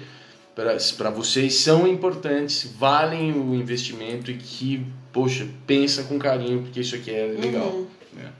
para 0.55 1.09
vocês 1.09 1.55
são 1.55 1.85
importantes, 1.85 2.71
valem 2.77 3.33
o 3.33 3.53
investimento 3.53 4.31
e 4.31 4.37
que, 4.37 4.85
poxa, 5.11 5.47
pensa 5.67 6.03
com 6.03 6.17
carinho 6.17 6.61
porque 6.61 6.79
isso 6.79 6.95
aqui 6.95 7.11
é 7.11 7.25
legal. 7.25 7.67
Uhum. 7.67 7.87
Né? 8.13 8.31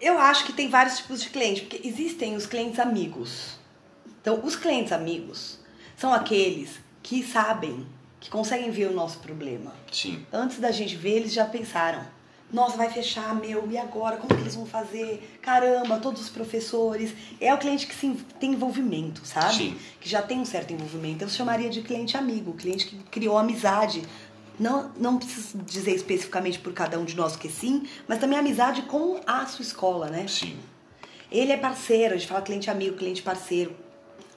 Eu 0.00 0.18
acho 0.18 0.44
que 0.46 0.52
tem 0.52 0.68
vários 0.68 0.96
tipos 0.96 1.22
de 1.22 1.28
clientes, 1.28 1.62
porque 1.62 1.86
existem 1.86 2.34
os 2.34 2.46
clientes 2.46 2.80
amigos. 2.80 3.59
Então, 4.20 4.40
os 4.44 4.56
clientes 4.56 4.92
amigos 4.92 5.58
são 5.96 6.12
aqueles 6.12 6.78
que 7.02 7.22
sabem, 7.22 7.86
que 8.18 8.30
conseguem 8.30 8.70
ver 8.70 8.90
o 8.90 8.92
nosso 8.92 9.18
problema. 9.18 9.72
Sim. 9.90 10.24
Antes 10.32 10.58
da 10.58 10.70
gente 10.70 10.96
ver, 10.96 11.16
eles 11.16 11.32
já 11.32 11.44
pensaram: 11.44 12.04
nossa, 12.52 12.76
vai 12.76 12.90
fechar, 12.90 13.34
meu, 13.34 13.70
e 13.70 13.78
agora? 13.78 14.16
Como 14.16 14.34
que 14.34 14.40
eles 14.40 14.54
vão 14.54 14.66
fazer? 14.66 15.38
Caramba, 15.40 15.98
todos 15.98 16.20
os 16.20 16.28
professores. 16.28 17.12
É 17.40 17.54
o 17.54 17.58
cliente 17.58 17.86
que 17.86 17.94
sim, 17.94 18.14
tem 18.40 18.52
envolvimento, 18.52 19.24
sabe? 19.24 19.54
Sim. 19.54 19.78
Que 20.00 20.08
já 20.08 20.20
tem 20.20 20.40
um 20.40 20.44
certo 20.44 20.72
envolvimento. 20.72 21.24
Eu 21.24 21.28
chamaria 21.28 21.70
de 21.70 21.80
cliente 21.82 22.16
amigo, 22.16 22.52
cliente 22.54 22.86
que 22.86 22.96
criou 23.04 23.38
amizade. 23.38 24.02
Não, 24.58 24.90
não 24.98 25.16
preciso 25.16 25.56
dizer 25.58 25.94
especificamente 25.94 26.58
por 26.58 26.72
cada 26.74 26.98
um 26.98 27.04
de 27.04 27.16
nós 27.16 27.34
que 27.34 27.48
sim, 27.48 27.88
mas 28.06 28.18
também 28.18 28.38
amizade 28.38 28.82
com 28.82 29.18
a 29.26 29.46
sua 29.46 29.62
escola, 29.62 30.10
né? 30.10 30.26
Sim. 30.28 30.58
Ele 31.30 31.52
é 31.52 31.56
parceiro, 31.56 32.14
a 32.14 32.18
gente 32.18 32.28
fala 32.28 32.42
cliente 32.42 32.68
amigo, 32.68 32.96
cliente 32.96 33.22
parceiro. 33.22 33.74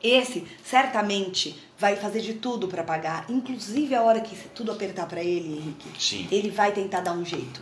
Esse 0.04 0.46
certamente 0.64 1.56
vai 1.80 1.96
fazer 1.96 2.20
de 2.20 2.34
tudo 2.34 2.68
para 2.68 2.84
pagar, 2.84 3.26
inclusive 3.30 3.96
a 3.96 4.04
hora 4.04 4.20
que 4.20 4.36
tudo 4.50 4.72
apertar 4.72 5.08
para 5.08 5.24
ele, 5.24 5.58
Henrique. 5.58 5.88
Sim. 5.98 6.28
Ele 6.30 6.52
vai 6.52 6.74
tentar 6.74 7.00
dar 7.00 7.14
um 7.14 7.26
jeito, 7.26 7.62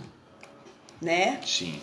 né? 0.99 1.39
Sim. 1.45 1.79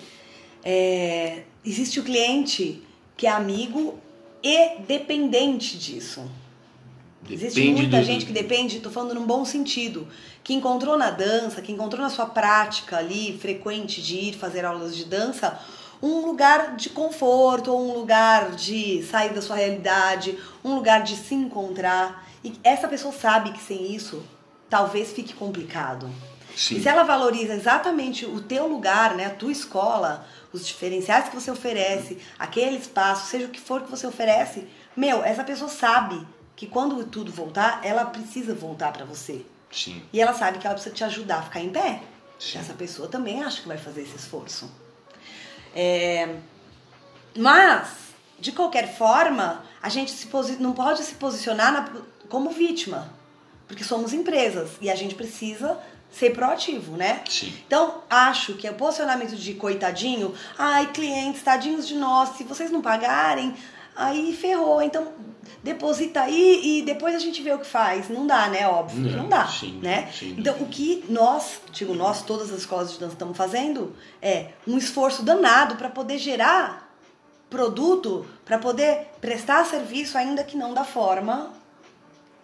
É, 0.64 1.44
existe 1.64 2.00
o 2.00 2.02
cliente 2.02 2.82
que 3.16 3.26
é 3.26 3.30
amigo 3.30 3.98
e 4.42 4.80
dependente 4.80 5.78
disso. 5.78 6.28
Depende 7.22 7.44
Existe 7.44 7.70
muita 7.70 7.98
do... 7.98 8.04
gente 8.04 8.26
que 8.26 8.32
depende, 8.32 8.80
tô 8.80 8.90
falando 8.90 9.14
num 9.14 9.26
bom 9.26 9.44
sentido, 9.44 10.08
que 10.42 10.54
encontrou 10.54 10.96
na 10.96 11.10
dança, 11.10 11.60
que 11.60 11.72
encontrou 11.72 12.00
na 12.00 12.10
sua 12.10 12.26
prática 12.26 12.96
ali 12.96 13.36
frequente 13.38 14.00
de 14.00 14.16
ir 14.16 14.32
fazer 14.34 14.64
aulas 14.64 14.96
de 14.96 15.04
dança, 15.04 15.60
um 16.02 16.24
lugar 16.26 16.76
de 16.76 16.90
conforto, 16.90 17.72
ou 17.72 17.90
um 17.90 17.94
lugar 17.94 18.52
de 18.52 19.02
sair 19.04 19.32
da 19.32 19.42
sua 19.42 19.56
realidade, 19.56 20.38
um 20.64 20.74
lugar 20.74 21.02
de 21.02 21.16
se 21.16 21.34
encontrar. 21.34 22.26
E 22.44 22.58
essa 22.62 22.86
pessoa 22.88 23.12
sabe 23.12 23.52
que 23.52 23.62
sem 23.62 23.94
isso 23.94 24.22
talvez 24.68 25.12
fique 25.12 25.32
complicado. 25.32 26.10
Sim. 26.54 26.76
E 26.76 26.82
se 26.82 26.88
ela 26.88 27.04
valoriza 27.04 27.54
exatamente 27.54 28.26
o 28.26 28.40
teu 28.40 28.66
lugar, 28.66 29.14
né, 29.14 29.26
a 29.26 29.30
tua 29.30 29.52
escola, 29.52 30.26
os 30.52 30.66
diferenciais 30.66 31.28
que 31.28 31.34
você 31.34 31.50
oferece, 31.50 32.18
aquele 32.38 32.76
espaço, 32.76 33.28
seja 33.28 33.46
o 33.46 33.50
que 33.50 33.60
for 33.60 33.82
que 33.82 33.90
você 33.90 34.06
oferece, 34.06 34.66
meu, 34.96 35.22
essa 35.22 35.44
pessoa 35.44 35.70
sabe 35.70 36.26
que 36.56 36.66
quando 36.66 37.04
tudo 37.04 37.30
voltar, 37.30 37.80
ela 37.84 38.04
precisa 38.06 38.54
voltar 38.54 38.92
para 38.92 39.04
você. 39.04 39.46
Sim. 39.70 40.02
E 40.12 40.20
ela 40.20 40.32
sabe 40.32 40.58
que 40.58 40.66
ela 40.66 40.74
precisa 40.74 40.94
te 40.94 41.04
ajudar 41.04 41.38
a 41.38 41.42
ficar 41.42 41.60
em 41.60 41.70
pé. 41.70 42.02
Sim. 42.38 42.58
Essa 42.58 42.74
pessoa 42.74 43.08
também 43.08 43.42
acha 43.42 43.62
que 43.62 43.68
vai 43.68 43.78
fazer 43.78 44.02
esse 44.02 44.16
esforço. 44.16 44.68
É, 45.74 46.36
mas, 47.36 47.88
de 48.38 48.52
qualquer 48.52 48.96
forma, 48.96 49.64
a 49.82 49.88
gente 49.88 50.10
se 50.10 50.28
não 50.58 50.72
pode 50.72 51.02
se 51.02 51.14
posicionar 51.14 51.72
na, 51.72 51.90
como 52.28 52.50
vítima, 52.50 53.12
porque 53.66 53.84
somos 53.84 54.12
empresas 54.12 54.70
e 54.80 54.90
a 54.90 54.94
gente 54.94 55.14
precisa 55.14 55.78
ser 56.10 56.30
proativo, 56.30 56.96
né? 56.96 57.22
Sim. 57.28 57.52
Então, 57.66 58.02
acho 58.08 58.54
que 58.54 58.68
o 58.68 58.74
posicionamento 58.74 59.36
de 59.36 59.54
coitadinho, 59.54 60.34
ai, 60.58 60.90
clientes, 60.92 61.42
tadinhos 61.42 61.86
de 61.86 61.94
nós, 61.94 62.36
se 62.36 62.44
vocês 62.44 62.70
não 62.70 62.80
pagarem, 62.80 63.54
aí 63.98 64.32
ferrou. 64.32 64.80
Então, 64.80 65.08
deposita 65.62 66.22
aí 66.22 66.60
e 66.78 66.82
depois 66.82 67.14
a 67.14 67.18
gente 67.18 67.42
vê 67.42 67.52
o 67.52 67.58
que 67.58 67.66
faz. 67.66 68.08
Não 68.08 68.26
dá, 68.26 68.48
né? 68.48 68.66
Óbvio 68.66 69.10
não, 69.10 69.24
não 69.24 69.28
dá, 69.28 69.46
sim, 69.46 69.78
né? 69.82 70.08
Sim, 70.12 70.36
então, 70.38 70.54
o 70.60 70.66
que 70.66 71.04
nós, 71.08 71.60
digo 71.72 71.94
nós, 71.94 72.22
todas 72.22 72.50
as 72.50 72.60
escolas 72.60 72.92
de 72.92 72.98
dança 72.98 73.14
estamos 73.14 73.36
fazendo 73.36 73.94
é 74.22 74.48
um 74.66 74.78
esforço 74.78 75.22
danado 75.22 75.76
para 75.76 75.90
poder 75.90 76.18
gerar 76.18 76.88
produto, 77.50 78.26
para 78.44 78.58
poder 78.58 79.08
prestar 79.20 79.64
serviço 79.64 80.16
ainda 80.16 80.44
que 80.44 80.56
não 80.56 80.72
da 80.72 80.84
forma 80.84 81.57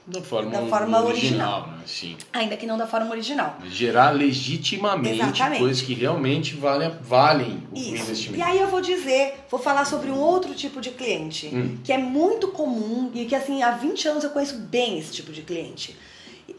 da 0.07 0.21
forma, 0.21 0.51
da 0.51 0.67
forma 0.67 1.03
original, 1.03 1.61
original. 1.61 1.67
Né? 1.69 1.85
Sim. 1.87 2.17
Ainda 2.33 2.57
que 2.57 2.67
não 2.67 2.77
da 2.77 2.87
forma 2.87 3.11
original. 3.11 3.57
Gerar 3.65 4.11
legitimamente 4.11 5.21
Exatamente. 5.21 5.61
coisas 5.61 5.83
que 5.83 5.95
realmente 5.95 6.55
valem, 6.55 6.91
valem 7.01 7.63
o 7.73 7.79
Isso. 7.79 7.95
investimento. 7.95 8.39
E 8.39 8.43
aí 8.43 8.61
eu 8.61 8.69
vou 8.69 8.83
dizer, 8.83 9.47
vou 9.51 9.59
falar 9.59 9.87
sobre 9.87 10.11
um 10.11 10.19
outro 10.19 10.55
tipo 10.55 10.81
de 10.81 10.91
cliente, 10.91 11.47
hum. 11.47 11.79
que 11.83 11.93
é 11.93 11.97
muito 11.97 12.49
comum 12.49 13.11
e 13.15 13.25
que 13.25 13.35
assim, 13.35 13.63
há 13.63 13.71
20 13.71 14.09
anos 14.09 14.25
eu 14.25 14.31
conheço 14.31 14.57
bem 14.59 14.99
esse 14.99 15.13
tipo 15.13 15.33
de 15.33 15.41
cliente. 15.41 15.97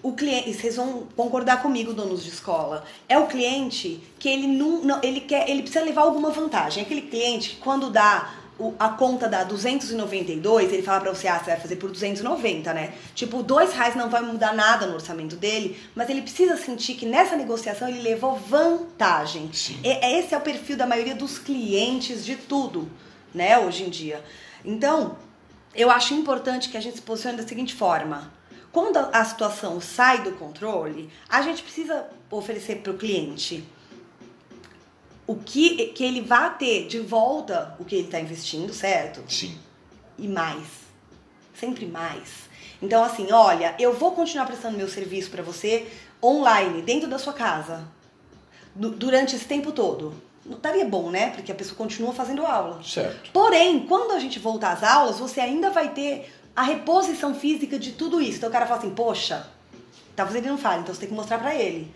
O 0.01 0.13
cliente, 0.13 0.51
vocês 0.51 0.75
vão 0.75 1.03
concordar 1.15 1.61
comigo, 1.61 1.93
donos 1.93 2.23
de 2.23 2.29
escola, 2.29 2.83
é 3.07 3.17
o 3.19 3.27
cliente 3.27 3.99
que 4.17 4.27
ele 4.27 4.47
não, 4.47 4.81
não 4.81 4.99
ele 5.03 5.19
quer, 5.21 5.47
ele 5.47 5.61
precisa 5.61 5.85
levar 5.85 6.01
alguma 6.01 6.31
vantagem. 6.31 6.81
É 6.81 6.85
aquele 6.85 7.03
cliente 7.03 7.51
que 7.51 7.55
quando 7.57 7.91
dá 7.91 8.33
o- 8.57 8.73
a 8.79 8.89
conta 8.89 9.27
da 9.27 9.43
292, 9.43 10.71
ele 10.71 10.81
fala 10.81 11.01
pra 11.01 11.13
você, 11.13 11.27
ah, 11.27 11.37
você 11.39 11.51
vai 11.51 11.59
fazer 11.59 11.75
por 11.75 11.91
290, 11.91 12.73
né? 12.73 12.93
Tipo, 13.13 13.43
dois 13.43 13.73
reais 13.73 13.95
não 13.95 14.09
vai 14.09 14.21
mudar 14.21 14.53
nada 14.53 14.87
no 14.87 14.93
orçamento 14.95 15.35
dele, 15.35 15.77
mas 15.93 16.09
ele 16.09 16.21
precisa 16.21 16.55
sentir 16.57 16.95
que 16.95 17.05
nessa 17.05 17.35
negociação 17.35 17.87
ele 17.89 18.01
levou 18.01 18.35
vantagem. 18.37 19.49
Sim. 19.53 19.77
E- 19.83 19.89
é- 19.89 20.19
esse 20.19 20.33
é 20.33 20.37
o 20.37 20.41
perfil 20.41 20.77
da 20.77 20.85
maioria 20.87 21.15
dos 21.15 21.37
clientes 21.37 22.25
de 22.25 22.35
tudo, 22.35 22.89
né, 23.33 23.57
hoje 23.59 23.83
em 23.83 23.89
dia. 23.89 24.23
Então, 24.63 25.17
eu 25.73 25.91
acho 25.91 26.13
importante 26.13 26.69
que 26.69 26.77
a 26.77 26.81
gente 26.81 26.95
se 26.95 27.01
posicione 27.01 27.37
da 27.37 27.47
seguinte 27.47 27.73
forma. 27.73 28.31
Quando 28.71 28.97
a 28.97 29.09
a 29.13 29.23
situação 29.25 29.79
sai 29.79 30.21
do 30.23 30.31
controle, 30.33 31.09
a 31.29 31.41
gente 31.41 31.61
precisa 31.63 32.05
oferecer 32.29 32.77
para 32.77 32.91
o 32.91 32.97
cliente 32.97 33.63
o 35.28 35.36
que, 35.36 35.88
que 35.88 36.03
ele 36.03 36.21
vá 36.21 36.49
ter 36.49 36.88
de 36.88 36.99
volta 36.99 37.76
o 37.80 37.86
que 37.86 37.95
ele 37.95 38.05
está 38.05 38.19
investindo, 38.19 38.73
certo? 38.73 39.23
Sim. 39.32 39.57
E 40.17 40.28
mais. 40.28 40.65
Sempre 41.53 41.86
mais. 41.86 42.45
Então, 42.82 43.03
assim, 43.03 43.32
olha, 43.32 43.73
eu 43.80 43.93
vou 43.93 44.11
continuar 44.11 44.45
prestando 44.45 44.78
meu 44.78 44.88
serviço 44.89 45.32
para 45.32 45.41
você 45.41 45.88
online, 46.23 46.82
dentro 46.82 47.07
da 47.09 47.17
sua 47.17 47.34
casa, 47.34 47.88
du- 48.76 48.91
durante 48.91 49.36
esse 49.36 49.45
tempo 49.45 49.71
todo. 49.71 50.13
Não 50.45 50.57
estaria 50.57 50.86
bom, 50.86 51.09
né? 51.09 51.32
Porque 51.32 51.51
a 51.51 51.55
pessoa 51.55 51.76
continua 51.76 52.13
fazendo 52.13 52.45
aula. 52.45 52.84
Certo. 52.84 53.32
Porém, 53.32 53.88
quando 53.88 54.11
a 54.11 54.19
gente 54.19 54.38
voltar 54.38 54.73
às 54.73 54.84
aulas, 54.84 55.17
você 55.17 55.39
ainda 55.39 55.71
vai 55.71 55.89
ter 55.93 56.32
a 56.55 56.61
reposição 56.61 57.34
física 57.34 57.80
de 57.80 57.93
tudo 57.93 58.21
isso. 58.21 58.38
Então 58.38 58.49
o 58.49 58.51
cara 58.51 58.65
fala 58.67 58.80
assim, 58.80 58.91
poxa, 58.91 59.47
talvez 60.15 60.38
ele 60.38 60.49
não 60.49 60.57
fale, 60.57 60.82
então 60.82 60.93
você 60.93 60.99
tem 61.01 61.09
que 61.09 61.15
mostrar 61.15 61.39
pra 61.39 61.55
ele. 61.55 61.91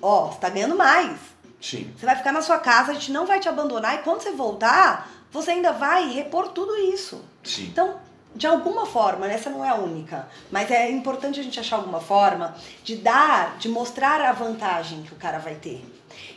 Ó, 0.00 0.30
você 0.30 0.38
tá 0.38 0.48
ganhando 0.48 0.76
mais. 0.76 1.18
Sim. 1.66 1.92
Você 1.98 2.06
vai 2.06 2.14
ficar 2.14 2.30
na 2.30 2.42
sua 2.42 2.58
casa, 2.58 2.92
a 2.92 2.94
gente 2.94 3.10
não 3.10 3.26
vai 3.26 3.40
te 3.40 3.48
abandonar 3.48 3.96
e 3.96 4.02
quando 4.02 4.20
você 4.20 4.30
voltar, 4.30 5.10
você 5.32 5.50
ainda 5.50 5.72
vai 5.72 6.08
repor 6.12 6.50
tudo 6.50 6.76
isso. 6.76 7.24
Sim. 7.42 7.64
Então, 7.64 7.96
de 8.36 8.46
alguma 8.46 8.86
forma, 8.86 9.26
né, 9.26 9.34
essa 9.34 9.50
não 9.50 9.64
é 9.64 9.70
a 9.70 9.74
única, 9.74 10.28
mas 10.48 10.70
é 10.70 10.88
importante 10.88 11.40
a 11.40 11.42
gente 11.42 11.58
achar 11.58 11.74
alguma 11.74 12.00
forma 12.00 12.54
de 12.84 12.94
dar, 12.94 13.58
de 13.58 13.68
mostrar 13.68 14.20
a 14.20 14.32
vantagem 14.32 15.02
que 15.02 15.12
o 15.12 15.16
cara 15.16 15.38
vai 15.38 15.56
ter. 15.56 15.84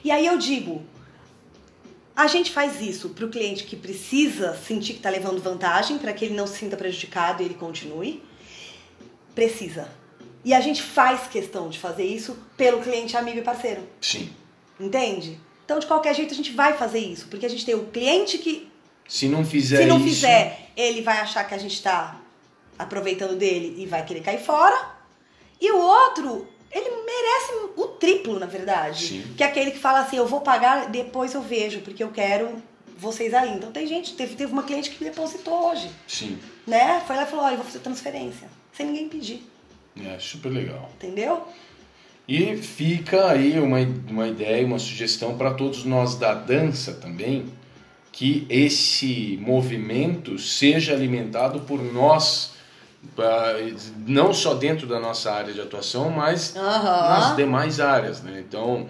E 0.04 0.10
aí 0.10 0.26
eu 0.26 0.36
digo, 0.36 0.82
a 2.16 2.26
gente 2.26 2.52
faz 2.52 2.82
isso 2.82 3.10
para 3.10 3.26
o 3.26 3.30
cliente 3.30 3.66
que 3.66 3.76
precisa 3.76 4.58
sentir 4.58 4.94
que 4.94 5.00
está 5.00 5.12
levando 5.12 5.40
vantagem, 5.44 6.00
para 6.00 6.12
que 6.12 6.26
ele 6.26 6.34
não 6.34 6.48
se 6.48 6.58
sinta 6.58 6.76
prejudicado 6.76 7.44
e 7.44 7.46
ele 7.46 7.54
continue. 7.54 8.24
Precisa. 9.36 9.88
E 10.44 10.56
a 10.56 10.60
gente 10.60 10.82
faz 10.82 11.28
questão 11.28 11.70
de 11.70 11.78
fazer 11.78 12.06
isso 12.06 12.36
pelo 12.58 12.82
cliente 12.82 13.16
amigo 13.16 13.38
e 13.38 13.44
parceiro. 13.44 13.84
Sim. 14.02 14.34
Entende? 14.80 15.40
Então, 15.66 15.78
de 15.80 15.86
qualquer 15.86 16.16
jeito, 16.16 16.34
a 16.34 16.38
gente 16.38 16.52
vai 16.52 16.74
fazer 16.78 17.00
isso. 17.00 17.28
Porque 17.28 17.46
a 17.46 17.50
gente 17.50 17.66
tem 17.66 17.76
o 17.76 17.86
cliente 17.88 18.38
que, 18.40 18.68
Se 19.08 19.28
não 19.28 19.46
fizer 19.46 19.78
se 19.78 19.86
não 19.86 19.98
isso, 19.98 20.08
fizer, 20.10 20.72
ele 20.76 21.02
vai 21.02 21.18
achar 21.20 21.44
que 21.44 21.54
a 21.54 21.58
gente 21.58 21.82
tá 21.82 22.20
aproveitando 22.78 23.36
dele 23.36 23.76
e 23.78 23.86
vai 23.86 24.04
querer 24.06 24.22
cair 24.22 24.40
fora. 24.42 24.98
E 25.62 25.72
o 25.72 25.78
outro, 25.78 26.48
ele 26.72 26.90
merece 26.90 27.54
o 27.76 27.88
triplo, 27.88 28.40
na 28.40 28.46
verdade. 28.46 29.08
Sim. 29.08 29.34
Que 29.36 29.44
é 29.44 29.48
aquele 29.48 29.72
que 29.72 29.80
fala 29.80 30.00
assim: 30.00 30.18
eu 30.18 30.26
vou 30.26 30.42
pagar, 30.42 30.90
depois 30.90 31.34
eu 31.34 31.42
vejo, 31.42 31.82
porque 31.82 32.04
eu 32.04 32.10
quero 32.12 32.62
vocês 32.98 33.34
aí. 33.34 33.54
Então, 33.54 33.72
tem 33.72 33.86
gente, 33.86 34.16
teve, 34.16 34.36
teve 34.36 34.52
uma 34.52 34.64
cliente 34.64 34.90
que 34.92 35.04
depositou 35.04 35.70
hoje, 35.72 35.90
Sim. 36.08 36.40
né? 36.66 37.04
Foi 37.06 37.16
lá 37.16 37.24
e 37.24 37.26
falou: 37.28 37.46
olha, 37.46 37.54
eu 37.54 37.58
vou 37.58 37.66
fazer 37.66 37.80
transferência. 37.80 38.48
Sem 38.74 38.86
ninguém 38.88 39.10
pedir, 39.10 39.44
É 40.00 40.18
super 40.20 40.50
legal. 40.50 40.90
entendeu? 40.96 41.46
E 42.30 42.56
fica 42.58 43.32
aí 43.32 43.60
uma, 43.60 43.80
uma 44.08 44.28
ideia, 44.28 44.64
uma 44.64 44.78
sugestão 44.78 45.36
para 45.36 45.52
todos 45.52 45.84
nós 45.84 46.14
da 46.14 46.36
dança 46.36 46.94
também, 46.94 47.46
que 48.12 48.46
esse 48.48 49.40
movimento 49.42 50.38
seja 50.38 50.94
alimentado 50.94 51.62
por 51.62 51.82
nós, 51.82 52.54
não 54.06 54.32
só 54.32 54.54
dentro 54.54 54.86
da 54.86 55.00
nossa 55.00 55.32
área 55.32 55.52
de 55.52 55.60
atuação, 55.60 56.12
mas 56.12 56.54
nas 56.54 57.36
demais 57.36 57.80
áreas, 57.80 58.22
né? 58.22 58.44
Então, 58.48 58.86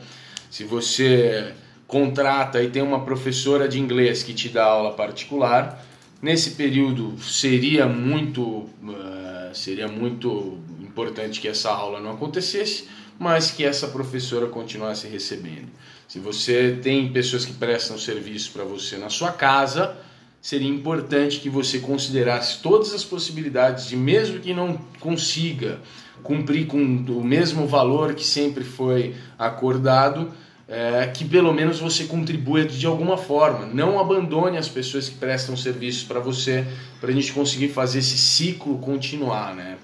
se 0.52 0.66
você 0.66 1.54
contrata 1.88 2.62
e 2.62 2.70
tem 2.70 2.82
uma 2.82 3.06
professora 3.06 3.70
de 3.70 3.80
inglês 3.80 4.22
que 4.22 4.34
te 4.34 4.50
dá 4.50 4.66
aula 4.66 4.92
particular, 4.92 5.82
nesse 6.22 6.52
período 6.52 7.18
seria 7.22 7.86
muito 7.86 8.70
eh, 8.86 9.52
seria 9.54 9.88
muito 9.88 10.58
importante 10.82 11.40
que 11.40 11.48
essa 11.48 11.70
aula 11.70 12.02
não 12.02 12.12
acontecesse, 12.12 13.00
mas 13.20 13.52
que 13.52 13.66
essa 13.66 13.90
professora 13.90 14.48
continuasse 14.48 15.08
recebendo. 15.08 15.68
Se 16.08 16.18
você 16.18 16.80
tem 16.82 17.12
pessoas 17.12 17.44
que 17.44 17.54
prestam 17.54 18.00
serviço 18.00 18.52
para 18.52 18.64
você 18.64 18.98
na 18.98 19.10
sua 19.10 19.34
casa, 19.34 19.98
seria 20.42 20.70
importante 20.70 21.40
que 21.40 21.50
você 21.50 21.80
considerasse 21.80 22.62
todas 22.62 22.94
as 22.94 23.04
possibilidades 23.04 23.88
de, 23.88 23.98
mesmo 23.98 24.40
que 24.40 24.54
não 24.54 24.80
consiga 25.00 25.80
cumprir 26.24 26.68
com 26.68 26.78
o 26.78 27.24
mesmo 27.24 27.68
valor 27.68 28.14
que 28.14 28.26
sempre 28.26 28.64
foi 28.64 29.16
acordado, 29.38 30.32
é, 30.68 31.08
que 31.08 31.26
pelo 31.26 31.54
menos 31.54 31.80
você 31.80 32.06
contribua 32.06 32.64
de 32.64 32.86
alguma 32.86 33.18
forma. 33.18 33.66
Não 33.66 34.00
abandone 34.00 34.58
as 34.58 34.68
pessoas 34.68 35.10
que 35.10 35.16
prestam 35.16 35.58
serviços 35.58 36.04
para 36.04 36.20
você, 36.20 36.66
para 37.02 37.10
a 37.10 37.14
gente 37.14 37.34
conseguir 37.34 37.70
fazer 37.70 38.00
esse 38.00 38.18
ciclo 38.18 38.78
continuar, 38.78 39.56
né? 39.56 39.78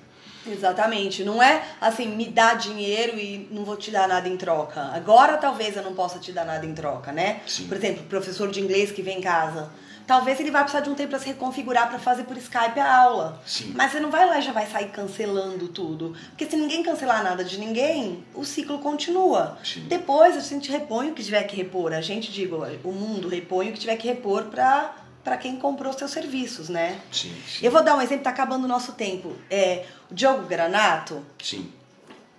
Exatamente. 0.48 1.24
Não 1.24 1.41
é 1.41 1.64
assim, 1.80 2.08
me 2.08 2.26
dá 2.26 2.54
dinheiro 2.54 3.18
e 3.18 3.48
não 3.52 3.64
vou 3.64 3.76
te 3.76 3.91
dar 3.91 4.08
nada 4.08 4.28
em 4.28 4.38
troca. 4.38 4.82
Agora 4.93 5.38
talvez 5.38 5.76
eu 5.76 5.84
não 5.84 5.93
possa 5.93 6.20
te 6.20 6.32
dar 6.32 6.46
nada 6.46 6.66
em 6.66 6.74
troca, 6.74 7.12
né? 7.12 7.41
Sim. 7.48 7.68
Por 7.68 7.78
exemplo, 7.78 8.04
professor 8.04 8.50
de 8.50 8.60
inglês 8.60 8.91
que 8.91 9.02
vem 9.02 9.20
em 9.20 9.22
casa. 9.22 9.70
Talvez 10.08 10.39
ele 10.39 10.52
vai 10.52 10.62
precisar 10.62 10.84
de 10.84 10.89
um 10.89 10.93
tempo 10.93 11.10
para 11.10 11.20
se 11.20 11.26
reconfigurar 11.26 11.89
para 11.89 11.98
fazer 11.98 12.26
por 12.26 12.38
Skype 12.38 12.80
a 12.80 12.96
aula. 12.96 13.41
Sim. 13.46 13.74
Mas 13.76 13.91
você 13.91 14.00
não 14.00 14.12
vai 14.12 14.26
lá 14.28 14.38
e 14.38 14.41
já 14.41 14.52
vai 14.52 14.68
sair 14.68 14.89
cancelando 14.89 15.68
tudo. 15.70 16.16
Porque 16.30 16.46
se 16.46 16.56
ninguém 16.56 16.84
cancelar 16.84 17.24
nada 17.24 17.43
de 17.43 17.58
ninguém, 17.58 18.24
o 18.36 18.46
ciclo 18.46 18.78
continua. 18.80 19.58
Sim. 19.64 19.86
Depois 19.88 20.38
a 20.38 20.41
gente 20.41 20.72
repõe 20.72 21.10
o 21.10 21.14
que 21.14 21.24
tiver 21.24 21.43
que 21.43 21.56
repor. 21.56 21.91
A 21.91 22.02
gente, 22.02 22.32
digo, 22.32 22.64
o 22.84 22.91
mundo 22.91 23.28
repõe 23.28 23.70
o 23.70 23.74
que 23.74 23.80
tiver 23.80 23.96
que 23.96 24.08
repor 24.08 24.43
para 24.43 24.93
para 25.26 25.38
quem 25.38 25.57
comprou 25.57 25.91
seus 25.91 26.11
serviços, 26.11 26.69
né? 26.69 27.01
Sim, 27.11 27.36
sim. 27.47 27.65
Eu 27.65 27.71
vou 27.71 27.84
dar 27.84 27.95
um 27.95 28.01
exemplo, 28.01 28.23
tá 28.23 28.30
acabando 28.30 28.65
o 28.65 28.67
nosso 28.67 28.91
tempo. 28.91 29.36
É, 29.49 29.88
o 30.09 30.13
Diogo 30.13 30.45
Granato, 30.45 31.26
Sim. 31.43 31.73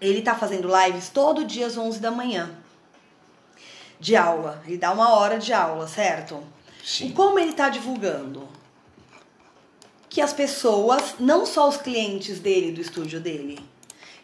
ele 0.01 0.23
tá 0.23 0.37
fazendo 0.37 0.69
lives 0.69 1.09
todo 1.09 1.45
dia 1.45 1.67
às 1.67 1.77
11 1.77 1.99
da 1.99 2.13
manhã. 2.13 2.49
De 3.99 4.15
aula. 4.15 4.63
Ele 4.65 4.79
dá 4.79 4.93
uma 4.93 5.17
hora 5.17 5.37
de 5.37 5.53
aula, 5.53 5.89
certo? 5.89 6.41
Sim. 6.85 7.09
E 7.09 7.13
como 7.13 7.41
ele 7.41 7.55
tá 7.55 7.69
divulgando? 7.69 8.49
Que 10.09 10.21
as 10.21 10.33
pessoas, 10.33 11.17
não 11.19 11.45
só 11.45 11.69
os 11.69 11.77
clientes 11.77 12.39
dele, 12.39 12.71
do 12.71 12.81
estúdio 12.81 13.19
dele, 13.19 13.59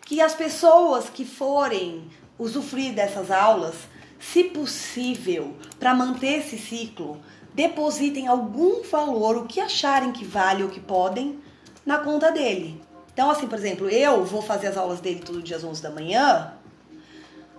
que 0.07 0.21
as 0.21 0.37
pessoas 0.37 1.11
que 1.11 1.25
forem 1.25 2.09
usufruir 2.39 2.95
dessas 2.95 3.29
aulas, 3.29 3.75
se 4.21 4.45
possível, 4.45 5.57
para 5.81 5.93
manter 5.93 6.39
esse 6.39 6.57
ciclo, 6.57 7.21
depositem 7.55 8.27
algum 8.29 8.83
valor, 8.83 9.37
o 9.37 9.47
que 9.47 9.61
acharem 9.61 10.13
que 10.13 10.25
vale 10.25 10.63
ou 10.63 10.71
que 10.71 10.81
podem, 10.81 11.39
na 11.85 11.99
conta 11.99 12.31
dele. 12.31 12.81
Então, 13.13 13.31
assim, 13.31 13.47
por 13.47 13.59
exemplo, 13.59 13.89
eu 13.89 14.25
vou 14.25 14.41
fazer 14.41 14.69
as 14.69 14.77
aulas 14.77 15.01
dele 15.01 15.21
todo 15.21 15.43
dia 15.43 15.57
às 15.57 15.65
11 15.65 15.83
da 15.83 15.91
manhã. 15.91 16.53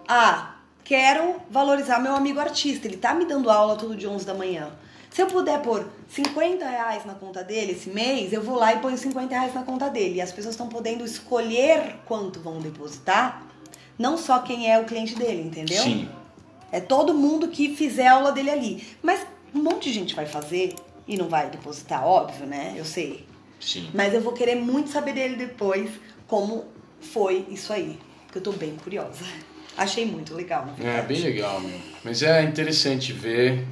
Ah, 0.08 0.56
quero 0.84 1.36
valorizar 1.50 2.00
meu 2.00 2.16
amigo 2.16 2.40
artista. 2.40 2.88
Ele 2.88 2.98
tá 2.98 3.14
me 3.14 3.26
dando 3.26 3.50
aula 3.50 3.76
todo 3.76 3.96
dia 3.96 4.10
11 4.10 4.26
da 4.26 4.34
manhã. 4.34 4.72
Se 5.12 5.22
eu 5.22 5.28
puder 5.28 5.62
pôr 5.62 5.86
50 6.10 6.66
reais 6.66 7.06
na 7.06 7.14
conta 7.14 7.44
dele 7.44 7.74
esse 7.74 7.88
mês, 7.88 8.34
eu 8.34 8.42
vou 8.42 8.56
lá 8.56 8.74
e 8.74 8.80
ponho 8.80 8.98
50 8.98 9.30
reais 9.30 9.54
na 9.54 9.62
conta 9.62 9.88
dele. 9.88 10.16
E 10.16 10.22
as 10.22 10.32
pessoas 10.32 10.56
estão 10.56 10.68
podendo 10.68 11.06
escolher 11.06 11.98
quanto 12.08 12.40
vão 12.40 12.60
depositar, 12.60 13.44
não 13.98 14.18
só 14.18 14.40
quem 14.40 14.72
é 14.72 14.80
o 14.80 14.86
cliente 14.86 15.14
dele, 15.14 15.44
entendeu? 15.44 15.84
Sim. 15.84 16.10
É 16.72 16.80
todo 16.80 17.14
mundo 17.14 17.50
que 17.50 17.76
fizer 17.76 18.08
a 18.08 18.14
aula 18.14 18.32
dele 18.32 18.50
ali. 18.50 18.88
Mas 19.04 19.24
um 19.54 19.62
monte 19.62 19.90
de 19.90 19.94
gente 19.94 20.16
vai 20.16 20.26
fazer 20.26 20.76
e 21.08 21.18
não 21.18 21.28
vai 21.28 21.50
depositar, 21.50 22.06
óbvio, 22.06 22.46
né? 22.46 22.74
Eu 22.78 22.86
sei. 22.86 23.26
Sim. 23.60 23.90
Mas 23.94 24.14
eu 24.14 24.22
vou 24.22 24.34
querer 24.34 24.56
muito 24.56 24.90
saber 24.90 25.14
dele 25.14 25.36
depois 25.36 25.90
como 26.28 26.66
foi 27.02 27.46
isso 27.50 27.72
aí. 27.72 27.98
Porque 28.26 28.40
eu 28.40 28.42
tô 28.44 28.52
bem 28.52 28.76
curiosa. 28.76 29.24
Achei 29.78 30.06
muito 30.06 30.34
legal, 30.36 30.66
na 30.66 30.74
É 30.74 30.76
verdade. 30.76 31.08
bem 31.08 31.22
legal, 31.22 31.60
meu. 31.60 31.80
Mas 32.04 32.22
é 32.22 32.44
interessante 32.44 33.12
ver 33.12 33.66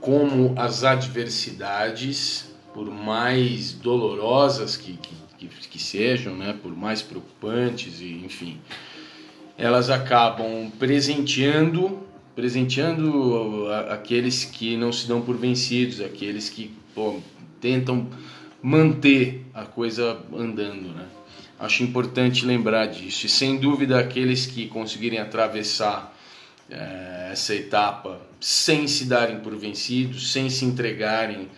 como 0.00 0.54
as 0.56 0.82
adversidades, 0.82 2.46
por 2.74 2.90
mais 2.90 3.72
dolorosas 3.72 4.76
que, 4.76 4.94
que, 4.96 5.14
que, 5.38 5.46
que 5.68 5.78
sejam, 5.78 6.34
né, 6.34 6.56
por 6.62 6.74
mais 6.76 7.02
preocupantes 7.02 8.00
e 8.00 8.22
enfim, 8.24 8.60
elas 9.58 9.90
acabam 9.90 10.70
presenteando, 10.78 12.00
presenteando 12.34 13.66
aqueles 13.90 14.44
que 14.44 14.76
não 14.76 14.92
se 14.92 15.06
dão 15.06 15.20
por 15.20 15.36
vencidos, 15.36 16.00
aqueles 16.00 16.48
que 16.48 16.74
pô, 16.94 17.20
tentam 17.60 18.08
manter 18.62 19.44
a 19.52 19.64
coisa 19.64 20.18
andando, 20.34 20.94
né? 20.94 21.06
Acho 21.58 21.82
importante 21.84 22.44
lembrar 22.44 22.86
disso. 22.86 23.26
E 23.26 23.28
sem 23.28 23.58
dúvida 23.58 23.98
aqueles 23.98 24.46
que 24.46 24.66
conseguirem 24.66 25.20
atravessar 25.20 26.16
eh, 26.68 27.28
essa 27.32 27.54
etapa 27.54 28.20
sem 28.40 28.88
se 28.88 29.04
darem 29.04 29.38
por 29.40 29.54
vencidos, 29.56 30.32
sem 30.32 30.50
se 30.50 30.64
entregarem 30.64 31.48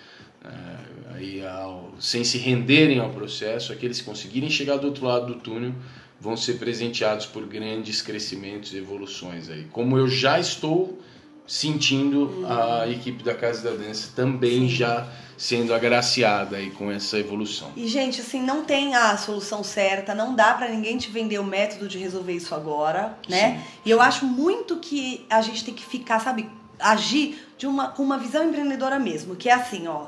É, 0.44 1.14
aí, 1.14 1.46
ao, 1.46 1.94
sem 1.98 2.22
se 2.22 2.36
renderem 2.36 2.98
ao 2.98 3.10
processo, 3.10 3.72
aqueles 3.72 4.00
que 4.00 4.04
conseguirem 4.04 4.50
chegar 4.50 4.76
do 4.76 4.86
outro 4.86 5.06
lado 5.06 5.26
do 5.26 5.36
túnel 5.40 5.72
vão 6.24 6.38
ser 6.38 6.54
presenteados 6.54 7.26
por 7.26 7.46
grandes 7.46 8.00
crescimentos 8.00 8.72
e 8.72 8.78
evoluções 8.78 9.50
aí. 9.50 9.66
Como 9.70 9.98
eu 9.98 10.08
já 10.08 10.40
estou 10.40 10.98
sentindo 11.46 12.46
a 12.48 12.88
equipe 12.88 13.22
da 13.22 13.34
Casa 13.34 13.70
da 13.70 13.76
Dança 13.76 14.10
também 14.16 14.60
Sim. 14.60 14.68
já 14.68 15.06
sendo 15.36 15.74
agraciada 15.74 16.56
aí 16.56 16.70
com 16.70 16.90
essa 16.90 17.18
evolução. 17.18 17.70
E 17.76 17.86
gente, 17.86 18.22
assim, 18.22 18.40
não 18.40 18.64
tem 18.64 18.94
a 18.94 19.14
solução 19.18 19.62
certa, 19.62 20.14
não 20.14 20.34
dá 20.34 20.54
para 20.54 20.68
ninguém 20.68 20.96
te 20.96 21.10
vender 21.10 21.38
o 21.38 21.44
método 21.44 21.86
de 21.86 21.98
resolver 21.98 22.32
isso 22.32 22.54
agora, 22.54 23.18
né? 23.28 23.58
Sim. 23.58 23.64
E 23.84 23.90
eu 23.90 24.00
acho 24.00 24.24
muito 24.24 24.78
que 24.78 25.26
a 25.28 25.42
gente 25.42 25.62
tem 25.62 25.74
que 25.74 25.84
ficar, 25.84 26.20
sabe, 26.20 26.48
agir 26.78 27.46
de 27.58 27.66
uma 27.66 27.88
com 27.88 28.02
uma 28.02 28.16
visão 28.16 28.48
empreendedora 28.48 28.98
mesmo, 28.98 29.36
que 29.36 29.50
é 29.50 29.52
assim, 29.52 29.86
ó, 29.86 30.06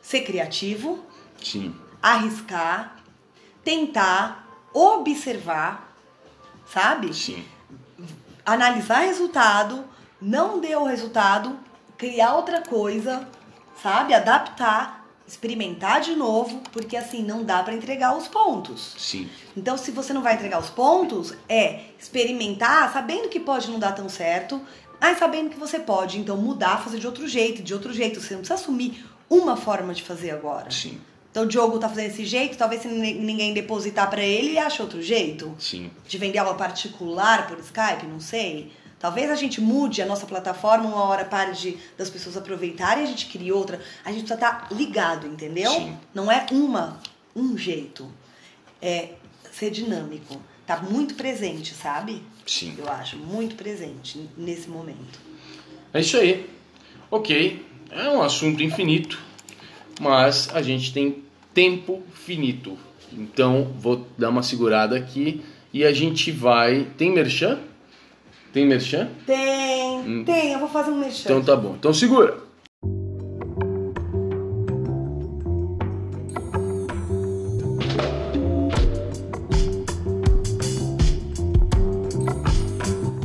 ser 0.00 0.20
criativo, 0.20 1.04
Sim. 1.42 1.74
arriscar, 2.00 3.02
tentar, 3.64 4.45
observar, 4.76 5.96
sabe? 6.70 7.14
Sim. 7.14 7.44
Analisar 8.44 9.00
resultado, 9.00 9.84
não 10.20 10.60
deu 10.60 10.82
o 10.82 10.86
resultado, 10.86 11.58
criar 11.96 12.34
outra 12.34 12.60
coisa, 12.60 13.26
sabe? 13.82 14.12
Adaptar, 14.12 15.06
experimentar 15.26 16.00
de 16.00 16.14
novo, 16.14 16.60
porque 16.72 16.96
assim 16.96 17.22
não 17.22 17.42
dá 17.42 17.62
para 17.62 17.74
entregar 17.74 18.16
os 18.16 18.28
pontos. 18.28 18.94
Sim. 18.98 19.28
Então, 19.56 19.78
se 19.78 19.90
você 19.90 20.12
não 20.12 20.22
vai 20.22 20.34
entregar 20.34 20.60
os 20.60 20.70
pontos, 20.70 21.34
é 21.48 21.86
experimentar, 21.98 22.92
sabendo 22.92 23.28
que 23.28 23.40
pode 23.40 23.70
não 23.70 23.78
dar 23.78 23.92
tão 23.92 24.08
certo, 24.08 24.60
mas 25.00 25.18
sabendo 25.18 25.50
que 25.50 25.58
você 25.58 25.78
pode, 25.78 26.18
então 26.18 26.36
mudar, 26.36 26.82
fazer 26.82 26.98
de 26.98 27.06
outro 27.06 27.26
jeito, 27.26 27.62
de 27.62 27.74
outro 27.74 27.92
jeito. 27.92 28.20
Você 28.20 28.34
não 28.34 28.40
precisa 28.40 28.60
assumir 28.60 29.04
uma 29.28 29.56
forma 29.56 29.92
de 29.92 30.02
fazer 30.02 30.30
agora. 30.30 30.70
Sim. 30.70 31.00
Então 31.36 31.44
o 31.44 31.48
Diogo 31.48 31.78
tá 31.78 31.86
fazendo 31.86 32.06
esse 32.06 32.24
jeito, 32.24 32.56
talvez 32.56 32.80
se 32.80 32.88
ninguém 32.88 33.52
depositar 33.52 34.08
para 34.08 34.24
ele, 34.24 34.48
ele 34.48 34.58
ache 34.58 34.80
outro 34.80 35.02
jeito. 35.02 35.54
Sim. 35.58 35.90
De 36.08 36.16
vender 36.16 36.38
aula 36.38 36.54
particular 36.54 37.46
por 37.46 37.58
Skype, 37.58 38.06
não 38.06 38.18
sei. 38.18 38.72
Talvez 38.98 39.30
a 39.30 39.34
gente 39.34 39.60
mude 39.60 40.00
a 40.00 40.06
nossa 40.06 40.24
plataforma, 40.24 40.88
uma 40.88 41.04
hora 41.04 41.26
pare 41.26 41.52
de, 41.52 41.76
das 41.98 42.08
pessoas 42.08 42.38
aproveitarem 42.38 43.04
a 43.04 43.06
gente 43.06 43.26
crie 43.26 43.52
outra. 43.52 43.78
A 44.02 44.08
gente 44.12 44.20
precisa 44.20 44.34
estar 44.36 44.66
tá 44.66 44.74
ligado, 44.74 45.26
entendeu? 45.26 45.70
Sim. 45.72 45.98
Não 46.14 46.32
é 46.32 46.46
uma, 46.50 46.98
um 47.36 47.58
jeito. 47.58 48.10
É 48.80 49.10
ser 49.52 49.70
dinâmico. 49.70 50.40
Tá 50.66 50.78
muito 50.78 51.16
presente, 51.16 51.74
sabe? 51.74 52.22
Sim. 52.46 52.74
Eu 52.78 52.88
acho, 52.88 53.18
muito 53.18 53.56
presente 53.56 54.26
nesse 54.38 54.70
momento. 54.70 55.20
É 55.92 56.00
isso 56.00 56.16
aí. 56.16 56.48
Ok. 57.10 57.62
É 57.90 58.08
um 58.08 58.22
assunto 58.22 58.62
infinito, 58.62 59.22
mas 60.00 60.48
a 60.54 60.62
gente 60.62 60.94
tem 60.94 61.25
tempo 61.56 62.02
finito. 62.12 62.76
Então 63.10 63.72
vou 63.78 64.06
dar 64.18 64.28
uma 64.28 64.42
segurada 64.42 64.94
aqui 64.94 65.42
e 65.72 65.86
a 65.86 65.92
gente 65.92 66.30
vai. 66.30 66.86
Tem 66.98 67.10
merchan? 67.10 67.58
Tem 68.52 68.66
merchan? 68.66 69.08
Tem, 69.26 70.00
hum. 70.00 70.22
tem, 70.22 70.52
eu 70.52 70.58
vou 70.58 70.68
fazer 70.68 70.90
um 70.90 71.00
merchan. 71.00 71.30
Então 71.30 71.42
tá 71.42 71.56
bom. 71.56 71.74
Então 71.78 71.94
segura. 71.94 72.36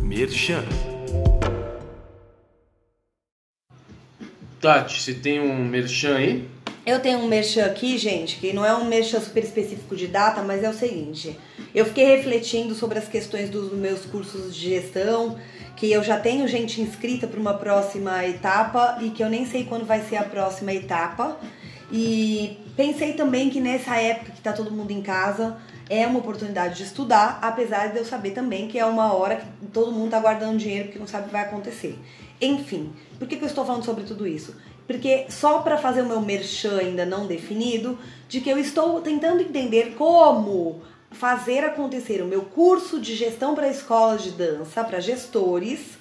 Merchan. 0.02 0.64
Tati, 4.62 5.02
você 5.02 5.14
tem 5.16 5.42
um 5.42 5.66
merchan 5.66 6.16
aí? 6.16 6.61
Eu 6.84 7.00
tenho 7.00 7.20
um 7.20 7.28
merchan 7.28 7.66
aqui, 7.66 7.96
gente, 7.96 8.38
que 8.38 8.54
não 8.54 8.66
é 8.66 8.74
um 8.74 8.86
merchan 8.86 9.20
super 9.20 9.44
específico 9.44 9.96
de 9.96 10.08
data, 10.08 10.42
mas 10.42 10.64
é 10.64 10.70
o 10.70 10.74
seguinte. 10.74 11.40
Eu 11.76 11.86
fiquei 11.86 12.06
refletindo 12.16 12.74
sobre 12.74 12.98
as 12.98 13.08
questões 13.08 13.52
dos 13.52 13.72
meus 13.72 14.04
cursos 14.04 14.56
de 14.56 14.70
gestão, 14.70 15.38
que 15.76 15.92
eu 15.92 16.04
já 16.04 16.20
tenho 16.20 16.48
gente 16.48 16.82
inscrita 16.82 17.28
para 17.28 17.40
uma 17.40 17.54
próxima 17.54 18.26
etapa 18.26 18.98
e 19.00 19.12
que 19.12 19.24
eu 19.24 19.30
nem 19.30 19.46
sei 19.46 19.64
quando 19.64 19.86
vai 19.86 20.02
ser 20.02 20.16
a 20.16 20.24
próxima 20.24 20.74
etapa. 20.74 21.38
E 21.92 22.58
pensei 22.76 23.14
também 23.14 23.52
que 23.52 23.60
nessa 23.60 23.98
época 23.98 24.32
que 24.32 24.40
está 24.40 24.52
todo 24.52 24.72
mundo 24.72 24.90
em 24.90 25.04
casa, 25.04 25.58
é 25.88 26.08
uma 26.08 26.20
oportunidade 26.20 26.78
de 26.78 26.84
estudar, 26.84 27.38
apesar 27.42 27.88
de 27.88 27.98
eu 27.98 28.06
saber 28.06 28.32
também 28.32 28.68
que 28.68 28.80
é 28.80 28.86
uma 28.86 29.14
hora 29.14 29.36
que 29.36 29.68
todo 29.68 29.92
mundo 29.92 30.06
está 30.06 30.20
guardando 30.20 30.58
dinheiro 30.58 30.86
porque 30.86 30.98
não 30.98 31.06
sabe 31.06 31.26
o 31.26 31.28
que 31.28 31.34
vai 31.34 31.44
acontecer. 31.44 32.00
Enfim, 32.42 32.92
por 33.20 33.28
que, 33.28 33.36
que 33.36 33.44
eu 33.44 33.48
estou 33.48 33.66
falando 33.66 33.84
sobre 33.84 34.04
tudo 34.04 34.26
isso? 34.26 34.56
Porque 34.88 35.26
só 35.30 35.60
para 35.60 35.78
fazer 35.78 36.02
o 36.02 36.06
meu 36.06 36.22
merchan 36.22 36.78
ainda 36.78 37.06
não 37.06 37.28
definido, 37.28 37.98
de 38.28 38.42
que 38.42 38.50
eu 38.50 38.58
estou 38.58 39.02
tentando 39.02 39.42
entender 39.42 39.96
como 39.98 40.82
fazer 41.12 41.64
acontecer 41.64 42.22
o 42.22 42.26
meu 42.26 42.42
curso 42.44 43.00
de 43.00 43.16
gestão 43.16 43.54
para 43.54 43.68
escolas 43.68 44.24
de 44.24 44.32
dança, 44.32 44.84
para 44.84 45.00
gestores, 45.00 45.98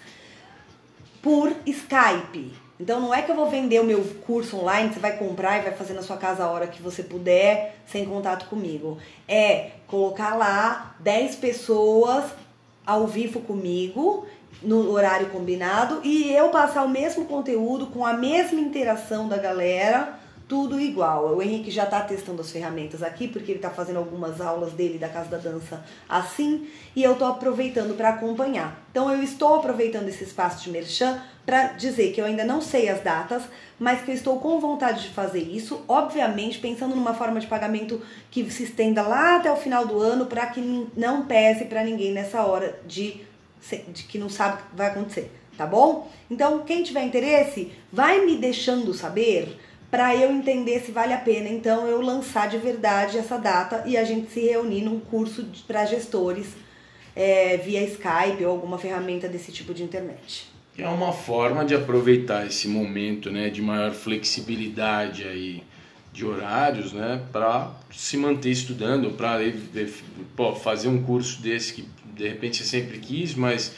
por 1.20 1.52
Skype. 1.66 2.52
Então 2.78 2.98
não 2.98 3.12
é 3.12 3.20
que 3.20 3.30
eu 3.30 3.36
vou 3.36 3.50
vender 3.50 3.78
o 3.78 3.84
meu 3.84 4.02
curso 4.26 4.56
online, 4.56 4.90
você 4.90 5.00
vai 5.00 5.18
comprar 5.18 5.58
e 5.58 5.62
vai 5.62 5.72
fazer 5.72 5.92
na 5.92 6.02
sua 6.02 6.16
casa 6.16 6.44
a 6.44 6.50
hora 6.50 6.66
que 6.66 6.80
você 6.80 7.02
puder, 7.02 7.76
sem 7.86 8.06
contato 8.06 8.46
comigo. 8.46 8.96
É 9.28 9.72
colocar 9.86 10.34
lá 10.34 10.94
10 11.00 11.36
pessoas 11.36 12.24
ao 12.86 13.06
vivo 13.06 13.40
comigo 13.40 14.26
no 14.62 14.90
horário 14.90 15.30
combinado 15.30 16.00
e 16.04 16.32
eu 16.32 16.48
passar 16.50 16.82
o 16.84 16.88
mesmo 16.88 17.24
conteúdo 17.24 17.86
com 17.86 18.04
a 18.04 18.12
mesma 18.12 18.60
interação 18.60 19.28
da 19.28 19.38
galera 19.38 20.20
tudo 20.50 20.80
igual. 20.80 21.36
O 21.36 21.40
Henrique 21.40 21.70
já 21.70 21.84
está 21.84 22.00
testando 22.00 22.42
as 22.42 22.50
ferramentas 22.50 23.04
aqui, 23.04 23.28
porque 23.28 23.52
ele 23.52 23.60
está 23.60 23.70
fazendo 23.70 23.98
algumas 23.98 24.40
aulas 24.40 24.72
dele 24.72 24.98
da 24.98 25.08
Casa 25.08 25.30
da 25.30 25.38
Dança 25.38 25.84
assim, 26.08 26.66
e 26.96 27.04
eu 27.04 27.12
estou 27.12 27.28
aproveitando 27.28 27.96
para 27.96 28.08
acompanhar. 28.08 28.84
Então 28.90 29.08
eu 29.12 29.22
estou 29.22 29.54
aproveitando 29.54 30.08
esse 30.08 30.24
espaço 30.24 30.64
de 30.64 30.70
merchan 30.70 31.22
para 31.46 31.68
dizer 31.74 32.12
que 32.12 32.20
eu 32.20 32.24
ainda 32.24 32.44
não 32.44 32.60
sei 32.60 32.88
as 32.88 33.00
datas, 33.00 33.44
mas 33.78 34.02
que 34.02 34.10
eu 34.10 34.14
estou 34.14 34.40
com 34.40 34.58
vontade 34.58 35.04
de 35.04 35.10
fazer 35.10 35.38
isso, 35.40 35.84
obviamente 35.86 36.58
pensando 36.58 36.96
numa 36.96 37.14
forma 37.14 37.38
de 37.38 37.46
pagamento 37.46 38.02
que 38.28 38.50
se 38.50 38.64
estenda 38.64 39.02
lá 39.02 39.36
até 39.36 39.52
o 39.52 39.56
final 39.56 39.86
do 39.86 40.00
ano, 40.00 40.26
para 40.26 40.46
que 40.46 40.88
não 40.96 41.26
pese 41.26 41.66
para 41.66 41.84
ninguém 41.84 42.12
nessa 42.12 42.42
hora 42.42 42.76
de, 42.88 43.20
de 43.92 44.04
que 44.04 44.18
não 44.18 44.28
sabe 44.28 44.54
o 44.54 44.66
que 44.66 44.76
vai 44.76 44.88
acontecer, 44.88 45.30
tá 45.56 45.66
bom? 45.66 46.10
Então, 46.30 46.60
quem 46.60 46.82
tiver 46.82 47.04
interesse, 47.04 47.72
vai 47.92 48.24
me 48.24 48.36
deixando 48.36 48.92
saber 48.94 49.58
para 49.90 50.14
eu 50.14 50.30
entender 50.30 50.80
se 50.80 50.92
vale 50.92 51.12
a 51.12 51.18
pena 51.18 51.48
então 51.48 51.86
eu 51.88 52.00
lançar 52.00 52.48
de 52.48 52.56
verdade 52.58 53.18
essa 53.18 53.36
data 53.36 53.82
e 53.86 53.96
a 53.96 54.04
gente 54.04 54.30
se 54.30 54.40
reunir 54.40 54.82
num 54.82 55.00
curso 55.00 55.44
para 55.66 55.84
gestores 55.84 56.46
é, 57.16 57.56
via 57.56 57.82
Skype 57.82 58.44
ou 58.44 58.52
alguma 58.52 58.78
ferramenta 58.78 59.28
desse 59.28 59.50
tipo 59.50 59.74
de 59.74 59.82
internet. 59.82 60.48
É 60.78 60.88
uma 60.88 61.12
forma 61.12 61.64
de 61.64 61.74
aproveitar 61.74 62.46
esse 62.46 62.68
momento 62.68 63.30
né, 63.30 63.50
de 63.50 63.60
maior 63.60 63.92
flexibilidade 63.92 65.24
aí 65.24 65.62
de 66.12 66.24
horários 66.24 66.92
né, 66.92 67.22
para 67.32 67.72
se 67.92 68.16
manter 68.16 68.50
estudando, 68.50 69.10
para 69.10 69.38
fazer 70.62 70.88
um 70.88 71.02
curso 71.02 71.42
desse 71.42 71.74
que 71.74 71.84
de 72.20 72.28
repente 72.28 72.58
você 72.58 72.64
sempre 72.64 72.98
quis, 72.98 73.34
mas 73.34 73.72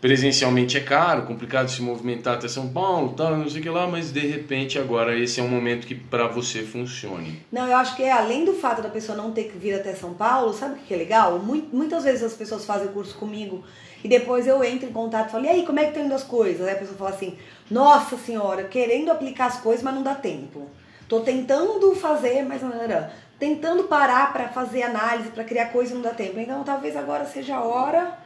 presencialmente 0.00 0.76
é 0.76 0.80
caro, 0.80 1.22
complicado 1.22 1.70
se 1.70 1.80
movimentar 1.80 2.34
até 2.34 2.48
São 2.48 2.68
Paulo, 2.68 3.14
tal, 3.14 3.36
não 3.36 3.48
sei 3.48 3.60
o 3.60 3.62
que 3.62 3.70
lá, 3.70 3.86
mas 3.86 4.12
de 4.12 4.20
repente 4.20 4.78
agora 4.78 5.18
esse 5.18 5.40
é 5.40 5.42
um 5.42 5.48
momento 5.48 5.86
que 5.86 5.94
para 5.94 6.26
você 6.26 6.62
funcione. 6.62 7.42
Não, 7.50 7.66
eu 7.66 7.76
acho 7.76 7.96
que 7.96 8.02
é 8.02 8.12
além 8.12 8.44
do 8.44 8.52
fato 8.52 8.82
da 8.82 8.88
pessoa 8.88 9.16
não 9.16 9.32
ter 9.32 9.44
que 9.44 9.58
vir 9.58 9.74
até 9.74 9.94
São 9.94 10.14
Paulo, 10.14 10.52
sabe 10.52 10.74
o 10.74 10.82
que 10.82 10.92
é 10.92 10.96
legal? 10.96 11.38
Muitas 11.38 12.04
vezes 12.04 12.22
as 12.22 12.34
pessoas 12.34 12.64
fazem 12.64 12.88
curso 12.88 13.14
comigo 13.16 13.64
e 14.04 14.08
depois 14.08 14.46
eu 14.46 14.62
entro 14.62 14.88
em 14.88 14.92
contato 14.92 15.28
e 15.28 15.32
falo, 15.32 15.44
e 15.44 15.48
aí, 15.48 15.66
como 15.66 15.80
é 15.80 15.86
que 15.86 15.92
tá 15.94 16.00
indo 16.00 16.14
as 16.14 16.22
coisas? 16.22 16.66
Aí 16.66 16.74
a 16.74 16.78
pessoa 16.78 16.96
fala 16.96 17.10
assim, 17.10 17.36
nossa 17.70 18.16
senhora, 18.16 18.64
querendo 18.64 19.10
aplicar 19.10 19.46
as 19.46 19.60
coisas, 19.60 19.82
mas 19.82 19.94
não 19.94 20.02
dá 20.02 20.14
tempo. 20.14 20.68
Tô 21.08 21.20
tentando 21.20 21.94
fazer, 21.94 22.42
mas 22.42 22.62
não 22.62 22.72
era. 22.72 23.12
Tentando 23.38 23.84
parar 23.84 24.32
para 24.32 24.48
fazer 24.48 24.82
análise, 24.82 25.28
para 25.30 25.44
criar 25.44 25.66
coisa, 25.66 25.94
não 25.94 26.02
dá 26.02 26.10
tempo. 26.10 26.38
Então 26.38 26.64
talvez 26.64 26.96
agora 26.96 27.24
seja 27.26 27.56
a 27.56 27.64
hora, 27.64 28.18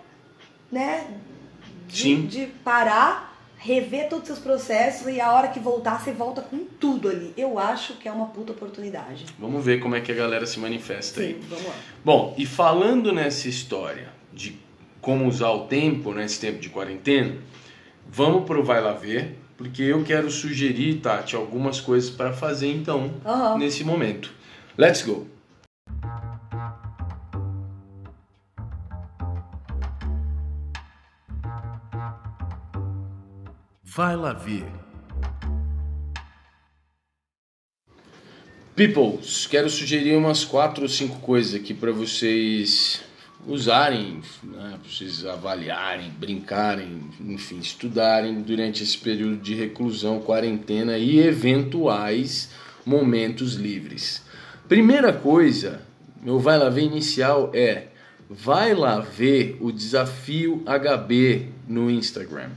né, 0.71 1.07
de, 1.89 2.27
de 2.27 2.47
parar, 2.47 3.37
rever 3.59 4.09
todos 4.09 4.23
os 4.23 4.27
seus 4.27 4.39
processos 4.39 5.07
e 5.09 5.21
a 5.21 5.33
hora 5.33 5.49
que 5.49 5.59
voltar, 5.59 6.01
você 6.01 6.13
volta 6.13 6.41
com 6.41 6.65
tudo 6.79 7.09
ali. 7.09 7.35
Eu 7.37 7.59
acho 7.59 7.95
que 7.95 8.09
é 8.09 8.13
uma 8.13 8.27
puta 8.27 8.53
oportunidade. 8.53 9.27
Vamos 9.39 9.65
ver 9.65 9.81
como 9.81 9.95
é 9.95 10.01
que 10.01 10.11
a 10.13 10.15
galera 10.15 10.47
se 10.47 10.59
manifesta 10.59 11.21
Sim, 11.21 11.27
aí. 11.27 11.41
Vamos 11.49 11.67
lá. 11.67 11.75
Bom, 12.05 12.35
e 12.39 12.47
falando 12.47 13.13
nessa 13.13 13.49
história 13.49 14.09
de 14.33 14.59
como 15.01 15.27
usar 15.27 15.51
o 15.51 15.67
tempo 15.67 16.13
nesse 16.13 16.39
tempo 16.39 16.59
de 16.59 16.69
quarentena, 16.69 17.37
vamos 18.07 18.45
pro 18.45 18.63
Vai 18.63 18.81
Lá 18.81 18.93
Ver, 18.93 19.37
porque 19.57 19.83
eu 19.83 20.03
quero 20.05 20.31
sugerir, 20.31 21.01
Tati, 21.01 21.37
algumas 21.37 21.81
coisas 21.81 22.09
para 22.11 22.33
fazer 22.33 22.73
então 22.73 23.13
uhum. 23.25 23.59
nesse 23.59 23.85
momento. 23.85 24.33
Let's 24.81 25.03
go! 25.03 25.27
Vai 33.85 34.17
lá 34.17 34.33
ver. 34.33 34.65
Peoples, 38.75 39.47
quero 39.47 39.69
sugerir 39.69 40.17
umas 40.17 40.47
quatro 40.47 40.85
ou 40.85 40.89
cinco 40.89 41.21
coisas 41.21 41.55
aqui 41.55 41.75
para 41.75 41.93
vocês 41.93 43.03
usarem, 43.47 44.23
né, 44.43 44.79
para 44.81 44.91
vocês 44.91 45.27
avaliarem, 45.27 46.09
brincarem, 46.09 47.11
enfim, 47.21 47.59
estudarem 47.59 48.41
durante 48.41 48.83
esse 48.83 48.97
período 48.97 49.37
de 49.43 49.55
reclusão, 49.55 50.23
quarentena 50.23 50.97
e 50.97 51.19
eventuais 51.19 52.49
momentos 52.87 53.57
livres. 53.57 54.30
Primeira 54.71 55.13
coisa, 55.13 55.83
meu 56.23 56.39
vai 56.39 56.57
lá 56.57 56.69
ver 56.69 56.83
inicial 56.83 57.51
é 57.53 57.89
vai 58.31 58.73
lá 58.73 59.01
ver 59.01 59.57
o 59.61 59.73
desafio 59.73 60.63
HB 60.65 61.47
no 61.67 61.91
Instagram. 61.91 62.51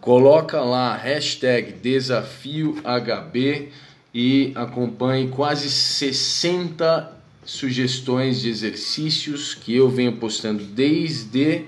Coloca 0.00 0.60
lá 0.60 0.96
hashtag 0.96 1.72
desafio 1.72 2.76
HB 2.84 3.70
e 4.14 4.52
acompanhe 4.54 5.30
quase 5.30 5.68
60 5.68 7.12
sugestões 7.44 8.40
de 8.40 8.48
exercícios 8.48 9.52
que 9.52 9.74
eu 9.74 9.90
venho 9.90 10.18
postando 10.18 10.62
desde 10.62 11.64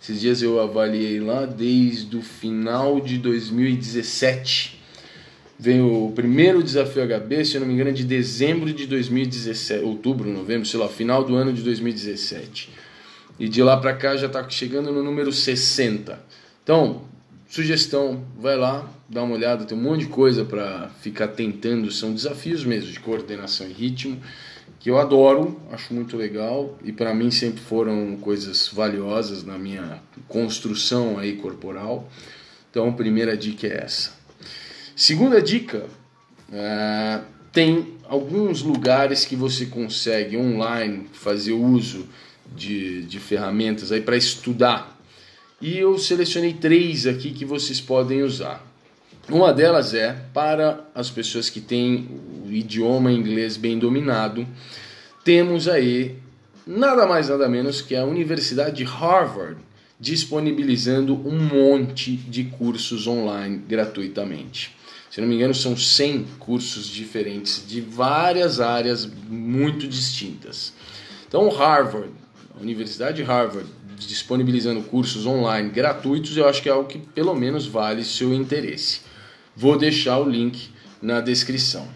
esses 0.00 0.22
dias 0.22 0.40
eu 0.40 0.58
avaliei 0.58 1.20
lá 1.20 1.44
desde 1.44 2.16
o 2.16 2.22
final 2.22 2.98
de 2.98 3.18
2017. 3.18 4.77
Vem 5.58 5.80
o 5.80 6.12
primeiro 6.14 6.62
desafio 6.62 7.02
HB, 7.04 7.44
se 7.44 7.56
eu 7.56 7.60
não 7.60 7.66
me 7.66 7.74
engano, 7.74 7.90
é 7.90 7.92
de 7.92 8.04
dezembro 8.04 8.72
de 8.72 8.86
2017, 8.86 9.84
outubro, 9.84 10.30
novembro, 10.30 10.66
sei 10.66 10.78
lá, 10.78 10.88
final 10.88 11.24
do 11.24 11.34
ano 11.34 11.52
de 11.52 11.62
2017. 11.62 12.70
E 13.40 13.48
de 13.48 13.62
lá 13.62 13.76
para 13.76 13.92
cá 13.94 14.16
já 14.16 14.28
está 14.28 14.48
chegando 14.48 14.92
no 14.92 15.02
número 15.02 15.32
60. 15.32 16.18
Então, 16.62 17.02
sugestão, 17.48 18.24
vai 18.38 18.56
lá, 18.56 18.88
dá 19.08 19.22
uma 19.22 19.34
olhada, 19.34 19.64
tem 19.64 19.76
um 19.76 19.82
monte 19.82 20.00
de 20.00 20.06
coisa 20.06 20.44
para 20.44 20.90
ficar 21.00 21.28
tentando, 21.28 21.90
são 21.90 22.12
desafios 22.12 22.64
mesmo 22.64 22.92
de 22.92 23.00
coordenação 23.00 23.66
e 23.66 23.72
ritmo 23.72 24.20
que 24.78 24.90
eu 24.90 24.98
adoro, 24.98 25.60
acho 25.72 25.92
muito 25.92 26.16
legal 26.16 26.78
e 26.84 26.92
para 26.92 27.12
mim 27.12 27.30
sempre 27.30 27.60
foram 27.60 28.16
coisas 28.20 28.68
valiosas 28.72 29.42
na 29.42 29.58
minha 29.58 30.00
construção 30.28 31.18
aí 31.18 31.36
corporal. 31.36 32.08
Então, 32.70 32.88
a 32.88 32.92
primeira 32.92 33.36
dica 33.36 33.66
é 33.66 33.84
essa. 33.84 34.17
Segunda 34.98 35.40
dica, 35.40 35.86
é, 36.52 37.20
tem 37.52 37.94
alguns 38.08 38.62
lugares 38.62 39.24
que 39.24 39.36
você 39.36 39.66
consegue 39.66 40.36
online 40.36 41.06
fazer 41.12 41.52
uso 41.52 42.04
de, 42.56 43.04
de 43.04 43.20
ferramentas 43.20 43.92
aí 43.92 44.00
para 44.00 44.16
estudar. 44.16 44.98
E 45.62 45.78
eu 45.78 45.96
selecionei 45.98 46.52
três 46.52 47.06
aqui 47.06 47.30
que 47.30 47.44
vocês 47.44 47.80
podem 47.80 48.24
usar. 48.24 48.60
Uma 49.28 49.52
delas 49.52 49.94
é 49.94 50.14
para 50.34 50.84
as 50.92 51.08
pessoas 51.08 51.48
que 51.48 51.60
têm 51.60 52.08
o 52.44 52.50
idioma 52.50 53.12
inglês 53.12 53.56
bem 53.56 53.78
dominado. 53.78 54.44
Temos 55.24 55.68
aí 55.68 56.16
nada 56.66 57.06
mais 57.06 57.28
nada 57.28 57.48
menos 57.48 57.80
que 57.80 57.94
a 57.94 58.04
Universidade 58.04 58.78
de 58.78 58.82
Harvard 58.82 59.60
disponibilizando 60.00 61.14
um 61.14 61.38
monte 61.38 62.16
de 62.16 62.42
cursos 62.42 63.06
online 63.06 63.58
gratuitamente. 63.58 64.76
Se 65.10 65.20
não 65.20 65.28
me 65.28 65.34
engano, 65.34 65.54
são 65.54 65.76
100 65.76 66.26
cursos 66.38 66.86
diferentes 66.86 67.64
de 67.66 67.80
várias 67.80 68.60
áreas 68.60 69.08
muito 69.28 69.88
distintas. 69.88 70.72
Então, 71.26 71.48
Harvard, 71.48 72.10
a 72.58 72.62
Universidade 72.62 73.18
de 73.18 73.22
Harvard, 73.22 73.68
disponibilizando 73.98 74.82
cursos 74.82 75.26
online 75.26 75.70
gratuitos, 75.70 76.36
eu 76.36 76.48
acho 76.48 76.62
que 76.62 76.68
é 76.68 76.72
algo 76.72 76.88
que 76.88 76.98
pelo 76.98 77.34
menos 77.34 77.66
vale 77.66 78.04
seu 78.04 78.32
interesse. 78.32 79.00
Vou 79.56 79.76
deixar 79.76 80.18
o 80.18 80.28
link 80.28 80.70
na 81.02 81.20
descrição. 81.20 81.88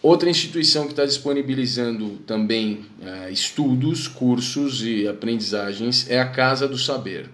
Outra 0.00 0.30
instituição 0.30 0.84
que 0.84 0.92
está 0.92 1.04
disponibilizando 1.04 2.18
também 2.24 2.86
é, 3.02 3.32
estudos, 3.32 4.06
cursos 4.06 4.82
e 4.84 5.08
aprendizagens 5.08 6.08
é 6.08 6.20
a 6.20 6.28
Casa 6.28 6.68
do 6.68 6.78
Saber. 6.78 7.28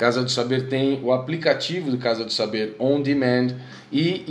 Casa 0.00 0.24
do 0.24 0.30
Saber 0.30 0.66
tem 0.66 0.98
o 1.02 1.12
aplicativo 1.12 1.90
do 1.90 1.98
Casa 1.98 2.24
do 2.24 2.32
Saber 2.32 2.74
On 2.78 3.02
Demand 3.02 3.54
e 3.92 4.24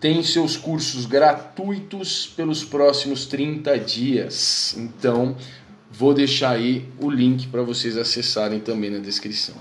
tem 0.00 0.22
seus 0.22 0.56
cursos 0.56 1.04
gratuitos 1.04 2.26
pelos 2.34 2.64
próximos 2.64 3.26
30 3.26 3.78
dias. 3.80 4.74
Então, 4.78 5.36
vou 5.90 6.14
deixar 6.14 6.52
aí 6.52 6.88
o 6.98 7.10
link 7.10 7.48
para 7.48 7.60
vocês 7.60 7.98
acessarem 7.98 8.60
também 8.60 8.88
na 8.88 8.98
descrição. 8.98 9.56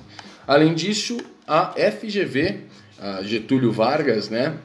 Além 0.48 0.74
disso, 0.74 1.18
a 1.46 1.74
FGV 1.74 2.62
a 2.98 3.22
Getúlio 3.22 3.74
Vargas, 3.74 4.30
né, 4.30 4.58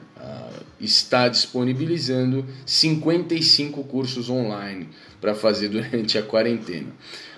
está 0.79 1.27
disponibilizando 1.27 2.45
55 2.65 3.83
cursos 3.83 4.29
online 4.29 4.87
para 5.19 5.35
fazer 5.35 5.67
durante 5.67 6.17
a 6.17 6.23
quarentena. 6.23 6.87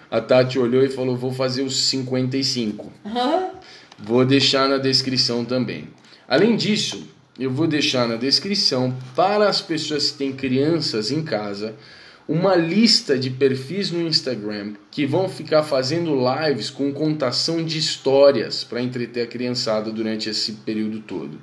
A 0.09 0.21
Tati 0.21 0.57
olhou 0.57 0.83
e 0.83 0.89
falou: 0.89 1.15
Vou 1.15 1.31
fazer 1.31 1.63
os 1.63 1.75
55. 1.85 2.91
Uhum. 3.05 3.49
Vou 3.99 4.25
deixar 4.25 4.69
na 4.69 4.77
descrição 4.77 5.43
também. 5.43 5.89
Além 6.27 6.55
disso, 6.55 7.07
eu 7.39 7.51
vou 7.51 7.67
deixar 7.67 8.07
na 8.07 8.15
descrição 8.15 8.95
para 9.15 9.47
as 9.47 9.61
pessoas 9.61 10.11
que 10.11 10.17
têm 10.17 10.33
crianças 10.33 11.11
em 11.11 11.23
casa 11.23 11.75
uma 12.27 12.55
lista 12.55 13.17
de 13.17 13.29
perfis 13.29 13.89
no 13.89 14.01
Instagram 14.01 14.73
que 14.91 15.05
vão 15.05 15.29
ficar 15.29 15.63
fazendo 15.63 16.13
lives 16.13 16.69
com 16.69 16.91
contação 16.91 17.63
de 17.63 17.77
histórias 17.77 18.65
para 18.65 18.81
entreter 18.81 19.23
a 19.23 19.27
criançada 19.27 19.91
durante 19.91 20.29
esse 20.29 20.51
período 20.51 20.99
todo. 20.99 21.39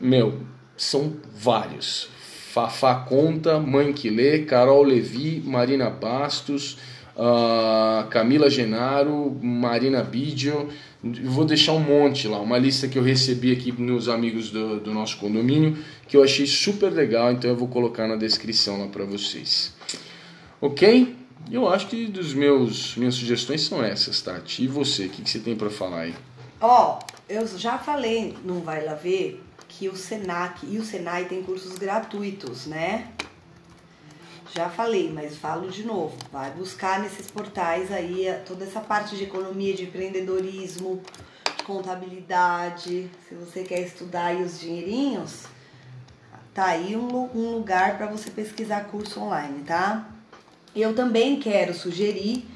Meu, 0.00 0.40
são 0.76 1.14
vários. 1.34 2.08
Fafá 2.52 2.94
Conta, 2.94 3.58
Mãe 3.58 3.92
que 3.92 4.08
Lê, 4.08 4.40
Carol 4.44 4.84
Levi, 4.84 5.42
Marina 5.44 5.90
Bastos, 5.90 6.78
uh, 7.16 8.08
Camila 8.08 8.48
Genaro, 8.48 9.36
Marina 9.42 10.02
Bidio. 10.02 10.68
Vou 11.02 11.44
deixar 11.44 11.72
um 11.72 11.80
monte 11.80 12.26
lá, 12.26 12.40
uma 12.40 12.56
lista 12.56 12.88
que 12.88 12.98
eu 12.98 13.02
recebi 13.02 13.52
aqui 13.52 13.70
nos 13.72 14.08
amigos 14.08 14.50
do, 14.50 14.80
do 14.80 14.92
nosso 14.92 15.18
condomínio, 15.18 15.76
que 16.08 16.16
eu 16.16 16.22
achei 16.22 16.46
super 16.46 16.90
legal, 16.90 17.30
então 17.30 17.50
eu 17.50 17.56
vou 17.56 17.68
colocar 17.68 18.08
na 18.08 18.16
descrição 18.16 18.80
lá 18.80 18.86
para 18.86 19.04
vocês. 19.04 19.74
Ok? 20.60 21.14
Eu 21.50 21.68
acho 21.68 21.88
que 21.88 22.06
dos 22.06 22.32
meus 22.32 22.96
minhas 22.96 23.16
sugestões 23.16 23.60
são 23.60 23.84
essas, 23.84 24.22
Tati. 24.22 24.64
E 24.64 24.66
você, 24.66 25.04
o 25.04 25.08
que, 25.10 25.22
que 25.22 25.28
você 25.28 25.38
tem 25.38 25.54
para 25.54 25.68
falar 25.68 26.00
aí? 26.00 26.14
Ó, 26.58 26.98
oh, 26.98 27.06
eu 27.28 27.46
já 27.58 27.76
falei, 27.76 28.34
não 28.42 28.60
vai 28.60 28.82
lá 28.82 28.94
ver, 28.94 29.44
que 29.68 29.88
o 29.88 29.96
Senac 29.96 30.64
e 30.66 30.78
o 30.78 30.84
Senai 30.84 31.24
tem 31.24 31.42
cursos 31.42 31.76
gratuitos, 31.76 32.66
né? 32.66 33.08
Já 34.54 34.70
falei, 34.70 35.10
mas 35.12 35.36
falo 35.36 35.68
de 35.68 35.82
novo. 35.82 36.16
Vai 36.30 36.52
buscar 36.52 37.00
nesses 37.00 37.28
portais 37.28 37.90
aí 37.90 38.26
toda 38.46 38.64
essa 38.64 38.80
parte 38.80 39.16
de 39.16 39.24
economia, 39.24 39.74
de 39.74 39.82
empreendedorismo, 39.82 41.02
de 41.56 41.64
contabilidade. 41.64 43.10
Se 43.28 43.34
você 43.34 43.64
quer 43.64 43.80
estudar 43.80 44.26
aí 44.26 44.44
os 44.44 44.60
dinheirinhos, 44.60 45.46
tá 46.54 46.66
aí 46.66 46.94
um, 46.94 47.28
um 47.34 47.56
lugar 47.56 47.96
para 47.96 48.06
você 48.06 48.30
pesquisar 48.30 48.84
curso 48.84 49.18
online, 49.18 49.64
tá? 49.64 50.08
Eu 50.74 50.94
também 50.94 51.40
quero 51.40 51.74
sugerir, 51.74 52.46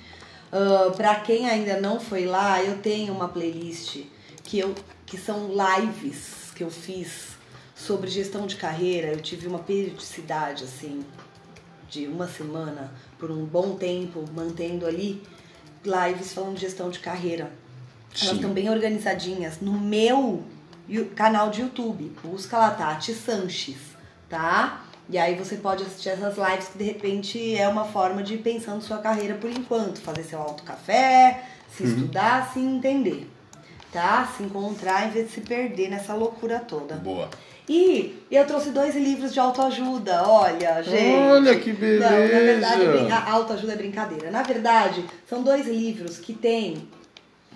uh, 0.52 0.96
para 0.96 1.16
quem 1.16 1.50
ainda 1.50 1.80
não 1.80 1.98
foi 1.98 2.26
lá, 2.26 2.62
eu 2.62 2.78
tenho 2.78 3.12
uma 3.12 3.28
playlist 3.28 4.04
que, 4.44 4.56
eu, 4.60 4.72
que 5.04 5.18
são 5.18 5.48
lives 5.48 6.52
que 6.54 6.62
eu 6.62 6.70
fiz 6.70 7.30
sobre 7.74 8.08
gestão 8.08 8.46
de 8.46 8.54
carreira. 8.54 9.08
Eu 9.08 9.20
tive 9.20 9.48
uma 9.48 9.58
periodicidade 9.58 10.62
assim 10.62 11.04
de 11.88 12.06
uma 12.06 12.28
semana 12.28 12.92
por 13.18 13.30
um 13.30 13.44
bom 13.44 13.76
tempo 13.76 14.24
mantendo 14.34 14.86
ali 14.86 15.22
lives 15.84 16.32
falando 16.32 16.54
de 16.54 16.60
gestão 16.62 16.90
de 16.90 16.98
carreira. 16.98 17.50
Sim. 18.14 18.26
Elas 18.26 18.36
estão 18.36 18.52
bem 18.52 18.70
organizadinhas 18.70 19.60
no 19.60 19.72
meu 19.72 20.42
canal 21.14 21.50
de 21.50 21.60
YouTube. 21.60 22.12
Busca 22.22 22.58
lá, 22.58 22.70
Tati 22.70 23.14
Sanches, 23.14 23.78
tá? 24.28 24.84
E 25.08 25.16
aí 25.16 25.34
você 25.34 25.56
pode 25.56 25.84
assistir 25.84 26.10
essas 26.10 26.36
lives 26.36 26.68
que 26.68 26.78
de 26.78 26.84
repente 26.84 27.56
é 27.56 27.66
uma 27.66 27.84
forma 27.84 28.22
de 28.22 28.34
ir 28.34 28.38
pensando 28.38 28.82
sua 28.82 28.98
carreira 28.98 29.34
por 29.34 29.50
enquanto, 29.50 30.00
fazer 30.00 30.24
seu 30.24 30.38
alto 30.38 30.62
café, 30.62 31.44
se 31.74 31.82
uhum. 31.82 31.88
estudar, 31.88 32.52
se 32.52 32.60
entender, 32.60 33.30
tá? 33.90 34.30
Se 34.36 34.42
encontrar 34.42 35.06
em 35.06 35.10
vez 35.10 35.28
de 35.28 35.32
se 35.32 35.40
perder 35.40 35.88
nessa 35.88 36.14
loucura 36.14 36.58
toda. 36.58 36.96
Boa. 36.96 37.30
E 37.68 38.24
eu 38.30 38.46
trouxe 38.46 38.70
dois 38.70 38.96
livros 38.96 39.34
de 39.34 39.38
autoajuda, 39.38 40.26
olha, 40.26 40.82
gente. 40.82 41.16
Olha 41.30 41.58
que 41.58 41.72
beleza. 41.72 42.10
Não, 42.10 42.20
na 42.20 42.38
verdade, 42.38 43.12
a 43.12 43.30
autoajuda 43.32 43.72
é 43.74 43.76
brincadeira. 43.76 44.30
Na 44.30 44.42
verdade, 44.42 45.04
são 45.28 45.42
dois 45.42 45.66
livros 45.66 46.16
que 46.18 46.32
tem 46.32 46.88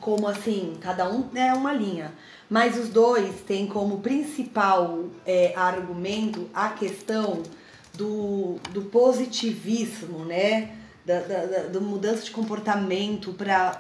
como 0.03 0.27
assim, 0.27 0.77
cada 0.81 1.09
um 1.09 1.25
é 1.35 1.55
uma 1.55 1.73
linha. 1.73 2.13
Mas 2.51 2.77
os 2.77 2.91
dois 2.91 3.37
têm 3.47 3.67
como 3.67 4.01
principal 4.01 5.05
é, 5.25 5.55
argumento 5.57 6.51
a 6.53 6.69
questão 6.71 7.43
do, 7.95 8.57
do 8.73 8.83
positivismo, 8.83 10.25
né? 10.27 10.71
Da, 11.07 11.21
da, 11.21 11.45
da 11.65 11.81
mudança 11.81 12.23
de 12.23 12.31
comportamento 12.31 13.33
para 13.33 13.79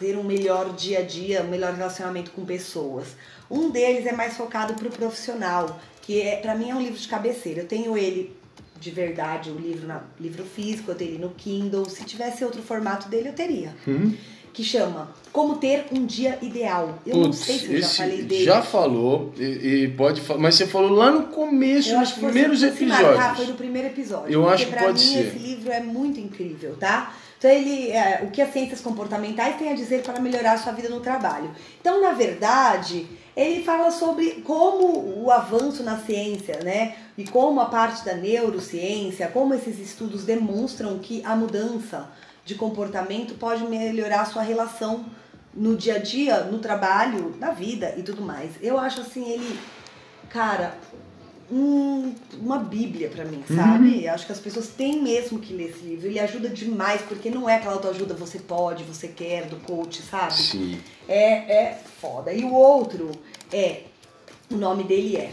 ter 0.00 0.16
um 0.16 0.24
melhor 0.24 0.72
dia 0.74 1.00
a 1.00 1.02
dia, 1.02 1.42
um 1.42 1.48
melhor 1.48 1.74
relacionamento 1.74 2.30
com 2.30 2.44
pessoas. 2.44 3.08
Um 3.50 3.68
deles 3.68 4.06
é 4.06 4.12
mais 4.12 4.34
focado 4.34 4.72
para 4.72 4.88
o 4.88 4.90
profissional, 4.90 5.78
que 6.00 6.22
é 6.22 6.36
para 6.36 6.54
mim 6.54 6.70
é 6.70 6.74
um 6.74 6.80
livro 6.80 6.98
de 6.98 7.06
cabeceira. 7.06 7.60
Eu 7.60 7.66
tenho 7.68 7.96
ele 7.98 8.34
de 8.80 8.90
verdade 8.90 9.50
o 9.50 9.58
livro 9.58 9.86
na 9.86 10.00
livro 10.18 10.42
físico, 10.42 10.90
eu 10.90 10.94
teria 10.94 11.18
no 11.18 11.30
Kindle. 11.30 11.84
Se 11.84 12.02
tivesse 12.04 12.42
outro 12.42 12.62
formato 12.62 13.10
dele, 13.10 13.28
eu 13.28 13.34
teria. 13.34 13.76
Hum? 13.86 14.14
Que 14.52 14.64
chama 14.64 15.12
Como 15.30 15.56
Ter 15.56 15.84
um 15.92 16.06
Dia 16.06 16.38
Ideal. 16.42 16.98
Eu 17.06 17.18
não 17.18 17.32
sei 17.32 17.58
se 17.58 17.72
eu 17.72 17.80
já 17.80 17.88
falei 17.88 18.22
dele. 18.22 18.44
Já 18.44 18.62
falou, 18.62 19.32
e, 19.38 19.44
e 19.84 19.88
pode 19.88 20.22
falar, 20.22 20.40
mas 20.40 20.54
você 20.56 20.66
falou 20.66 20.90
lá 20.90 21.10
no 21.10 21.24
começo, 21.24 21.90
Eu 21.90 22.00
nos 22.00 22.12
primeiros 22.12 22.62
episódios. 22.62 23.18
Ah, 23.20 23.34
foi 23.34 23.46
no 23.46 23.54
primeiro 23.54 23.88
episódio. 23.88 24.32
Eu 24.32 24.48
acho 24.48 24.66
que 24.66 24.76
pode 24.76 25.04
mim 25.04 25.12
ser. 25.12 25.26
esse 25.26 25.38
livro 25.38 25.70
é 25.70 25.80
muito 25.80 26.18
incrível, 26.18 26.74
tá? 26.80 27.14
Então 27.40 27.50
ele, 27.50 27.90
é, 27.90 28.20
o 28.22 28.30
que 28.30 28.42
as 28.42 28.52
ciências 28.52 28.82
comportamentais 28.82 29.56
têm 29.56 29.72
a 29.72 29.74
dizer 29.74 30.02
para 30.02 30.20
melhorar 30.20 30.52
a 30.52 30.58
sua 30.58 30.72
vida 30.72 30.90
no 30.90 31.00
trabalho. 31.00 31.50
Então, 31.80 31.98
na 31.98 32.12
verdade, 32.12 33.08
ele 33.34 33.64
fala 33.64 33.90
sobre 33.90 34.42
como 34.42 35.22
o 35.24 35.30
avanço 35.30 35.82
na 35.82 35.98
ciência, 35.98 36.60
né? 36.62 36.96
E 37.16 37.26
como 37.26 37.58
a 37.58 37.64
parte 37.64 38.04
da 38.04 38.12
neurociência, 38.12 39.26
como 39.28 39.54
esses 39.54 39.78
estudos 39.78 40.24
demonstram 40.24 40.98
que 40.98 41.24
a 41.24 41.34
mudança 41.34 42.10
de 42.44 42.56
comportamento 42.56 43.32
pode 43.36 43.64
melhorar 43.64 44.20
a 44.20 44.26
sua 44.26 44.42
relação 44.42 45.06
no 45.54 45.76
dia 45.76 45.94
a 45.94 45.98
dia, 45.98 46.40
no 46.40 46.58
trabalho, 46.58 47.34
na 47.38 47.52
vida 47.52 47.94
e 47.96 48.02
tudo 48.02 48.20
mais. 48.20 48.50
Eu 48.60 48.78
acho 48.78 49.00
assim 49.00 49.26
ele, 49.26 49.58
cara, 50.28 50.74
um- 51.50 52.14
uma 52.40 52.58
bíblia 52.58 53.08
pra 53.08 53.24
mim, 53.24 53.42
sabe? 53.54 54.06
Acho 54.08 54.26
que 54.26 54.32
as 54.32 54.38
pessoas 54.38 54.68
têm 54.68 55.02
mesmo 55.02 55.38
que 55.38 55.52
ler 55.52 55.70
esse 55.70 55.80
livro. 55.84 56.06
Ele 56.06 56.18
ajuda 56.20 56.48
demais, 56.48 57.00
porque 57.02 57.30
não 57.30 57.48
é 57.48 57.56
aquela 57.56 57.74
autoajuda 57.74 58.14
você 58.14 58.38
pode, 58.38 58.84
você 58.84 59.08
quer, 59.08 59.46
do 59.46 59.56
coach, 59.56 60.00
sabe? 60.02 60.34
Sim. 60.34 60.80
É, 61.08 61.32
é 61.64 61.78
foda. 62.00 62.32
E 62.32 62.44
o 62.44 62.52
outro 62.52 63.10
é, 63.52 63.82
o 64.50 64.56
nome 64.56 64.84
dele 64.84 65.16
é 65.16 65.32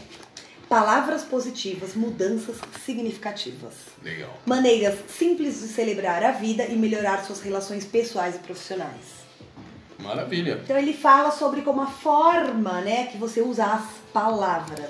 Palavras 0.67 1.23
Positivas, 1.23 1.93
Mudanças 1.95 2.57
Significativas. 2.85 3.73
Legal. 4.03 4.33
Maneiras 4.45 4.95
simples 5.07 5.61
de 5.61 5.67
celebrar 5.67 6.23
a 6.23 6.31
vida 6.31 6.65
e 6.65 6.75
melhorar 6.75 7.23
suas 7.23 7.39
relações 7.41 7.85
pessoais 7.85 8.35
e 8.35 8.39
profissionais. 8.39 9.17
Maravilha. 9.99 10.59
Então 10.63 10.77
ele 10.77 10.93
fala 10.93 11.31
sobre 11.31 11.61
como 11.61 11.81
a 11.81 11.87
forma, 11.87 12.81
né, 12.81 13.07
que 13.07 13.17
você 13.17 13.41
usa 13.41 13.65
as 13.65 13.85
palavras 14.13 14.89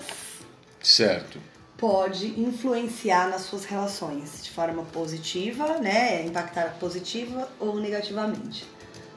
Certo. 0.81 1.39
pode 1.77 2.39
influenciar 2.39 3.29
nas 3.29 3.41
suas 3.41 3.65
relações 3.65 4.43
de 4.43 4.49
forma 4.49 4.83
positiva, 4.83 5.77
né, 5.77 6.25
impactar 6.25 6.75
positiva 6.79 7.47
ou 7.59 7.79
negativamente. 7.79 8.65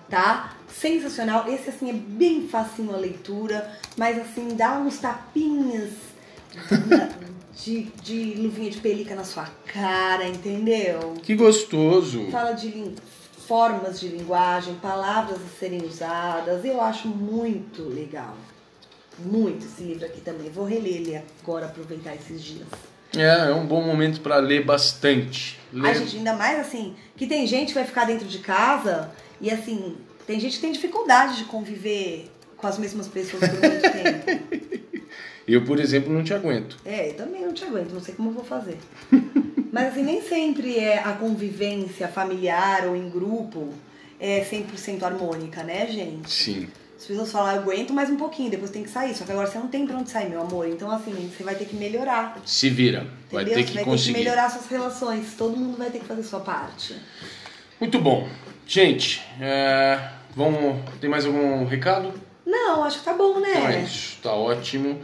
Tá? 0.08 0.56
Sensacional. 0.68 1.48
Esse 1.48 1.70
assim 1.70 1.88
é 1.88 1.92
bem 1.92 2.48
facinho 2.48 2.92
a 2.92 2.98
leitura, 2.98 3.70
mas 3.96 4.18
assim 4.18 4.48
dá 4.56 4.78
uns 4.78 4.98
tapinhas 4.98 5.90
de, 7.64 7.84
de 8.02 8.34
luvinha 8.34 8.70
de 8.70 8.80
pelica 8.80 9.14
na 9.14 9.24
sua 9.24 9.48
cara, 9.66 10.26
entendeu? 10.26 11.14
Que 11.22 11.34
gostoso. 11.36 12.28
fala 12.30 12.52
de 12.52 12.92
formas 13.46 14.00
de 14.00 14.08
linguagem, 14.08 14.74
palavras 14.76 15.38
a 15.38 15.58
serem 15.58 15.84
usadas. 15.84 16.64
Eu 16.64 16.80
acho 16.80 17.08
muito 17.08 17.82
legal. 17.82 18.36
Muito 19.24 19.66
esse 19.66 19.82
livro 19.82 20.06
aqui 20.06 20.20
também. 20.20 20.50
Vou 20.50 20.64
reler 20.64 20.96
ele 20.96 21.22
agora, 21.42 21.66
aproveitar 21.66 22.14
esses 22.14 22.42
dias. 22.42 22.66
É, 23.16 23.50
é 23.50 23.54
um 23.54 23.66
bom 23.66 23.82
momento 23.82 24.20
para 24.20 24.36
ler 24.36 24.64
bastante. 24.64 25.58
Ai, 25.74 25.80
Ler... 25.80 25.98
gente, 25.98 26.16
ainda 26.18 26.34
mais 26.34 26.60
assim, 26.60 26.94
que 27.16 27.26
tem 27.26 27.46
gente 27.46 27.68
que 27.68 27.74
vai 27.74 27.84
ficar 27.84 28.04
dentro 28.04 28.26
de 28.26 28.38
casa 28.38 29.10
e 29.40 29.50
assim, 29.50 29.96
tem 30.26 30.38
gente 30.38 30.56
que 30.56 30.60
tem 30.60 30.72
dificuldade 30.72 31.38
de 31.38 31.44
conviver 31.44 32.30
com 32.56 32.66
as 32.66 32.78
mesmas 32.78 33.08
pessoas 33.08 33.48
por 33.48 33.58
muito 33.58 33.82
tempo. 33.90 34.70
Eu, 35.46 35.64
por 35.64 35.80
exemplo, 35.80 36.12
não 36.12 36.22
te 36.22 36.32
aguento. 36.32 36.76
É, 36.84 37.10
eu 37.10 37.14
também 37.14 37.44
não 37.44 37.52
te 37.52 37.64
aguento, 37.64 37.90
não 37.92 38.00
sei 38.00 38.14
como 38.14 38.30
eu 38.30 38.34
vou 38.34 38.44
fazer. 38.44 38.78
Mas 39.72 39.88
assim, 39.88 40.04
nem 40.04 40.22
sempre 40.22 40.78
é 40.78 40.98
a 40.98 41.12
convivência 41.12 42.06
familiar 42.06 42.86
ou 42.86 42.94
em 42.94 43.08
grupo 43.08 43.72
é 44.18 44.44
100% 44.44 45.02
harmônica, 45.02 45.62
né, 45.64 45.86
gente? 45.86 46.30
Sim. 46.30 46.68
As 47.00 47.06
pessoas 47.06 47.32
falam, 47.32 47.54
eu 47.54 47.62
aguento 47.62 47.94
mais 47.94 48.10
um 48.10 48.16
pouquinho, 48.16 48.50
depois 48.50 48.70
tem 48.70 48.82
que 48.82 48.90
sair. 48.90 49.14
Só 49.14 49.24
que 49.24 49.32
agora 49.32 49.46
você 49.46 49.58
não 49.58 49.68
tem 49.68 49.86
pra 49.86 49.96
onde 49.96 50.10
sair, 50.10 50.28
meu 50.28 50.42
amor. 50.42 50.68
Então, 50.68 50.90
assim, 50.90 51.32
você 51.34 51.42
vai 51.42 51.54
ter 51.54 51.64
que 51.64 51.74
melhorar. 51.74 52.38
Se 52.44 52.68
vira. 52.68 53.06
Vai 53.32 53.44
entendeu? 53.44 53.64
ter 53.64 53.64
você 53.64 53.68
que 53.68 53.74
vai 53.74 53.84
ter 53.84 53.90
conseguir. 53.90 54.12
que 54.12 54.18
melhorar 54.18 54.50
suas 54.50 54.66
relações. 54.66 55.34
Todo 55.34 55.56
mundo 55.56 55.78
vai 55.78 55.88
ter 55.88 56.00
que 56.00 56.04
fazer 56.04 56.22
sua 56.22 56.40
parte. 56.40 56.94
Muito 57.80 57.98
bom. 57.98 58.28
Gente, 58.66 59.22
é, 59.40 60.10
vamos. 60.36 60.76
Tem 61.00 61.08
mais 61.08 61.24
algum 61.24 61.64
recado? 61.64 62.12
Não, 62.44 62.84
acho 62.84 62.98
que 62.98 63.04
tá 63.06 63.14
bom, 63.14 63.40
né? 63.40 63.50
Então 63.50 63.68
é 63.68 63.82
isso, 63.82 64.18
tá 64.22 64.34
ótimo. 64.34 65.00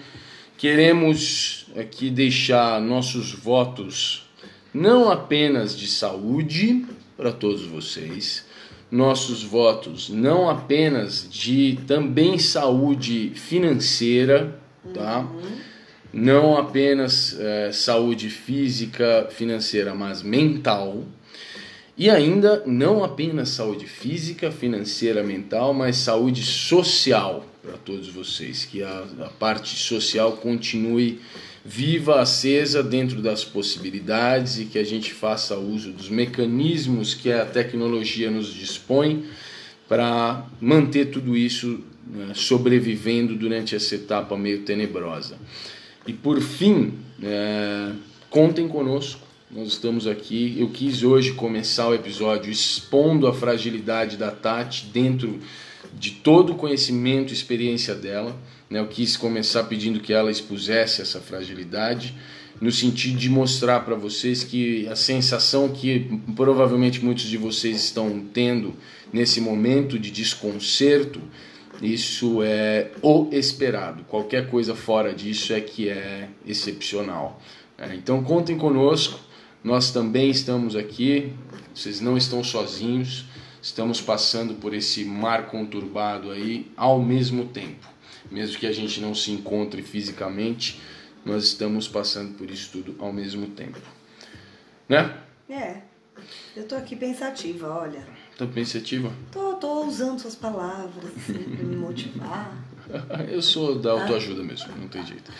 Queremos 0.58 1.66
aqui 1.78 2.10
deixar 2.10 2.78
nossos 2.78 3.32
votos 3.32 4.30
não 4.74 5.10
apenas 5.10 5.74
de 5.74 5.88
saúde 5.88 6.84
para 7.16 7.32
todos 7.32 7.64
vocês, 7.64 8.44
nossos 8.90 9.42
votos 9.42 10.08
não 10.08 10.48
apenas 10.48 11.28
de 11.30 11.78
também 11.86 12.38
saúde 12.38 13.32
financeira, 13.34 14.58
tá? 14.94 15.28
Não 16.12 16.56
apenas 16.56 17.36
eh, 17.38 17.72
saúde 17.72 18.30
física, 18.30 19.28
financeira, 19.30 19.94
mas 19.94 20.22
mental. 20.22 21.04
E 21.98 22.08
ainda 22.08 22.62
não 22.66 23.02
apenas 23.02 23.50
saúde 23.50 23.86
física, 23.86 24.50
financeira, 24.50 25.22
mental, 25.22 25.74
mas 25.74 25.96
saúde 25.96 26.42
social 26.42 27.44
para 27.62 27.76
todos 27.76 28.08
vocês. 28.08 28.64
Que 28.64 28.82
a, 28.82 29.04
a 29.20 29.28
parte 29.28 29.76
social 29.76 30.32
continue 30.32 31.20
viva, 31.66 32.20
acesa 32.20 32.82
dentro 32.82 33.20
das 33.20 33.44
possibilidades 33.44 34.58
e 34.58 34.66
que 34.66 34.78
a 34.78 34.84
gente 34.84 35.12
faça 35.12 35.56
uso 35.56 35.90
dos 35.90 36.08
mecanismos 36.08 37.12
que 37.12 37.32
a 37.32 37.44
tecnologia 37.44 38.30
nos 38.30 38.54
dispõe 38.54 39.24
para 39.88 40.46
manter 40.60 41.06
tudo 41.06 41.36
isso 41.36 41.80
né, 42.06 42.32
sobrevivendo 42.34 43.34
durante 43.34 43.74
essa 43.74 43.96
etapa 43.96 44.36
meio 44.36 44.62
tenebrosa. 44.62 45.36
E 46.06 46.12
por 46.12 46.40
fim, 46.40 46.94
é, 47.20 47.90
contem 48.30 48.68
conosco. 48.68 49.26
Nós 49.50 49.68
estamos 49.68 50.06
aqui. 50.06 50.56
Eu 50.58 50.68
quis 50.70 51.02
hoje 51.02 51.32
começar 51.32 51.88
o 51.88 51.94
episódio 51.94 52.50
expondo 52.50 53.26
a 53.26 53.34
fragilidade 53.34 54.16
da 54.16 54.30
Tati 54.30 54.86
dentro 54.86 55.40
de 55.98 56.12
todo 56.12 56.52
o 56.52 56.56
conhecimento 56.56 57.30
e 57.30 57.34
experiência 57.34 57.94
dela. 57.94 58.36
Né? 58.70 58.78
Eu 58.78 58.88
quis 58.88 59.16
começar 59.16 59.64
pedindo 59.64 60.00
que 60.00 60.12
ela 60.12 60.30
expusesse 60.30 61.02
essa 61.02 61.20
fragilidade, 61.20 62.14
no 62.60 62.72
sentido 62.72 63.18
de 63.18 63.28
mostrar 63.28 63.80
para 63.80 63.94
vocês 63.94 64.42
que 64.42 64.88
a 64.88 64.96
sensação 64.96 65.68
que 65.68 66.20
provavelmente 66.34 67.04
muitos 67.04 67.24
de 67.24 67.36
vocês 67.36 67.76
estão 67.76 68.24
tendo 68.32 68.74
nesse 69.12 69.40
momento 69.40 69.98
de 69.98 70.10
desconcerto, 70.10 71.20
isso 71.82 72.42
é 72.42 72.92
o 73.02 73.28
esperado. 73.32 74.04
Qualquer 74.04 74.48
coisa 74.48 74.74
fora 74.74 75.12
disso 75.12 75.52
é 75.52 75.60
que 75.60 75.88
é 75.88 76.28
excepcional. 76.46 77.40
É, 77.76 77.94
Então 77.94 78.22
contem 78.22 78.56
conosco, 78.56 79.20
nós 79.62 79.90
também 79.90 80.30
estamos 80.30 80.74
aqui, 80.74 81.32
vocês 81.74 82.00
não 82.00 82.16
estão 82.16 82.42
sozinhos, 82.42 83.26
estamos 83.60 84.00
passando 84.00 84.54
por 84.54 84.72
esse 84.72 85.04
mar 85.04 85.48
conturbado 85.48 86.30
aí 86.30 86.70
ao 86.76 87.02
mesmo 87.02 87.44
tempo. 87.46 87.95
Mesmo 88.30 88.58
que 88.58 88.66
a 88.66 88.72
gente 88.72 89.00
não 89.00 89.14
se 89.14 89.30
encontre 89.30 89.82
fisicamente, 89.82 90.80
nós 91.24 91.44
estamos 91.44 91.88
passando 91.88 92.34
por 92.36 92.50
isso 92.50 92.70
tudo 92.72 92.94
ao 92.98 93.12
mesmo 93.12 93.48
tempo. 93.48 93.78
Né? 94.88 95.16
É. 95.48 95.82
Eu 96.56 96.66
tô 96.66 96.74
aqui 96.76 96.96
pensativa, 96.96 97.68
olha. 97.68 98.06
Tá 98.38 98.46
pensativa? 98.46 99.12
Tô, 99.32 99.54
tô 99.54 99.84
usando 99.84 100.18
suas 100.18 100.34
palavras, 100.34 101.04
assim, 101.16 101.34
pra 101.34 101.64
me 101.64 101.76
motivar. 101.76 102.56
Eu 103.28 103.42
sou 103.42 103.78
da 103.78 103.92
autoajuda 103.92 104.42
mesmo, 104.42 104.74
não 104.76 104.88
tem 104.88 105.04
jeito. 105.04 105.30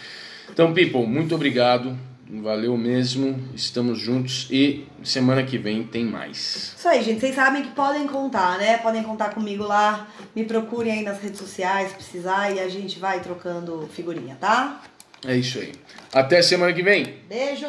Então, 0.51 0.73
people, 0.75 1.07
muito 1.07 1.35
obrigado. 1.35 1.97
Valeu 2.29 2.77
mesmo. 2.77 3.41
Estamos 3.55 3.99
juntos 3.99 4.49
e 4.51 4.87
semana 5.05 5.45
que 5.45 5.57
vem 5.57 5.85
tem 5.85 6.05
mais. 6.05 6.75
Isso 6.77 6.89
aí, 6.89 7.03
gente. 7.03 7.21
Vocês 7.21 7.35
sabem 7.35 7.63
que 7.63 7.71
podem 7.71 8.07
contar, 8.07 8.59
né? 8.59 8.79
Podem 8.79 9.03
contar 9.03 9.31
comigo 9.31 9.63
lá. 9.63 10.09
Me 10.35 10.45
procurem 10.45 10.93
aí 10.93 11.03
nas 11.05 11.21
redes 11.21 11.39
sociais 11.39 11.91
se 11.91 11.95
precisar 11.95 12.51
e 12.51 12.59
a 12.59 12.69
gente 12.69 12.99
vai 12.99 13.21
trocando 13.21 13.89
figurinha, 13.93 14.37
tá? 14.41 14.83
É 15.25 15.37
isso 15.37 15.59
aí. 15.59 15.73
Até 16.13 16.43
semana 16.43 16.73
que 16.73 16.83
vem. 16.83 17.17
Beijo! 17.29 17.67